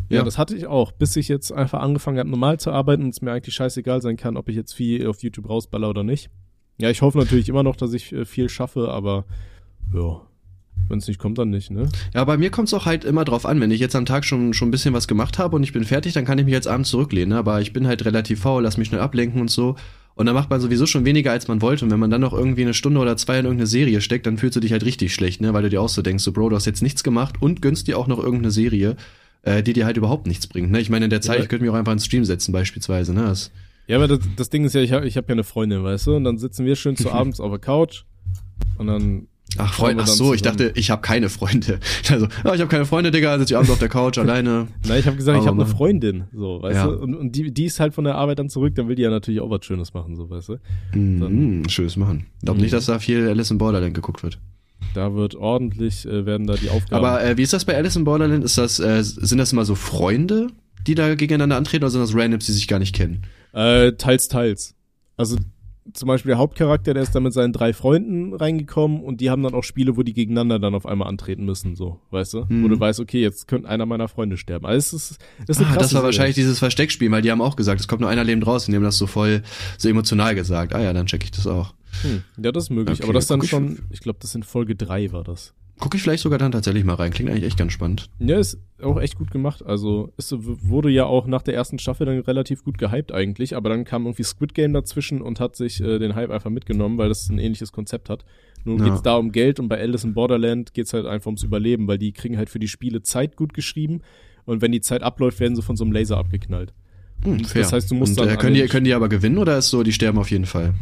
Ja, 0.09 0.17
Ja. 0.17 0.23
das 0.23 0.37
hatte 0.37 0.55
ich 0.55 0.67
auch, 0.67 0.91
bis 0.91 1.15
ich 1.15 1.27
jetzt 1.29 1.51
einfach 1.51 1.79
angefangen 1.81 2.19
habe, 2.19 2.29
normal 2.29 2.59
zu 2.59 2.71
arbeiten 2.71 3.03
und 3.03 3.09
es 3.09 3.21
mir 3.21 3.31
eigentlich 3.31 3.55
scheißegal 3.55 4.01
sein 4.01 4.17
kann, 4.17 4.37
ob 4.37 4.49
ich 4.49 4.55
jetzt 4.55 4.73
viel 4.73 5.07
auf 5.07 5.23
YouTube 5.23 5.49
rausballer 5.49 5.89
oder 5.89 6.03
nicht. 6.03 6.29
Ja, 6.77 6.89
ich 6.89 7.01
hoffe 7.01 7.17
natürlich 7.17 7.47
immer 7.49 7.63
noch, 7.63 7.75
dass 7.77 7.93
ich 7.93 8.11
äh, 8.11 8.25
viel 8.25 8.49
schaffe, 8.49 8.89
aber 8.89 9.25
ja, 9.93 10.21
wenn 10.89 10.99
es 10.99 11.07
nicht 11.07 11.19
kommt, 11.19 11.37
dann 11.37 11.49
nicht, 11.49 11.71
ne? 11.71 11.89
Ja, 12.13 12.23
bei 12.23 12.37
mir 12.37 12.51
kommt 12.51 12.67
es 12.67 12.73
auch 12.73 12.85
halt 12.85 13.05
immer 13.05 13.25
drauf 13.25 13.45
an, 13.45 13.59
wenn 13.59 13.71
ich 13.71 13.79
jetzt 13.79 13.95
am 13.95 14.05
Tag 14.05 14.23
schon, 14.25 14.53
schon 14.53 14.67
ein 14.67 14.71
bisschen 14.71 14.93
was 14.93 15.07
gemacht 15.07 15.39
habe 15.39 15.55
und 15.55 15.63
ich 15.63 15.73
bin 15.73 15.83
fertig, 15.83 16.13
dann 16.13 16.25
kann 16.25 16.37
ich 16.37 16.45
mich 16.45 16.53
jetzt 16.53 16.67
abends 16.67 16.89
zurücklehnen, 16.89 17.29
ne? 17.29 17.37
aber 17.37 17.61
ich 17.61 17.73
bin 17.73 17.87
halt 17.87 18.05
relativ 18.05 18.41
faul, 18.41 18.63
lass 18.63 18.77
mich 18.77 18.87
schnell 18.89 19.01
ablenken 19.01 19.41
und 19.41 19.49
so. 19.49 19.75
Und 20.13 20.27
dann 20.27 20.35
macht 20.35 20.49
man 20.49 20.61
sowieso 20.61 20.85
schon 20.85 21.03
weniger, 21.03 21.31
als 21.31 21.49
man 21.49 21.61
wollte. 21.61 21.83
Und 21.83 21.91
wenn 21.91 21.99
man 21.99 22.09
dann 22.09 22.21
noch 22.21 22.31
irgendwie 22.31 22.61
eine 22.61 22.73
Stunde 22.73 23.01
oder 23.01 23.17
zwei 23.17 23.37
in 23.37 23.43
irgendeine 23.45 23.67
Serie 23.67 23.99
steckt, 23.99 24.25
dann 24.25 24.37
fühlst 24.37 24.55
du 24.55 24.61
dich 24.61 24.71
halt 24.71 24.85
richtig 24.85 25.13
schlecht, 25.13 25.41
ne? 25.41 25.53
Weil 25.53 25.63
du 25.63 25.69
dir 25.69 25.81
auch 25.81 25.89
so 25.89 26.01
denkst, 26.01 26.23
so 26.23 26.31
Bro, 26.31 26.49
du 26.51 26.55
hast 26.55 26.65
jetzt 26.65 26.81
nichts 26.81 27.03
gemacht 27.03 27.35
und 27.41 27.61
gönnst 27.61 27.87
dir 27.89 27.97
auch 27.99 28.07
noch 28.07 28.19
irgendeine 28.19 28.51
Serie, 28.51 28.95
äh, 29.41 29.61
die 29.61 29.73
dir 29.73 29.85
halt 29.85 29.97
überhaupt 29.97 30.25
nichts 30.25 30.47
bringt. 30.47 30.71
Ne? 30.71 30.79
Ich 30.79 30.89
meine, 30.89 31.03
in 31.05 31.09
der 31.09 31.19
Zeit, 31.19 31.39
Ja. 31.39 31.43
ich 31.43 31.49
könnte 31.49 31.65
mich 31.65 31.71
auch 31.73 31.77
einfach 31.77 31.91
ins 31.91 32.05
Stream 32.05 32.23
setzen, 32.23 32.53
beispielsweise, 32.53 33.13
ne? 33.13 33.23
Das, 33.23 33.51
Ja, 33.87 33.97
aber 33.97 34.07
das, 34.07 34.19
das 34.37 34.49
Ding 34.49 34.63
ist 34.63 34.73
ja, 34.73 34.79
ich 34.79 34.93
habe 34.93 35.05
ich 35.05 35.17
hab 35.17 35.27
ja 35.27 35.33
eine 35.33 35.43
Freundin, 35.43 35.83
weißt 35.83 36.07
du? 36.07 36.15
Und 36.15 36.23
dann 36.23 36.37
sitzen 36.37 36.65
wir 36.65 36.77
schön 36.77 36.95
zu 36.95 37.11
abends 37.11 37.41
auf 37.41 37.51
der 37.51 37.59
Couch 37.59 38.03
und 38.77 38.87
dann 38.87 39.27
ach, 39.57 39.73
Schauen 39.73 39.85
Freund, 39.85 39.97
wir 39.97 40.03
ach 40.03 40.07
dann 40.07 40.15
so, 40.15 40.33
ich 40.33 40.41
zusammen. 40.43 40.57
dachte, 40.59 40.79
ich 40.79 40.89
habe 40.91 41.01
keine 41.01 41.29
Freunde. 41.29 41.79
Also, 42.09 42.27
ah, 42.43 42.53
ich 42.53 42.59
habe 42.61 42.67
keine 42.67 42.85
Freunde, 42.85 43.11
Digga, 43.11 43.37
sitze 43.39 43.53
ich 43.53 43.57
abends 43.57 43.71
auf 43.71 43.79
der 43.79 43.89
Couch 43.89 44.17
alleine. 44.19 44.67
Nein, 44.87 44.99
ich 44.99 45.05
habe 45.07 45.15
gesagt, 45.17 45.37
ich 45.37 45.47
Aber 45.47 45.57
habe 45.57 45.63
eine 45.65 45.71
Freundin, 45.75 46.23
so, 46.33 46.61
weißt 46.61 46.75
Ja. 46.75 46.87
du? 46.87 46.97
Und, 46.99 47.15
und 47.15 47.31
die, 47.35 47.51
die 47.53 47.65
ist 47.65 47.79
halt 47.79 47.93
von 47.93 48.03
der 48.03 48.15
Arbeit 48.15 48.39
dann 48.39 48.49
zurück, 48.49 48.75
dann 48.75 48.87
will 48.87 48.95
die 48.95 49.01
ja 49.03 49.09
natürlich 49.09 49.39
auch 49.41 49.49
was 49.49 49.65
Schönes 49.65 49.93
machen, 49.93 50.15
so, 50.15 50.29
weißt 50.29 50.49
du? 50.49 50.57
Mhm, 50.93 51.67
schönes 51.69 51.95
machen. 51.97 52.27
Glaub 52.43 52.57
Mhm. 52.57 52.63
nicht, 52.63 52.73
dass 52.73 52.85
da 52.85 52.99
viel 52.99 53.27
Alice 53.27 53.51
in 53.51 53.57
Borderland 53.57 53.93
geguckt 53.93 54.23
wird. 54.23 54.39
Da 54.93 55.13
wird 55.15 55.35
ordentlich, 55.35 56.05
äh, 56.05 56.25
werden 56.25 56.47
da 56.47 56.55
die 56.55 56.69
Aufgaben. 56.69 57.03
Aber 57.05 57.23
äh, 57.23 57.37
wie 57.37 57.41
ist 57.43 57.53
das 57.53 57.65
bei 57.65 57.75
Alice 57.75 57.95
in 57.95 58.03
Borderland? 58.03 58.43
Ist 58.43 58.57
das, 58.57 58.79
äh, 58.79 59.01
sind 59.03 59.37
das 59.37 59.51
immer 59.51 59.65
so 59.65 59.75
Freunde, 59.75 60.47
die 60.85 60.95
da 60.95 61.15
gegeneinander 61.15 61.57
antreten, 61.57 61.83
oder 61.83 61.91
sind 61.91 62.01
das 62.01 62.13
Randoms, 62.15 62.45
die 62.45 62.51
sich 62.51 62.67
gar 62.67 62.79
nicht 62.79 62.93
kennen? 62.95 63.23
äh, 63.53 63.93
teils, 63.93 64.27
teils. 64.27 64.75
Also 65.17 65.37
zum 65.93 66.07
Beispiel 66.07 66.29
der 66.29 66.37
Hauptcharakter, 66.39 66.93
der 66.93 67.03
ist 67.03 67.13
da 67.13 67.19
mit 67.19 67.31
seinen 67.33 67.53
drei 67.53 67.71
Freunden 67.73 68.33
reingekommen 68.33 69.01
und 69.01 69.21
die 69.21 69.29
haben 69.29 69.43
dann 69.43 69.53
auch 69.53 69.63
Spiele, 69.63 69.95
wo 69.97 70.03
die 70.03 70.13
gegeneinander 70.13 70.57
dann 70.59 70.73
auf 70.75 70.85
einmal 70.85 71.07
antreten 71.07 71.45
müssen, 71.45 71.75
so, 71.75 71.99
weißt 72.11 72.33
du? 72.33 72.45
Mhm. 72.49 72.63
Wo 72.63 72.67
du 72.69 72.79
weißt, 72.79 72.99
okay, 72.99 73.21
jetzt 73.21 73.47
könnte 73.47 73.69
einer 73.69 73.85
meiner 73.85 74.07
Freunde 74.07 74.37
sterben. 74.37 74.65
Also 74.65 74.97
es 74.97 75.11
ist, 75.11 75.19
das 75.45 75.57
ist 75.57 75.63
eine 75.63 75.71
Ah, 75.71 75.73
das 75.75 75.81
war 75.83 75.87
Serie. 75.89 76.03
wahrscheinlich 76.05 76.35
dieses 76.35 76.59
Versteckspiel, 76.59 77.11
weil 77.11 77.21
die 77.21 77.31
haben 77.31 77.41
auch 77.41 77.55
gesagt, 77.55 77.79
es 77.79 77.87
kommt 77.87 78.01
nur 78.01 78.09
einer 78.09 78.23
lebend 78.23 78.47
raus 78.47 78.67
und 78.67 78.71
die 78.71 78.77
haben 78.77 78.83
das 78.83 78.97
so 78.97 79.07
voll, 79.07 79.43
so 79.77 79.87
emotional 79.87 80.33
gesagt. 80.35 80.73
Ah 80.73 80.81
ja, 80.81 80.91
dann 80.93 81.05
check 81.05 81.23
ich 81.23 81.31
das 81.31 81.45
auch. 81.47 81.73
Hm, 82.01 82.23
ja, 82.43 82.51
das 82.51 82.65
ist 82.65 82.69
möglich. 82.71 82.99
Okay, 82.99 83.03
aber 83.05 83.13
das 83.13 83.27
dann 83.27 83.41
schon, 83.43 83.79
ich 83.91 83.99
glaube, 84.01 84.19
das 84.21 84.33
in 84.35 84.43
Folge 84.43 84.75
drei 84.75 85.11
war 85.11 85.23
das. 85.23 85.53
Gucke 85.79 85.97
ich 85.97 86.03
vielleicht 86.03 86.23
sogar 86.23 86.39
dann 86.39 86.53
tatsächlich 86.53 86.85
mal 86.85 86.93
rein. 86.93 87.11
Klingt 87.11 87.29
eigentlich 87.29 87.43
echt 87.43 87.57
ganz 87.57 87.73
spannend. 87.73 88.09
Ja, 88.19 88.39
ist 88.39 88.57
auch 88.81 88.99
echt 88.99 89.17
gut 89.17 89.29
gemacht. 89.29 89.63
Also 89.65 90.13
es 90.15 90.33
wurde 90.37 90.89
ja 90.89 91.05
auch 91.05 91.27
nach 91.27 91.41
der 91.41 91.53
ersten 91.53 91.79
Staffel 91.79 92.05
dann 92.05 92.19
relativ 92.19 92.63
gut 92.63 92.77
gehypt 92.77 93.11
eigentlich, 93.11 93.55
aber 93.57 93.69
dann 93.69 93.83
kam 93.83 94.05
irgendwie 94.05 94.23
Squid 94.23 94.53
Game 94.53 94.71
dazwischen 94.71 95.21
und 95.21 95.41
hat 95.41 95.57
sich 95.57 95.81
äh, 95.81 95.99
den 95.99 96.15
Hype 96.15 96.29
einfach 96.31 96.49
mitgenommen, 96.49 96.97
weil 96.97 97.09
das 97.09 97.29
ein 97.29 97.39
ähnliches 97.39 97.73
Konzept 97.73 98.09
hat. 98.09 98.23
Nun 98.63 98.79
Ja. 98.79 98.85
geht's 98.85 99.01
da 99.01 99.15
um 99.15 99.31
Geld 99.33 99.59
und 99.59 99.67
bei 99.67 99.79
Alice 99.79 100.05
in 100.05 100.13
Borderland 100.13 100.73
geht's 100.73 100.93
halt 100.93 101.05
einfach 101.05 101.27
ums 101.27 101.43
Überleben, 101.43 101.87
weil 101.87 101.97
die 101.97 102.13
kriegen 102.13 102.37
halt 102.37 102.49
für 102.49 102.59
die 102.59 102.69
Spiele 102.69 103.01
Zeit 103.01 103.35
gut 103.35 103.53
geschrieben 103.53 104.01
und 104.45 104.61
wenn 104.61 104.71
die 104.71 104.81
Zeit 104.81 105.03
abläuft, 105.03 105.39
werden 105.41 105.55
sie 105.55 105.61
von 105.61 105.75
so 105.75 105.83
einem 105.83 105.91
Laser 105.91 106.17
abgeknallt. 106.17 106.73
Hm, 107.23 107.43
fair. 107.43 107.63
Das 107.63 107.73
heißt, 107.73 107.91
du 107.91 107.95
musst 107.95 108.17
Und, 108.19 108.25
dann 108.25 108.33
äh, 108.35 108.37
können, 108.37 108.55
die, 108.55 108.65
können 108.67 108.85
die 108.85 108.93
aber 108.93 109.09
gewinnen 109.09 109.37
oder 109.37 109.57
ist 109.57 109.69
so, 109.69 109.83
die 109.83 109.93
sterben 109.93 110.17
auf 110.19 110.31
jeden 110.31 110.45
Fall? 110.45 110.73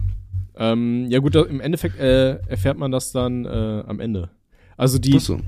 Ähm, 0.56 1.08
ja 1.10 1.18
gut, 1.20 1.36
im 1.36 1.60
Endeffekt 1.62 2.00
äh, 2.00 2.38
erfährt 2.48 2.78
man 2.78 2.92
das 2.92 3.12
dann 3.12 3.46
äh, 3.46 3.84
am 3.88 4.00
Ende. 4.00 4.30
Also 4.78 5.00
die, 5.00 5.18
so. 5.20 5.40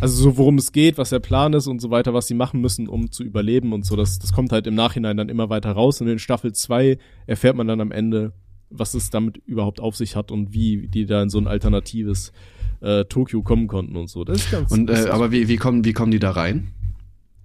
Also 0.00 0.22
so 0.22 0.38
worum 0.38 0.58
es 0.58 0.72
geht, 0.72 0.98
was 0.98 1.10
der 1.10 1.20
Plan 1.20 1.52
ist 1.52 1.66
und 1.66 1.80
so 1.80 1.90
weiter, 1.90 2.14
was 2.14 2.26
sie 2.26 2.34
machen 2.34 2.60
müssen, 2.60 2.88
um 2.88 3.10
zu 3.10 3.22
überleben 3.22 3.72
und 3.72 3.84
so, 3.84 3.96
das, 3.96 4.18
das 4.18 4.32
kommt 4.32 4.52
halt 4.52 4.66
im 4.66 4.74
Nachhinein 4.74 5.16
dann 5.16 5.28
immer 5.28 5.50
weiter 5.50 5.72
raus. 5.72 6.00
Und 6.00 6.08
in 6.08 6.18
Staffel 6.18 6.52
2 6.52 6.98
erfährt 7.26 7.56
man 7.56 7.66
dann 7.66 7.80
am 7.80 7.92
Ende, 7.92 8.32
was 8.70 8.94
es 8.94 9.10
damit 9.10 9.38
überhaupt 9.46 9.80
auf 9.80 9.96
sich 9.96 10.16
hat 10.16 10.30
und 10.30 10.52
wie 10.52 10.88
die 10.88 11.06
da 11.06 11.22
in 11.22 11.28
so 11.28 11.38
ein 11.38 11.46
alternatives 11.46 12.32
äh, 12.80 13.04
Tokio 13.04 13.42
kommen 13.42 13.66
konnten 13.66 13.96
und 13.96 14.08
so. 14.08 14.24
Das 14.24 14.38
ist 14.38 14.50
ganz 14.50 14.70
Und, 14.70 14.88
äh, 14.90 15.08
aber 15.10 15.32
wie, 15.32 15.48
wie, 15.48 15.56
kommen, 15.56 15.84
wie 15.84 15.92
kommen 15.92 16.10
die 16.12 16.18
da 16.18 16.30
rein? 16.30 16.72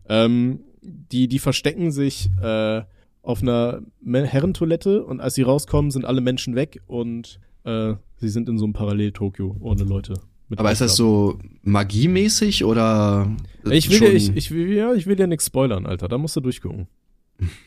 ähm, 0.08 0.60
die, 0.82 1.28
die 1.28 1.40
verstecken 1.40 1.92
sich 1.92 2.30
äh, 2.42 2.84
auf 3.22 3.42
einer 3.42 3.82
Herrentoilette 4.04 5.04
und 5.04 5.20
als 5.20 5.34
sie 5.34 5.42
rauskommen, 5.42 5.92
sind 5.92 6.06
alle 6.06 6.22
Menschen 6.22 6.56
weg 6.56 6.82
und 6.86 7.40
äh, 7.64 7.96
sie 8.18 8.30
sind 8.30 8.48
in 8.50 8.60
so 8.60 8.66
einem 8.66 8.74
Parallel-Tokio 8.74 9.58
ohne 9.60 9.84
Leute. 9.84 10.14
Aber 10.56 10.72
ist 10.72 10.82
das 10.82 10.96
so 10.96 11.40
magiemäßig 11.64 12.64
oder? 12.66 13.36
Ich 13.70 13.90
will, 13.90 14.00
dir, 14.00 14.14
ich, 14.14 14.36
ich, 14.36 14.52
will, 14.52 14.72
ja, 14.74 14.94
ich 14.94 15.08
will 15.08 15.16
dir 15.16 15.26
nichts 15.28 15.48
spoilern, 15.48 15.86
Alter. 15.88 16.08
Da 16.08 16.18
musst 16.18 16.36
du 16.36 16.40
durchgucken. 16.42 16.88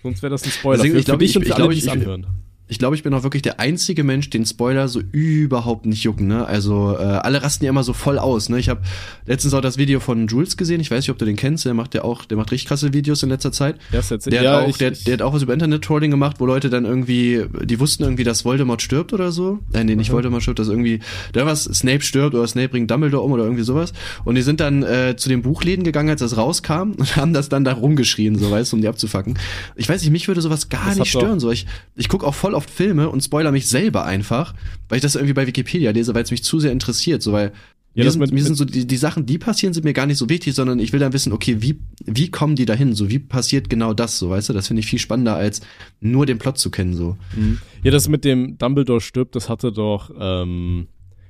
Sonst 0.03 0.23
wäre 0.23 0.31
das 0.31 0.45
ein 0.45 0.51
Spoiler 0.53 0.77
Deswegen, 0.83 0.95
für, 0.95 0.99
ich 1.01 1.05
glaub, 1.07 1.17
für 1.17 1.19
dich 1.25 1.37
ich- 1.37 1.43
ich 1.45 1.55
alle, 1.55 1.63
glaub, 1.65 1.73
ich- 1.73 1.91
anhören. 1.91 2.27
Ich 2.69 2.79
glaube, 2.79 2.97
ich 2.97 3.03
bin 3.03 3.15
auch 3.15 3.23
wirklich 3.23 3.43
der 3.43 3.61
einzige 3.61 4.05
Mensch, 4.05 4.31
den 4.31 4.45
Spoiler 4.47 4.89
so 4.89 5.01
überhaupt 5.13 5.87
nicht 5.87 6.03
jucken, 6.05 6.27
ne? 6.29 6.47
Also 6.47 6.97
äh, 6.99 7.03
alle 7.03 7.43
rasten 7.43 7.65
ja 7.65 7.71
immer 7.71 7.83
so 7.83 7.93
voll 7.93 8.19
aus, 8.19 8.49
ne? 8.49 8.59
Ich 8.59 8.69
habe 8.69 8.83
letztens 9.27 9.55
auch 9.55 9.61
das 9.61 9.79
Video 9.79 10.01
von 10.01 10.27
Jules 10.27 10.57
gesehen, 10.57 10.81
ich 10.81 10.91
weiß 10.91 10.99
nicht, 11.05 11.11
ob 11.11 11.19
du 11.19 11.25
den 11.25 11.37
kennst, 11.37 11.65
der 11.65 11.75
macht 11.75 11.95
ja 11.95 12.05
auch, 12.05 12.25
der 12.25 12.37
macht 12.37 12.53
richtig 12.53 12.69
krasse 12.69 12.93
Videos 12.93 13.23
in 13.23 13.31
letzter 13.31 13.53
Zeit. 13.53 13.77
Jetzt, 13.91 14.11
Der, 14.27 14.43
ja, 14.43 14.57
hat 14.57 14.65
auch, 14.65 14.69
ich, 14.69 14.77
der, 14.77 14.91
der 14.91 15.15
hat 15.15 15.23
auch 15.23 15.33
was 15.33 15.43
über 15.43 15.53
Internet-Trolling 15.55 16.11
gemacht, 16.11 16.37
wo 16.39 16.47
Leute 16.47 16.71
dann 16.71 16.85
irgendwie, 16.85 17.45
die 17.65 17.81
wussten 17.81 18.03
irgendwie, 18.03 18.25
dass 18.25 18.45
Voldemort 18.45 18.83
stirbt 18.83 19.13
oder 19.13 19.33
so. 19.33 19.59
Äh, 19.73 19.85
nee, 19.85 19.95
nicht 19.97 20.11
Mhm. 20.11 20.15
Voldemort 20.15 20.43
stirbt, 20.43 20.59
dass 20.59 20.69
irgendwie, 20.69 21.01
da 21.33 21.47
was, 21.47 21.65
Snape 21.65 22.03
stirbt 22.03 22.35
oder 22.35 22.47
Snape 22.47 22.69
bringt 22.69 22.91
Dumbledore 22.91 23.23
um 23.25 23.33
oder 23.33 23.45
irgendwie 23.45 23.63
sowas. 23.65 23.93
Und 24.25 24.35
die 24.35 24.43
sind 24.43 24.61
dann 24.61 24.83
äh, 24.83 25.15
zu 25.17 25.29
den 25.29 25.43
Buchläden 25.43 25.85
gegangen, 25.85 26.11
als 26.11 26.21
das 26.21 26.37
rauskam 26.37 26.93
und 26.99 27.17
haben 27.17 27.33
das 27.33 27.49
dann 27.49 27.65
da 27.65 27.73
rumgeschrien, 27.73 28.37
so 28.39 28.51
weißt 28.51 28.73
du, 28.73 28.77
um 28.77 28.83
die 28.83 28.89
abzufacken. 28.89 29.39
Ich 29.77 29.89
weiß 29.89 30.03
nicht, 30.03 30.11
mich 30.11 30.29
würde 30.29 30.41
sowas 30.43 30.69
gar 30.69 30.89
Das 30.89 30.99
nicht 30.99 31.09
stören. 31.11 31.41
So, 31.41 31.51
ich 31.51 31.67
ich 31.97 32.09
gucke 32.09 32.27
auch 32.27 32.35
voll 32.35 32.55
oft 32.59 32.69
Filme 32.71 33.09
und 33.09 33.23
spoiler 33.23 33.51
mich 33.53 33.67
selber 33.69 34.05
einfach, 34.05 34.55
weil 34.89 34.97
ich 34.97 35.03
das 35.03 35.15
irgendwie 35.15 35.33
bei 35.35 35.47
Wikipedia 35.47 35.91
lese, 35.93 36.15
weil 36.15 36.25
es 36.25 36.31
mich 36.31 36.45
zu 36.45 36.61
sehr 36.61 36.73
interessiert. 36.73 37.23
So, 37.23 37.33
weil 37.33 37.53
Ja, 37.95 38.05
mir, 38.05 38.11
sind, 38.11 38.21
mit- 38.21 38.33
mir 38.33 38.45
sind 38.45 38.55
so 38.57 38.65
die, 38.67 38.87
die 38.87 38.97
Sachen, 38.97 39.25
die 39.27 39.39
passieren, 39.39 39.73
sind 39.73 39.85
mir 39.85 39.93
gar 39.95 40.07
nicht 40.07 40.19
so 40.19 40.29
wichtig, 40.29 40.55
sondern 40.55 40.79
ich 40.79 40.93
will 40.93 41.01
dann 41.01 41.13
wissen, 41.15 41.33
okay, 41.33 41.57
wie, 41.63 41.79
wie 42.05 42.31
kommen 42.31 42.55
die 42.55 42.67
dahin? 42.67 42.95
So, 42.95 43.09
wie 43.11 43.19
passiert 43.19 43.71
genau 43.71 43.95
das? 43.95 44.19
So, 44.19 44.29
weißt 44.31 44.51
du, 44.51 44.53
das 44.53 44.67
finde 44.69 44.81
ich 44.81 44.87
viel 44.87 44.99
spannender, 45.01 45.35
als 45.37 45.63
nur 46.01 46.27
den 46.27 46.39
Plot 46.39 46.59
zu 46.59 46.71
kennen, 46.71 46.95
so. 46.95 47.17
Mhm. 47.35 47.59
ja, 47.83 47.91
das 47.91 48.09
mit 48.09 48.25
dem 48.25 48.59
Dumbledore 48.59 49.01
stirbt, 49.01 49.35
das 49.35 49.49
hatte 49.49 49.73
doch 49.73 50.11
ähm, 50.19 50.87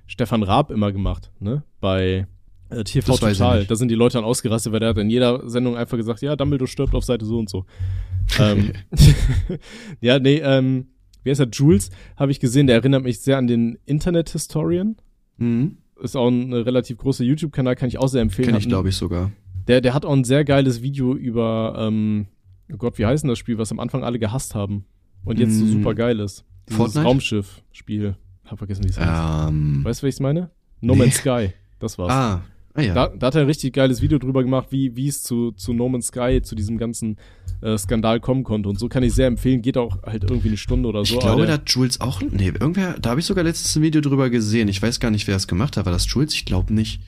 Stefan 0.06 0.42
Raab 0.42 0.70
immer 0.70 0.90
gemacht, 0.92 1.30
ne? 1.40 1.62
Bei 1.80 2.26
äh, 2.70 2.84
TV 2.84 3.12
Das 3.12 3.20
Total. 3.20 3.64
Da 3.64 3.76
sind 3.76 3.88
die 3.90 3.94
Leute 3.94 4.14
dann 4.18 4.24
ausgerastet, 4.24 4.72
weil 4.72 4.80
der 4.80 4.90
hat 4.90 4.98
in 4.98 5.08
jeder 5.10 5.48
Sendung 5.48 5.76
einfach 5.76 5.96
gesagt, 5.96 6.20
ja, 6.22 6.36
Dumbledore 6.36 6.68
stirbt 6.68 6.94
auf 6.94 7.04
Seite 7.04 7.24
so 7.24 7.38
und 7.38 7.48
so. 7.48 7.64
ähm, 8.38 8.72
ja, 10.02 10.18
nee, 10.18 10.40
ähm, 10.44 10.86
wie 11.28 11.30
heißt 11.30 11.40
er? 11.40 11.48
Jules, 11.52 11.90
habe 12.16 12.32
ich 12.32 12.40
gesehen, 12.40 12.66
der 12.66 12.76
erinnert 12.76 13.02
mich 13.04 13.20
sehr 13.20 13.36
an 13.36 13.46
den 13.46 13.78
Internet-Historian. 13.84 14.96
Mhm. 15.36 15.76
Ist 16.00 16.16
auch 16.16 16.28
ein 16.28 16.52
äh, 16.52 16.56
relativ 16.56 16.96
großer 16.96 17.22
YouTube-Kanal, 17.24 17.76
kann 17.76 17.88
ich 17.88 17.98
auch 17.98 18.08
sehr 18.08 18.22
empfehlen. 18.22 18.46
Kenne 18.46 18.58
ich, 18.58 18.68
glaube 18.68 18.88
ich, 18.88 18.96
sogar. 18.96 19.30
Der, 19.66 19.80
der 19.82 19.92
hat 19.92 20.06
auch 20.06 20.12
ein 20.14 20.24
sehr 20.24 20.44
geiles 20.44 20.80
Video 20.80 21.14
über, 21.14 21.74
ähm, 21.78 22.28
oh 22.72 22.76
Gott, 22.78 22.98
wie 22.98 23.04
heißt 23.04 23.24
denn 23.24 23.28
das 23.28 23.38
Spiel, 23.38 23.58
was 23.58 23.70
am 23.70 23.78
Anfang 23.80 24.02
alle 24.04 24.18
gehasst 24.18 24.54
haben 24.54 24.84
und 25.24 25.38
jetzt 25.38 25.58
so 25.58 25.64
Mm. 25.64 25.68
super 25.72 25.94
geil 25.94 26.20
ist? 26.20 26.44
Dieses? 26.70 26.96
Raumschiff-Spiel. 26.96 28.16
Hab 28.46 28.58
vergessen, 28.58 28.84
wie 28.84 28.88
es 28.88 28.98
heißt. 28.98 29.48
Ähm, 29.50 29.84
Weißt 29.84 30.02
du, 30.02 30.06
was 30.06 30.14
ich 30.14 30.20
meine? 30.20 30.50
No 30.80 30.94
nee. 30.94 31.00
Man's 31.00 31.16
Sky. 31.16 31.52
Das 31.78 31.98
war's. 31.98 32.10
ah, 32.12 32.42
ah 32.78 32.82
ja. 32.82 32.94
Da, 32.94 33.08
da 33.08 33.26
hat 33.26 33.34
er 33.34 33.42
ein 33.42 33.46
richtig 33.46 33.74
geiles 33.74 34.00
Video 34.00 34.18
drüber 34.18 34.42
gemacht, 34.42 34.68
wie 34.70 34.94
wie 34.96 35.08
es 35.08 35.22
zu, 35.22 35.52
zu 35.52 35.72
No 35.72 35.88
Man's 35.88 36.08
Sky, 36.08 36.40
zu 36.42 36.54
diesem 36.54 36.78
ganzen 36.78 37.16
äh, 37.60 37.76
Skandal 37.76 38.20
kommen 38.20 38.44
konnte. 38.44 38.68
Und 38.68 38.78
so 38.78 38.88
kann 38.88 39.02
ich 39.02 39.12
sehr 39.12 39.26
empfehlen. 39.26 39.62
Geht 39.62 39.76
auch 39.76 40.02
halt 40.02 40.24
irgendwie 40.24 40.48
eine 40.48 40.56
Stunde 40.56 40.88
oder 40.88 41.04
so. 41.04 41.14
ich 41.14 41.20
glaube, 41.20 41.46
da 41.46 41.54
hat 41.54 41.68
Jules 41.70 42.00
auch, 42.00 42.22
nee, 42.22 42.48
irgendwer, 42.48 42.98
da 42.98 43.10
habe 43.10 43.20
ich 43.20 43.26
sogar 43.26 43.44
letztens 43.44 43.76
ein 43.76 43.82
Video 43.82 44.00
drüber 44.00 44.30
gesehen. 44.30 44.68
Ich 44.68 44.80
weiß 44.80 45.00
gar 45.00 45.10
nicht, 45.10 45.26
wer 45.26 45.36
es 45.36 45.46
gemacht 45.48 45.76
hat. 45.76 45.86
War 45.86 45.92
das 45.92 46.10
Jules? 46.10 46.34
Ich 46.34 46.44
glaube 46.44 46.72
nicht. 46.72 47.00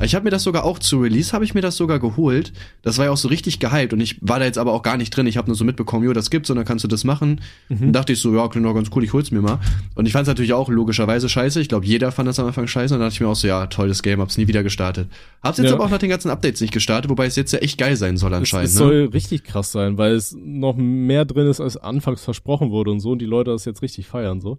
Ich 0.00 0.14
habe 0.16 0.24
mir 0.24 0.30
das 0.30 0.42
sogar 0.42 0.64
auch 0.64 0.80
zu 0.80 1.00
Release, 1.00 1.32
habe 1.32 1.44
ich 1.44 1.54
mir 1.54 1.60
das 1.60 1.76
sogar 1.76 2.00
geholt. 2.00 2.52
Das 2.82 2.98
war 2.98 3.04
ja 3.04 3.10
auch 3.12 3.16
so 3.16 3.28
richtig 3.28 3.60
gehypt 3.60 3.92
und 3.92 4.00
ich 4.00 4.16
war 4.20 4.40
da 4.40 4.46
jetzt 4.46 4.58
aber 4.58 4.72
auch 4.72 4.82
gar 4.82 4.96
nicht 4.96 5.10
drin. 5.10 5.26
Ich 5.28 5.36
habe 5.36 5.46
nur 5.46 5.54
so 5.54 5.64
mitbekommen, 5.64 6.04
jo, 6.04 6.12
das 6.12 6.30
gibt's 6.30 6.50
und 6.50 6.56
dann 6.56 6.64
kannst 6.64 6.82
du 6.82 6.88
das 6.88 7.04
machen. 7.04 7.40
Mhm. 7.68 7.88
Und 7.88 7.92
dachte 7.92 8.12
ich 8.12 8.20
so, 8.20 8.34
ja, 8.34 8.48
klingt 8.48 8.66
doch 8.66 8.74
ganz 8.74 8.90
cool, 8.96 9.04
ich 9.04 9.12
hol's 9.12 9.30
mir 9.30 9.42
mal. 9.42 9.60
Und 9.94 10.06
ich 10.06 10.12
fand's 10.12 10.26
natürlich 10.26 10.54
auch 10.54 10.68
logischerweise 10.68 11.28
scheiße. 11.28 11.60
Ich 11.60 11.68
glaube, 11.68 11.86
jeder 11.86 12.10
fand 12.10 12.28
das 12.28 12.40
am 12.40 12.46
Anfang 12.46 12.66
scheiße 12.66 12.94
und 12.94 13.00
dann 13.00 13.08
dachte 13.08 13.14
ich 13.14 13.20
mir 13.20 13.28
auch 13.28 13.36
so, 13.36 13.46
ja, 13.46 13.66
tolles 13.66 14.02
Game, 14.02 14.20
hab's 14.20 14.38
nie 14.38 14.48
wieder 14.48 14.64
gestartet. 14.64 15.08
Hab's 15.42 15.58
jetzt 15.58 15.68
Ja. 15.68 15.74
aber 15.74 15.84
auch 15.84 15.90
nach 15.90 15.98
den 15.98 16.10
ganzen 16.10 16.30
Updates 16.30 16.60
nicht 16.60 16.72
gestartet, 16.72 17.08
wobei 17.08 17.26
es 17.26 17.36
jetzt 17.36 17.52
ja 17.52 17.60
echt 17.60 17.78
geil 17.78 17.94
sein 17.96 18.16
soll 18.16 18.32
es, 18.32 18.38
anscheinend. 18.38 18.68
es 18.68 18.74
ne? 18.74 18.78
soll 18.78 19.04
richtig 19.12 19.44
krass 19.44 19.70
sein, 19.70 19.98
weil 19.98 20.14
es 20.14 20.36
noch 20.36 20.74
mehr 20.76 21.24
drin 21.24 21.46
ist, 21.46 21.60
als 21.60 21.76
anfangs 21.76 22.24
versprochen 22.24 22.70
wurde 22.70 22.90
und 22.90 22.98
so. 23.00 23.12
Und 23.12 23.20
die 23.20 23.26
Leute 23.26 23.52
das 23.52 23.66
jetzt 23.66 23.82
richtig 23.82 24.08
feiern, 24.08 24.40
so. 24.40 24.58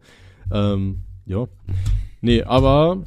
Ähm, 0.52 1.00
ja. 1.26 1.48
Nee, 2.22 2.44
aber 2.44 3.04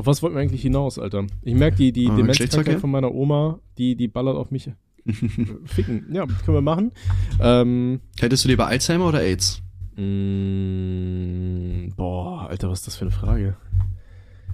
auf 0.00 0.06
was 0.06 0.22
wollten 0.22 0.34
wir 0.36 0.40
eigentlich 0.42 0.62
hinaus, 0.62 0.98
Alter? 0.98 1.26
Ich 1.42 1.54
merke, 1.54 1.76
die, 1.76 1.92
die 1.92 2.06
Äh, 2.06 2.16
Demenzkrankheit 2.16 2.80
von 2.80 2.90
meiner 2.90 3.12
Oma, 3.14 3.60
die, 3.78 3.94
die 3.96 4.08
ballert 4.08 4.36
auf 4.36 4.50
mich. 4.50 4.70
Ficken. 5.64 6.06
Ja, 6.12 6.26
können 6.26 6.56
wir 6.56 6.60
machen. 6.62 6.92
Ähm, 7.40 8.00
Hättest 8.18 8.44
du 8.44 8.48
lieber 8.48 8.66
Alzheimer 8.66 9.06
oder 9.08 9.20
AIDS? 9.22 9.62
mh, 9.96 11.94
boah, 11.96 12.48
Alter, 12.48 12.70
was 12.70 12.80
ist 12.80 12.86
das 12.86 12.96
für 12.96 13.02
eine 13.06 13.10
Frage? 13.10 13.56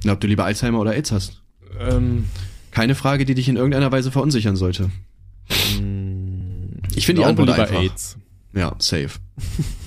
Na, 0.04 0.12
ob 0.12 0.20
du 0.20 0.26
lieber 0.26 0.44
Alzheimer 0.44 0.80
oder 0.80 0.92
AIDS 0.94 1.12
hast? 1.12 1.42
Ähm, 1.78 2.24
Keine 2.70 2.94
Frage, 2.94 3.24
die 3.24 3.34
dich 3.34 3.48
in 3.48 3.56
irgendeiner 3.56 3.90
Weise 3.92 4.10
verunsichern 4.10 4.56
sollte. 4.56 4.90
mh, 5.80 6.80
Ich 6.94 7.06
finde 7.06 7.22
die 7.22 7.26
Antwort 7.26 7.50
einfach. 7.50 7.80
AIDS. 7.80 8.18
Ja, 8.54 8.74
safe. 8.78 9.10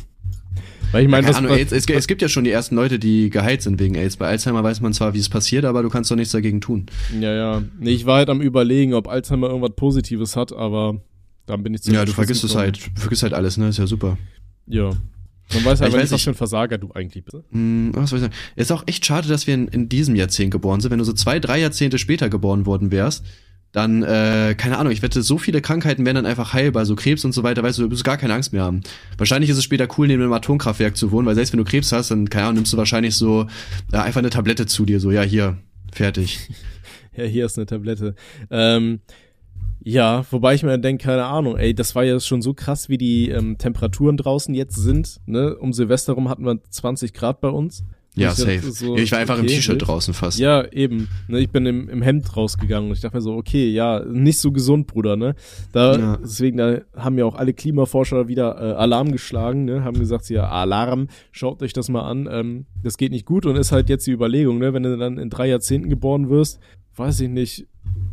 Weil 0.91 1.03
ich 1.03 1.09
meine, 1.09 1.23
Keine 1.23 1.29
was, 1.29 1.37
Ahnung, 1.37 1.51
was, 1.51 1.57
AIDS, 1.59 1.71
es, 1.71 1.85
es 1.87 2.07
gibt 2.07 2.21
ja 2.21 2.29
schon 2.29 2.43
die 2.43 2.51
ersten 2.51 2.75
Leute, 2.75 2.99
die 2.99 3.29
geheilt 3.29 3.61
sind 3.61 3.79
wegen 3.79 3.95
AIDS. 3.95 4.17
Bei 4.17 4.27
Alzheimer 4.27 4.63
weiß 4.63 4.81
man 4.81 4.93
zwar, 4.93 5.13
wie 5.13 5.19
es 5.19 5.29
passiert, 5.29 5.65
aber 5.65 5.83
du 5.83 5.89
kannst 5.89 6.09
doch 6.09 6.15
nichts 6.15 6.31
dagegen 6.31 6.61
tun. 6.61 6.87
Ja, 7.19 7.33
ja. 7.33 7.63
Nee, 7.79 7.91
ich 7.91 8.05
war 8.05 8.17
halt 8.17 8.29
am 8.29 8.41
überlegen, 8.41 8.93
ob 8.93 9.07
Alzheimer 9.07 9.47
irgendwas 9.47 9.75
Positives 9.75 10.35
hat, 10.35 10.51
aber 10.51 11.01
dann 11.45 11.63
bin 11.63 11.73
ich 11.73 11.83
zu 11.83 11.91
Ja, 11.91 12.05
du 12.05 12.13
vergisst 12.13 12.43
es 12.43 12.55
halt, 12.55 12.89
du 12.95 13.01
vergisst 13.01 13.23
halt 13.23 13.33
alles, 13.33 13.57
ne? 13.57 13.69
Ist 13.69 13.77
ja 13.77 13.87
super. 13.87 14.17
Ja. 14.65 14.91
Man 15.53 15.65
weiß 15.65 15.81
halt 15.81 16.11
was 16.11 16.21
für 16.21 16.29
ein 16.29 16.35
Versager 16.35 16.77
du 16.77 16.91
eigentlich 16.93 17.23
bist. 17.23 17.43
Hm, 17.51 17.91
was 17.93 18.11
soll 18.11 18.19
ich 18.19 18.23
sagen? 18.23 18.35
Ist 18.55 18.71
auch 18.71 18.83
echt 18.85 19.05
schade, 19.05 19.27
dass 19.27 19.47
wir 19.47 19.55
in, 19.55 19.67
in 19.67 19.89
diesem 19.89 20.15
Jahrzehnt 20.15 20.51
geboren 20.51 20.79
sind. 20.79 20.91
Wenn 20.91 20.99
du 20.99 21.05
so 21.05 21.13
zwei, 21.13 21.39
drei 21.39 21.59
Jahrzehnte 21.59 21.97
später 21.97 22.29
geboren 22.29 22.67
worden 22.67 22.91
wärst, 22.91 23.25
dann, 23.71 24.03
äh, 24.03 24.55
keine 24.57 24.77
Ahnung, 24.77 24.91
ich 24.91 25.01
wette, 25.01 25.21
so 25.21 25.37
viele 25.37 25.61
Krankheiten 25.61 26.05
wären 26.05 26.15
dann 26.15 26.25
einfach 26.25 26.53
heilbar, 26.53 26.85
so 26.85 26.95
Krebs 26.95 27.23
und 27.23 27.33
so 27.33 27.43
weiter, 27.43 27.61
weißt 27.61 27.77
du, 27.77 27.83
du 27.83 27.91
wirst 27.91 28.03
gar 28.03 28.17
keine 28.17 28.33
Angst 28.33 28.51
mehr 28.51 28.63
haben. 28.63 28.81
Wahrscheinlich 29.17 29.49
ist 29.49 29.57
es 29.57 29.63
später 29.63 29.87
cool, 29.97 30.07
neben 30.07 30.23
einem 30.23 30.33
Atomkraftwerk 30.33 30.97
zu 30.97 31.11
wohnen, 31.11 31.27
weil 31.27 31.35
selbst 31.35 31.53
wenn 31.53 31.59
du 31.59 31.65
Krebs 31.65 31.91
hast, 31.91 32.09
dann, 32.11 32.29
keine 32.29 32.45
Ahnung, 32.45 32.55
nimmst 32.55 32.73
du 32.73 32.77
wahrscheinlich 32.77 33.15
so 33.15 33.47
äh, 33.91 33.97
einfach 33.97 34.19
eine 34.19 34.31
Tablette 34.31 34.65
zu 34.65 34.85
dir, 34.85 34.99
so, 34.99 35.11
ja, 35.11 35.21
hier, 35.21 35.57
fertig. 35.91 36.39
Ja, 37.17 37.25
hier 37.25 37.47
ist 37.47 37.57
eine 37.57 37.65
Tablette. 37.65 38.15
Ähm, 38.49 39.01
ja, 39.81 40.25
wobei 40.31 40.53
ich 40.53 40.63
mir 40.63 40.77
denke, 40.77 41.03
keine 41.03 41.25
Ahnung, 41.25 41.57
ey, 41.57 41.73
das 41.73 41.95
war 41.95 42.03
ja 42.03 42.19
schon 42.19 42.41
so 42.41 42.53
krass, 42.53 42.87
wie 42.87 42.97
die 42.97 43.29
ähm, 43.29 43.57
Temperaturen 43.57 44.15
draußen 44.15 44.53
jetzt 44.53 44.75
sind. 44.75 45.19
Ne? 45.25 45.55
Um 45.57 45.73
Silvester 45.73 46.13
rum 46.13 46.29
hatten 46.29 46.45
wir 46.45 46.61
20 46.69 47.13
Grad 47.13 47.41
bei 47.41 47.49
uns. 47.49 47.83
Ja, 48.19 48.29
Ich 48.31 48.35
safe. 48.35 48.71
so, 48.71 48.95
ja, 48.95 49.03
ich 49.03 49.11
war 49.11 49.19
einfach 49.19 49.37
im 49.37 49.45
okay, 49.45 49.55
T-Shirt 49.55 49.75
wild. 49.75 49.87
draußen 49.87 50.13
fast. 50.13 50.39
Ja, 50.39 50.65
eben. 50.71 51.07
Ne, 51.27 51.39
ich 51.39 51.49
bin 51.49 51.65
im, 51.65 51.89
im 51.89 52.01
Hemd 52.01 52.35
rausgegangen 52.35 52.89
und 52.89 52.95
ich 52.95 53.01
dachte 53.01 53.15
mir 53.17 53.21
so, 53.21 53.33
okay, 53.35 53.69
ja, 53.69 53.99
nicht 54.05 54.39
so 54.39 54.51
gesund, 54.51 54.87
Bruder, 54.87 55.15
ne? 55.15 55.35
Da, 55.71 55.97
Ja. 55.97 56.17
deswegen, 56.21 56.57
da 56.57 56.79
haben 56.95 57.17
ja 57.17 57.25
auch 57.25 57.35
alle 57.35 57.53
Klimaforscher 57.53 58.27
wieder 58.27 58.55
äh, 58.59 58.73
Alarm 58.75 59.11
geschlagen, 59.11 59.65
ne? 59.65 59.83
Haben 59.83 59.99
gesagt, 59.99 60.29
ja, 60.29 60.47
Alarm, 60.49 61.07
schaut 61.31 61.61
euch 61.63 61.73
das 61.73 61.89
mal 61.89 62.01
an, 62.01 62.27
ähm, 62.31 62.65
das 62.83 62.97
geht 62.97 63.11
nicht 63.11 63.25
gut 63.25 63.45
und 63.45 63.55
ist 63.55 63.71
halt 63.71 63.89
jetzt 63.89 64.05
die 64.07 64.11
Überlegung, 64.11 64.57
ne? 64.59 64.73
Wenn 64.73 64.83
du 64.83 64.97
dann 64.97 65.17
in 65.17 65.29
drei 65.29 65.47
Jahrzehnten 65.47 65.89
geboren 65.89 66.29
wirst, 66.29 66.59
weiß 66.95 67.21
ich 67.21 67.29
nicht, 67.29 67.65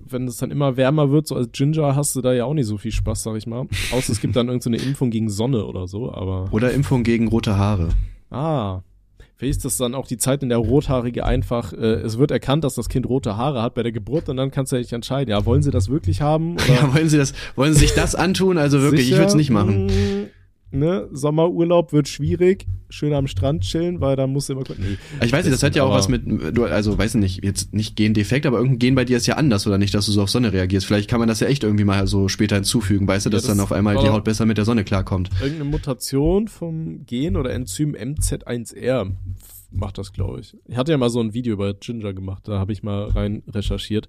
wenn 0.09 0.29
es 0.29 0.37
dann 0.37 0.53
immer 0.53 0.77
wärmer 0.77 1.11
wird, 1.11 1.27
so 1.27 1.35
als 1.35 1.51
Ginger 1.51 1.97
hast 1.97 2.15
du 2.15 2.21
da 2.21 2.33
ja 2.33 2.45
auch 2.45 2.55
nicht 2.55 2.67
so 2.67 2.79
viel 2.79 2.93
Spaß, 2.93 3.25
sag 3.25 3.37
ich 3.37 3.47
mal. 3.47 3.67
Außer 3.93 4.13
es 4.13 4.21
gibt 4.21 4.37
dann 4.37 4.47
irgendeine 4.49 4.79
so 4.79 4.83
eine 4.85 4.89
Impfung 4.91 5.11
gegen 5.11 5.29
Sonne 5.29 5.67
oder 5.67 5.89
so, 5.89 6.13
aber. 6.13 6.49
Oder 6.53 6.73
Impfung 6.73 7.03
gegen 7.03 7.27
rote 7.29 7.57
Haare. 7.59 7.89
Ah. 8.31 8.83
Vielleicht 9.39 9.59
ist 9.59 9.65
das 9.67 9.77
dann 9.77 9.95
auch 9.95 10.07
die 10.07 10.17
Zeit, 10.17 10.43
in 10.43 10.49
der 10.49 10.57
Rothaarige 10.59 11.27
einfach, 11.27 11.75
äh, 11.75 11.77
es 11.77 12.17
wird 12.17 12.31
erkannt, 12.31 12.65
dass 12.65 12.75
das 12.75 12.89
Kind 12.89 13.07
rote 13.07 13.37
Haare 13.37 13.61
hat 13.61 13.75
bei 13.75 13.83
der 13.83 13.93
Geburt 13.93 14.31
und 14.31 14.39
dann 14.39 14.51
kannst 14.51 14.73
du 14.73 14.77
dich 14.77 14.95
entscheiden, 14.95 15.31
ja, 15.31 15.45
wollen 15.45 15.63
sie 15.63 15.71
das 15.71 15.91
wirklich 15.91 16.23
haben? 16.23 16.55
Oder 16.55 16.75
Ja, 16.75 16.95
wollen 16.95 17.09
Sie 17.11 17.19
das, 17.19 17.35
wollen 17.55 17.75
Sie 17.75 17.81
sich 17.81 17.93
das 17.93 18.15
antun? 18.15 18.57
Also 18.57 18.81
wirklich, 18.81 19.03
ich 19.03 19.07
Sicher? 19.09 19.19
würde 19.19 19.29
es 19.29 19.35
nicht 19.35 19.51
machen. 19.51 19.91
Ne? 20.73 21.09
Sommerurlaub 21.13 21.93
wird 21.93 22.09
schwierig, 22.09 22.67
schön 22.91 23.13
am 23.13 23.29
Strand 23.29 23.63
chillen, 23.63 24.01
weil 24.01 24.17
da 24.17 24.27
musst 24.27 24.49
du 24.49 24.55
immer 24.55 24.65
nee, 24.77 24.97
Ich 25.25 25.33
weiß 25.33 25.45
nicht, 25.45 25.55
das 25.55 25.63
hat 25.63 25.77
ja 25.77 25.85
auch 25.85 25.93
was 25.93 26.09
mit, 26.09 26.25
du, 26.27 26.65
also 26.65 26.99
weiß 26.99 27.15
nicht, 27.15 27.45
jetzt 27.45 27.73
nicht 27.73 27.95
Gendefekt, 27.95 28.47
aber 28.47 28.57
irgendein 28.59 28.79
Gen 28.81 28.95
bei 28.97 29.05
dir 29.05 29.17
ist 29.17 29.27
ja 29.27 29.37
anders, 29.37 29.67
oder 29.67 29.79
nicht, 29.79 29.95
dass 29.95 30.07
du 30.07 30.13
so 30.13 30.23
auf 30.23 30.31
Sonne 30.31 30.53
reagierst. 30.53 30.85
Vielleicht 30.87 31.09
kann 31.09 31.21
man 31.21 31.29
das 31.29 31.39
ja 31.39 31.47
echt 31.47 31.63
irgendwie 31.63 31.85
mal 31.85 32.07
so 32.09 32.29
später 32.29 32.57
hinzufügen, 32.57 33.07
weißt 33.07 33.27
du, 33.27 33.31
dass 33.31 33.45
Ja, 33.45 33.49
das 33.51 33.57
dann 33.57 33.63
auf 33.65 33.71
einmal 33.71 33.97
die 33.97 34.09
Haut 34.09 34.25
besser 34.25 34.45
mit 34.45 34.59
der 34.59 34.65
Sonne 34.65 34.83
klarkommt. 34.83 35.31
irgendeine 35.41 35.71
Mutation 35.71 36.49
vom 36.49 37.07
Gen 37.07 37.37
oder 37.37 37.53
Enzym 37.53 37.95
MZ1R 37.95 39.13
macht 39.71 39.99
das, 39.99 40.13
glaube 40.13 40.41
ich. 40.41 40.57
Ich 40.67 40.77
hatte 40.77 40.91
ja 40.93 40.99
mal 40.99 41.11
so 41.11 41.21
ein 41.21 41.33
Video 41.33 41.53
über 41.55 41.75
Ginger 41.75 42.13
gemacht, 42.13 42.43
da 42.49 42.59
habe 42.59 42.73
ich 42.73 42.83
mal 42.83 43.05
rein 43.09 43.43
recherchiert. 43.49 44.09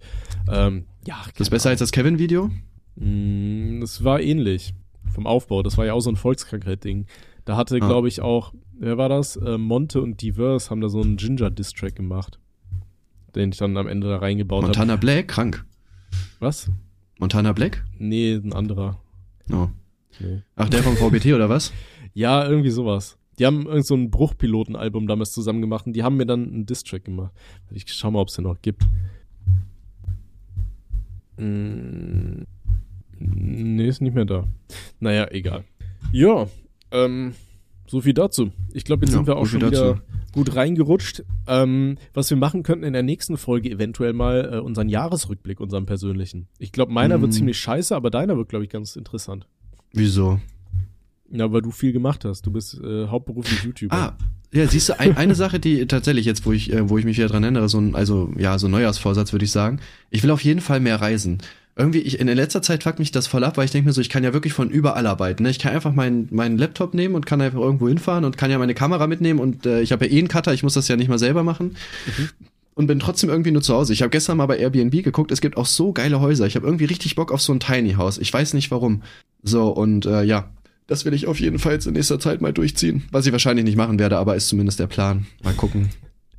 Ähm, 0.51 0.85
ja, 1.05 1.17
Das 1.33 1.47
ist 1.47 1.49
besser 1.51 1.69
als 1.69 1.79
das 1.79 1.91
Kevin-Video? 1.91 2.49
Mm, 2.95 3.81
Das 3.81 4.03
war 4.03 4.19
ähnlich 4.21 4.73
vom 5.13 5.27
Aufbau. 5.27 5.63
Das 5.63 5.77
war 5.77 5.85
ja 5.85 5.93
auch 5.93 5.99
so 6.01 6.09
ein 6.09 6.15
Volkskrankheit-Ding. 6.15 7.05
Da 7.45 7.55
hatte, 7.57 7.75
Ah. 7.75 7.79
glaube 7.87 8.07
ich, 8.07 8.21
auch, 8.21 8.53
wer 8.77 8.97
war 8.97 9.09
das? 9.09 9.35
Äh, 9.37 9.57
Monte 9.57 10.01
und 10.01 10.21
Diverse 10.21 10.69
haben 10.69 10.81
da 10.81 10.89
so 10.89 11.01
einen 11.01 11.17
Ginger-Diss-Track 11.17 11.95
gemacht, 11.95 12.39
den 13.35 13.51
ich 13.51 13.57
dann 13.57 13.77
am 13.77 13.87
Ende 13.87 14.07
da 14.07 14.17
reingebaut 14.17 14.63
habe. 14.63 14.67
Montana 14.67 14.95
Black, 14.97 15.27
krank. 15.29 15.65
Was? 16.39 16.69
Montana 17.19 17.53
Black? 17.53 17.83
Nee, 17.97 18.33
ein 18.35 18.53
anderer. 18.53 18.99
Oh. 19.51 19.67
Nee. 20.19 20.41
Ach, 20.55 20.69
der 20.69 20.83
vom 20.83 20.95
VBT 20.97 21.33
oder 21.33 21.49
was? 21.49 21.71
Ja, 22.13 22.47
irgendwie 22.49 22.71
sowas. 22.71 23.15
Die 23.37 23.45
haben 23.45 23.67
irgend 23.67 23.85
so 23.85 23.93
ein 23.93 24.09
Bruchpiloten-Album 24.09 25.05
damals 25.05 25.33
zusammen 25.33 25.61
gemacht 25.61 25.85
und 25.85 25.93
die 25.93 26.01
haben 26.01 26.17
mir 26.17 26.25
dann 26.25 26.51
einen 26.51 26.65
Diss-Track 26.65 27.05
gemacht. 27.05 27.31
Ich 27.69 27.85
schau 27.93 28.09
mal, 28.09 28.21
ob 28.21 28.29
es 28.29 28.33
den 28.33 28.45
noch 28.45 28.59
gibt. 28.63 28.81
Mm, 31.37 32.43
nee, 33.19 33.87
ist 33.87 34.01
nicht 34.01 34.15
mehr 34.15 34.25
da. 34.25 34.45
Naja, 34.99 35.27
egal. 35.31 35.63
Ja, 36.11 36.47
ähm, 36.91 37.33
so 37.87 38.01
viel 38.01 38.13
dazu. 38.13 38.51
Ich 38.73 38.83
glaube, 38.83 39.05
jetzt 39.05 39.13
Ja, 39.13 39.19
sind 39.19 39.27
wir 39.27 39.35
auch 39.37 39.45
schon 39.45 39.61
wieder 39.61 39.71
dazu. 39.71 40.01
gut 40.33 40.55
reingerutscht. 40.55 41.23
Ähm, 41.47 41.97
was 42.13 42.29
wir 42.29 42.37
machen 42.37 42.63
könnten 42.63 42.83
in 42.85 42.93
der 42.93 43.03
nächsten 43.03 43.37
Folge 43.37 43.69
eventuell 43.71 44.13
mal 44.13 44.53
äh, 44.53 44.57
unseren 44.59 44.89
Jahresrückblick, 44.89 45.59
unseren 45.59 45.85
persönlichen. 45.85 46.47
Ich 46.59 46.71
glaube, 46.71 46.91
meiner 46.91 47.21
wird 47.21 47.31
Mm. 47.31 47.35
ziemlich 47.35 47.57
scheiße, 47.59 47.95
aber 47.95 48.09
deiner 48.09 48.37
wird, 48.37 48.49
glaube 48.49 48.65
ich, 48.65 48.69
ganz 48.71 48.95
interessant. 48.95 49.47
Wieso? 49.93 50.39
Ja, 51.29 51.51
weil 51.51 51.61
du 51.61 51.71
viel 51.71 51.91
gemacht 51.91 52.23
hast. 52.25 52.45
Du 52.45 52.51
bist 52.51 52.79
äh, 52.81 53.07
hauptberuflich 53.07 53.63
YouTuber. 53.63 53.95
Ah, 53.95 54.17
ja, 54.53 54.65
siehst 54.67 54.87
du, 54.89 54.99
ein, 54.99 55.17
eine 55.17 55.35
Sache, 55.35 55.59
die 55.59 55.85
tatsächlich 55.85 56.25
jetzt, 56.25 56.45
wo 56.45 56.53
ich, 56.53 56.71
äh, 56.71 56.89
wo 56.89 56.97
ich 56.97 57.03
mich 57.03 57.17
wieder 57.17 57.27
dran 57.27 57.43
erinnere, 57.43 57.67
so 57.67 57.79
ein, 57.79 57.95
also 57.95 58.31
ja, 58.37 58.57
so 58.59 58.67
ein 58.67 58.71
Neujahrsvorsatz 58.71 59.33
würde 59.33 59.43
ich 59.43 59.51
sagen. 59.51 59.79
Ich 60.09 60.23
will 60.23 60.31
auf 60.31 60.41
jeden 60.43 60.61
Fall 60.61 60.79
mehr 60.79 61.01
reisen. 61.01 61.39
Irgendwie, 61.77 61.99
ich, 61.99 62.19
in 62.19 62.25
der 62.25 62.35
letzter 62.35 62.61
Zeit 62.61 62.83
fuckt 62.83 62.97
mich 62.97 63.11
das 63.11 63.27
voll 63.27 63.43
ab, 63.43 63.57
weil 63.57 63.65
ich 63.65 63.71
denke 63.71 63.87
mir 63.87 63.93
so, 63.93 64.01
ich 64.01 64.09
kann 64.09 64.23
ja 64.23 64.33
wirklich 64.33 64.53
von 64.53 64.69
überall 64.69 65.05
arbeiten. 65.05 65.43
Ne? 65.43 65.51
Ich 65.51 65.59
kann 65.59 65.73
einfach 65.73 65.93
meinen 65.93 66.27
meinen 66.31 66.57
Laptop 66.57 66.93
nehmen 66.93 67.13
und 67.13 67.25
kann 67.25 67.39
einfach 67.39 67.59
irgendwo 67.59 67.87
hinfahren 67.87 68.25
und 68.25 68.37
kann 68.37 68.49
ja 68.49 68.57
meine 68.57 68.73
Kamera 68.73 69.05
mitnehmen 69.05 69.39
und 69.39 69.65
äh, 69.65 69.81
ich 69.81 69.91
habe 69.91 70.05
ja 70.05 70.11
eh 70.11 70.17
einen 70.17 70.27
Cutter, 70.27 70.53
ich 70.53 70.63
muss 70.63 70.73
das 70.73 70.87
ja 70.87 70.95
nicht 70.95 71.07
mal 71.07 71.19
selber 71.19 71.43
machen. 71.43 71.77
Und 72.73 72.87
bin 72.87 72.99
trotzdem 72.99 73.29
irgendwie 73.29 73.51
nur 73.51 73.61
zu 73.61 73.73
Hause. 73.73 73.93
Ich 73.93 74.01
habe 74.01 74.11
gestern 74.11 74.37
mal 74.37 74.45
bei 74.45 74.57
Airbnb 74.57 75.03
geguckt, 75.03 75.31
es 75.31 75.41
gibt 75.41 75.57
auch 75.57 75.65
so 75.65 75.93
geile 75.93 76.19
Häuser. 76.19 76.45
Ich 76.45 76.55
habe 76.55 76.65
irgendwie 76.65 76.85
richtig 76.85 77.15
Bock 77.15 77.31
auf 77.31 77.41
so 77.41 77.51
ein 77.53 77.59
Tiny 77.59 77.93
House. 77.93 78.19
Ich 78.19 78.31
weiß 78.31 78.53
nicht 78.53 78.69
warum. 78.69 79.01
So, 79.41 79.69
und 79.69 80.05
äh, 80.05 80.23
ja, 80.23 80.49
das 80.87 81.03
will 81.05 81.13
ich 81.13 81.27
auf 81.27 81.39
jeden 81.39 81.59
Fall 81.59 81.73
jetzt 81.73 81.87
in 81.87 81.93
nächster 81.93 82.19
Zeit 82.19 82.41
mal 82.41 82.53
durchziehen. 82.53 83.03
Was 83.11 83.25
ich 83.25 83.31
wahrscheinlich 83.31 83.65
nicht 83.65 83.77
machen 83.77 83.99
werde, 83.99 84.17
aber 84.17 84.35
ist 84.35 84.47
zumindest 84.47 84.79
der 84.79 84.87
Plan. 84.87 85.27
Mal 85.43 85.53
gucken. 85.53 85.89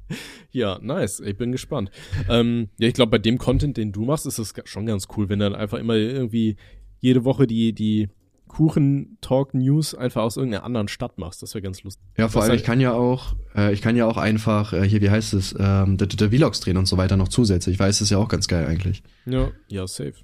Ja, 0.51 0.79
nice. 0.81 1.21
Ich 1.21 1.37
bin 1.37 1.53
gespannt. 1.53 1.91
Ähm, 2.29 2.69
ja, 2.79 2.89
ich 2.89 2.95
glaube, 2.95 3.11
bei 3.11 3.19
dem 3.19 3.39
Content, 3.39 3.77
den 3.77 3.93
du 3.93 4.05
machst, 4.05 4.27
ist 4.27 4.55
ga- 4.55 4.63
schon 4.65 4.87
ganz 4.87 5.07
cool, 5.17 5.29
wenn 5.29 5.39
dann 5.39 5.55
einfach 5.55 5.79
immer 5.79 5.95
irgendwie 5.95 6.57
jede 7.01 7.25
Woche 7.25 7.47
die, 7.47 7.73
die 7.73 8.09
Kuchen-Talk-News 8.49 9.95
einfach 9.95 10.23
aus 10.23 10.37
irgendeiner 10.37 10.65
anderen 10.65 10.89
Stadt 10.89 11.19
machst. 11.19 11.43
Das 11.43 11.55
wäre 11.55 11.63
ganz 11.63 11.83
lustig. 11.83 12.03
Ja, 12.17 12.29
vor 12.29 12.43
allem, 12.43 12.55
ich 12.55 12.65
kann 12.65 12.81
ja 12.81 12.93
auch, 12.93 13.35
äh, 13.55 13.73
ich 13.73 13.83
kann 13.83 13.97
ja 13.97 14.07
auch 14.07 14.17
einfach, 14.17 14.73
äh, 14.73 14.89
hier, 14.89 15.01
wie 15.03 15.11
heißt 15.11 15.35
es, 15.35 15.55
ähm, 15.59 15.97
der, 15.97 16.07
der 16.09 16.31
Vlogs 16.31 16.61
drehen 16.61 16.77
und 16.77 16.87
so 16.87 16.97
weiter 16.97 17.17
noch 17.17 17.29
zusätzlich. 17.29 17.75
Ich 17.75 17.81
weiß, 17.81 17.97
das 17.99 18.03
ist 18.07 18.11
ja 18.11 18.19
auch 18.19 18.29
ganz 18.29 18.49
geil 18.49 18.67
eigentlich. 18.67 19.03
Ja, 19.27 19.51
ja, 19.69 19.87
safe. 19.87 20.15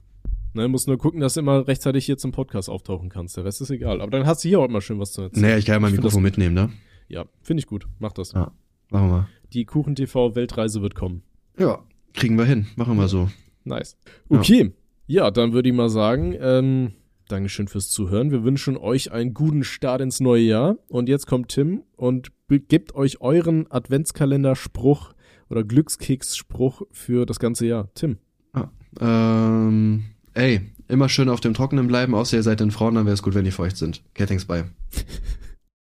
Ne, 0.54 0.68
musst 0.68 0.86
nur 0.86 0.98
gucken, 0.98 1.20
dass 1.20 1.34
du 1.34 1.40
immer 1.40 1.66
rechtzeitig 1.66 2.06
hier 2.06 2.16
zum 2.16 2.30
Podcast 2.30 2.70
auftauchen 2.70 3.08
kannst. 3.08 3.36
Der 3.36 3.44
Rest 3.44 3.60
ist 3.60 3.70
egal. 3.70 4.00
Aber 4.00 4.10
dann 4.10 4.24
hast 4.24 4.44
du 4.44 4.48
hier 4.48 4.60
auch 4.60 4.68
mal 4.68 4.80
schön 4.80 5.00
was 5.00 5.12
zu 5.12 5.22
erzählen. 5.22 5.42
Naja, 5.42 5.58
ich 5.58 5.66
kann 5.66 5.74
ja 5.74 5.80
mein 5.80 5.92
Mikrofon 5.92 6.22
mitnehmen, 6.22 6.54
ne? 6.54 6.70
Ja, 7.08 7.24
finde 7.42 7.60
ich 7.60 7.66
gut. 7.66 7.86
Mach 7.98 8.12
das. 8.12 8.32
Ja. 8.32 8.52
Machen 8.90 9.10
wir. 9.10 9.28
Die 9.55 9.64
Kuchen-TV-Weltreise 9.64 10.82
wird 10.82 10.96
kommen. 10.96 11.22
Ja, 11.59 11.78
kriegen 12.12 12.36
wir 12.36 12.44
hin. 12.44 12.66
Machen 12.74 12.96
wir 12.96 13.07
so. 13.07 13.30
Nice. 13.62 13.96
Ja. 14.28 14.38
Okay. 14.38 14.72
Ja, 15.07 15.30
dann 15.30 15.52
würde 15.52 15.68
ich 15.68 15.74
mal 15.74 15.90
sagen, 15.90 16.34
ähm, 16.40 16.90
Dankeschön 17.28 17.68
fürs 17.68 17.88
Zuhören. 17.88 18.32
Wir 18.32 18.42
wünschen 18.42 18.76
euch 18.76 19.12
einen 19.12 19.32
guten 19.32 19.62
Start 19.62 20.00
ins 20.00 20.18
neue 20.18 20.42
Jahr. 20.42 20.76
Und 20.88 21.09
jetzt 21.09 21.26
kommt 21.26 21.50
Tim 21.50 21.84
und 21.96 22.32
gebt 22.48 22.96
euch 22.96 23.20
euren 23.20 23.70
Adventskalender-Spruch 23.70 25.14
oder 25.48 25.62
Glückskeks-Spruch 25.62 26.82
für 26.90 27.24
das 27.24 27.38
ganze 27.38 27.66
Jahr. 27.66 27.88
Tim. 27.94 28.18
Ähm, 29.00 30.05
ey, 30.34 30.62
immer 30.88 31.09
schön 31.09 31.28
auf 31.28 31.40
dem 31.40 31.55
Trockenen 31.55 31.86
bleiben, 31.86 32.14
außer 32.14 32.36
ihr 32.36 32.42
seid 32.42 32.61
in 32.61 32.70
Frauen, 32.70 32.94
dann 32.94 33.07
wäre 33.07 33.14
es 33.14 33.22
gut, 33.22 33.34
wenn 33.34 33.44
die 33.44 33.50
feucht 33.50 33.76
sind. 33.76 34.02
Thanks, 34.14 34.44
bye. 34.44 34.64